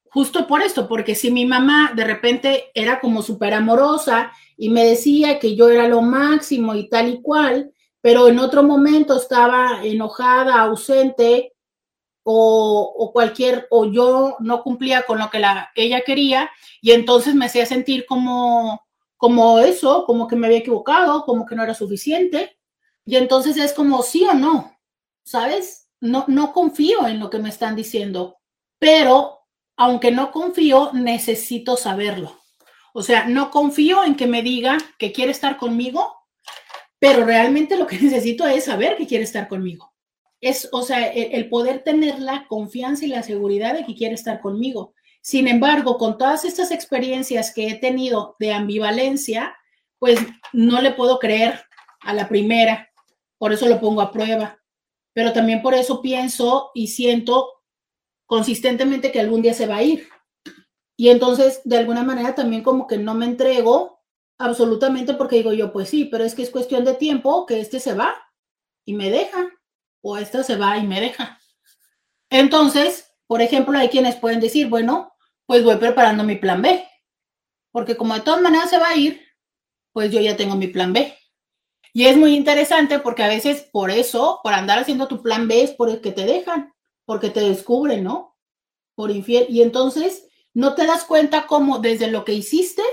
Justo 0.09 0.47
por 0.47 0.63
esto, 0.63 0.87
porque 0.87 1.13
si 1.13 1.29
mi 1.29 1.45
mamá 1.45 1.91
de 1.95 2.03
repente 2.03 2.71
era 2.73 2.99
como 2.99 3.21
súper 3.21 3.53
amorosa 3.53 4.31
y 4.57 4.69
me 4.69 4.85
decía 4.85 5.37
que 5.37 5.55
yo 5.55 5.69
era 5.69 5.87
lo 5.87 6.01
máximo 6.01 6.73
y 6.73 6.89
tal 6.89 7.09
y 7.09 7.21
cual, 7.21 7.71
pero 8.01 8.27
en 8.27 8.39
otro 8.39 8.63
momento 8.63 9.17
estaba 9.17 9.83
enojada, 9.83 10.61
ausente 10.61 11.53
o, 12.23 12.93
o, 12.97 13.11
cualquier, 13.11 13.67
o 13.69 13.85
yo 13.85 14.37
no 14.39 14.63
cumplía 14.63 15.03
con 15.03 15.19
lo 15.19 15.29
que 15.29 15.39
la, 15.39 15.71
ella 15.75 16.01
quería 16.01 16.49
y 16.81 16.91
entonces 16.91 17.35
me 17.35 17.45
hacía 17.45 17.65
sentir 17.65 18.05
como, 18.05 18.85
como 19.17 19.59
eso, 19.59 20.05
como 20.05 20.27
que 20.27 20.35
me 20.35 20.47
había 20.47 20.59
equivocado, 20.59 21.25
como 21.25 21.45
que 21.45 21.55
no 21.55 21.63
era 21.63 21.73
suficiente. 21.73 22.57
Y 23.05 23.15
entonces 23.15 23.57
es 23.57 23.73
como 23.73 24.03
sí 24.03 24.23
o 24.25 24.33
no, 24.33 24.77
¿sabes? 25.23 25.89
No, 25.99 26.25
no 26.27 26.53
confío 26.53 27.07
en 27.07 27.19
lo 27.19 27.29
que 27.29 27.39
me 27.39 27.49
están 27.49 27.75
diciendo, 27.75 28.37
pero 28.77 29.39
aunque 29.75 30.11
no 30.11 30.31
confío, 30.31 30.91
necesito 30.93 31.77
saberlo. 31.77 32.37
O 32.93 33.01
sea, 33.01 33.25
no 33.25 33.49
confío 33.49 34.03
en 34.03 34.15
que 34.15 34.27
me 34.27 34.43
diga 34.43 34.77
que 34.97 35.11
quiere 35.11 35.31
estar 35.31 35.57
conmigo, 35.57 36.18
pero 36.99 37.25
realmente 37.25 37.77
lo 37.77 37.87
que 37.87 37.97
necesito 37.99 38.45
es 38.45 38.65
saber 38.65 38.97
que 38.97 39.07
quiere 39.07 39.23
estar 39.23 39.47
conmigo. 39.47 39.93
Es, 40.41 40.69
o 40.71 40.83
sea, 40.83 41.07
el, 41.07 41.49
poder 41.49 41.83
tener 41.83 42.19
la 42.19 42.45
confianza 42.47 43.05
y 43.05 43.09
la 43.09 43.23
seguridad 43.23 43.73
de 43.73 43.85
que 43.85 43.95
quiere 43.95 44.15
estar 44.15 44.39
conmigo. 44.39 44.93
Sin 45.21 45.47
embargo, 45.47 45.97
con 45.97 46.17
todas 46.17 46.45
estas 46.45 46.71
experiencias 46.71 47.53
que 47.53 47.67
he 47.67 47.75
tenido 47.75 48.35
de 48.39 48.53
ambivalencia, 48.53 49.55
pues 49.97 50.19
no 50.53 50.81
le 50.81 50.91
puedo 50.91 51.19
creer 51.19 51.61
a 52.01 52.13
la 52.13 52.29
primera, 52.29 52.89
por 53.37 53.51
eso 53.51 53.67
lo 53.67 53.81
pongo 53.81 54.01
a 54.01 54.11
prueba, 54.11 54.59
pero 55.13 55.33
también 55.33 55.61
por 55.61 55.73
eso 55.73 56.01
pienso 56.01 56.71
y 56.73 56.87
siento 56.87 57.49
consistentemente 58.25 59.11
que 59.11 59.19
algún 59.19 59.41
día 59.41 59.53
se 59.53 59.67
va 59.67 59.77
a 59.77 59.83
ir. 59.83 60.07
Y 60.95 61.09
entonces, 61.09 61.61
de 61.65 61.77
alguna 61.77 62.03
manera, 62.03 62.35
también 62.35 62.63
como 62.63 62.87
que 62.87 62.97
no 62.97 63.13
me 63.13 63.25
entrego 63.25 63.98
absolutamente 64.39 65.13
porque 65.13 65.35
digo 65.35 65.53
yo, 65.53 65.71
pues 65.71 65.89
sí, 65.89 66.05
pero 66.05 66.23
es 66.23 66.33
que 66.33 66.41
es 66.41 66.49
cuestión 66.49 66.85
de 66.85 66.95
tiempo 66.95 67.45
que 67.45 67.59
este 67.59 67.79
se 67.79 67.93
va 67.93 68.15
y 68.85 68.93
me 68.93 69.11
deja, 69.11 69.47
o 70.01 70.17
esta 70.17 70.43
se 70.43 70.55
va 70.55 70.77
y 70.77 70.87
me 70.87 71.01
deja. 71.01 71.39
Entonces, 72.31 73.13
por 73.27 73.41
ejemplo, 73.41 73.77
hay 73.77 73.89
quienes 73.89 74.15
pueden 74.15 74.39
decir, 74.39 74.67
bueno, 74.67 75.13
pues 75.45 75.63
voy 75.63 75.75
preparando 75.75 76.23
mi 76.23 76.37
plan 76.37 76.61
B, 76.61 76.87
porque 77.71 77.97
como 77.97 78.15
de 78.15 78.21
todas 78.21 78.41
maneras 78.41 78.69
se 78.69 78.79
va 78.79 78.89
a 78.89 78.95
ir, 78.95 79.21
pues 79.91 80.11
yo 80.11 80.19
ya 80.21 80.37
tengo 80.37 80.55
mi 80.55 80.67
plan 80.67 80.93
B. 80.93 81.15
Y 81.91 82.05
es 82.05 82.15
muy 82.15 82.35
interesante 82.35 82.99
porque 82.99 83.23
a 83.23 83.27
veces 83.27 83.67
por 83.71 83.91
eso, 83.91 84.39
por 84.41 84.53
andar 84.53 84.79
haciendo 84.79 85.07
tu 85.07 85.21
plan 85.21 85.47
B 85.47 85.63
es 85.63 85.71
por 85.71 85.89
el 85.89 86.01
que 86.01 86.11
te 86.11 86.25
dejan, 86.25 86.73
porque 87.03 87.29
te 87.29 87.41
descubren, 87.41 88.03
¿no? 88.03 88.37
Por 88.95 89.11
infiel. 89.11 89.47
Y 89.49 89.63
entonces 89.63 90.27
no 90.53 90.75
te 90.75 90.85
das 90.85 91.03
cuenta 91.03 91.47
cómo 91.47 91.79
desde 91.79 92.09
lo 92.09 92.23
que 92.23 92.33
hiciste, 92.33 92.83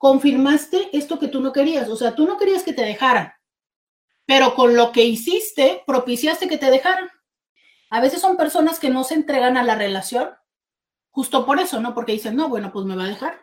confirmaste 0.00 0.88
esto 0.96 1.18
que 1.18 1.28
tú 1.28 1.42
no 1.42 1.52
querías. 1.52 1.90
O 1.90 1.94
sea, 1.94 2.14
tú 2.14 2.26
no 2.26 2.38
querías 2.38 2.62
que 2.62 2.72
te 2.72 2.80
dejaran, 2.80 3.34
pero 4.24 4.54
con 4.54 4.74
lo 4.74 4.92
que 4.92 5.04
hiciste, 5.04 5.84
propiciaste 5.86 6.48
que 6.48 6.56
te 6.56 6.70
dejaran. 6.70 7.10
A 7.90 8.00
veces 8.00 8.22
son 8.22 8.38
personas 8.38 8.78
que 8.78 8.88
no 8.88 9.04
se 9.04 9.12
entregan 9.12 9.58
a 9.58 9.62
la 9.62 9.74
relación 9.74 10.30
justo 11.10 11.44
por 11.44 11.60
eso, 11.60 11.82
¿no? 11.82 11.92
Porque 11.92 12.12
dicen, 12.12 12.34
no, 12.34 12.48
bueno, 12.48 12.72
pues 12.72 12.86
me 12.86 12.96
va 12.96 13.04
a 13.04 13.08
dejar. 13.08 13.42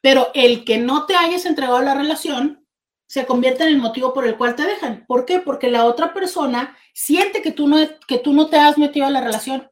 Pero 0.00 0.30
el 0.34 0.64
que 0.64 0.78
no 0.78 1.06
te 1.06 1.16
hayas 1.16 1.44
entregado 1.44 1.78
a 1.78 1.82
la 1.82 1.94
relación 1.94 2.64
se 3.08 3.26
convierte 3.26 3.64
en 3.64 3.70
el 3.70 3.78
motivo 3.78 4.14
por 4.14 4.28
el 4.28 4.36
cual 4.36 4.54
te 4.54 4.62
dejan. 4.62 5.06
¿Por 5.08 5.24
qué? 5.24 5.40
Porque 5.40 5.70
la 5.70 5.86
otra 5.86 6.14
persona 6.14 6.76
siente 6.94 7.42
que 7.42 7.50
tú 7.50 7.66
no, 7.66 7.78
que 8.06 8.18
tú 8.18 8.32
no 8.32 8.46
te 8.46 8.58
has 8.58 8.78
metido 8.78 9.06
a 9.06 9.10
la 9.10 9.22
relación. 9.22 9.68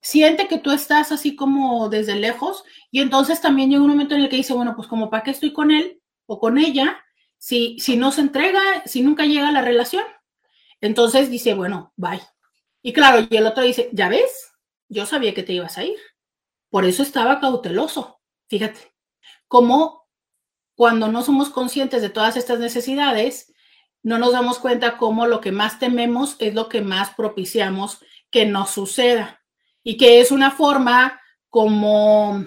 Siente 0.00 0.46
que 0.46 0.58
tú 0.58 0.70
estás 0.70 1.10
así 1.12 1.34
como 1.34 1.88
desde 1.88 2.16
lejos 2.16 2.64
y 2.90 3.00
entonces 3.00 3.40
también 3.40 3.70
llega 3.70 3.82
un 3.82 3.90
momento 3.90 4.14
en 4.14 4.22
el 4.22 4.28
que 4.28 4.36
dice, 4.36 4.54
bueno, 4.54 4.76
pues 4.76 4.88
como 4.88 5.10
para 5.10 5.22
qué 5.22 5.32
estoy 5.32 5.52
con 5.52 5.70
él 5.70 6.00
o 6.26 6.38
con 6.38 6.58
ella 6.58 7.02
si, 7.38 7.78
si 7.80 7.96
no 7.96 8.12
se 8.12 8.20
entrega, 8.20 8.60
si 8.86 9.02
nunca 9.02 9.24
llega 9.24 9.48
a 9.48 9.52
la 9.52 9.62
relación. 9.62 10.04
Entonces 10.80 11.30
dice, 11.30 11.54
bueno, 11.54 11.92
bye. 11.96 12.22
Y 12.82 12.92
claro, 12.92 13.26
y 13.28 13.36
el 13.36 13.46
otro 13.46 13.64
dice, 13.64 13.88
ya 13.92 14.08
ves, 14.08 14.52
yo 14.88 15.06
sabía 15.06 15.34
que 15.34 15.42
te 15.42 15.52
ibas 15.52 15.78
a 15.78 15.84
ir. 15.84 15.98
Por 16.70 16.84
eso 16.84 17.02
estaba 17.02 17.40
cauteloso. 17.40 18.20
Fíjate, 18.48 18.94
como 19.48 20.06
cuando 20.74 21.08
no 21.08 21.22
somos 21.22 21.50
conscientes 21.50 22.02
de 22.02 22.10
todas 22.10 22.36
estas 22.36 22.58
necesidades, 22.58 23.52
no 24.02 24.18
nos 24.18 24.32
damos 24.32 24.58
cuenta 24.58 24.98
cómo 24.98 25.26
lo 25.26 25.40
que 25.40 25.50
más 25.50 25.78
tememos 25.78 26.36
es 26.38 26.54
lo 26.54 26.68
que 26.68 26.80
más 26.80 27.14
propiciamos 27.14 27.98
que 28.30 28.46
nos 28.46 28.70
suceda. 28.70 29.42
Y 29.88 29.96
que 29.98 30.20
es 30.20 30.32
una 30.32 30.50
forma 30.50 31.20
como 31.48 32.44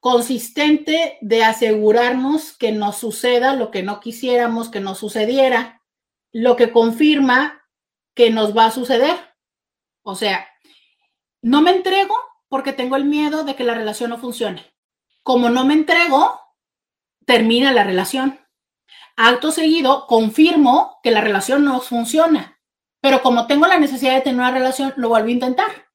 consistente 0.00 1.16
de 1.20 1.44
asegurarnos 1.44 2.52
que 2.58 2.72
nos 2.72 2.96
suceda 2.96 3.54
lo 3.54 3.70
que 3.70 3.84
no 3.84 4.00
quisiéramos 4.00 4.68
que 4.68 4.80
nos 4.80 4.98
sucediera, 4.98 5.84
lo 6.32 6.56
que 6.56 6.72
confirma 6.72 7.62
que 8.12 8.30
nos 8.30 8.56
va 8.56 8.66
a 8.66 8.70
suceder. 8.72 9.16
O 10.02 10.16
sea, 10.16 10.48
no 11.42 11.62
me 11.62 11.70
entrego 11.70 12.16
porque 12.48 12.72
tengo 12.72 12.96
el 12.96 13.04
miedo 13.04 13.44
de 13.44 13.54
que 13.54 13.62
la 13.62 13.74
relación 13.74 14.10
no 14.10 14.18
funcione. 14.18 14.74
Como 15.22 15.50
no 15.50 15.64
me 15.64 15.74
entrego, 15.74 16.40
termina 17.24 17.70
la 17.70 17.84
relación. 17.84 18.40
Acto 19.14 19.52
seguido, 19.52 20.08
confirmo 20.08 20.98
que 21.04 21.12
la 21.12 21.20
relación 21.20 21.64
no 21.64 21.80
funciona. 21.80 22.58
Pero 23.00 23.22
como 23.22 23.46
tengo 23.46 23.68
la 23.68 23.78
necesidad 23.78 24.16
de 24.16 24.22
tener 24.22 24.40
una 24.40 24.50
relación, 24.50 24.92
lo 24.96 25.08
vuelvo 25.08 25.28
a 25.28 25.30
intentar. 25.30 25.87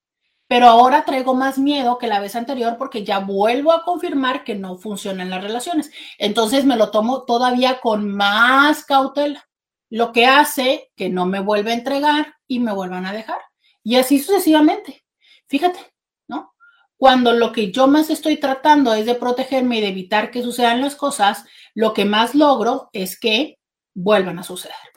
Pero 0.53 0.67
ahora 0.67 1.03
traigo 1.03 1.33
más 1.33 1.57
miedo 1.57 1.97
que 1.97 2.05
la 2.05 2.19
vez 2.19 2.35
anterior 2.35 2.75
porque 2.77 3.03
ya 3.03 3.17
vuelvo 3.17 3.71
a 3.71 3.83
confirmar 3.83 4.43
que 4.43 4.53
no 4.53 4.77
funcionan 4.77 5.31
las 5.31 5.41
relaciones. 5.41 5.89
Entonces 6.19 6.63
me 6.63 6.75
lo 6.75 6.91
tomo 6.91 7.23
todavía 7.23 7.79
con 7.79 8.07
más 8.07 8.85
cautela, 8.85 9.49
lo 9.89 10.11
que 10.11 10.27
hace 10.27 10.91
que 10.95 11.09
no 11.09 11.25
me 11.25 11.39
vuelva 11.39 11.71
a 11.71 11.73
entregar 11.73 12.35
y 12.47 12.59
me 12.59 12.71
vuelvan 12.71 13.07
a 13.07 13.13
dejar. 13.13 13.39
Y 13.81 13.95
así 13.95 14.19
sucesivamente. 14.19 15.03
Fíjate, 15.47 15.79
¿no? 16.27 16.53
Cuando 16.97 17.33
lo 17.33 17.51
que 17.51 17.71
yo 17.71 17.87
más 17.87 18.11
estoy 18.11 18.37
tratando 18.37 18.93
es 18.93 19.07
de 19.07 19.15
protegerme 19.15 19.79
y 19.79 19.81
de 19.81 19.87
evitar 19.87 20.29
que 20.29 20.43
sucedan 20.43 20.81
las 20.81 20.95
cosas, 20.95 21.45
lo 21.73 21.95
que 21.95 22.05
más 22.05 22.35
logro 22.35 22.91
es 22.93 23.19
que 23.19 23.57
vuelvan 23.95 24.37
a 24.37 24.43
suceder. 24.43 24.92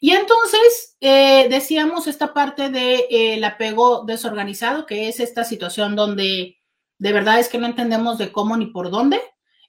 Y 0.00 0.10
entonces 0.12 0.96
eh, 1.00 1.48
decíamos 1.48 2.06
esta 2.06 2.34
parte 2.34 2.64
del 2.64 2.72
de, 2.72 3.06
eh, 3.10 3.44
apego 3.44 4.04
desorganizado, 4.04 4.86
que 4.86 5.08
es 5.08 5.20
esta 5.20 5.44
situación 5.44 5.96
donde 5.96 6.58
de 6.98 7.12
verdad 7.12 7.38
es 7.38 7.48
que 7.48 7.58
no 7.58 7.66
entendemos 7.66 8.18
de 8.18 8.32
cómo 8.32 8.56
ni 8.56 8.66
por 8.66 8.90
dónde, 8.90 9.20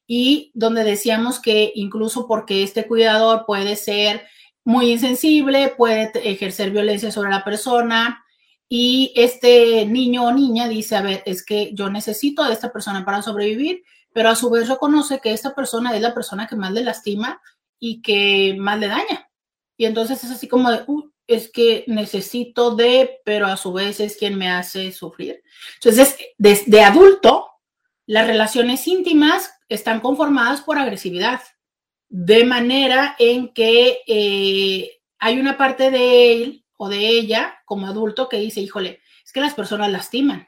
y 0.05 0.51
donde 0.53 0.83
decíamos 0.83 1.41
que 1.41 1.71
incluso 1.75 2.27
porque 2.27 2.63
este 2.63 2.87
cuidador 2.87 3.45
puede 3.45 3.75
ser 3.75 4.25
muy 4.63 4.91
insensible, 4.91 5.73
puede 5.77 6.11
ejercer 6.29 6.71
violencia 6.71 7.11
sobre 7.11 7.29
la 7.29 7.43
persona, 7.43 8.23
y 8.69 9.13
este 9.15 9.85
niño 9.85 10.25
o 10.25 10.33
niña 10.33 10.67
dice, 10.67 10.95
a 10.95 11.01
ver, 11.01 11.23
es 11.25 11.43
que 11.43 11.71
yo 11.73 11.89
necesito 11.89 12.43
a 12.43 12.51
esta 12.51 12.71
persona 12.71 13.05
para 13.05 13.21
sobrevivir, 13.21 13.83
pero 14.13 14.29
a 14.29 14.35
su 14.35 14.49
vez 14.49 14.67
reconoce 14.67 15.19
que 15.19 15.31
esta 15.31 15.55
persona 15.55 15.95
es 15.95 16.01
la 16.01 16.13
persona 16.13 16.47
que 16.47 16.55
más 16.55 16.71
le 16.71 16.83
lastima 16.83 17.41
y 17.79 18.01
que 18.01 18.55
más 18.59 18.79
le 18.79 18.87
daña. 18.87 19.26
Y 19.77 19.85
entonces 19.85 20.23
es 20.23 20.31
así 20.31 20.47
como 20.47 20.71
de, 20.71 20.83
uh, 20.87 21.09
es 21.27 21.51
que 21.51 21.83
necesito 21.87 22.75
de, 22.75 23.21
pero 23.23 23.47
a 23.47 23.57
su 23.57 23.71
vez 23.73 23.99
es 23.99 24.17
quien 24.17 24.37
me 24.37 24.49
hace 24.49 24.91
sufrir. 24.91 25.43
Entonces, 25.75 26.17
desde 26.37 26.83
adulto, 26.83 27.47
las 28.05 28.25
relaciones 28.25 28.87
íntimas 28.87 29.51
están 29.69 29.99
conformadas 29.99 30.61
por 30.61 30.79
agresividad, 30.79 31.41
de 32.09 32.45
manera 32.45 33.15
en 33.19 33.53
que 33.53 33.99
eh, 34.07 35.01
hay 35.19 35.39
una 35.39 35.57
parte 35.57 35.91
de 35.91 36.33
él 36.33 36.65
o 36.77 36.87
de 36.87 37.07
ella 37.09 37.57
como 37.65 37.87
adulto 37.87 38.29
que 38.29 38.37
dice, 38.37 38.61
híjole, 38.61 39.01
es 39.25 39.33
que 39.33 39.41
las 39.41 39.53
personas 39.53 39.91
lastiman. 39.91 40.47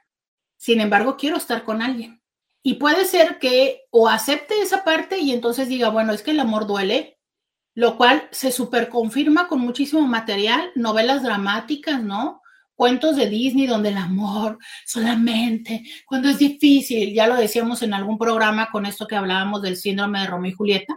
Sin 0.56 0.80
embargo, 0.80 1.18
quiero 1.18 1.36
estar 1.36 1.64
con 1.64 1.82
alguien. 1.82 2.22
Y 2.64 2.76
puede 2.76 3.06
ser 3.06 3.40
que 3.40 3.84
o 3.92 4.08
acepte 4.08 4.62
esa 4.62 4.84
parte 4.84 5.18
y 5.18 5.32
entonces 5.32 5.68
diga, 5.68 5.90
bueno, 5.90 6.14
es 6.14 6.22
que 6.22 6.32
el 6.32 6.40
amor 6.40 6.68
duele, 6.68 7.19
lo 7.80 7.96
cual 7.96 8.28
se 8.32 8.52
superconfirma 8.52 9.48
con 9.48 9.62
muchísimo 9.62 10.06
material, 10.06 10.70
novelas 10.76 11.24
dramáticas, 11.24 12.04
¿no? 12.04 12.42
Cuentos 12.76 13.16
de 13.16 13.30
Disney 13.30 13.68
donde 13.68 13.88
el 13.88 13.98
amor 13.98 14.58
solamente, 14.86 15.84
cuando 16.06 16.28
es 16.28 16.40
difícil, 16.40 17.14
ya 17.14 17.26
lo 17.26 17.38
decíamos 17.38 17.82
en 17.82 17.94
algún 17.94 18.18
programa 18.18 18.70
con 18.70 18.86
esto 18.86 19.08
que 19.08 19.16
hablábamos 19.16 19.62
del 19.62 19.78
síndrome 19.78 20.20
de 20.20 20.28
Romeo 20.28 20.52
y 20.52 20.56
Julieta. 20.56 20.94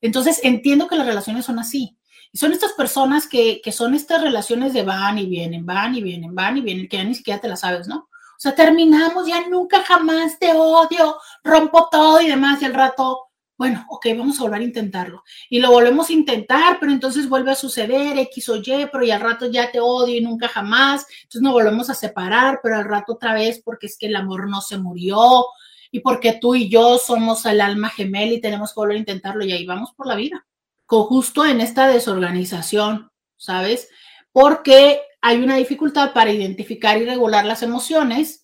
Entonces 0.00 0.40
entiendo 0.42 0.88
que 0.88 0.96
las 0.96 1.06
relaciones 1.06 1.44
son 1.44 1.58
así. 1.58 1.98
Son 2.32 2.52
estas 2.52 2.72
personas 2.72 3.28
que, 3.28 3.60
que 3.62 3.70
son 3.70 3.92
estas 3.92 4.22
relaciones 4.22 4.72
de 4.72 4.82
van 4.82 5.18
y 5.18 5.26
vienen, 5.26 5.66
van 5.66 5.94
y 5.94 6.02
vienen, 6.02 6.34
van 6.34 6.56
y 6.56 6.62
vienen, 6.62 6.88
que 6.88 6.96
ya 6.96 7.04
ni 7.04 7.14
siquiera 7.14 7.38
te 7.42 7.48
las 7.48 7.60
sabes, 7.60 7.86
¿no? 7.86 7.96
O 7.96 8.38
sea, 8.38 8.54
terminamos, 8.54 9.26
ya 9.26 9.46
nunca 9.46 9.82
jamás 9.82 10.38
te 10.38 10.52
odio, 10.54 11.18
rompo 11.42 11.86
todo 11.90 12.22
y 12.22 12.28
demás, 12.28 12.62
y 12.62 12.64
al 12.64 12.72
rato 12.72 13.26
bueno, 13.56 13.86
ok, 13.88 14.06
vamos 14.16 14.38
a 14.38 14.42
volver 14.42 14.60
a 14.60 14.64
intentarlo. 14.64 15.22
Y 15.48 15.60
lo 15.60 15.70
volvemos 15.70 16.08
a 16.08 16.12
intentar, 16.12 16.78
pero 16.80 16.90
entonces 16.90 17.28
vuelve 17.28 17.52
a 17.52 17.56
suceder 17.56 18.18
X 18.18 18.48
o 18.48 18.56
Y, 18.56 18.88
pero 18.90 19.04
y 19.04 19.10
al 19.10 19.20
rato 19.20 19.50
ya 19.50 19.70
te 19.70 19.80
odio 19.80 20.16
y 20.16 20.20
nunca 20.20 20.48
jamás. 20.48 21.06
Entonces 21.22 21.42
nos 21.42 21.52
volvemos 21.52 21.88
a 21.88 21.94
separar, 21.94 22.60
pero 22.62 22.76
al 22.76 22.84
rato 22.84 23.12
otra 23.12 23.32
vez 23.32 23.62
porque 23.64 23.86
es 23.86 23.96
que 23.96 24.06
el 24.06 24.16
amor 24.16 24.48
no 24.48 24.60
se 24.60 24.78
murió 24.78 25.46
y 25.92 26.00
porque 26.00 26.32
tú 26.40 26.56
y 26.56 26.68
yo 26.68 26.98
somos 26.98 27.46
el 27.46 27.60
alma 27.60 27.88
gemela 27.88 28.32
y 28.32 28.40
tenemos 28.40 28.74
que 28.74 28.80
volver 28.80 28.96
a 28.96 29.00
intentarlo 29.00 29.44
y 29.44 29.52
ahí 29.52 29.64
vamos 29.64 29.92
por 29.92 30.08
la 30.08 30.16
vida. 30.16 30.44
Con 30.86 31.04
justo 31.04 31.44
en 31.44 31.60
esta 31.60 31.86
desorganización, 31.86 33.10
¿sabes? 33.36 33.88
Porque 34.32 35.00
hay 35.22 35.42
una 35.42 35.56
dificultad 35.56 36.12
para 36.12 36.32
identificar 36.32 37.00
y 37.00 37.04
regular 37.04 37.44
las 37.44 37.62
emociones 37.62 38.43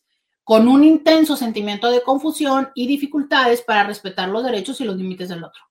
con 0.51 0.67
un 0.67 0.83
intenso 0.83 1.37
sentimiento 1.37 1.93
de 1.93 2.03
confusión 2.03 2.73
y 2.75 2.89
dificultades 2.89 3.63
para 3.63 3.85
respetar 3.85 4.29
los 4.29 4.43
derechos 4.43 4.81
y 4.81 4.85
los 4.85 4.97
límites 4.97 5.29
del 5.29 5.45
otro. 5.45 5.63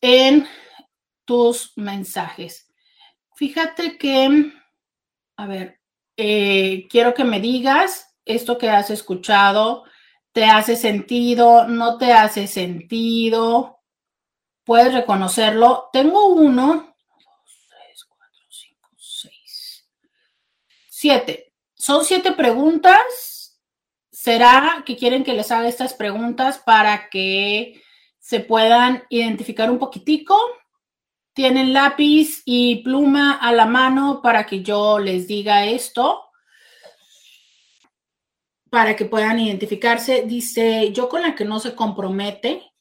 en 0.00 0.46
tus 1.26 1.74
mensajes. 1.76 2.69
Fíjate 3.40 3.96
que, 3.96 4.52
a 5.38 5.46
ver, 5.46 5.80
eh, 6.18 6.86
quiero 6.90 7.14
que 7.14 7.24
me 7.24 7.40
digas 7.40 8.14
esto 8.26 8.58
que 8.58 8.68
has 8.68 8.90
escuchado, 8.90 9.84
¿te 10.32 10.44
hace 10.44 10.76
sentido? 10.76 11.66
¿No 11.66 11.96
te 11.96 12.12
hace 12.12 12.46
sentido? 12.46 13.80
Puedes 14.62 14.92
reconocerlo. 14.92 15.88
Tengo 15.90 16.34
uno, 16.34 16.94
dos, 17.24 17.66
tres, 17.66 18.04
cuatro, 18.04 18.44
cinco, 18.50 18.90
seis, 18.98 19.88
siete. 20.90 21.54
Son 21.72 22.04
siete 22.04 22.32
preguntas. 22.32 23.58
¿Será 24.10 24.82
que 24.84 24.98
quieren 24.98 25.24
que 25.24 25.32
les 25.32 25.50
haga 25.50 25.66
estas 25.66 25.94
preguntas 25.94 26.58
para 26.58 27.08
que 27.08 27.82
se 28.18 28.40
puedan 28.40 29.04
identificar 29.08 29.70
un 29.70 29.78
poquitico? 29.78 30.38
Tienen 31.32 31.72
lápiz 31.72 32.42
y 32.44 32.82
pluma 32.82 33.32
a 33.32 33.52
la 33.52 33.66
mano 33.66 34.20
para 34.22 34.46
que 34.46 34.62
yo 34.62 34.98
les 34.98 35.28
diga 35.28 35.66
esto, 35.66 36.24
para 38.70 38.96
que 38.96 39.04
puedan 39.04 39.38
identificarse. 39.38 40.22
Dice, 40.26 40.92
yo 40.92 41.08
con 41.08 41.22
la 41.22 41.34
que 41.34 41.44
no 41.44 41.60
se 41.60 41.74
compromete 41.74 42.72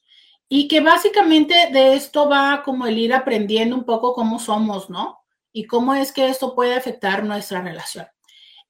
y 0.47 0.67
que 0.67 0.81
básicamente 0.81 1.69
de 1.71 1.93
esto 1.93 2.27
va 2.27 2.63
como 2.63 2.87
el 2.87 2.97
ir 2.97 3.13
aprendiendo 3.13 3.75
un 3.75 3.83
poco 3.83 4.13
cómo 4.13 4.39
somos, 4.39 4.89
¿no? 4.89 5.19
Y 5.51 5.65
cómo 5.65 5.93
es 5.93 6.11
que 6.11 6.27
esto 6.27 6.55
puede 6.55 6.75
afectar 6.75 7.23
nuestra 7.23 7.61
relación. 7.61 8.07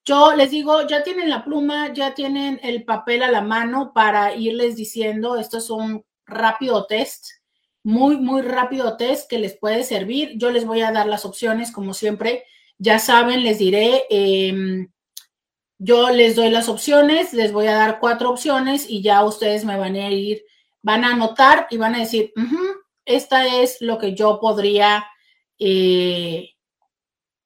Yo 0.06 0.36
les 0.36 0.52
digo, 0.52 0.88
ya 0.88 1.04
tienen 1.04 1.30
la 1.30 1.44
pluma, 1.44 1.94
ya 1.94 2.14
tienen 2.14 2.60
el 2.64 2.84
papel 2.84 3.22
a 3.22 3.32
la 3.32 3.42
mano 3.42 3.92
para 3.94 4.34
irles 4.34 4.76
diciendo, 4.76 5.38
esto 5.38 5.58
es 5.58 5.70
un 5.70 6.04
rápido 6.26 6.86
test 6.86 7.39
muy, 7.84 8.18
muy 8.18 8.42
rápido 8.42 8.98
test 8.98 9.30
que 9.30 9.40
les 9.40 9.58
puede 9.58 9.84
servir. 9.84 10.34
Yo 10.36 10.52
les 10.52 10.66
voy 10.66 10.82
a 10.82 10.92
dar 10.92 11.08
las 11.08 11.26
opciones, 11.26 11.72
como 11.72 11.94
siempre. 11.94 12.44
Ya 12.78 13.00
saben, 13.00 13.44
les 13.44 13.60
diré, 13.60 14.04
em, 14.10 14.90
yo 15.78 16.10
les 16.10 16.36
doy 16.36 16.50
las 16.50 16.70
opciones, 16.70 17.34
les 17.34 17.52
voy 17.52 17.68
a 17.68 17.76
dar 17.76 18.00
cuatro 18.00 18.30
opciones 18.30 18.90
y 18.90 19.02
ya 19.02 19.24
ustedes 19.24 19.66
me 19.66 19.78
van 19.78 19.96
a 19.96 20.10
ir, 20.10 20.44
van 20.82 21.04
a 21.04 21.14
anotar 21.14 21.68
y 21.70 21.78
van 21.78 21.96
a 21.96 22.00
decir, 22.00 22.34
esta 23.06 23.48
es 23.62 23.82
lo 23.82 23.98
que 23.98 24.14
yo 24.14 24.40
podría, 24.40 25.06
eh, 25.58 26.50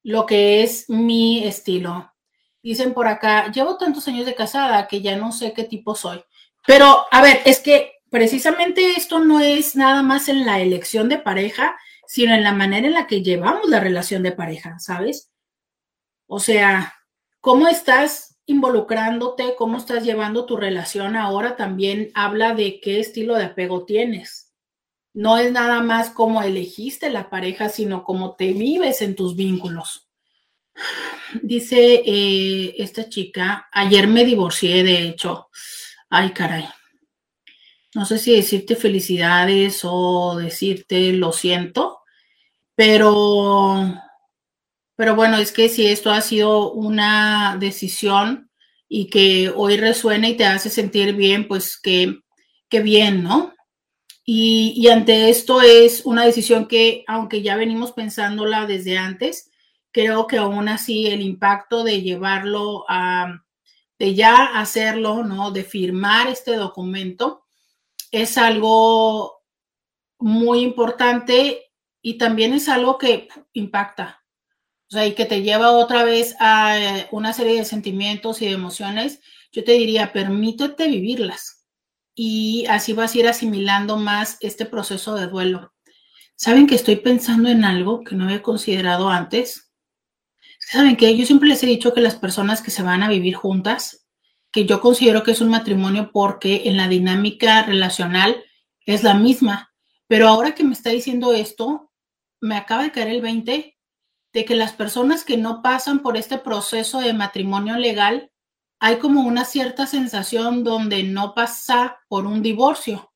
lo 0.03 0.25
que 0.25 0.63
es 0.63 0.89
mi 0.89 1.43
estilo. 1.45 2.11
Dicen 2.63 2.93
por 2.93 3.07
acá, 3.07 3.51
llevo 3.51 3.77
tantos 3.77 4.07
años 4.07 4.25
de 4.25 4.35
casada 4.35 4.87
que 4.87 5.01
ya 5.01 5.15
no 5.15 5.31
sé 5.31 5.53
qué 5.53 5.63
tipo 5.63 5.95
soy. 5.95 6.23
Pero, 6.65 7.05
a 7.11 7.21
ver, 7.21 7.41
es 7.45 7.59
que 7.59 7.93
precisamente 8.13 8.91
esto 8.91 9.17
no 9.17 9.39
es 9.39 9.75
nada 9.75 10.03
más 10.03 10.29
en 10.29 10.45
la 10.45 10.61
elección 10.61 11.09
de 11.09 11.17
pareja, 11.17 11.75
sino 12.05 12.35
en 12.35 12.43
la 12.43 12.51
manera 12.51 12.85
en 12.85 12.93
la 12.93 13.07
que 13.07 13.23
llevamos 13.23 13.67
la 13.67 13.79
relación 13.79 14.21
de 14.21 14.31
pareja, 14.31 14.77
¿sabes? 14.77 15.31
O 16.27 16.39
sea, 16.39 16.93
cómo 17.41 17.67
estás 17.67 18.37
involucrándote, 18.45 19.55
cómo 19.57 19.79
estás 19.79 20.03
llevando 20.03 20.45
tu 20.45 20.57
relación 20.57 21.15
ahora 21.15 21.55
también 21.55 22.11
habla 22.13 22.53
de 22.53 22.79
qué 22.81 22.99
estilo 22.99 23.33
de 23.33 23.45
apego 23.45 23.83
tienes. 23.83 24.53
No 25.15 25.39
es 25.39 25.51
nada 25.51 25.81
más 25.81 26.11
cómo 26.11 26.43
elegiste 26.43 27.09
la 27.09 27.31
pareja, 27.31 27.69
sino 27.69 28.03
cómo 28.03 28.35
te 28.35 28.53
vives 28.53 29.01
en 29.01 29.15
tus 29.15 29.35
vínculos. 29.35 30.07
Dice 31.41 32.03
eh, 32.05 32.75
esta 32.77 33.09
chica, 33.09 33.69
ayer 33.71 34.07
me 34.07 34.23
divorcié, 34.23 34.83
de 34.83 35.01
hecho. 35.01 35.49
Ay, 36.11 36.29
caray 36.29 36.67
no 37.95 38.05
sé 38.05 38.17
si 38.17 38.35
decirte 38.35 38.75
felicidades 38.75 39.81
o 39.83 40.35
decirte 40.35 41.13
lo 41.13 41.31
siento, 41.31 41.99
pero, 42.75 43.93
pero 44.95 45.15
bueno, 45.15 45.37
es 45.37 45.51
que 45.51 45.69
si 45.69 45.85
esto 45.85 46.11
ha 46.11 46.21
sido 46.21 46.71
una 46.71 47.57
decisión 47.59 48.49
y 48.89 49.09
que 49.09 49.51
hoy 49.55 49.77
resuena 49.77 50.29
y 50.29 50.37
te 50.37 50.45
hace 50.45 50.69
sentir 50.69 51.15
bien, 51.15 51.47
pues 51.47 51.79
que, 51.79 52.19
bien, 52.69 53.23
¿no? 53.23 53.53
Y, 54.25 54.73
y, 54.75 54.87
ante 54.87 55.29
esto 55.29 55.61
es 55.61 56.05
una 56.05 56.25
decisión 56.25 56.67
que, 56.67 57.03
aunque 57.07 57.43
ya 57.43 57.55
venimos 57.55 57.91
pensándola 57.91 58.65
desde 58.65 58.97
antes, 58.97 59.51
creo 59.91 60.25
que 60.25 60.37
aún 60.37 60.67
así 60.69 61.07
el 61.07 61.21
impacto 61.21 61.83
de 61.83 62.01
llevarlo 62.01 62.83
a, 62.89 63.43
de 63.99 64.15
ya 64.15 64.59
hacerlo, 64.59 65.23
¿no? 65.23 65.51
De 65.51 65.63
firmar 65.63 66.27
este 66.27 66.55
documento, 66.55 67.42
es 68.13 68.37
algo 68.37 69.41
muy 70.19 70.61
importante 70.61 71.71
y 72.01 72.19
también 72.19 72.53
es 72.53 72.69
algo 72.69 72.99
que 72.99 73.27
impacta, 73.53 74.23
o 74.87 74.93
sea, 74.93 75.07
y 75.07 75.15
que 75.15 75.25
te 75.25 75.41
lleva 75.41 75.71
otra 75.71 76.03
vez 76.03 76.35
a 76.39 76.79
eh, 76.79 77.07
una 77.11 77.33
serie 77.33 77.57
de 77.57 77.65
sentimientos 77.65 78.41
y 78.41 78.45
de 78.45 78.51
emociones. 78.51 79.19
Yo 79.51 79.63
te 79.63 79.71
diría, 79.73 80.13
permítete 80.13 80.87
vivirlas 80.87 81.65
y 82.13 82.67
así 82.69 82.93
vas 82.93 83.15
a 83.15 83.17
ir 83.17 83.27
asimilando 83.27 83.97
más 83.97 84.37
este 84.41 84.65
proceso 84.65 85.15
de 85.15 85.25
duelo. 85.25 85.73
¿Saben 86.35 86.67
que 86.67 86.75
estoy 86.75 86.97
pensando 86.97 87.49
en 87.49 87.65
algo 87.65 88.03
que 88.03 88.15
no 88.15 88.25
había 88.25 88.43
considerado 88.43 89.09
antes? 89.09 89.71
¿Saben 90.59 90.97
que 90.97 91.17
Yo 91.17 91.25
siempre 91.25 91.49
les 91.49 91.63
he 91.63 91.67
dicho 91.67 91.95
que 91.95 92.01
las 92.01 92.15
personas 92.15 92.61
que 92.61 92.69
se 92.69 92.83
van 92.83 93.01
a 93.01 93.09
vivir 93.09 93.33
juntas 93.33 94.02
que 94.53 94.65
yo 94.65 94.79
considero 94.79 95.23
que 95.23 95.31
es 95.31 95.41
un 95.41 95.49
matrimonio 95.49 96.11
porque 96.13 96.63
en 96.65 96.77
la 96.77 96.87
dinámica 96.87 97.63
relacional 97.63 98.45
es 98.85 99.03
la 99.03 99.15
misma. 99.15 99.73
Pero 100.07 100.27
ahora 100.27 100.53
que 100.53 100.63
me 100.63 100.73
está 100.73 100.91
diciendo 100.91 101.33
esto, 101.33 101.91
me 102.39 102.55
acaba 102.55 102.83
de 102.83 102.91
caer 102.91 103.07
el 103.09 103.21
20 103.21 103.77
de 104.31 104.45
que 104.45 104.55
las 104.55 104.73
personas 104.73 105.23
que 105.23 105.37
no 105.37 105.63
pasan 105.63 106.03
por 106.03 106.17
este 106.17 106.37
proceso 106.37 106.99
de 106.99 107.13
matrimonio 107.13 107.77
legal, 107.77 108.31
hay 108.79 108.99
como 108.99 109.21
una 109.21 109.43
cierta 109.43 109.87
sensación 109.87 110.63
donde 110.63 111.01
no 111.01 111.33
pasa 111.33 111.99
por 112.07 112.27
un 112.27 112.43
divorcio. 112.43 113.11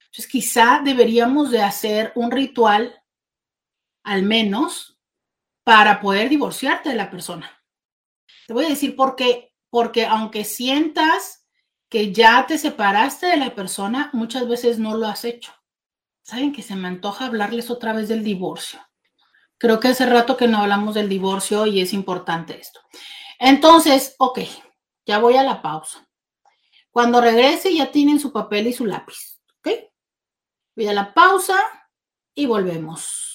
Entonces 0.00 0.26
quizá 0.30 0.82
deberíamos 0.84 1.50
de 1.50 1.62
hacer 1.62 2.12
un 2.14 2.30
ritual, 2.30 3.02
al 4.04 4.22
menos, 4.22 4.98
para 5.64 6.00
poder 6.00 6.28
divorciarte 6.28 6.90
de 6.90 6.96
la 6.96 7.10
persona. 7.10 7.50
Te 8.46 8.52
voy 8.52 8.66
a 8.66 8.70
decir 8.70 8.94
por 8.96 9.16
qué 9.16 9.51
porque 9.72 10.04
aunque 10.04 10.44
sientas 10.44 11.46
que 11.88 12.12
ya 12.12 12.44
te 12.46 12.58
separaste 12.58 13.26
de 13.28 13.38
la 13.38 13.54
persona, 13.54 14.10
muchas 14.12 14.46
veces 14.46 14.78
no 14.78 14.98
lo 14.98 15.06
has 15.06 15.24
hecho. 15.24 15.50
Saben 16.22 16.52
que 16.52 16.60
se 16.60 16.76
me 16.76 16.88
antoja 16.88 17.24
hablarles 17.24 17.70
otra 17.70 17.94
vez 17.94 18.06
del 18.10 18.22
divorcio. 18.22 18.80
Creo 19.56 19.80
que 19.80 19.88
hace 19.88 20.04
rato 20.04 20.36
que 20.36 20.46
no 20.46 20.58
hablamos 20.58 20.94
del 20.94 21.08
divorcio 21.08 21.64
y 21.66 21.80
es 21.80 21.94
importante 21.94 22.60
esto. 22.60 22.80
Entonces, 23.38 24.14
ok, 24.18 24.40
ya 25.06 25.18
voy 25.18 25.36
a 25.36 25.42
la 25.42 25.62
pausa. 25.62 26.06
Cuando 26.90 27.22
regrese 27.22 27.74
ya 27.74 27.90
tienen 27.90 28.20
su 28.20 28.30
papel 28.30 28.66
y 28.66 28.74
su 28.74 28.84
lápiz. 28.84 29.40
¿Ok? 29.60 29.70
Voy 30.76 30.86
a 30.86 30.92
la 30.92 31.14
pausa 31.14 31.58
y 32.34 32.44
volvemos. 32.44 33.32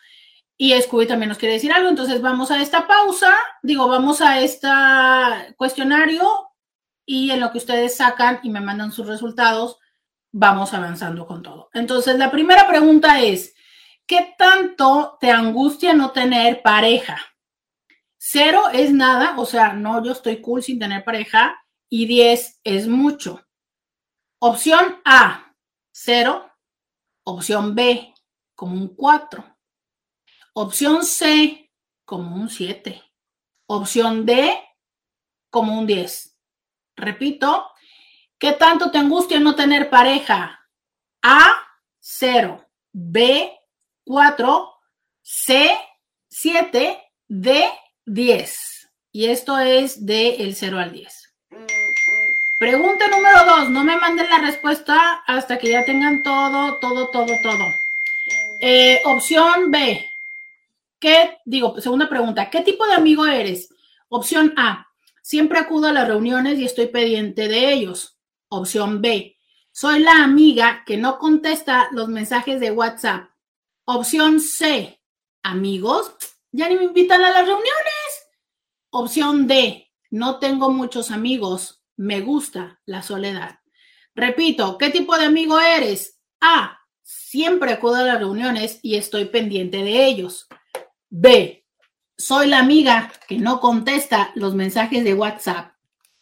Y 0.57 0.73
Scooby 0.81 1.05
también 1.05 1.29
nos 1.29 1.37
quiere 1.37 1.55
decir 1.55 1.71
algo, 1.71 1.89
entonces 1.89 2.21
vamos 2.21 2.49
a 2.49 2.61
esta 2.61 2.87
pausa, 2.87 3.33
digo, 3.61 3.87
vamos 3.87 4.21
a 4.21 4.39
este 4.39 4.67
cuestionario 5.57 6.27
y 7.05 7.29
en 7.31 7.41
lo 7.41 7.51
que 7.51 7.57
ustedes 7.59 7.97
sacan 7.97 8.39
y 8.41 8.49
me 8.49 8.61
mandan 8.61 8.91
sus 8.91 9.05
resultados, 9.05 9.77
vamos 10.31 10.73
avanzando 10.73 11.27
con 11.27 11.43
todo. 11.43 11.69
Entonces, 11.73 12.17
la 12.17 12.31
primera 12.31 12.67
pregunta 12.67 13.21
es, 13.21 13.53
¿qué 14.07 14.33
tanto 14.37 15.17
te 15.19 15.29
angustia 15.29 15.93
no 15.93 16.11
tener 16.11 16.61
pareja? 16.61 17.17
Cero 18.17 18.63
es 18.73 18.91
nada, 18.91 19.35
o 19.37 19.45
sea, 19.45 19.73
no, 19.73 20.03
yo 20.03 20.13
estoy 20.13 20.41
cool 20.41 20.63
sin 20.63 20.79
tener 20.79 21.03
pareja 21.03 21.55
y 21.89 22.07
diez 22.07 22.59
es 22.63 22.87
mucho. 22.87 23.45
Opción 24.39 24.99
A, 25.05 25.53
cero. 25.91 26.49
Opción 27.27 27.73
B, 27.73 28.13
como 28.53 28.75
un 28.75 28.95
4. 28.95 29.43
Opción 30.53 31.03
C, 31.03 31.71
como 32.05 32.35
un 32.35 32.49
7. 32.49 33.01
Opción 33.67 34.27
D, 34.27 34.55
como 35.49 35.79
un 35.79 35.87
10. 35.87 36.37
Repito, 36.95 37.67
¿qué 38.37 38.51
tanto 38.53 38.91
te 38.91 38.99
angustia 38.99 39.39
no 39.39 39.55
tener 39.55 39.89
pareja? 39.89 40.69
A, 41.23 41.55
0. 41.99 42.63
B, 42.93 43.57
4. 44.03 44.73
C, 45.23 45.75
7. 46.29 47.11
D, 47.27 47.69
10. 48.05 48.91
Y 49.11 49.25
esto 49.25 49.57
es 49.57 50.05
del 50.05 50.41
el 50.41 50.55
0 50.55 50.77
al 50.77 50.91
10. 50.91 51.24
Pregunta 52.65 53.07
número 53.09 53.45
dos. 53.45 53.69
No 53.69 53.83
me 53.83 53.95
manden 53.95 54.27
la 54.27 54.39
respuesta 54.39 55.21
hasta 55.27 55.59
que 55.59 55.69
ya 55.69 55.85
tengan 55.85 56.23
todo, 56.23 56.79
todo, 56.79 57.09
todo, 57.09 57.31
todo. 57.43 57.75
Eh, 58.59 59.03
opción 59.05 59.69
B. 59.69 60.09
¿Qué, 60.99 61.37
digo, 61.45 61.79
segunda 61.79 62.09
pregunta. 62.09 62.49
¿Qué 62.49 62.61
tipo 62.61 62.87
de 62.87 62.95
amigo 62.95 63.27
eres? 63.27 63.69
Opción 64.09 64.51
A. 64.57 64.87
Siempre 65.21 65.59
acudo 65.59 65.89
a 65.89 65.93
las 65.93 66.07
reuniones 66.07 66.57
y 66.57 66.65
estoy 66.65 66.87
pendiente 66.87 67.47
de 67.47 67.71
ellos. 67.71 68.17
Opción 68.49 68.99
B. 68.99 69.37
Soy 69.71 69.99
la 69.99 70.23
amiga 70.23 70.81
que 70.87 70.97
no 70.97 71.19
contesta 71.19 71.89
los 71.91 72.07
mensajes 72.07 72.59
de 72.59 72.71
WhatsApp. 72.71 73.29
Opción 73.83 74.39
C. 74.39 74.99
Amigos, 75.43 76.15
ya 76.51 76.67
ni 76.67 76.77
me 76.77 76.85
invitan 76.85 77.23
a 77.23 77.29
las 77.29 77.45
reuniones. 77.45 78.27
Opción 78.89 79.45
D. 79.45 79.87
No 80.09 80.39
tengo 80.39 80.71
muchos 80.71 81.11
amigos 81.11 81.84
me 81.97 82.21
gusta 82.21 82.79
la 82.85 83.01
soledad. 83.01 83.59
Repito, 84.13 84.77
¿qué 84.77 84.89
tipo 84.89 85.17
de 85.17 85.25
amigo 85.25 85.59
eres? 85.59 86.19
A. 86.39 86.79
Siempre 87.03 87.73
acudo 87.73 87.95
a 87.95 88.03
las 88.03 88.19
reuniones 88.19 88.79
y 88.81 88.95
estoy 88.95 89.25
pendiente 89.25 89.77
de 89.77 90.05
ellos. 90.05 90.47
B. 91.09 91.65
Soy 92.17 92.47
la 92.47 92.59
amiga 92.59 93.11
que 93.27 93.37
no 93.37 93.59
contesta 93.59 94.31
los 94.35 94.55
mensajes 94.55 95.03
de 95.03 95.13
WhatsApp. 95.13 95.73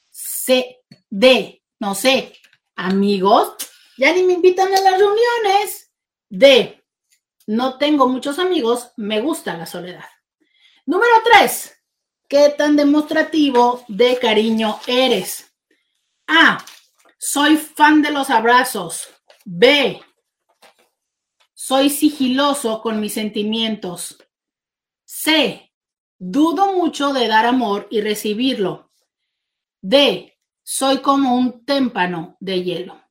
C. 0.10 0.82
D. 1.10 1.64
No 1.80 1.96
sé. 1.96 2.34
Amigos, 2.76 3.54
ya 3.98 4.14
ni 4.14 4.24
me 4.24 4.34
invitan 4.34 4.74
a 4.74 4.82
las 4.82 4.98
reuniones. 4.98 5.92
D. 6.30 6.84
No 7.46 7.78
tengo 7.78 8.08
muchos 8.08 8.40
amigos, 8.40 8.92
me 8.98 9.22
gusta 9.22 9.56
la 9.58 9.66
soledad. 9.66 10.06
Número 10.86 11.14
3. 11.24 11.74
¿Qué 12.28 12.50
tan 12.58 12.76
demostrativo 12.76 13.86
de 13.88 14.18
cariño 14.18 14.80
eres? 14.88 15.53
A. 16.28 16.64
Soy 17.18 17.58
fan 17.58 18.02
de 18.02 18.12
los 18.12 18.30
abrazos. 18.30 19.08
B. 19.46 20.02
Soy 21.54 21.90
sigiloso 21.90 22.82
con 22.82 23.00
mis 23.00 23.14
sentimientos. 23.14 24.18
C. 25.06 25.72
Dudo 26.18 26.74
mucho 26.74 27.14
de 27.14 27.28
dar 27.28 27.46
amor 27.46 27.88
y 27.90 28.02
recibirlo. 28.02 28.92
D. 29.82 30.38
Soy 30.64 31.00
como 31.00 31.36
un 31.36 31.66
témpano 31.66 32.38
de 32.40 32.64
hielo. 32.64 33.02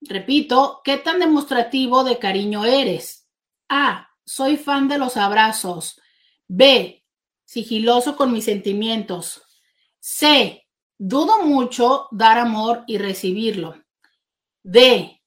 Repito, 0.00 0.80
¿qué 0.84 0.98
tan 0.98 1.18
demostrativo 1.18 2.04
de 2.04 2.18
cariño 2.18 2.64
eres? 2.64 3.28
A. 3.68 4.08
Soy 4.24 4.56
fan 4.56 4.88
de 4.88 4.98
los 4.98 5.16
abrazos. 5.16 6.00
B. 6.48 7.04
Sigiloso 7.44 8.16
con 8.16 8.32
mis 8.32 8.44
sentimientos. 8.44 9.42
C. 10.00 10.65
Dudo 10.98 11.44
mucho 11.44 12.08
dar 12.10 12.38
amor 12.38 12.84
y 12.86 12.96
recibirlo. 12.98 13.82
D. 14.62 15.22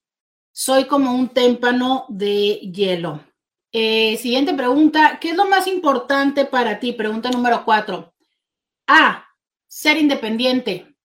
Soy 0.52 0.86
como 0.86 1.14
un 1.14 1.30
témpano 1.30 2.06
de 2.10 2.56
hielo. 2.74 3.24
Eh, 3.72 4.18
siguiente 4.18 4.54
pregunta. 4.54 5.20
¿Qué 5.22 5.30
es 5.30 5.36
lo 5.36 5.48
más 5.48 5.68
importante 5.68 6.46
para 6.46 6.80
ti? 6.80 6.94
Pregunta 6.94 7.30
número 7.30 7.64
cuatro. 7.64 8.16
A. 8.88 9.28
Ser 9.68 9.98
independiente. 9.98 10.96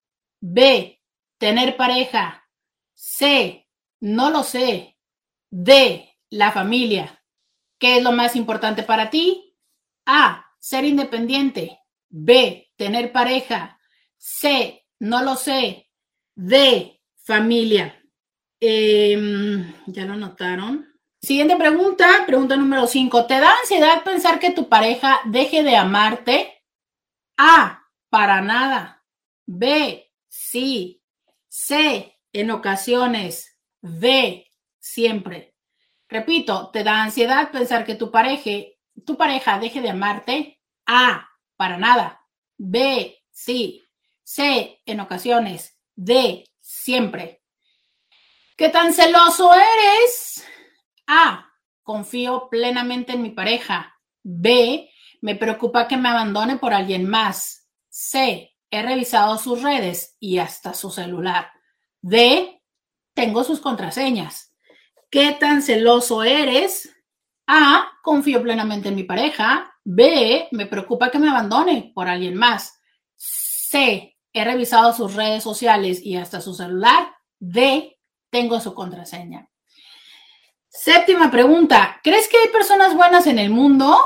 B. 0.41 1.01
Tener 1.39 1.77
pareja. 1.77 2.49
C. 2.95 3.69
No 4.01 4.31
lo 4.31 4.43
sé. 4.43 4.97
D. 5.51 6.17
La 6.31 6.53
familia. 6.53 7.23
¿Qué 7.79 7.99
es 7.99 8.03
lo 8.03 8.13
más 8.13 8.35
importante 8.35 8.83
para 8.83 9.11
ti? 9.11 9.55
A. 10.07 10.47
Ser 10.59 10.87
independiente. 10.87 11.81
B. 12.09 12.73
Tener 12.77 13.13
pareja. 13.13 13.79
C, 14.17 14.87
no 15.01 15.23
lo 15.23 15.37
sé. 15.37 15.91
D, 16.35 17.01
familia. 17.17 18.01
Em, 18.61 19.75
ya 19.87 20.05
lo 20.05 20.17
notaron. 20.17 20.95
Siguiente 21.21 21.57
pregunta, 21.57 22.25
pregunta 22.27 22.57
número 22.57 22.87
5. 22.87 23.27
¿Te 23.27 23.41
da 23.41 23.51
ansiedad 23.61 24.03
pensar 24.05 24.39
que 24.39 24.51
tu 24.51 24.69
pareja 24.69 25.21
deje 25.25 25.63
de 25.63 25.77
amarte? 25.77 26.63
A, 27.37 27.83
para 28.11 28.41
nada. 28.41 29.05
B, 29.47 30.11
sí. 30.29 31.03
C, 31.49 32.19
en 32.33 32.51
ocasiones. 32.51 33.59
D, 33.81 34.47
siempre. 34.79 35.55
Repito, 36.09 36.71
¿te 36.71 36.85
da 36.85 37.03
ansiedad 37.03 37.51
pensar 37.51 37.85
que 37.85 37.95
tu 37.95 38.11
pareja, 38.11 38.51
tu 39.05 39.17
pareja 39.17 39.59
deje 39.59 39.81
de 39.81 39.91
amarte? 39.91 40.61
A, 40.87 41.29
para 41.57 41.79
nada. 41.79 42.21
B, 42.57 43.17
sí. 43.31 43.84
C, 44.25 44.81
en 44.87 45.01
ocasiones. 45.01 45.79
D, 45.95 46.45
siempre. 46.61 47.43
¿Qué 48.57 48.71
tan 48.71 48.93
celoso 48.93 49.53
eres? 49.55 50.45
A, 51.07 51.53
confío 51.83 52.49
plenamente 52.49 53.13
en 53.13 53.23
mi 53.23 53.31
pareja. 53.31 54.01
B, 54.23 54.91
me 55.21 55.37
preocupa 55.37 55.87
que 55.87 55.99
me 55.99 56.09
abandone 56.09 56.57
por 56.57 56.73
alguien 56.73 57.09
más. 57.09 57.69
C, 57.89 58.57
he 58.71 58.83
revisado 58.83 59.39
sus 59.39 59.63
redes 59.63 60.17
y 60.19 60.39
hasta 60.39 60.75
su 60.75 60.91
celular. 60.91 61.51
D, 62.01 62.63
tengo 63.13 63.45
sus 63.45 63.61
contraseñas. 63.61 64.55
¿Qué 65.11 65.33
tan 65.33 65.63
celoso 65.63 66.25
eres? 66.25 66.91
A, 67.47 67.93
confío 68.03 68.43
plenamente 68.43 68.89
en 68.89 68.97
mi 68.97 69.05
pareja. 69.05 69.75
B, 69.85 70.49
me 70.51 70.67
preocupa 70.67 71.11
que 71.11 71.19
me 71.19 71.29
abandone 71.29 71.93
por 71.95 72.09
alguien 72.09 72.37
más. 72.37 72.81
C, 73.17 74.14
he 74.35 74.45
revisado 74.45 74.93
sus 74.93 75.15
redes 75.15 75.43
sociales 75.43 76.05
y 76.05 76.17
hasta 76.17 76.43
su 76.43 76.55
celular. 76.55 77.15
D, 77.39 77.99
tengo 78.31 78.61
su 78.61 78.75
contraseña. 78.75 79.49
Séptima 80.69 81.31
pregunta. 81.31 82.01
¿Crees 82.03 82.29
que 82.29 82.37
hay 82.37 82.49
personas 82.49 82.95
buenas 82.97 83.29
en 83.29 83.39
el 83.39 83.49
mundo? 83.49 83.97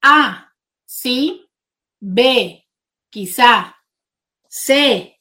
A. 0.00 0.54
Sí. 0.84 1.50
B. 1.98 2.64
Quizá. 3.10 3.76
C. 4.48 5.20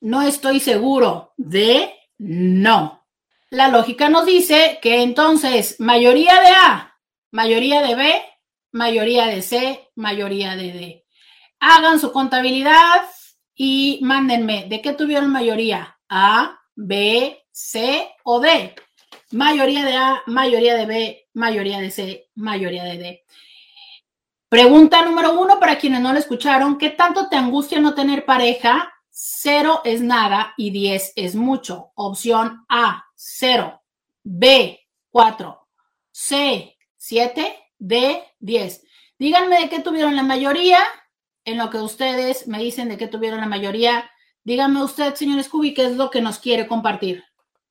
No 0.00 0.20
estoy 0.20 0.60
seguro. 0.60 1.32
D. 1.38 1.92
No. 2.18 3.06
La 3.48 3.68
lógica 3.68 4.10
nos 4.10 4.26
dice 4.26 4.78
que 4.82 5.02
entonces 5.02 5.76
mayoría 5.78 6.38
de 6.40 6.48
A, 6.48 6.98
mayoría 7.30 7.80
de 7.80 7.94
B, 7.94 8.22
mayoría 8.72 9.26
de 9.26 9.40
C, 9.40 9.90
mayoría 9.94 10.56
de 10.56 10.72
D. 10.72 11.06
Hagan 11.60 11.98
su 11.98 12.12
contabilidad 12.12 13.08
y 13.56 13.98
mándenme 14.02 14.66
de 14.68 14.82
qué 14.82 14.92
tuvieron 14.92 15.32
mayoría. 15.32 15.98
A, 16.08 16.60
B, 16.74 17.44
C 17.50 18.06
o 18.22 18.38
D. 18.38 18.74
Mayoría 19.32 19.84
de 19.84 19.96
A, 19.96 20.22
mayoría 20.26 20.76
de 20.76 20.86
B, 20.86 21.28
mayoría 21.32 21.80
de 21.80 21.90
C, 21.90 22.28
mayoría 22.34 22.84
de 22.84 22.98
D. 22.98 23.24
Pregunta 24.48 25.02
número 25.02 25.40
uno 25.40 25.58
para 25.58 25.78
quienes 25.78 26.00
no 26.00 26.12
lo 26.12 26.18
escucharon. 26.18 26.78
¿Qué 26.78 26.90
tanto 26.90 27.28
te 27.28 27.36
angustia 27.36 27.80
no 27.80 27.94
tener 27.94 28.24
pareja? 28.24 28.92
Cero 29.10 29.80
es 29.84 30.02
nada 30.02 30.52
y 30.56 30.70
diez 30.70 31.12
es 31.16 31.34
mucho. 31.34 31.92
Opción 31.94 32.64
A, 32.68 33.06
cero. 33.14 33.82
B, 34.22 34.78
cuatro. 35.10 35.66
C, 36.12 36.76
siete. 36.94 37.58
D, 37.78 38.22
diez. 38.38 38.82
Díganme 39.18 39.60
de 39.60 39.68
qué 39.68 39.80
tuvieron 39.80 40.14
la 40.14 40.22
mayoría. 40.22 40.78
En 41.46 41.58
lo 41.58 41.70
que 41.70 41.78
ustedes 41.78 42.48
me 42.48 42.58
dicen 42.58 42.88
de 42.88 42.98
qué 42.98 43.06
tuvieron 43.06 43.40
la 43.40 43.46
mayoría. 43.46 44.10
Díganme 44.42 44.82
usted, 44.82 45.14
señor 45.14 45.42
Scooby, 45.42 45.74
qué 45.74 45.86
es 45.86 45.96
lo 45.96 46.10
que 46.10 46.20
nos 46.20 46.38
quiere 46.38 46.66
compartir. 46.66 47.22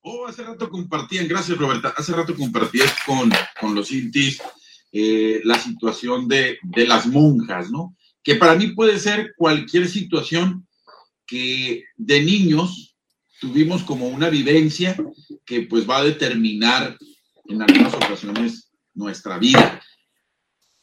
Oh, 0.01 0.25
hace 0.27 0.43
rato 0.43 0.69
compartían, 0.69 1.27
gracias 1.27 1.57
Roberta, 1.57 1.93
hace 1.97 2.13
rato 2.13 2.35
compartías 2.35 2.93
con, 3.05 3.29
con 3.59 3.75
los 3.75 3.91
intis 3.91 4.41
eh, 4.91 5.41
la 5.43 5.59
situación 5.59 6.27
de, 6.27 6.57
de, 6.63 6.87
las 6.87 7.05
monjas, 7.05 7.69
¿no? 7.69 7.97
Que 8.23 8.35
para 8.35 8.55
mí 8.55 8.67
puede 8.67 8.97
ser 8.97 9.33
cualquier 9.35 9.89
situación 9.89 10.65
que 11.25 11.83
de 11.97 12.21
niños 12.21 12.95
tuvimos 13.41 13.83
como 13.83 14.07
una 14.07 14.29
vivencia 14.29 14.95
que 15.45 15.63
pues 15.63 15.89
va 15.89 15.97
a 15.97 16.03
determinar 16.03 16.97
en 17.45 17.61
algunas 17.61 17.93
ocasiones 17.93 18.71
nuestra 18.93 19.37
vida. 19.37 19.81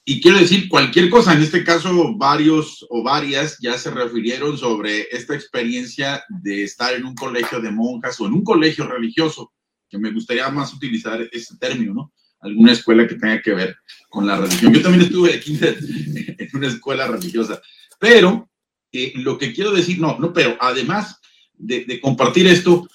Y 0.05 0.21
quiero 0.21 0.39
decir 0.39 0.69
cualquier 0.69 1.09
cosa, 1.11 1.33
en 1.33 1.43
este 1.43 1.63
caso 1.63 2.17
varios 2.17 2.85
o 2.91 3.05
varias 3.05 3.57
ya 3.61 3.79
se 3.79 3.91
refirieron 3.91 4.59
sobre 4.59 5.07
esta 5.13 5.35
experiencia 5.35 6.25
de 6.29 6.65
estar 6.65 6.93
en 6.95 7.05
un 7.05 7.15
colegio 7.15 7.61
de 7.61 7.71
monjas 7.71 8.21
o 8.21 8.27
en 8.27 8.33
un 8.33 8.43
colegio 8.43 8.87
religioso, 8.87 9.53
que 9.89 9.99
me 9.99 10.11
gustaría 10.11 10.49
más 10.51 10.75
utilizar 10.75 11.21
ese 11.31 11.57
término, 11.57 11.95
¿no? 11.95 12.13
Alguna 12.41 12.73
escuela 12.73 13.07
que 13.07 13.15
tenga 13.15 13.41
que 13.41 13.55
ver 13.55 13.77
con 14.09 14.27
la 14.27 14.37
religión. 14.37 14.75
Yo 14.75 14.83
también 14.83 15.05
estuve 15.05 15.35
aquí 15.35 15.57
en 15.63 16.49
una 16.53 16.67
escuela 16.67 17.07
religiosa, 17.07 17.63
pero 18.01 18.51
eh, 18.91 19.13
lo 19.17 19.39
que 19.39 19.53
quiero 19.53 19.71
decir, 19.71 20.01
no, 20.01 20.19
no, 20.19 20.33
pero 20.33 20.57
además 20.61 21.21
de, 21.55 22.01
compartir 22.01 22.49
esto, 22.49 22.89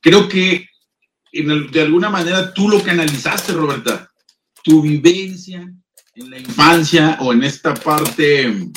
creo 0.00 0.28
que 0.28 0.68
de 1.32 1.80
alguna 1.80 2.08
manera 2.08 2.54
tú 2.54 2.68
lo 2.68 2.80
canalizaste, 2.80 3.52
Roberta, 3.52 4.08
tu 4.62 4.80
vivencia, 4.80 5.74
en 6.16 6.30
la 6.30 6.38
infancia 6.38 7.18
o 7.20 7.32
en 7.32 7.42
esta 7.42 7.74
parte 7.74 8.70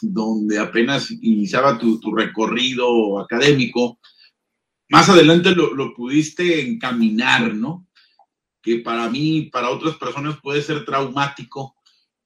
donde 0.00 0.58
apenas 0.58 1.10
iniciaba 1.10 1.78
tu, 1.78 1.98
recorrido 2.14 3.18
académico, 3.18 3.98
más 4.90 5.08
adelante 5.08 5.50
lo, 5.50 5.74
lo, 5.74 5.94
pudiste 5.94 6.60
encaminar, 6.60 7.54
¿no? 7.54 7.88
Que 8.62 8.76
para 8.78 9.08
mí, 9.08 9.48
para 9.52 9.70
otras 9.70 9.96
personas 9.96 10.38
puede 10.40 10.62
ser 10.62 10.84
traumático. 10.84 11.74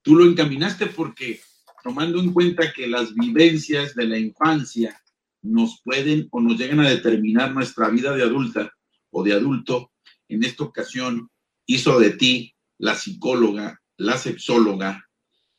Tú 0.03 0.17
lo 0.17 0.27
encaminaste 0.27 0.87
porque 0.87 1.41
tomando 1.83 2.21
en 2.21 2.33
cuenta 2.33 2.73
que 2.73 2.87
las 2.87 3.15
vivencias 3.15 3.95
de 3.95 4.07
la 4.07 4.19
infancia 4.19 5.01
nos 5.41 5.81
pueden 5.83 6.29
o 6.31 6.41
nos 6.41 6.59
llegan 6.59 6.81
a 6.81 6.91
determinar 6.91 7.55
nuestra 7.55 7.89
vida 7.89 8.15
de 8.15 8.23
adulta 8.23 8.73
o 9.11 9.23
de 9.23 9.33
adulto, 9.33 9.93
en 10.29 10.45
esta 10.45 10.65
ocasión 10.65 11.31
hizo 11.65 11.99
de 11.99 12.11
ti 12.11 12.55
la 12.79 12.95
psicóloga 12.95 13.81
la 13.99 14.17
sexóloga 14.17 15.05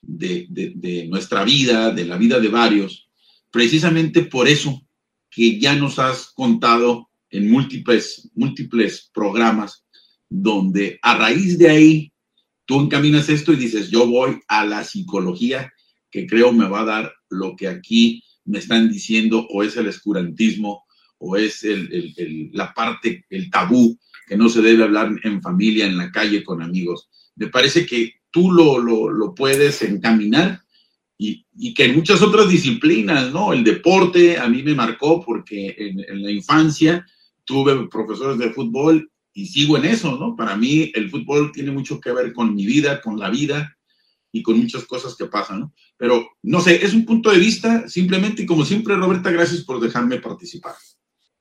de, 0.02 0.48
de, 0.50 1.08
nuestra 1.08 1.44
vida, 1.44 1.92
de 1.92 2.06
la 2.06 2.18
vida 2.18 2.40
de 2.40 2.48
varios, 2.48 3.10
precisamente 3.52 4.24
por 4.24 4.48
eso 4.48 4.82
que 5.30 5.60
ya 5.60 5.76
nos 5.76 6.00
has 6.00 6.32
contado 6.32 7.10
en 7.30 7.52
múltiples, 7.52 8.32
múltiples 8.34 9.12
programas, 9.14 9.86
donde 10.30 11.00
a 11.02 11.18
raíz 11.18 11.58
de 11.58 11.70
ahí 11.70 12.14
tú 12.66 12.80
encaminas 12.80 13.30
esto 13.30 13.54
y 13.54 13.58
dices, 13.58 13.90
yo 13.92 14.08
voy 14.08 14.40
a 14.48 14.66
la 14.66 14.84
psicología 14.84 15.72
que 16.12 16.26
creo 16.26 16.52
me 16.52 16.68
va 16.68 16.82
a 16.82 16.86
dar 16.86 17.14
lo 17.30 17.56
que 17.56 17.68
aquí 17.68 18.24
me 18.46 18.60
están 18.60 18.90
diciendo, 18.90 19.46
o 19.50 19.64
es 19.64 19.78
el 19.78 19.88
escurantismo, 19.88 20.86
o 21.20 21.36
es 21.36 21.64
el, 21.64 22.14
el, 22.18 22.50
la 22.54 22.74
parte, 22.74 23.26
el 23.30 23.52
tabú, 23.52 24.00
que 24.28 24.38
no 24.38 24.50
se 24.50 24.62
debe 24.62 24.84
hablar 24.84 25.12
en 25.24 25.42
familia, 25.42 25.86
en 25.86 25.98
la 25.98 26.12
calle, 26.12 26.44
con 26.44 26.62
amigos. 26.62 27.10
Me 27.36 27.48
parece 27.48 27.86
que 27.86 28.19
tú 28.32 28.52
lo, 28.52 28.80
lo, 28.80 29.10
lo 29.10 29.34
puedes 29.34 29.82
encaminar 29.82 30.64
y, 31.18 31.46
y, 31.58 31.74
que 31.74 31.86
en 31.86 31.96
muchas 31.96 32.22
otras 32.22 32.48
disciplinas, 32.50 33.32
¿no? 33.34 33.52
El 33.52 33.64
deporte 33.64 34.38
a 34.38 34.48
mí 34.48 34.64
me 34.64 34.74
marcó 34.74 35.22
porque 35.22 35.76
en, 35.78 36.24
la 36.24 36.32
infancia 36.32 37.06
tuve 37.44 37.88
profesores 37.90 38.38
de 38.38 38.52
fútbol 38.52 39.12
y 39.34 39.46
sigo 39.48 39.78
en 39.78 39.86
eso, 39.86 40.18
¿no? 40.18 40.36
Para 40.36 40.56
mí 40.56 40.92
el 40.96 41.10
fútbol 41.10 41.52
tiene 41.52 41.72
mucho 41.72 42.00
que 42.00 42.14
ver 42.14 42.32
con 42.32 42.56
mi 42.56 42.66
vida, 42.66 43.02
con 43.02 43.20
la 43.20 43.30
vida 43.30 43.76
y 44.32 44.42
con 44.42 44.58
muchas 44.60 44.86
cosas 44.86 45.16
que 45.18 45.26
pasan, 45.26 45.60
¿no? 45.60 45.74
Pero 45.98 46.26
no 46.44 46.62
sé, 46.62 46.84
es 46.86 46.94
un 46.94 47.06
punto 47.06 47.32
de 47.32 47.40
vista 47.40 47.90
simplemente 47.90 48.46
como 48.46 48.64
siempre, 48.64 48.96
Roberta, 48.96 49.30
gracias 49.30 49.64
por 49.64 49.82
dejarme 49.82 50.22
participar. 50.22 50.76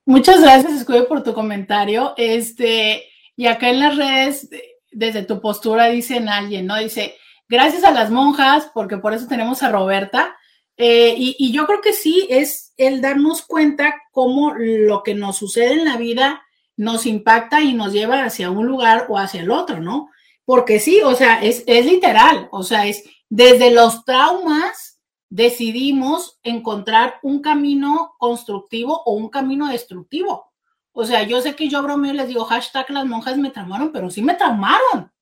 Muchas 0.04 0.40
gracias, 0.40 0.72
Escudo, 0.72 1.06
por 1.06 1.22
tu 1.22 1.34
comentario. 1.34 2.14
Este, 2.16 3.04
y 3.36 3.46
acá 3.46 3.70
en 3.70 3.78
las 3.78 3.96
redes 3.96 4.48
desde 4.92 5.22
tu 5.22 5.40
postura 5.40 5.88
dicen 5.88 6.28
alguien, 6.28 6.66
¿no? 6.66 6.76
Dice, 6.76 7.16
gracias 7.48 7.84
a 7.84 7.90
las 7.90 8.10
monjas, 8.10 8.70
porque 8.74 8.98
por 8.98 9.14
eso 9.14 9.26
tenemos 9.26 9.62
a 9.62 9.70
Roberta. 9.70 10.36
Eh, 10.76 11.14
y, 11.16 11.36
y, 11.38 11.52
yo 11.52 11.66
creo 11.66 11.80
que 11.80 11.92
sí 11.92 12.26
es 12.30 12.72
el 12.76 13.00
darnos 13.00 13.42
cuenta 13.42 13.94
cómo 14.12 14.54
lo 14.56 15.02
que 15.02 15.14
nos 15.14 15.36
sucede 15.36 15.72
en 15.72 15.84
la 15.84 15.96
vida 15.96 16.42
nos 16.76 17.04
impacta 17.06 17.60
y 17.60 17.74
nos 17.74 17.92
lleva 17.92 18.22
hacia 18.22 18.50
un 18.50 18.66
lugar 18.66 19.06
o 19.08 19.18
hacia 19.18 19.40
el 19.40 19.50
otro, 19.50 19.80
¿no? 19.80 20.08
Porque 20.44 20.78
sí, 20.78 21.00
o 21.02 21.14
sea, 21.16 21.42
es, 21.42 21.64
es 21.66 21.84
literal, 21.84 22.48
o 22.52 22.62
sea, 22.62 22.86
es 22.86 23.04
desde 23.28 23.72
los 23.72 24.04
traumas 24.04 24.88
decidimos 25.30 26.38
encontrar 26.42 27.16
un 27.22 27.40
camino 27.40 28.14
constructivo 28.18 29.02
o 29.04 29.12
un 29.12 29.28
camino 29.28 29.68
destructivo. 29.68 30.47
O 30.92 31.04
sea, 31.04 31.22
yo 31.22 31.40
sé 31.40 31.54
que 31.54 31.68
yo 31.68 31.82
bromeo 31.82 32.12
y 32.12 32.16
les 32.16 32.28
digo, 32.28 32.44
hashtag 32.44 32.90
las 32.90 33.06
monjas 33.06 33.36
me 33.36 33.50
traumaron, 33.50 33.92
pero 33.92 34.10
sí 34.10 34.22
me 34.22 34.34
traumaron. 34.34 35.12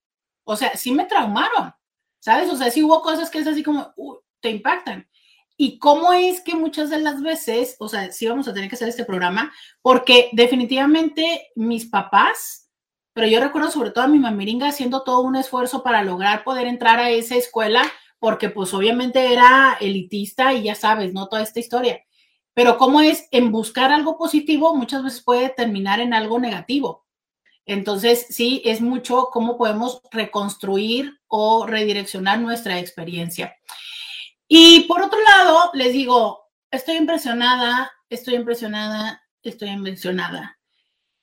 O 0.45 0.57
sea, 0.57 0.77
sí 0.77 0.93
me 0.93 1.05
traumaron. 1.05 1.75
¿Sabes? 2.19 2.51
O 2.51 2.57
sea, 2.57 2.71
sí 2.71 2.83
hubo 2.83 3.03
cosas 3.03 3.31
que 3.31 3.39
es 3.39 3.47
así 3.47 3.63
como, 3.63 3.93
uh, 3.97 4.17
te 4.41 4.51
impactan. 4.51 5.07
Y 5.57 5.79
cómo 5.79 6.13
es 6.13 6.41
que 6.41 6.55
muchas 6.55 6.91
de 6.91 6.99
las 6.99 7.23
veces, 7.23 7.77
o 7.79 7.89
sea, 7.89 8.13
sí 8.13 8.27
vamos 8.27 8.47
a 8.47 8.53
tener 8.53 8.69
que 8.69 8.75
hacer 8.75 8.89
este 8.89 9.05
programa, 9.05 9.53
porque 9.81 10.29
definitivamente 10.33 11.49
mis 11.57 11.87
papás, 11.87 12.71
pero 13.15 13.27
yo 13.27 13.41
recuerdo 13.41 13.71
sobre 13.71 13.91
todo 13.91 14.05
a 14.05 14.09
mi 14.09 14.19
mamiringa 14.19 14.69
haciendo 14.69 15.03
todo 15.03 15.21
un 15.21 15.37
esfuerzo 15.37 15.83
para 15.83 16.03
lograr 16.03 16.45
poder 16.45 16.67
entrar 16.67 16.99
a 16.99 17.11
esa 17.11 17.37
escuela, 17.37 17.83
porque 18.19 18.51
pues 18.51 18.75
obviamente 18.75 19.33
era 19.33 19.79
elitista 19.81 20.53
y 20.53 20.65
ya 20.65 20.75
sabes, 20.75 21.15
¿no? 21.15 21.29
Toda 21.29 21.43
esta 21.43 21.61
historia. 21.61 22.06
Pero 22.57 22.79
cómo 22.79 23.03
es 23.03 23.29
en 23.33 23.53
buscar 23.53 23.93
algo 23.93 24.17
positivo, 24.17 24.75
muchas 24.75 25.05
veces 25.05 25.23
puede 25.23 25.51
terminar 25.51 26.01
en 26.01 26.15
algo 26.15 26.39
negativo. 26.39 27.05
Entonces, 27.67 28.29
sí, 28.31 28.63
es 28.65 28.81
mucho 28.81 29.29
cómo 29.31 29.59
podemos 29.59 30.01
reconstruir 30.11 31.21
o 31.27 31.67
redireccionar 31.67 32.41
nuestra 32.41 32.79
experiencia. 32.79 33.55
Y 34.49 34.85
por 34.85 35.03
otro 35.03 35.21
lado, 35.21 35.71
les 35.75 35.93
digo, 35.93 36.49
estoy 36.71 36.97
impresionada, 36.97 37.93
estoy 38.09 38.37
impresionada, 38.37 39.23
estoy 39.43 39.69
impresionada. 39.69 40.59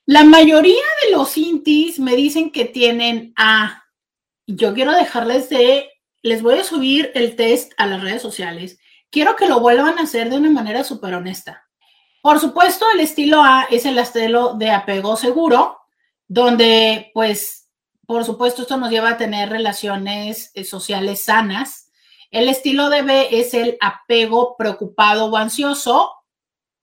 La 0.06 0.24
mayoría 0.24 0.84
de 1.04 1.18
los 1.18 1.36
intis 1.36 1.98
me 1.98 2.16
dicen 2.16 2.52
que 2.52 2.66
tienen 2.66 3.34
A. 3.38 3.86
Yo 4.46 4.76
quiero 4.76 4.92
dejarles 4.92 5.50
de, 5.50 5.90
les 6.22 6.44
voy 6.44 6.60
a 6.60 6.64
subir 6.64 7.12
el 7.16 7.36
test 7.36 7.74
a 7.78 7.88
las 7.88 8.04
redes 8.04 8.22
sociales 8.22 8.78
quiero 9.14 9.36
que 9.36 9.48
lo 9.48 9.60
vuelvan 9.60 10.00
a 10.00 10.02
hacer 10.02 10.30
de 10.30 10.38
una 10.38 10.50
manera 10.50 10.84
súper 10.84 11.14
honesta. 11.14 11.70
Por 12.22 12.40
supuesto, 12.40 12.86
el 12.94 13.00
estilo 13.00 13.44
A 13.44 13.68
es 13.70 13.86
el 13.86 14.00
estilo 14.00 14.56
de 14.56 14.72
apego 14.72 15.16
seguro, 15.16 15.78
donde, 16.28 17.12
pues, 17.14 17.70
por 18.08 18.26
supuesto, 18.26 18.64
esto 18.64 18.76
nos 18.76 18.90
lleva 18.90 19.12
a 19.12 19.18
tener 19.18 19.50
relaciones 19.50 20.52
eh, 20.56 20.64
sociales 20.64 21.24
sanas. 21.24 21.92
El 22.32 22.50
estilo 22.50 22.90
de 22.90 23.04
B 23.04 23.28
es 23.32 23.54
el 23.54 23.78
apego 23.80 24.56
preocupado 24.58 25.26
o 25.26 25.38
ansioso. 25.38 26.12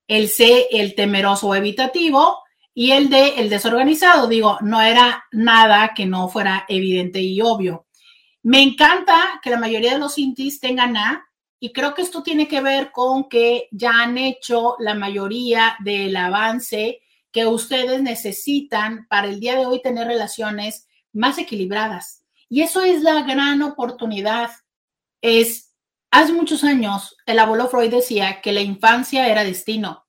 El 0.07 0.29
C, 0.29 0.69
el 0.71 0.95
temeroso 0.95 1.49
o 1.49 1.55
evitativo. 1.55 2.39
y 2.73 2.93
el 2.93 3.11
de 3.11 3.41
el 3.41 3.51
desorganizado. 3.51 4.29
Digo, 4.29 4.57
no 4.61 4.81
era 4.81 5.25
nada 5.33 5.93
que 5.95 6.07
no 6.07 6.29
fuera 6.29 6.65
evidente 6.69 7.21
y 7.21 7.41
obvio. 7.41 7.87
Me 8.43 8.63
encanta 8.63 9.41
que 9.43 9.51
la 9.51 9.59
mayoría 9.59 9.93
de 9.95 9.99
los 9.99 10.17
intis 10.19 10.61
tengan 10.61 10.97
A 10.97 11.30
y 11.61 11.73
creo 11.73 11.95
que 11.95 12.01
esto 12.01 12.23
tiene 12.23 12.49
que 12.49 12.63
ver 12.63 12.91
con 12.91 13.29
que 13.29 13.69
ya 13.71 14.03
han 14.03 14.17
hecho 14.17 14.77
la 14.79 14.95
mayoría 14.95 15.77
del 15.81 16.17
avance 16.17 17.03
que 17.31 17.47
ustedes 17.47 18.03
necesitan 18.03 19.07
para 19.09 19.29
el 19.29 19.39
día 19.39 19.57
de 19.57 19.67
hoy 19.67 19.83
tener 19.83 20.07
relaciones 20.07 20.89
más 21.13 21.37
equilibradas. 21.37 22.25
Y 22.49 22.63
eso 22.63 22.83
es 22.83 23.03
la 23.03 23.23
gran 23.23 23.63
oportunidad. 23.63 24.51
Es, 25.21 25.75
hace 26.11 26.33
muchos 26.33 26.65
años, 26.65 27.15
el 27.27 27.39
abuelo 27.39 27.69
Freud 27.69 27.91
decía 27.91 28.41
que 28.41 28.53
la 28.53 28.63
infancia 28.63 29.29
era 29.29 29.45
destino. 29.45 30.07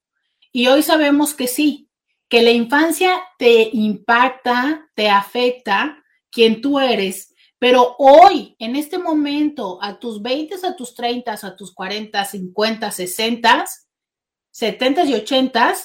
Y 0.53 0.67
hoy 0.67 0.83
sabemos 0.83 1.33
que 1.33 1.47
sí, 1.47 1.89
que 2.29 2.41
la 2.41 2.51
infancia 2.51 3.21
te 3.37 3.69
impacta, 3.73 4.89
te 4.95 5.09
afecta, 5.09 6.01
quien 6.31 6.61
tú 6.61 6.79
eres, 6.79 7.30
pero 7.61 7.95
hoy, 7.99 8.55
en 8.57 8.75
este 8.75 8.97
momento, 8.97 9.77
a 9.83 9.99
tus 9.99 10.19
20, 10.23 10.55
a 10.65 10.75
tus 10.75 10.95
30, 10.95 11.31
a 11.31 11.55
tus 11.55 11.71
40, 11.75 12.25
50, 12.25 12.89
60, 12.89 13.65
70 14.49 15.03
y 15.03 15.13
80, 15.13 15.75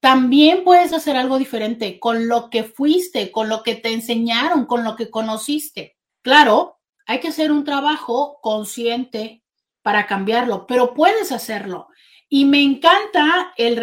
también 0.00 0.64
puedes 0.64 0.92
hacer 0.92 1.16
algo 1.16 1.38
diferente 1.38 1.98
con 1.98 2.28
lo 2.28 2.50
que 2.50 2.64
fuiste, 2.64 3.32
con 3.32 3.48
lo 3.48 3.62
que 3.62 3.74
te 3.74 3.94
enseñaron, 3.94 4.66
con 4.66 4.84
lo 4.84 4.96
que 4.96 5.08
conociste. 5.08 5.96
Claro, 6.20 6.78
hay 7.06 7.20
que 7.20 7.28
hacer 7.28 7.52
un 7.52 7.64
trabajo 7.64 8.38
consciente 8.42 9.42
para 9.80 10.06
cambiarlo, 10.06 10.66
pero 10.66 10.92
puedes 10.92 11.32
hacerlo. 11.32 11.88
Y 12.28 12.44
me 12.44 12.60
encanta 12.60 13.54
el, 13.56 13.76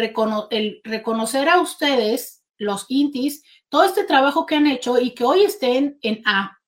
reconocer 0.84 1.48
a 1.48 1.60
ustedes, 1.60 2.44
los 2.56 2.86
intis, 2.86 3.42
todo 3.68 3.82
este 3.82 4.04
trabajo 4.04 4.46
que 4.46 4.54
han 4.54 4.68
hecho 4.68 5.00
y 5.00 5.10
que 5.10 5.24
hoy 5.24 5.42
estén 5.42 5.98
en 6.02 6.22
A. 6.24 6.61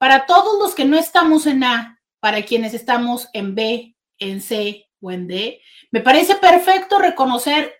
Para 0.00 0.24
todos 0.24 0.58
los 0.58 0.74
que 0.74 0.86
no 0.86 0.96
estamos 0.96 1.44
en 1.44 1.62
A, 1.62 2.00
para 2.20 2.42
quienes 2.46 2.72
estamos 2.72 3.28
en 3.34 3.54
B, 3.54 3.94
en 4.18 4.40
C 4.40 4.88
o 4.98 5.10
en 5.10 5.26
D, 5.26 5.60
me 5.90 6.00
parece 6.00 6.36
perfecto 6.36 6.98
reconocer 6.98 7.74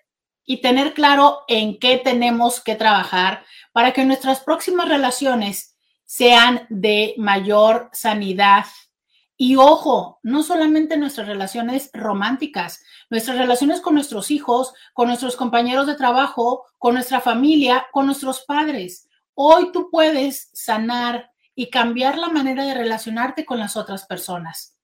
y 0.44 0.58
tener 0.60 0.92
claro 0.92 1.44
en 1.48 1.78
qué 1.78 1.96
tenemos 1.96 2.60
que 2.60 2.74
trabajar 2.74 3.42
para 3.72 3.94
que 3.94 4.04
nuestras 4.04 4.40
próximas 4.40 4.86
relaciones 4.86 5.78
sean 6.04 6.66
de 6.68 7.14
mayor 7.16 7.88
sanidad 7.94 8.66
y 9.38 9.56
ojo, 9.56 10.20
no 10.22 10.42
solamente 10.42 10.98
nuestras 10.98 11.26
relaciones 11.26 11.88
románticas, 11.94 12.82
nuestras 13.08 13.38
relaciones 13.38 13.80
con 13.80 13.94
nuestros 13.94 14.30
hijos, 14.30 14.74
con 14.92 15.08
nuestros 15.08 15.36
compañeros 15.36 15.86
de 15.86 15.94
trabajo, 15.94 16.66
con 16.76 16.92
nuestra 16.92 17.22
familia, 17.22 17.86
con 17.92 18.04
nuestros 18.04 18.42
padres. 18.42 19.08
Hoy 19.32 19.72
tú 19.72 19.88
puedes 19.90 20.50
sanar 20.52 21.29
y 21.60 21.68
cambiar 21.68 22.16
la 22.16 22.30
manera 22.30 22.64
de 22.64 22.72
relacionarte 22.72 23.44
con 23.44 23.58
las 23.58 23.76
otras 23.76 24.06
personas. 24.06 24.78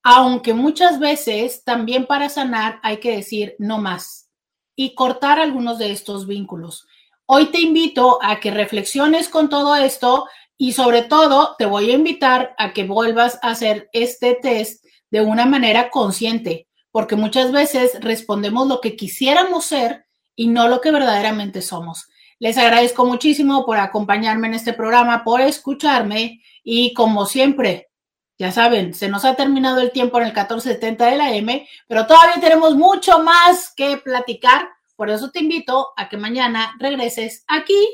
Aunque 0.00 0.54
muchas 0.54 1.00
veces 1.00 1.64
también 1.64 2.06
para 2.06 2.28
sanar 2.28 2.78
hay 2.84 2.98
que 2.98 3.16
decir 3.16 3.56
no 3.58 3.78
más 3.78 4.30
y 4.76 4.94
cortar 4.94 5.40
algunos 5.40 5.80
de 5.80 5.90
estos 5.90 6.28
vínculos. 6.28 6.86
Hoy 7.26 7.46
te 7.46 7.58
invito 7.58 8.20
a 8.22 8.38
que 8.38 8.52
reflexiones 8.52 9.28
con 9.28 9.48
todo 9.48 9.74
esto 9.74 10.28
y 10.56 10.74
sobre 10.74 11.02
todo, 11.02 11.56
te 11.58 11.66
voy 11.66 11.90
a 11.90 11.94
invitar 11.94 12.54
a 12.58 12.72
que 12.72 12.84
vuelvas 12.84 13.40
a 13.42 13.50
hacer 13.50 13.90
este 13.92 14.38
test 14.40 14.84
de 15.10 15.22
una 15.22 15.46
manera 15.46 15.90
consciente, 15.90 16.68
porque 16.92 17.16
muchas 17.16 17.50
veces 17.50 17.98
respondemos 18.02 18.68
lo 18.68 18.80
que 18.80 18.94
quisiéramos 18.94 19.64
ser 19.64 20.06
y 20.36 20.46
no 20.46 20.68
lo 20.68 20.80
que 20.80 20.92
verdaderamente 20.92 21.60
somos. 21.60 22.06
Les 22.40 22.56
agradezco 22.56 23.04
muchísimo 23.04 23.66
por 23.66 23.76
acompañarme 23.76 24.48
en 24.48 24.54
este 24.54 24.72
programa, 24.72 25.22
por 25.22 25.42
escucharme 25.42 26.42
y 26.64 26.94
como 26.94 27.26
siempre, 27.26 27.90
ya 28.38 28.50
saben, 28.50 28.94
se 28.94 29.10
nos 29.10 29.26
ha 29.26 29.34
terminado 29.34 29.80
el 29.80 29.90
tiempo 29.92 30.16
en 30.16 30.24
el 30.24 30.30
1470 30.30 31.04
de 31.04 31.16
la 31.16 31.34
M, 31.34 31.68
pero 31.86 32.06
todavía 32.06 32.40
tenemos 32.40 32.74
mucho 32.74 33.18
más 33.22 33.74
que 33.76 33.98
platicar. 33.98 34.70
Por 34.96 35.10
eso 35.10 35.30
te 35.30 35.40
invito 35.40 35.88
a 35.98 36.08
que 36.08 36.16
mañana 36.16 36.74
regreses 36.78 37.44
aquí 37.46 37.86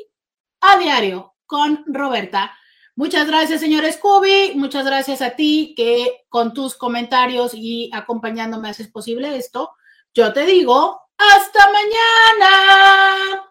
a 0.60 0.78
diario 0.78 1.34
con 1.46 1.82
Roberta. 1.88 2.56
Muchas 2.94 3.26
gracias, 3.26 3.60
señor 3.60 3.84
Scooby. 3.90 4.52
Muchas 4.54 4.86
gracias 4.86 5.22
a 5.22 5.30
ti 5.30 5.74
que 5.76 6.24
con 6.28 6.54
tus 6.54 6.76
comentarios 6.76 7.50
y 7.52 7.90
acompañándome 7.92 8.68
haces 8.68 8.86
posible 8.86 9.36
esto. 9.36 9.72
Yo 10.14 10.32
te 10.32 10.46
digo, 10.46 11.00
hasta 11.18 11.66
mañana. 11.72 13.50